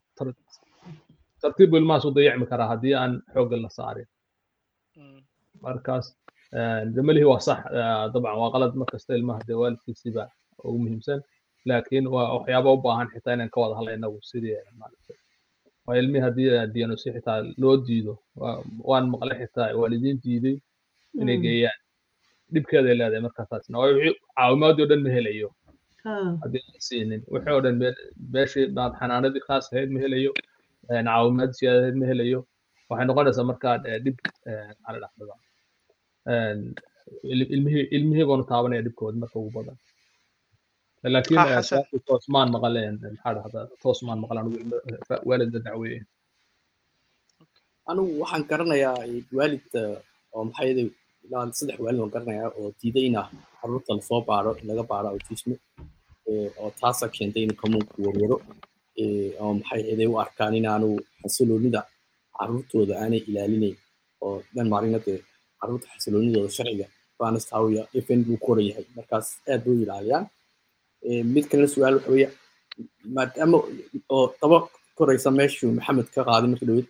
tartiib 1.44 1.72
ilmahaas 1.80 2.06
u 2.10 2.12
dayacmi 2.18 2.46
karaa 2.52 2.68
haddii 2.74 2.96
aan 3.02 3.14
xoogga 3.34 3.58
la 3.64 3.70
saarin. 3.78 4.08
Markaas 5.66 6.06
jamalihi 6.96 7.26
waa 7.32 7.42
sax 7.48 7.60
dabcan 8.14 8.38
waa 8.42 8.52
qalad. 8.54 8.72
Markasta 8.82 9.12
ilmaha 9.20 9.42
dee 9.48 9.58
waalidkiisiba 9.62 10.24
ugu 10.68 10.78
muhiimsan 10.84 11.20
laakiin 11.70 12.06
waa 12.14 12.28
waxyaaba 12.36 12.70
u 12.76 12.82
baahan 12.86 13.08
xitaa 13.14 13.34
inaan 13.36 13.52
ka 13.54 13.60
wada 13.64 13.76
hadla 13.80 13.92
inagu 13.98 14.20
sidii 14.32 14.58
maaragtay. 14.80 15.18
Waa 15.88 15.96
ilmihii 16.02 16.24
haddii 16.26 16.50
diyanusi 16.74 17.08
xitaa 17.16 17.40
loo 17.62 17.76
diido 17.88 18.14
waan 18.90 19.06
maqlay 19.14 19.38
xitaa 19.42 19.70
waalidiin 19.82 20.18
diiday 20.24 20.56
inay 21.22 21.38
geeyaan. 21.46 21.80
Dhibkeeday 22.54 22.96
leedahay 23.00 23.22
markaasaasna 23.28 23.76
waa 23.82 23.90
wixii 23.92 24.16
caawimaadii 24.38 24.84
o 24.86 24.90
dhan 24.92 25.02
ma 25.06 25.12
helayo. 25.18 25.50
Haddii 26.44 26.62
aan 26.70 26.82
siinin 26.88 27.22
wixii 27.34 27.54
oo 27.56 27.62
dhan 27.66 27.76
meeshii 28.34 28.66
xanaanadii 29.00 29.44
khaas 29.48 29.66
ahayd 29.74 29.90
ma 29.96 30.00
helayo 30.06 30.32
caawimaad 30.90 31.52
siyaadadeed 31.60 31.96
ma 32.02 32.06
helayo 32.12 32.40
waxay 32.90 33.06
noqonaysaa 33.10 33.50
markaa 33.52 33.76
dhib 34.06 34.18
maxaa 34.24 34.94
la 35.04 35.08
dhahdaa 35.14 35.38
ilmihii 37.56 37.86
ilmihii 37.98 38.26
baanu 38.30 38.44
taabanaya 38.52 38.82
dhibkooda 38.86 39.18
marka 39.24 39.38
ugu 39.42 39.52
badan 39.58 39.78
laakiin 41.14 42.02
toosmaan 42.10 42.50
maqaleen 42.56 42.96
maxaa 43.26 43.64
toosmaan 43.84 44.20
maqlaan 44.24 44.48
waalidda 45.30 45.60
dacweeye 45.68 46.00
anigu 47.90 48.12
waxaan 48.22 48.44
garanayaa 48.52 48.96
waalid 49.38 49.66
oo 50.36 50.42
maxaa 50.48 50.66
yeelay 50.70 50.88
ilaa 51.26 51.44
saddex 51.60 51.78
waalid 51.86 52.00
waan 52.02 52.12
garanayaa 52.16 52.50
oo 52.60 52.68
diiday 52.80 53.06
ina 53.10 53.22
carruurta 53.60 53.92
la 53.98 54.02
soo 54.10 54.22
baaro 54.30 54.52
laga 54.70 54.84
baaro 54.92 55.08
autismo 55.14 55.56
oo 56.62 56.70
taasa 56.82 57.06
keentay 57.16 57.44
in 57.48 57.54
kamuunku 57.62 57.96
warwaro 58.06 58.38
oo 59.44 59.52
maxay 59.60 59.82
yeelay 59.88 60.08
u 60.14 60.16
arkaan 60.24 60.54
inaanu 60.60 60.88
xasiloonida 61.22 61.82
carruurtooda 62.38 62.94
aanay 63.04 63.22
ilaalinayn 63.30 63.78
oo 64.26 64.36
dhan 64.56 64.68
maalina 64.74 65.00
dee 65.06 65.20
carruurta 65.60 65.88
xasiloonidooda 65.94 66.50
sharciga 66.58 66.86
faanist 67.18 67.50
hawiya 67.56 67.84
fn 68.06 68.20
buu 68.28 68.38
koran 68.46 68.66
yahay. 68.70 68.86
Markaas 68.98 69.28
aad 69.52 69.62
bay 69.66 69.74
u 69.78 69.84
ilaaliyaan 69.86 70.26
mid 71.34 71.46
kalena 71.50 71.70
su'aal 71.74 71.96
waxa 71.98 72.12
weeye 72.14 72.28
maadaama 73.16 73.58
oo 74.16 74.26
daba 74.42 74.58
koraysa 74.98 75.30
meeshuu 75.40 75.72
maxamed 75.78 76.08
ka 76.16 76.22
qaaday 76.28 76.50
marka 76.52 76.66
dhaweyd 76.70 76.88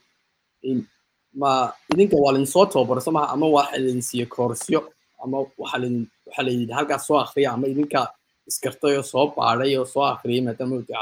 ma 1.41 1.51
idinka 1.93 2.15
waa 2.23 2.31
laydin 2.33 2.51
soo 2.55 2.65
tababaro 2.71 3.01
somaha 3.07 3.25
ama 3.33 3.47
waxa 3.57 3.75
laydin 3.83 4.03
siiye 4.09 4.25
koorsyo 4.35 4.79
ama 5.23 5.37
waxa 5.61 5.77
laydin 6.45 6.71
halkaas 6.77 7.03
soo 7.07 7.17
akriya 7.23 7.49
ama 7.55 7.65
idinka 7.73 7.99
iskartay 8.49 8.93
oo 8.99 9.05
soo 9.11 9.25
baadhay 9.37 9.71
oo 9.79 9.85
soo 9.93 10.03
akriyay 10.13 10.41
maadaama 10.47 10.75
dee 10.87 10.97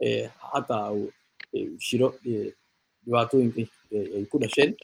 carruurtiinu 0.00 0.30
hadda 0.52 0.78
shiro 1.78 2.08
dhibaatooyinka 3.04 3.62
ay 4.16 4.24
ku 4.30 4.38
dhasheen 4.38 4.74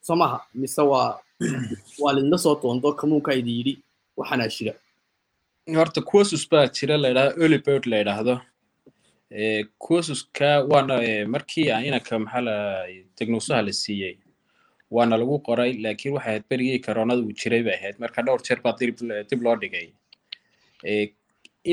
somaha 0.00 0.38
mise 0.54 0.82
waa 0.90 1.18
waa 2.02 2.12
laydinla 2.12 2.38
soo 2.38 2.54
doonto 2.62 2.92
kamuunka 2.92 3.34
idin 3.34 3.56
yidhi 3.58 3.74
waxanaa 4.16 4.48
shira. 4.48 4.72
Horta 5.78 6.00
kursus 6.00 6.48
baa 6.50 6.66
jira 6.68 6.96
la 6.96 7.08
yidhahdo 7.08 7.42
early 7.42 7.58
bird 7.58 7.86
la 7.86 7.96
yidhaahdo 8.02 8.34
kursuska 9.78 10.48
waana 10.70 10.96
markii 11.34 11.70
aan 11.70 11.84
inanka 11.84 12.18
maxaa 12.18 12.40
la 12.48 12.56
tegnuusaha 13.18 13.62
la 13.62 13.72
siiyey 13.72 14.16
waana 14.90 15.16
lagu 15.16 15.38
qoray 15.48 15.72
laakiin 15.84 16.14
waxay 16.14 16.30
ahayd 16.32 16.44
berigii 16.50 16.78
koronada 16.86 17.20
uu 17.22 17.32
jiray 17.40 17.62
bay 17.66 17.76
ahayd 17.80 17.96
marka 17.98 18.22
dhowr 18.22 18.42
jeer 18.46 18.60
baa 18.64 18.74
dib 19.30 19.40
loo 19.46 19.56
dhigay 19.62 19.88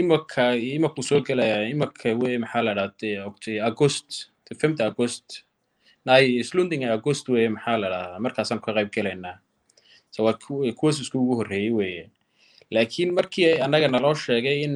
imaka 0.01 0.43
imaku 0.77 1.01
soo 1.09 1.21
gelaya 1.27 1.57
imaka 1.73 2.07
wey 2.21 2.37
maxaa 2.43 2.61
la 2.67 2.73
dhahda 2.77 3.09
august 3.69 4.07
femta 4.61 4.83
august. 4.89 5.27
Nay 6.05 6.43
slunding 6.49 6.83
august 6.95 7.25
weye 7.33 7.49
maxaa 7.55 7.77
la 7.81 7.87
dhahdaa 7.93 8.19
markaasaan 8.25 8.59
ka 8.65 8.71
qayb 8.77 8.89
gelaynaa 8.95 9.35
so 10.13 10.23
waa 10.25 10.35
kursuska 10.79 11.17
ugu 11.19 11.35
horreeyey 11.39 11.71
weye 11.79 12.03
laakiin 12.71 13.13
markii 13.17 13.49
annaga 13.65 13.87
naloo 13.87 14.13
sheegay 14.23 14.57
in 14.67 14.75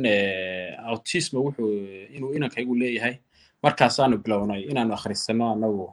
autisma 0.92 1.40
wuxuu 1.46 1.72
inuu 2.16 2.32
inankaygu 2.38 2.76
leeyahay 2.82 3.16
markaasaanu 3.64 4.18
bilownay 4.24 4.62
inaanu 4.72 4.94
akhrisano 4.98 5.46
annagu 5.54 5.86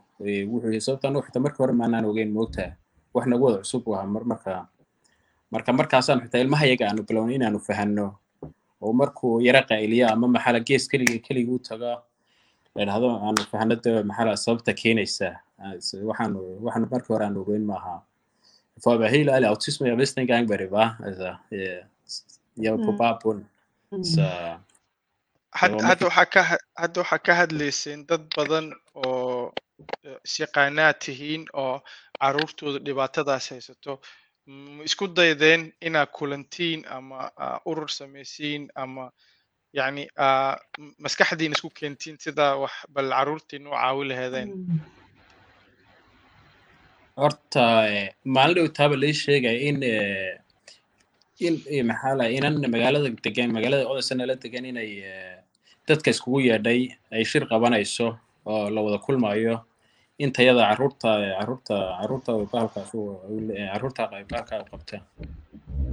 wuxuu 0.53 0.81
sababtaan 0.87 1.17
xitaa 1.27 1.43
markii 1.45 1.63
hore 1.63 1.73
maanaan 1.81 2.05
ogeyn 2.11 2.31
moogtaa 2.37 2.71
wax 3.15 3.27
nagu 3.27 3.45
wada 3.47 3.59
cusub 3.63 3.89
u 3.89 3.95
ahaa 3.95 4.07
marka 4.07 4.53
marka 5.53 5.71
markaasaanu 5.79 6.21
xitaa 6.25 6.41
ilmahayaga 6.45 6.85
aanu 6.89 7.03
bilownay 7.09 7.35
inaanu 7.39 7.59
fahanno 7.69 8.07
oo 8.85 8.93
markuu 9.01 9.41
yara 9.47 9.63
qailiya 9.71 10.07
ama 10.15 10.27
maxala 10.37 10.61
gees 10.69 10.85
keliga 10.91 11.19
keliga 11.27 11.53
u 11.57 11.59
tago 11.69 11.93
la 12.77 12.83
dhahdo 12.89 13.09
aanu 13.27 13.43
fahano 13.51 13.75
de 13.85 13.91
maxala 14.11 14.37
sababta 14.45 14.73
keenaysa 14.83 15.29
waxaanu 16.09 16.41
waxaanu 16.65 16.87
markii 16.93 17.13
hore 17.15 17.25
aanu 17.27 17.41
ogeyn 17.45 17.65
maaha. 17.73 17.95
För 18.83 19.09
hela 19.15 19.37
alla 19.37 19.49
autism 19.49 19.87
jag 19.87 19.97
visste 19.97 20.21
en 20.21 20.27
gång 20.27 20.47
vad 20.51 20.59
det 20.59 20.67
var 20.67 20.89
alltså 21.07 21.29
eh, 21.57 21.83
jag 22.55 22.73
var 22.77 22.87
på 22.87 22.93
babon 22.93 23.39
så 24.15 24.23
hadda 25.51 26.07
waxaa 27.01 27.19
ka 27.27 27.33
hadlayseen 27.41 28.07
dad 28.07 28.23
badan 28.37 28.67
oo 28.95 29.53
isyaqaanaad 30.27 30.97
tihiin 31.05 31.43
oo 31.63 31.81
carruurtooda 32.21 32.79
dhibaatadaas 32.87 33.51
haysato 33.51 33.93
isku 34.85 35.07
daydeen 35.17 35.73
inaad 35.81 36.11
kulantiin 36.19 36.85
ama 36.97 37.31
urur 37.71 37.89
samaysiin 37.89 38.69
ama 38.75 39.11
yani 39.73 40.09
maskaxdiin 41.05 41.53
isku 41.57 41.71
keentiin 41.79 42.17
sida 42.25 42.47
wax 42.63 42.73
bal 42.95 43.09
carruurtiin 43.11 43.67
u 43.67 43.71
caawi 43.71 44.09
laheedeen. 44.09 44.51
Horta 47.17 47.65
maalin 48.25 48.55
dhow 48.57 48.69
taaba 48.79 48.97
lai 49.03 49.13
sheegaya 49.23 49.59
in 49.69 49.79
in 51.47 51.87
maxaa 51.91 52.15
la 52.21 52.27
inan 52.37 52.55
magaalada 52.75 53.09
degan 53.27 53.51
magaalada 53.57 53.89
odasanala 53.93 54.35
degan 54.45 54.65
inay 54.71 54.91
dadka 55.89 56.11
iskugu 56.15 56.41
yeedhay 56.49 56.81
ay 57.15 57.25
shir 57.31 57.45
qabanayso 57.51 58.07
oo 58.47 58.71
la 58.75 58.81
wada 58.87 58.99
kulmayo 59.07 59.55
intayada 60.19 60.63
carruurta 60.71 61.11
carruurta 61.39 61.77
carruurta 62.01 62.31
bahalkaas 62.53 62.91
carruurta 63.73 64.03
bahalka 64.31 64.57
qabta 64.71 64.97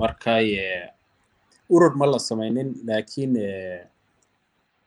marka 0.01 0.33
urur 1.75 1.93
ma 1.99 2.05
la 2.13 2.19
samaynin 2.29 2.69
laakiin 2.87 3.33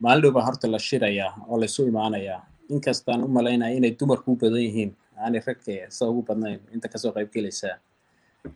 maalin 0.05 0.23
dhow 0.23 0.33
baa 0.37 0.45
horta 0.49 0.67
la 0.75 0.79
shiraya 0.79 1.27
oo 1.51 1.57
laysu 1.61 1.83
imaanaya. 1.91 2.37
Inkastaan 2.75 3.21
u 3.25 3.29
malaynaya 3.29 3.75
inay 3.79 3.93
dumarku 4.01 4.33
u 4.33 4.37
badan 4.41 4.63
yihiin 4.67 4.91
aanay 5.25 5.41
ragga 5.47 5.75
sa 5.97 6.03
ugu 6.11 6.23
badnayn 6.29 6.61
inta 6.75 6.89
ka 6.93 6.99
soo 7.03 7.13
qayb 7.17 7.29
gelaysaa 7.35 7.77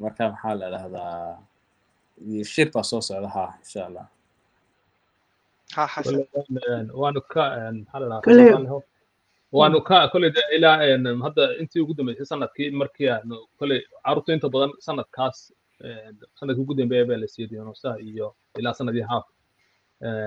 marka 0.02 0.22
maxaa 0.32 0.54
la 0.60 0.66
dhahdaa 0.74 1.38
shir 2.52 2.68
baa 2.74 2.84
soo 2.90 3.00
socda 3.08 3.28
ha 3.36 3.44
insha 3.62 3.80
allah 3.88 4.06
waanu 9.56 9.80
ka 9.88 9.94
waanu 9.94 10.08
ka 10.08 10.12
kolley 10.12 10.30
de 10.36 10.42
ilaa 10.56 10.76
hadda 11.26 11.44
intii 11.60 11.80
ugu 11.84 11.94
dambeysay 11.98 12.26
sannadkii 12.32 12.70
markii 12.80 13.08
aanu 13.14 13.36
kolley 13.58 13.80
carruurta 14.04 14.32
inta 14.36 14.48
badan 14.54 14.72
sanadkaas 14.86 15.38
sannadkii 16.38 16.62
ugu 16.64 16.74
dambeeya 16.78 17.04
baa 17.08 17.16
la 17.22 17.26
siiyey 17.32 17.48
diagnosaha 17.50 17.96
iyo 18.08 18.28
ilaa 18.60 18.74
sanadii 18.80 19.04
haaf 19.10 19.26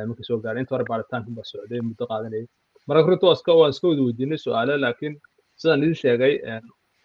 markii 0.08 0.24
soo 0.30 0.38
gaaray. 0.44 0.62
Inta 0.64 0.76
hore 0.76 0.86
baaritaankan 0.92 1.34
baa 1.38 1.44
socday 1.52 1.82
muddo 1.90 2.04
qaadanayay. 2.12 2.46
Marka 2.88 3.10
runta 3.12 3.26
waa 3.28 3.56
waan 3.60 3.72
iska 3.74 3.88
wada 3.88 4.02
weydiinay 4.08 4.38
su'aalo 4.46 4.74
laakiin 4.86 5.14
sidaan 5.60 5.84
idin 5.84 5.96
sheegay 6.04 6.34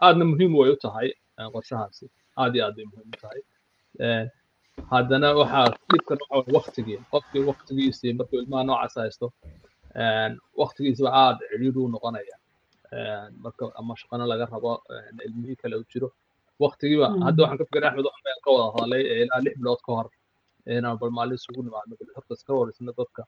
aadna 0.06 0.24
muhiim 0.30 0.52
way 0.58 0.70
u 0.74 0.76
tahay 0.84 1.08
qorshahaasi. 1.54 2.04
Aad 2.40 2.52
iyo 2.56 2.62
aad 2.66 2.74
bay 2.76 2.86
muhiim 2.90 3.08
u 3.14 3.18
tahay. 3.22 3.40
Haddana 4.92 5.28
waxaa 5.40 5.66
dhibkan 5.92 6.18
waxa 6.30 6.52
waktigii 6.56 6.98
qofkii 7.12 7.42
waktigiisii 7.50 8.12
markuu 8.18 8.38
ilmaha 8.42 8.64
noocaas 8.68 8.94
haysto 9.02 9.26
waktigiisba 10.62 11.08
aad 11.22 11.38
cidhiidhi 11.50 11.78
u 11.84 11.88
noqonaya. 11.94 12.36
Marka 13.44 13.64
ama 13.80 13.94
shaqana 14.00 14.24
laga 14.32 14.46
rabo 14.54 14.72
ilmihii 15.26 15.56
kale 15.62 15.76
u 15.82 15.84
jiro. 15.92 16.08
Waktigiiba 16.64 17.06
hadda 17.26 17.40
waxaan 17.42 17.58
ka 17.60 17.64
fikiray 17.68 17.88
axmed 17.90 18.06
waxaan 18.10 18.38
ka 18.44 18.50
wada 18.56 18.66
hadlay 18.76 19.02
ilaa 19.22 19.40
lix 19.46 19.54
bilood 19.60 19.80
ka 19.86 19.90
hor 19.96 20.08
inaan 20.78 20.96
bal 21.00 21.10
maalin 21.18 21.36
isugu 21.40 21.60
nimaadno 21.66 21.94
horta 22.16 22.32
iska 22.38 22.52
wareysano 22.60 22.92
dadka 23.00 23.22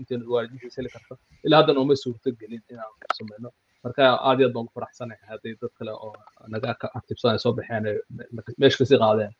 intaynu 0.00 0.24
waalidiintiisa 0.34 0.78
heli 0.80 0.90
karta 0.94 1.14
ilaa 1.46 1.58
haddana 1.60 1.80
uma 1.84 1.94
suurto 2.04 2.28
gelin 2.40 2.62
inaan 2.72 2.92
samayno. 3.18 3.48
Marka 3.84 4.02
aad 4.28 4.38
iyo 4.40 4.46
aad 4.48 4.54
baan 4.56 4.66
ku 4.68 4.72
faraxsanahay 4.78 5.26
hadday 5.32 5.54
dad 5.62 5.72
kale 5.78 5.92
oo 6.04 6.12
naga 6.54 6.68
activesan 6.98 7.30
ay 7.34 7.40
soo 7.44 7.52
baxeen 7.58 7.84
meesha 8.60 8.78
ka 8.80 8.84
sii 8.90 8.98
qaadeen 9.04 9.32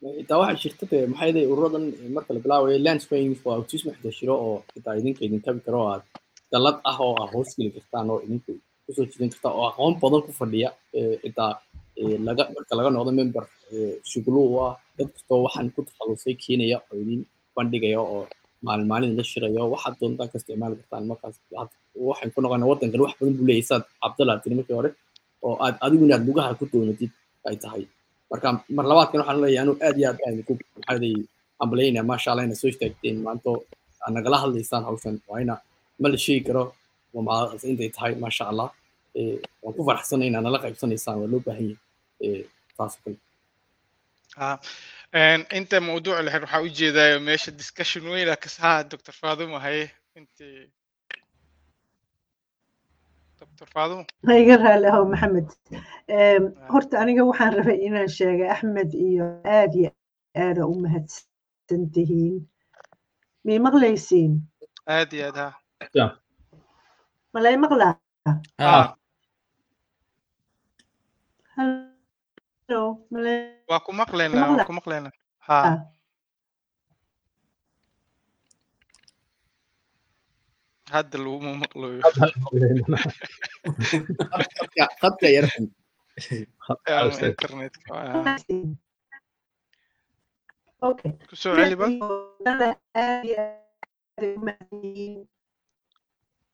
xitaa 0.00 0.38
waxaa 0.42 0.60
jirta 0.62 0.84
de 0.90 0.98
maxaa 1.10 1.26
yeelay 1.28 1.46
ururadan 1.52 1.84
marka 2.16 2.30
la 2.34 2.40
bilaabayo 2.44 2.78
land 2.86 3.00
swings 3.06 3.40
waa 3.46 3.56
autism 3.60 3.86
xitaa 3.96 4.12
jiro 4.18 4.34
oo 4.46 4.56
xitaa 4.74 4.94
idinka 5.00 5.20
idin 5.26 5.40
tabi 5.46 5.60
karo 5.66 5.78
oo 5.84 5.88
aad 5.94 6.02
dallad 6.52 6.76
ah 6.90 6.96
oo 7.06 7.12
aad 7.22 7.30
hoos 7.34 7.50
geli 7.56 7.70
kartaan 7.76 8.06
oo 8.12 8.18
idinku 8.26 8.52
ku 8.84 8.90
soo 8.96 9.04
jiidan 9.10 9.30
kartaa 9.34 9.52
oo 9.58 9.64
aqoon 9.70 9.94
badan 10.02 10.22
ku 10.26 10.30
fadhiya 10.40 10.68
xitaa 11.22 11.52
laga 12.28 12.42
marka 12.54 12.72
laga 12.78 12.88
noqdo 12.96 13.12
member 13.20 13.44
shugulu 14.10 14.40
u 14.52 14.54
ah 14.68 14.72
dad 14.96 15.08
kastoo 15.14 15.38
waxaan 15.46 15.66
ku 15.74 15.80
takhalusay 15.88 16.34
keenaya 16.42 16.76
oo 16.90 16.96
idin 17.02 17.20
bandhigaya 17.56 17.98
oo 18.14 18.20
maalin 18.66 18.86
maalin 18.92 19.12
la 19.18 19.24
shirayo 19.30 19.62
waxaad 19.74 19.94
doontaan 20.00 20.28
ka 20.32 20.36
isticmaali 20.40 20.74
kartaan 20.80 21.04
markaas 21.10 21.36
waxay 22.08 22.28
ku 22.34 22.38
noqonaa 22.44 22.68
waddankan 22.72 23.00
wax 23.04 23.12
badan 23.20 23.34
buu 23.38 23.46
leeyahay 23.48 23.66
saad 23.70 23.82
cabdalla 24.02 24.32
tiri 24.42 24.54
markii 24.58 24.76
hore 24.78 24.90
oo 25.46 25.54
aad 25.64 25.74
adigu 25.84 26.02
inaad 26.08 26.22
lugaha 26.28 26.50
ku 26.60 26.64
doonatid 26.72 27.10
ay 27.48 27.56
tahay 27.64 27.82
marka 28.30 28.48
mar 28.76 28.84
labaadkan 28.90 29.18
waxaan 29.20 29.38
leeyahay 29.42 29.62
anuu 29.64 29.76
aad 29.86 29.96
iyo 30.00 30.06
aad 30.10 30.18
baan 30.22 30.36
ku 30.48 30.52
maxaa 30.76 30.96
leeyahay 31.02 31.24
ambalaynaya 31.62 32.04
maasha 32.10 32.30
ina 32.46 32.54
soo 32.60 32.68
istaagteen. 32.72 33.16
Maanto 33.26 33.50
aad 34.02 34.12
nagala 34.16 34.36
hadlaysaan 34.42 34.82
hawshan 34.88 35.16
waa 35.28 35.40
ina 35.44 35.54
ma 36.02 36.06
la 36.12 36.18
sheegi 36.24 36.42
karo 36.48 36.64
wamaadaas 37.14 37.62
intay 37.70 37.90
tahay 37.96 38.12
maasha 38.24 38.44
allah 38.50 38.68
waan 39.62 39.74
ku 39.76 39.82
faraxsanay 39.88 40.26
inaad 40.30 40.44
nala 40.46 40.58
qaybsanaysaan 40.64 41.16
waa 41.20 41.28
loo 41.32 41.40
baahan 41.46 41.66
yahay. 41.72 42.42
Taas 42.76 42.94
oo 42.96 43.02
kale. 43.04 43.18
Inta 45.58 45.76
mawduuca 45.88 46.22
lahayd 46.26 46.42
waxaa 46.46 46.62
u 46.66 46.68
jeedaa 46.80 47.18
meesha 47.28 47.50
discussion 47.60 48.04
weyna 48.12 48.34
kasaha 48.44 48.84
dr 48.92 49.12
faaduma 49.20 49.58
haye 49.66 49.84
iga 54.42 54.56
raali 54.64 54.86
ahow 54.90 55.04
maxamed. 55.12 55.48
Horta 56.72 56.94
aniga 57.02 57.22
waxaan 57.30 57.52
rabay 57.58 57.78
inaan 57.86 58.08
sheegay 58.16 58.48
axmed 58.54 58.90
iyo 59.06 59.24
aad 59.56 59.72
iyo 59.80 59.90
aada 60.42 60.62
u 60.72 60.74
mahadsan 60.84 61.82
tihiin 61.94 62.36
mii 63.44 63.58
maqlaysiin? 63.66 64.32
Aad 64.96 65.10
iyo 65.16 65.24
aad 65.28 65.36
ha. 65.42 65.48
Malay 67.34 67.56
maqlaa 67.64 67.94
waa 73.70 73.80
ku 73.86 73.92
maqlaynaa 74.00 74.48
waa 74.56 74.64
ku 74.68 74.72
maqlaynaa 74.78 75.12
ha 75.46 75.58
hadda 80.92 81.16
laguma 81.24 81.52
maqlayo 81.62 82.00
khadka 85.00 85.26
yar 85.36 85.46
xun 85.52 85.66
internetka 87.30 87.90
Okay. 90.90 91.12
ku 91.28 91.34
soo 91.36 91.52
celi 91.60 91.76
bal 91.80 91.92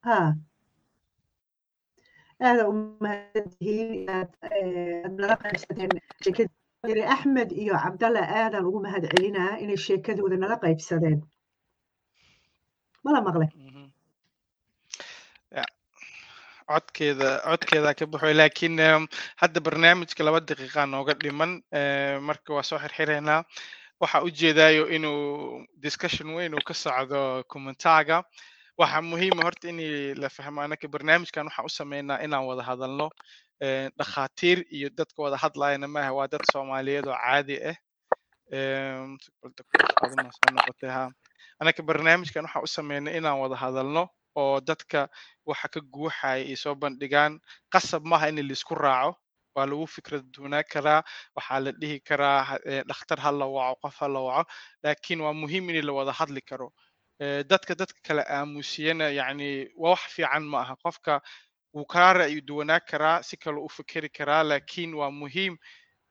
ha 0.07 0.19
aada 2.47 2.63
u 2.71 2.73
mahadsantihiin 3.05 3.91
inaad 4.03 4.31
nala 5.21 5.35
qaybsateen 5.43 5.91
sheekadii 6.25 7.05
axmed 7.15 7.51
iyo 7.63 7.75
cabdalla 7.85 8.23
aadan 8.41 8.65
ugu 8.69 8.79
mahad 8.87 9.05
celinaa 9.13 9.53
inay 9.63 9.79
sheekadooda 9.87 10.37
nala 10.43 10.57
qaybsadeen 10.65 11.19
mala 13.05 13.19
maqle 13.29 13.47
codkeeda 16.71 17.29
codkeeda 17.47 17.91
ka 17.99 18.05
baxo 18.13 18.33
laakiin 18.41 18.77
hadda 19.41 19.59
barnaamijka 19.67 20.25
laba 20.27 20.41
daqiiqa 20.49 20.87
nooga 20.93 21.15
dhiman 21.23 21.53
marka 22.29 22.51
waa 22.57 22.63
soo 22.69 22.79
xirxiraynaa 22.85 23.41
waxa 24.01 24.19
ujeedaayo 24.29 24.85
inuu 24.97 25.65
discussion 25.85 26.29
weyn 26.37 26.55
uu 26.55 26.65
ka 26.69 26.75
socdo 26.75 27.21
commentaga 27.53 28.17
waxaa 28.79 29.03
muhiima 29.11 29.43
horta 29.47 29.69
in 29.73 29.81
la 30.21 30.29
fahmo 30.29 30.61
anaka 30.67 30.89
barnaamijkan 30.89 31.47
waxaan 31.49 31.67
u 31.67 31.73
sameynaa 31.81 32.19
inaan 32.27 32.45
wada 32.49 32.63
hadalno 32.63 33.09
dhakhaatiir 33.99 34.59
iyo 34.77 34.89
dadka 34.99 35.23
wada 35.23 35.37
hadlayana 35.45 35.89
maaha 35.89 36.13
waa 36.19 36.29
dad 36.33 36.45
soomaaliyeed 36.53 37.07
oo 37.09 37.17
caadi 37.25 37.57
ah 37.71 37.77
anaka 41.61 41.83
barnaamijkan 41.83 42.45
waxaan 42.45 42.65
u 42.65 42.67
sameynaa 42.67 43.13
inaan 43.19 43.39
wada 43.41 43.57
hadalno 43.57 44.09
oo 44.37 44.61
dadka 44.61 45.09
waxa 45.47 45.69
ka 45.75 45.81
guuxaya 45.81 46.45
ay 46.47 46.57
soo 46.57 46.75
bandhigaan 46.75 47.41
qasab 47.73 48.03
maaha 48.05 48.29
in 48.29 48.41
la 48.49 48.53
isku 48.53 48.75
raaco 48.75 49.17
waa 49.57 49.67
lagu 49.67 49.87
fikrad 49.87 50.25
duunaa 50.37 50.63
karaa 50.73 51.01
waxaa 51.37 51.61
la 51.65 51.73
dhihi 51.81 52.01
karaa 52.09 52.59
dhakhtar 52.89 53.19
ha 53.25 53.31
la 53.33 53.47
waco 53.57 53.77
qof 53.83 53.97
ha 54.01 54.09
la 54.09 54.21
waco 54.29 54.51
laakiin 54.85 55.21
waa 55.25 55.33
muhiim 55.43 55.71
in 55.71 55.87
la 55.87 55.93
wada 55.93 56.13
hadli 56.13 56.41
karo. 56.51 56.69
Dadka 57.51 57.75
dadka 57.75 58.01
kale 58.07 58.23
aamusiyana 58.37 59.09
yani 59.19 59.69
waa 59.77 59.91
wax 59.97 60.03
fiican 60.17 60.45
ma 60.53 60.59
aha 60.61 60.75
qofka 60.85 61.21
wuu 61.75 61.87
kala 61.93 62.13
ra'yi 62.19 62.41
duwanaa 62.49 62.81
karaa 62.91 63.23
si 63.23 63.37
kale 63.37 63.57
u 63.67 63.69
fikeri 63.69 64.09
karaa 64.19 64.43
laakiin 64.51 64.93
waa 64.95 65.11
muhiim 65.11 65.57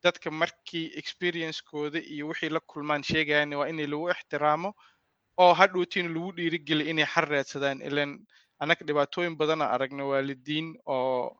dadka 0.03 0.31
markii 0.31 0.85
experiencekooda 1.01 1.99
iyo 2.13 2.27
wixii 2.27 2.49
la 2.49 2.59
kulmaan 2.59 3.03
sheegayan 3.03 3.53
waa 3.53 3.67
in 3.69 3.77
lagu 3.91 4.09
ixtiraamo 4.09 4.73
oo 5.37 5.53
hadhowtiin 5.53 6.13
lagu 6.13 6.31
dhiirigeliya 6.37 6.89
inay 6.91 7.05
xal 7.13 7.25
raadsadaan. 7.31 7.81
Ilan 7.81 8.11
annaga 8.59 8.85
dhibaatooyin 8.87 9.35
badana 9.37 9.65
aragna 9.75 10.03
waalidiin 10.11 10.75
oo 10.85 11.35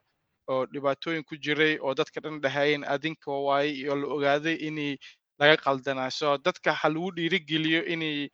oo 0.48 0.66
dhibaatooyin 0.72 1.24
ku 1.24 1.36
jiray 1.36 1.78
oo 1.80 1.94
dadka 1.94 2.20
dhan 2.20 2.40
dhahayeen 2.40 2.84
adinka 2.84 3.30
waaye 3.32 3.70
iyo 3.70 3.96
la 3.96 4.06
ogaaday 4.16 4.54
inay 4.68 4.96
laga 5.38 5.56
qaldanaa 5.64 6.10
so 6.10 6.36
dadka 6.38 6.72
ha 6.72 6.88
lagu 6.88 7.10
dhiirigeliyo 7.16 7.84
inay 7.94 8.28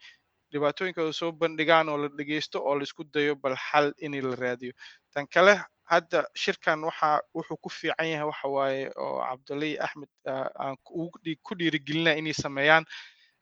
dhibaatooyinkooda 0.52 1.12
soo 1.12 1.32
bandhigaan 1.32 1.88
oo 1.88 1.96
la 2.02 2.08
dhegeysto 2.08 2.58
oo 2.60 2.74
la 2.78 2.82
isku 2.82 3.04
dayo 3.14 3.34
bal 3.36 3.56
xal 3.56 3.92
in 3.98 4.12
la 4.20 4.36
raadiyo. 4.36 4.72
Tan 5.14 5.26
kale 5.26 5.54
hadda 5.84 6.24
shirkan 6.34 6.84
waxa 6.84 7.20
wuxuu 7.34 7.56
ku 7.62 7.68
fiican 7.70 8.06
yahay 8.08 8.26
waxa 8.26 8.48
waaye 8.48 8.90
oo 8.96 9.20
cabdullahi 9.28 9.78
axmed 9.78 10.08
aan 10.26 10.76
ku 10.84 11.54
dhiirigelinaa 11.58 12.18
inay 12.20 12.32
sameeyaan 12.34 12.84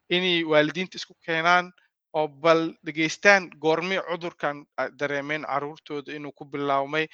inay 0.09 0.43
waalidiinta 0.43 0.95
isku 0.97 1.13
keenaan 1.25 1.71
oo 2.13 2.27
bal 2.27 2.61
dhegeystaan 2.85 3.49
goormay 3.63 3.99
cudurkan 4.09 4.65
dareemeen 4.99 5.43
caruurtooda 5.51 6.13
inuu 6.17 6.31
ku 6.37 6.45
bilaabmay. 6.45 7.07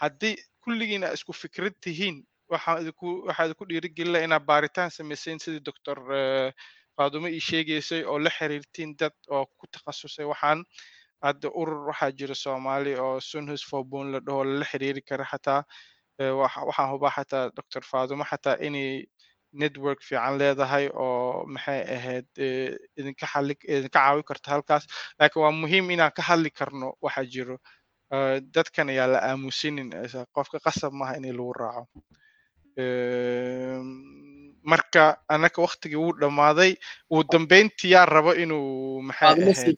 Haddii 0.00 0.36
kulligiina 0.64 1.12
isku 1.16 1.32
fikrad 1.32 1.74
tihiin 1.84 2.16
waxaa 2.50 2.80
idinku 2.80 3.64
dhiirigelina 3.68 4.18
inaad 4.26 4.44
baaritaan 4.50 4.90
samayseen 4.90 5.38
sidii 5.40 5.64
doctor 5.68 5.98
faadumo 6.96 7.28
ii 7.28 7.40
sheegaysay 7.48 8.02
oo 8.04 8.18
la 8.18 8.30
xiriirtiin 8.30 8.96
dad 9.00 9.14
oo 9.30 9.46
ku 9.58 9.66
takhasusay. 9.72 10.24
Waxaan 10.32 10.64
hadda 11.24 11.48
urur 11.60 11.86
waxaa 11.90 12.10
jira 12.18 12.34
soomaali 12.34 12.94
oo 13.06 13.20
sunhus 13.20 13.62
fobon 13.70 14.12
la 14.12 14.20
dhaho 14.26 14.44
lala 14.44 14.64
xiriiri 14.70 15.02
kara 15.08 15.24
xataa 15.32 15.62
waxaan 16.40 16.90
hubaa 16.92 17.10
xataa 17.16 17.50
doctor 17.56 17.82
faadumo 17.90 18.24
xataa 18.30 18.56
inay 18.66 19.04
network 19.62 20.00
fiican 20.08 20.34
leedahay 20.40 20.86
oo 21.04 21.46
maxay 21.54 21.80
ahayd 21.96 22.28
idinka 22.98 23.26
xali 23.32 23.54
idinka 23.74 23.92
caawi 23.98 24.22
karta 24.28 24.48
halkaas. 24.54 24.84
Laakiin 25.18 25.42
waa 25.44 25.52
muhiim 25.62 25.86
inaan 25.94 26.12
ka 26.16 26.22
hadli 26.28 26.50
karno 26.58 26.88
waxa 27.04 27.22
jiro. 27.32 27.56
Dadkan 28.54 28.88
ayaa 28.92 29.08
la 29.12 29.18
aamusinin 29.30 29.88
qofka 30.36 30.58
qasab 30.66 30.92
maaha 31.00 31.14
in 31.18 31.26
lagu 31.38 31.52
raaco. 31.60 31.84
Marka 34.70 35.02
anaka 35.34 35.58
waktigii 35.66 36.00
wuu 36.02 36.14
dhammaaday 36.20 36.72
uu 37.12 37.22
dambeyntii 37.32 37.90
yaa 37.94 38.06
rabo 38.14 38.32
inuu 38.44 39.02
maxay 39.08 39.28
ahayd 39.28 39.76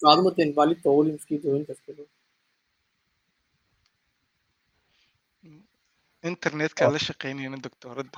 internetka 6.30 6.90
la 6.94 6.98
shaqeynayna 7.06 7.56
doctoradda 7.66 8.16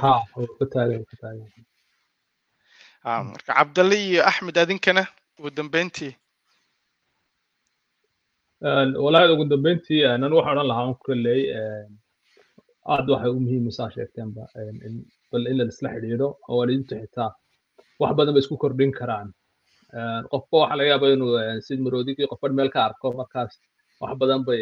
marka 3.32 3.52
cabdalle 3.58 3.96
iyo 4.08 4.20
axmed 4.30 4.56
adinkana 4.62 5.02
ugu 5.38 5.50
dambeyntii 5.58 6.12
walahi 9.04 9.32
ugu 9.34 9.44
dambeyntii 9.52 10.02
nan 10.22 10.32
waxa 10.38 10.50
odhan 10.52 10.68
lahaa 10.70 10.94
kolley 11.06 11.40
aad 12.94 13.06
waxay 13.12 13.30
u 13.36 13.40
muhiimaysaa 13.44 13.90
sheegteenba 13.96 14.42
bal 15.32 15.44
in 15.50 15.56
la 15.58 15.64
isla 15.72 15.88
xidhiidho 15.94 16.28
waalidiintu 16.56 16.94
xitaa 17.02 17.30
wax 18.02 18.12
badan 18.18 18.34
bay 18.34 18.42
isku 18.44 18.56
kordhin 18.62 18.92
karaan 19.00 19.28
qofba 20.32 20.56
waxa 20.62 20.74
laga 20.78 20.90
yaaba 20.92 21.06
inuu 21.16 21.32
sid 21.66 21.80
maroodigii 21.86 22.26
qofba 22.32 22.48
meel 22.58 22.70
ka 22.74 22.80
arko 22.88 23.06
markaas 23.20 23.52
wax 24.02 24.12
badan 24.22 24.40
bay 24.48 24.60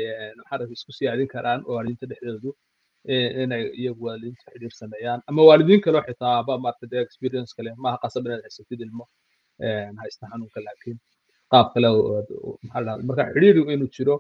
xaraf 0.49 0.69
isku 0.77 0.91
siyaadin 0.99 1.29
karaan 1.35 1.61
waalidiinta 1.73 2.07
dhexdoodu 2.11 2.51
inay 3.43 3.63
iyagu 3.81 4.03
waalidiinta 4.09 4.45
xidhiir 4.53 4.75
sameeyaan 4.83 5.21
ama 5.31 5.43
waalidiin 5.49 5.81
kaleo 5.85 6.03
xitaa 6.09 6.39
ba 6.49 6.55
maarata 6.65 6.87
dee 6.93 7.03
experience 7.07 7.51
kale 7.57 7.71
maaha 7.85 7.99
qasab 8.05 8.23
inaad 8.27 8.43
haysatid 8.47 8.81
ilmo 8.87 9.05
haysta 10.03 10.25
xanuunka 10.31 10.61
laakiin 10.67 10.99
qaab 11.53 11.67
kale 11.75 11.89
marka 13.09 13.23
xidhiir 13.35 13.57
inuu 13.75 13.91
jiro 13.97 14.17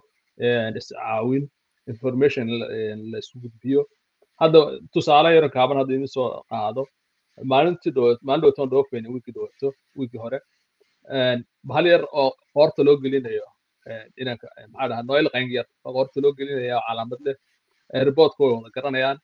iscaawin 0.81 1.45
information 1.93 2.47
la 3.13 3.19
isu 3.23 3.35
gudbiyo. 3.43 3.81
Hadda 4.41 4.59
tusaale 4.93 5.29
yaro 5.37 5.49
kaaban 5.57 5.77
hadda 5.81 5.93
idin 5.97 6.11
soo 6.17 6.29
qaado 6.51 6.83
maalintii 7.53 7.93
maalin 8.29 8.43
dhawatoon 8.43 8.69
dhoofayna 8.73 9.09
wiigii 9.15 9.35
dhawato 9.37 9.69
wiigii 9.99 10.21
hore 10.25 10.39
hal 11.77 11.87
yar 11.93 12.03
oo 12.21 12.31
qoorta 12.55 12.81
loo 12.87 12.97
gelinayo 13.05 13.47
inanka 14.23 14.47
maxaa 14.73 14.89
dhaha 14.91 15.03
noel 15.11 15.27
qayngyar 15.35 15.67
oo 15.87 15.93
qoorta 15.97 16.19
loo 16.25 16.33
gelinaya 16.39 16.75
oo 16.79 16.85
calaamad 16.89 17.21
leh 17.27 17.37
airportka 17.99 18.41
way 18.45 18.53
wada 18.57 18.71
garanayaan. 18.77 19.19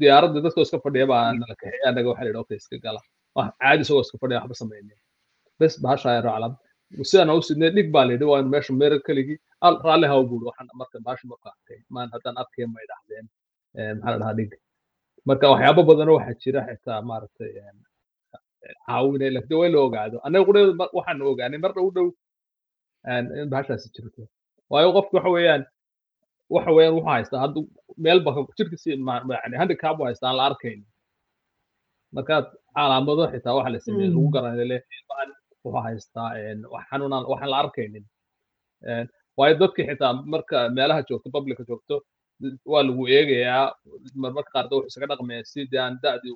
Diyaaradda 0.00 0.38
dadkoo 0.44 0.64
iska 0.66 0.78
fadhiya 0.84 1.06
baa 1.12 1.22
annaga 1.30 2.08
waxaa 2.10 2.24
la 2.24 2.30
yidhi 2.30 2.40
okay 2.44 2.56
iska 2.62 2.76
gala. 2.84 3.00
Wax 3.36 3.48
caadi 3.62 3.80
isagoo 3.84 4.02
iska 4.06 4.16
fadhiya 4.22 4.38
waxba 4.42 4.56
samaynin 4.62 4.98
bes 5.60 5.74
bahashaa 5.84 6.14
yaro 6.18 6.30
calaamad 6.34 6.58
sidaan 7.10 7.30
u 7.38 7.42
sidnay 7.48 7.70
dhig 7.76 7.88
baa 7.94 8.04
layidhi 8.08 8.26
waa 8.32 8.42
meesha 8.52 8.72
meera 8.80 8.96
keligii 9.06 9.38
al 9.66 9.74
raalli 9.86 10.06
haw 10.12 10.20
buuri 10.30 10.44
waxaan 10.50 10.68
marka 10.80 10.96
baasha 11.06 11.24
marka 11.32 11.46
arkay. 11.54 11.78
Maan 11.94 12.08
haddaan 12.14 12.36
arkay 12.42 12.66
may 12.74 12.84
dhahdeen 12.90 13.26
maxaa 13.98 14.12
la 14.14 14.18
dhahaa 14.22 14.36
dhig. 14.38 14.52
Marka 15.28 15.44
waxyaabo 15.52 15.80
badan 15.90 16.08
waxaa 16.16 16.36
jira 16.42 16.60
xitaa 16.68 17.00
maaragtay 17.10 17.50
caawinay 18.86 19.30
laakiin 19.36 19.58
waa 19.60 19.66
in 19.68 19.72
la 19.74 19.80
ogaado. 19.86 20.16
Annaga 20.26 20.44
qudheeda 20.48 20.86
waxaan 20.98 21.22
ogaanay 21.32 21.58
mar 21.64 21.72
dhow 21.76 21.88
dhow 21.96 22.08
in 23.40 23.48
bahashaasi 23.52 23.86
jirto. 23.94 24.22
Waayo 24.70 24.88
qofku 24.96 25.12
waxa 25.18 25.30
weeyaan 25.36 25.62
waxa 26.54 26.70
weeyaan 26.76 26.94
wuxuu 26.96 27.10
haystaa 27.16 27.40
haddu 27.44 27.60
meel 28.04 28.20
ba 28.24 28.30
jirkiisi 28.58 28.90
yani 28.90 29.56
handicap 29.60 30.00
u 30.00 30.04
haystaa 30.08 30.28
aan 30.30 30.36
la 30.40 30.44
arkaynin 30.50 30.86
markaad 32.16 32.46
calaamado 32.76 33.22
xitaa 33.32 33.54
waxa 33.58 33.70
la 33.74 33.78
sameeyey 33.86 34.10
lagu 34.14 34.28
garanaya 34.34 34.66
le 34.72 34.78
wuxuu 35.64 35.80
haystaa 35.86 36.28
wax 36.74 36.84
xanuunaan 36.90 37.24
waxaan 37.32 37.50
la 37.52 37.58
arkaynin. 37.64 38.04
Waayo 39.38 39.54
dadkii 39.62 39.86
xitaa 39.88 40.12
marka 40.32 40.56
meelaha 40.76 41.00
joogto 41.08 41.28
publica 41.36 41.62
joogto 41.68 41.94
waa 42.72 42.82
lagu 42.88 43.02
eegayaa. 43.16 43.66
Marmarka 44.22 44.50
qaar 44.54 44.64
wuxuu 44.70 44.86
isaga 44.90 45.06
dhaqmaya 45.10 45.42
si 45.52 45.60
dee 45.70 45.80
aan 45.84 45.94
da'dii 46.02 46.34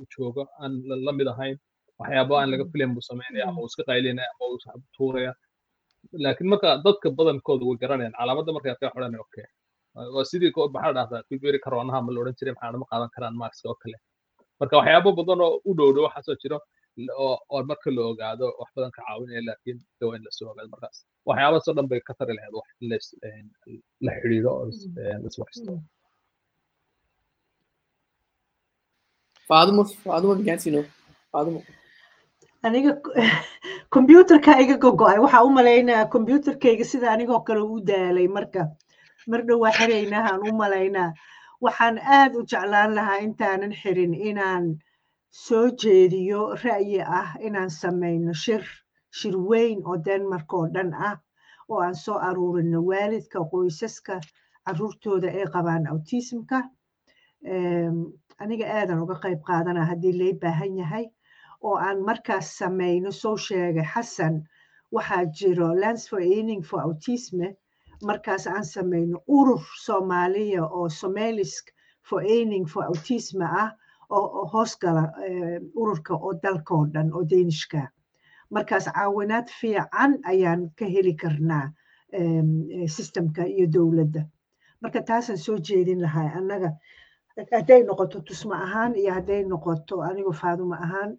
u 0.00 0.02
joogo 0.12 0.42
aan 0.62 0.72
la 1.06 1.12
mid 1.18 1.28
ahayn. 1.34 1.56
Waxyaabo 1.98 2.32
aan 2.40 2.48
laga 2.52 2.64
filayn 2.72 2.92
buu 2.94 3.04
samaynaya 3.10 3.44
ama 3.48 3.58
uu 3.62 3.68
iska 3.70 3.82
qaylinaya 3.88 4.28
ama 4.34 4.44
uu 4.50 4.58
tuuraya 4.96 5.32
laakiin 6.24 6.48
marka 6.52 6.68
dadka 6.86 7.06
badankooda 7.18 7.64
way 7.68 7.76
garanayaan 7.82 8.14
calaamadda 8.18 8.50
markay 8.56 8.70
arkay 8.74 8.88
xodhanay 8.94 9.20
okay. 9.26 9.46
Waa 10.14 10.24
sidii 10.30 10.52
maxaa 10.74 10.92
dhahdaa 10.98 11.22
fiberi 11.28 11.58
karonaha 11.64 11.98
ma 12.06 12.10
la 12.14 12.18
odhan 12.22 12.34
jiray 12.38 12.54
maxaa 12.56 12.78
ma 12.82 12.86
qaadan 12.92 13.10
karaan 13.14 13.34
max 13.42 13.54
oo 13.68 13.74
kale. 13.82 13.96
Marka 14.60 14.74
waxyaabo 14.80 15.10
badan 15.18 15.40
oo 15.46 15.52
u 15.68 15.70
dhow 15.78 15.90
dhow 15.94 16.04
waxaasoo 16.08 16.36
jiro 16.42 16.58
oo 17.24 17.58
marka 17.70 17.88
la 17.96 18.02
ogaado 18.10 18.46
wax 18.60 18.68
badan 18.76 18.90
ka 18.96 19.00
caawinaya 19.06 19.42
laakiin 19.48 19.78
dawa 20.00 20.12
in 20.16 20.22
la 20.26 20.30
soo 20.38 20.48
ogaado 20.52 20.68
markaas. 20.74 20.96
Waxyaabaasoo 21.28 21.74
dhan 21.76 21.86
bay 21.90 22.00
ka 22.08 22.12
tari 22.18 22.32
lahayd 22.38 22.54
wax 22.58 22.66
la 24.06 24.10
xidhiidho 24.20 24.50
oo 24.58 24.64
iswaxsto 25.28 25.72
Fadumo, 29.48 29.82
Fadumo 30.04 30.34
Gansino, 30.46 30.80
Fadumo. 31.32 31.60
Aniga 32.66 32.92
kombyuutarka 33.94 34.52
iga 34.62 34.76
gogo'ay 34.84 35.18
waxaa 35.24 35.46
u 35.48 35.50
malaynayaa 35.58 36.10
kombyuutarkayga 36.14 36.84
sida 36.92 37.06
anigoo 37.14 37.40
kale 37.46 37.62
u 37.74 37.80
daalay 37.88 38.28
marka. 38.36 38.62
Mar 39.30 39.40
dhow 39.46 39.58
waa 39.64 39.76
xiraynahaan 39.78 40.40
u 40.48 40.52
malaynaa. 40.62 41.10
Waxaan 41.64 41.96
aad 42.18 42.32
u 42.38 42.42
jeclaan 42.50 42.94
lahaa 42.98 43.18
intaanan 43.26 43.72
xirin 43.80 44.14
inaan 44.30 44.64
soo 45.44 45.66
jeediyo 45.82 46.40
ra'yi 46.64 47.00
ah 47.20 47.28
inaan 47.46 47.70
samayno 47.80 48.32
shir 48.44 48.62
shir 49.18 49.34
weyn 49.50 49.78
oo 49.88 49.96
denmark 50.06 50.52
oo 50.58 50.66
dhan 50.74 50.90
ah 51.08 51.16
oo 51.70 51.80
aan 51.86 51.96
soo 52.04 52.18
aruurino 52.28 52.78
waalidka 52.90 53.38
qoysaska 53.50 54.14
caruurtooda 54.66 55.28
ay 55.38 55.46
qabaan 55.54 55.84
autismka. 55.92 56.58
Aniga 58.42 58.66
aadan 58.78 59.02
uga 59.04 59.16
qayb 59.24 59.40
qaadana 59.48 59.88
haddii 59.90 60.18
lay 60.20 60.32
baahan 60.42 60.74
yahay 60.82 61.06
oo 61.66 61.76
aan 61.86 61.98
markaas 62.08 62.46
samayno 62.58 63.10
soo 63.22 63.36
sheegay 63.46 63.86
xasan 63.94 64.34
waxaa 64.94 65.24
jiro 65.38 65.68
lands 65.82 66.04
for 66.10 66.20
aning 66.38 66.62
for 66.68 66.80
autisme 66.86 67.48
markaas 68.08 68.44
aan 68.46 68.64
samayno 68.74 69.16
urur 69.38 69.62
soomaaliya 69.84 70.62
oo 70.76 70.88
somalisk 71.00 71.64
for 72.08 72.20
aning 72.38 72.64
for 72.72 72.84
autisme 72.90 73.44
ah 73.62 73.70
oo 74.16 74.44
hoos 74.52 74.72
gala 74.82 75.04
ururka 75.80 76.14
oo 76.14 76.32
dalkoo 76.42 76.84
dhan 76.94 77.08
oo 77.16 77.24
danishka 77.30 77.80
markaas 78.54 78.84
caawinaad 78.94 79.48
fiican 79.60 80.12
ayaan 80.32 80.60
ka 80.78 80.84
heli 80.94 81.14
karnaa 81.22 81.66
systemka 82.96 83.42
iyo 83.46 83.66
dowladda. 83.74 84.22
Marka 84.80 85.02
taasaan 85.02 85.38
soo 85.38 85.58
jeedin 85.58 86.00
lahaa 86.02 86.30
annaga 86.38 86.70
hadday 87.52 87.82
noqoto 87.88 88.20
tusmo 88.20 88.54
ahaan 88.54 88.92
iyo 89.00 89.12
hadday 89.16 89.42
noqoto 89.44 89.94
anigu 90.08 90.32
faadumo 90.32 90.74
ahaan 90.74 91.10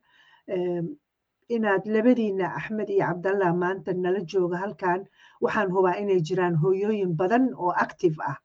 inaad 1.55 1.83
labadiina 1.85 2.47
axmed 2.59 2.89
iyo 2.89 3.05
cabdallah 3.07 3.51
maanta 3.55 3.93
nala 3.93 4.19
jooga 4.31 4.57
halkan. 4.63 5.05
Waxaan 5.41 5.69
hubaa 5.71 5.95
inay 6.01 6.21
jiraan 6.27 6.55
hooyooyin 6.61 7.15
badan 7.19 7.53
oo 7.55 7.71
active 7.85 8.17
ah. 8.27 8.37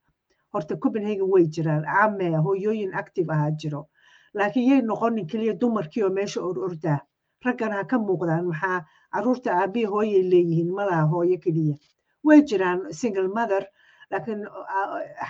Horta 0.53 0.77
copenhagen 0.77 1.29
way 1.33 1.47
jiraan. 1.55 1.83
Caame 1.85 2.27
hooyooyin 2.47 2.95
active 2.95 3.31
ahaa 3.33 3.51
jiro. 3.61 3.89
Laakiin 4.35 4.69
yay 4.71 4.81
noqonin 4.83 5.27
keliya 5.27 5.55
dumarkii 5.61 6.03
oo 6.05 6.11
meesha 6.11 6.41
or 6.43 6.59
ordaa 6.59 6.99
raggan 7.45 7.73
ha 7.73 7.85
ka 7.85 7.99
muuqdaan. 7.99 8.45
Maxaa 8.51 8.85
carruurta 9.13 9.51
aabbihi 9.61 9.85
hooyay 9.95 10.23
leeyihiin. 10.33 10.71
Malaha 10.75 11.07
hooyo 11.13 11.39
keliya. 11.45 11.77
Way 12.25 12.43
jiraan 12.43 12.93
single 12.93 13.29
mother. 13.29 13.65
Laakiin 14.11 14.47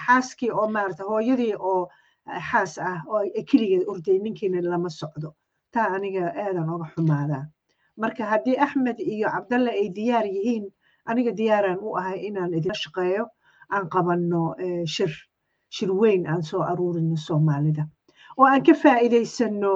xaaskii 0.07 0.51
oo 0.51 0.69
maarata 0.69 1.05
hooyadii 1.05 1.55
oo 1.59 1.89
xaas 2.51 2.79
ah 2.79 2.99
oo 3.09 3.23
keligeed 3.51 3.85
orday 3.89 4.19
ninkiina 4.19 4.61
lama 4.63 4.91
socdo 4.91 5.35
taa 5.75 5.89
aniga 5.97 6.25
aadan 6.45 6.69
oga 6.75 6.87
xumaadaa 6.95 7.45
marka 8.03 8.25
haddii 8.33 8.57
axmed 8.67 8.99
iyo 9.01 9.29
cabdalle 9.35 9.71
ay 9.81 9.89
diyaar 9.97 10.27
yihiin 10.27 10.65
aniga 11.11 11.33
diyaaraan 11.41 11.79
u 11.87 11.97
ahay 12.01 12.19
inaan 12.29 12.55
idinla 12.55 12.75
shaqeeyo 12.85 13.25
aan 13.75 13.89
qabanno 13.95 14.43
shir 14.95 15.13
shir 15.77 15.91
weyn 16.01 16.27
aan 16.27 16.43
soo 16.43 16.61
aruurino 16.63 17.17
soomaalida. 17.17 17.85
Oo 18.39 18.47
aan 18.47 18.63
ka 18.67 18.75
faa'iidaysano 18.83 19.73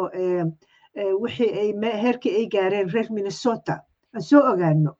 wixii 1.22 1.52
ay 1.60 1.70
heerkii 2.02 2.34
ay 2.38 2.46
gaareen 2.54 2.88
reer 2.94 3.08
minnesota 3.10 3.74
aan 4.14 4.22
soo 4.22 4.42
ogaano 4.52 4.92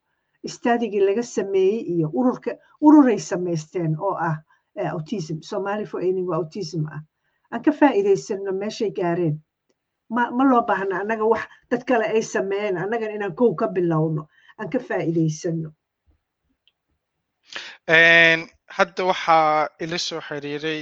istaadigii 0.49 1.01
laga 1.09 1.23
sameeyey 1.23 1.81
iyo 1.95 2.11
ururka 2.13 2.51
ururay 2.81 3.19
samaysteen 3.19 3.97
oo 4.01 4.15
ah 4.29 4.37
autism 4.93 5.37
somali 5.41 5.87
for 5.87 6.01
aning 6.01 6.29
autism 6.35 6.85
ah. 6.95 7.01
Aan 7.53 7.63
ka 7.63 7.73
faa'iidaysano 7.73 8.53
meeshay 8.53 8.91
gaareen 8.91 9.37
ma 10.15 10.43
loo 10.51 10.63
baahna 10.69 10.95
annaga 11.03 11.25
wax 11.33 11.45
dad 11.71 11.83
kale 11.89 12.05
ay 12.15 12.23
sameeyeen 12.35 12.77
annagan 12.85 13.15
inaan 13.17 13.35
kow 13.39 13.51
ka 13.61 13.67
bilowno 13.77 14.23
aan 14.59 14.69
ka 14.73 14.79
faa'iidaysano 14.89 15.69
hadda 18.77 19.03
waxaa 19.11 19.69
ila 19.85 19.99
soo 19.99 20.21
xiriiray 20.29 20.81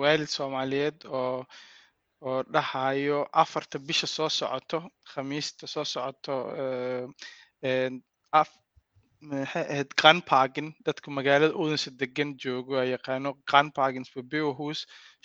waalid 0.00 0.28
soomaaliyeed 0.36 0.98
oo 1.18 1.44
oo 2.28 2.42
dhahayo 2.52 3.18
afarta 3.42 3.78
bisha 3.78 4.06
soo 4.16 4.28
socoto 4.38 4.78
khamiista 5.12 5.66
soo 5.74 5.84
socoto 5.84 6.34
maxay 9.30 9.64
ahayd 9.72 9.90
qanpagin 10.02 10.68
dadka 10.86 11.08
magaalada 11.18 11.54
udansa 11.62 11.90
degan 12.00 12.30
joogo 12.42 12.74
yaqaano 12.94 13.30
qanpagin 13.52 14.04
fabeohus 14.12 14.78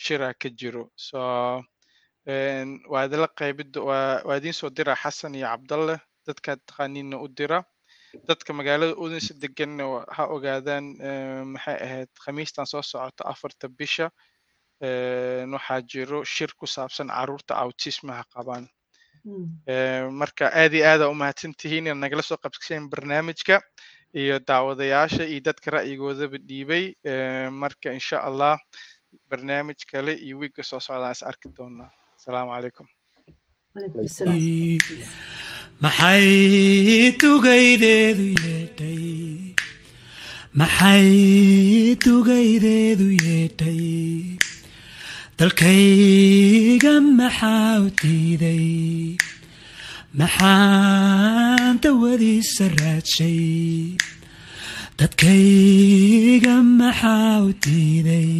shiraa 0.03 0.33
ka 0.41 0.49
jiro. 0.59 0.83
So 0.95 1.19
waa 2.91 3.05
idinla 3.07 3.27
qaybid 3.39 3.77
waa 3.77 4.35
idiin 4.37 4.53
soo 4.53 4.69
dira 4.69 4.95
xasan 4.95 5.35
iyo 5.35 5.47
cabdalle 5.47 5.95
dadkaad 6.27 6.59
taqaaniinna 6.69 7.17
u 7.17 7.27
dira. 7.27 7.63
Dadka 8.27 8.53
magaalada 8.53 8.93
udansa 9.03 9.33
deganna 9.41 9.83
ha 10.15 10.23
ogaadaan 10.35 10.85
maxay 11.53 11.77
ahayd 11.85 12.09
khamiistan 12.23 12.65
soo 12.67 12.81
socota 12.81 13.23
afarta 13.31 13.67
bisha 13.79 14.07
waxaa 15.53 15.81
jiro 15.91 16.23
shir 16.33 16.51
ku 16.59 16.65
saabsan 16.67 17.07
carruurta 17.07 17.53
autismaha 17.63 18.23
qabaan. 18.33 18.65
Marka 20.21 20.45
aad 20.61 20.73
iyo 20.73 20.85
aada 20.91 21.09
u 21.09 21.13
mahadsan 21.21 21.53
tihiin 21.59 21.87
inaad 21.87 22.01
nagala 22.03 22.21
soo 22.29 22.37
qabseen 22.43 22.89
barnaamijka 22.91 23.55
iyo 24.21 24.35
daawadayaasha 24.47 25.23
iyo 25.31 25.41
dadka 25.47 25.67
ra'yigoodaba 25.77 26.37
dhiibay. 26.49 26.85
Marka 27.61 27.87
insha 27.99 28.17
allah 28.27 28.57
barnaamij 29.29 29.79
kale 29.91 30.13
iyo 30.25 30.35
wiigga 30.41 30.63
soo 30.63 30.79
socdaan 30.79 31.11
is 31.15 31.23
arki 31.23 31.49
doonaa 31.57 31.89
asalaamu 32.21 32.51
calaykum 32.55 32.87
maxay 35.83 36.27
tugaydeedu 37.21 38.25
yeedhay 38.43 39.05
maxay 40.59 41.09
tugaydeedu 42.03 43.07
yeedhay 43.25 43.81
dalkayga 45.39 46.93
maxaa 47.19 47.73
u 47.85 47.87
diiday 48.01 48.67
maxaan 50.21 51.73
dawadiisa 51.83 52.65
raadshay 52.77 53.41
dadkayga 54.99 56.55
maxaa 56.81 57.35
u 57.47 57.49
diiday 57.65 58.31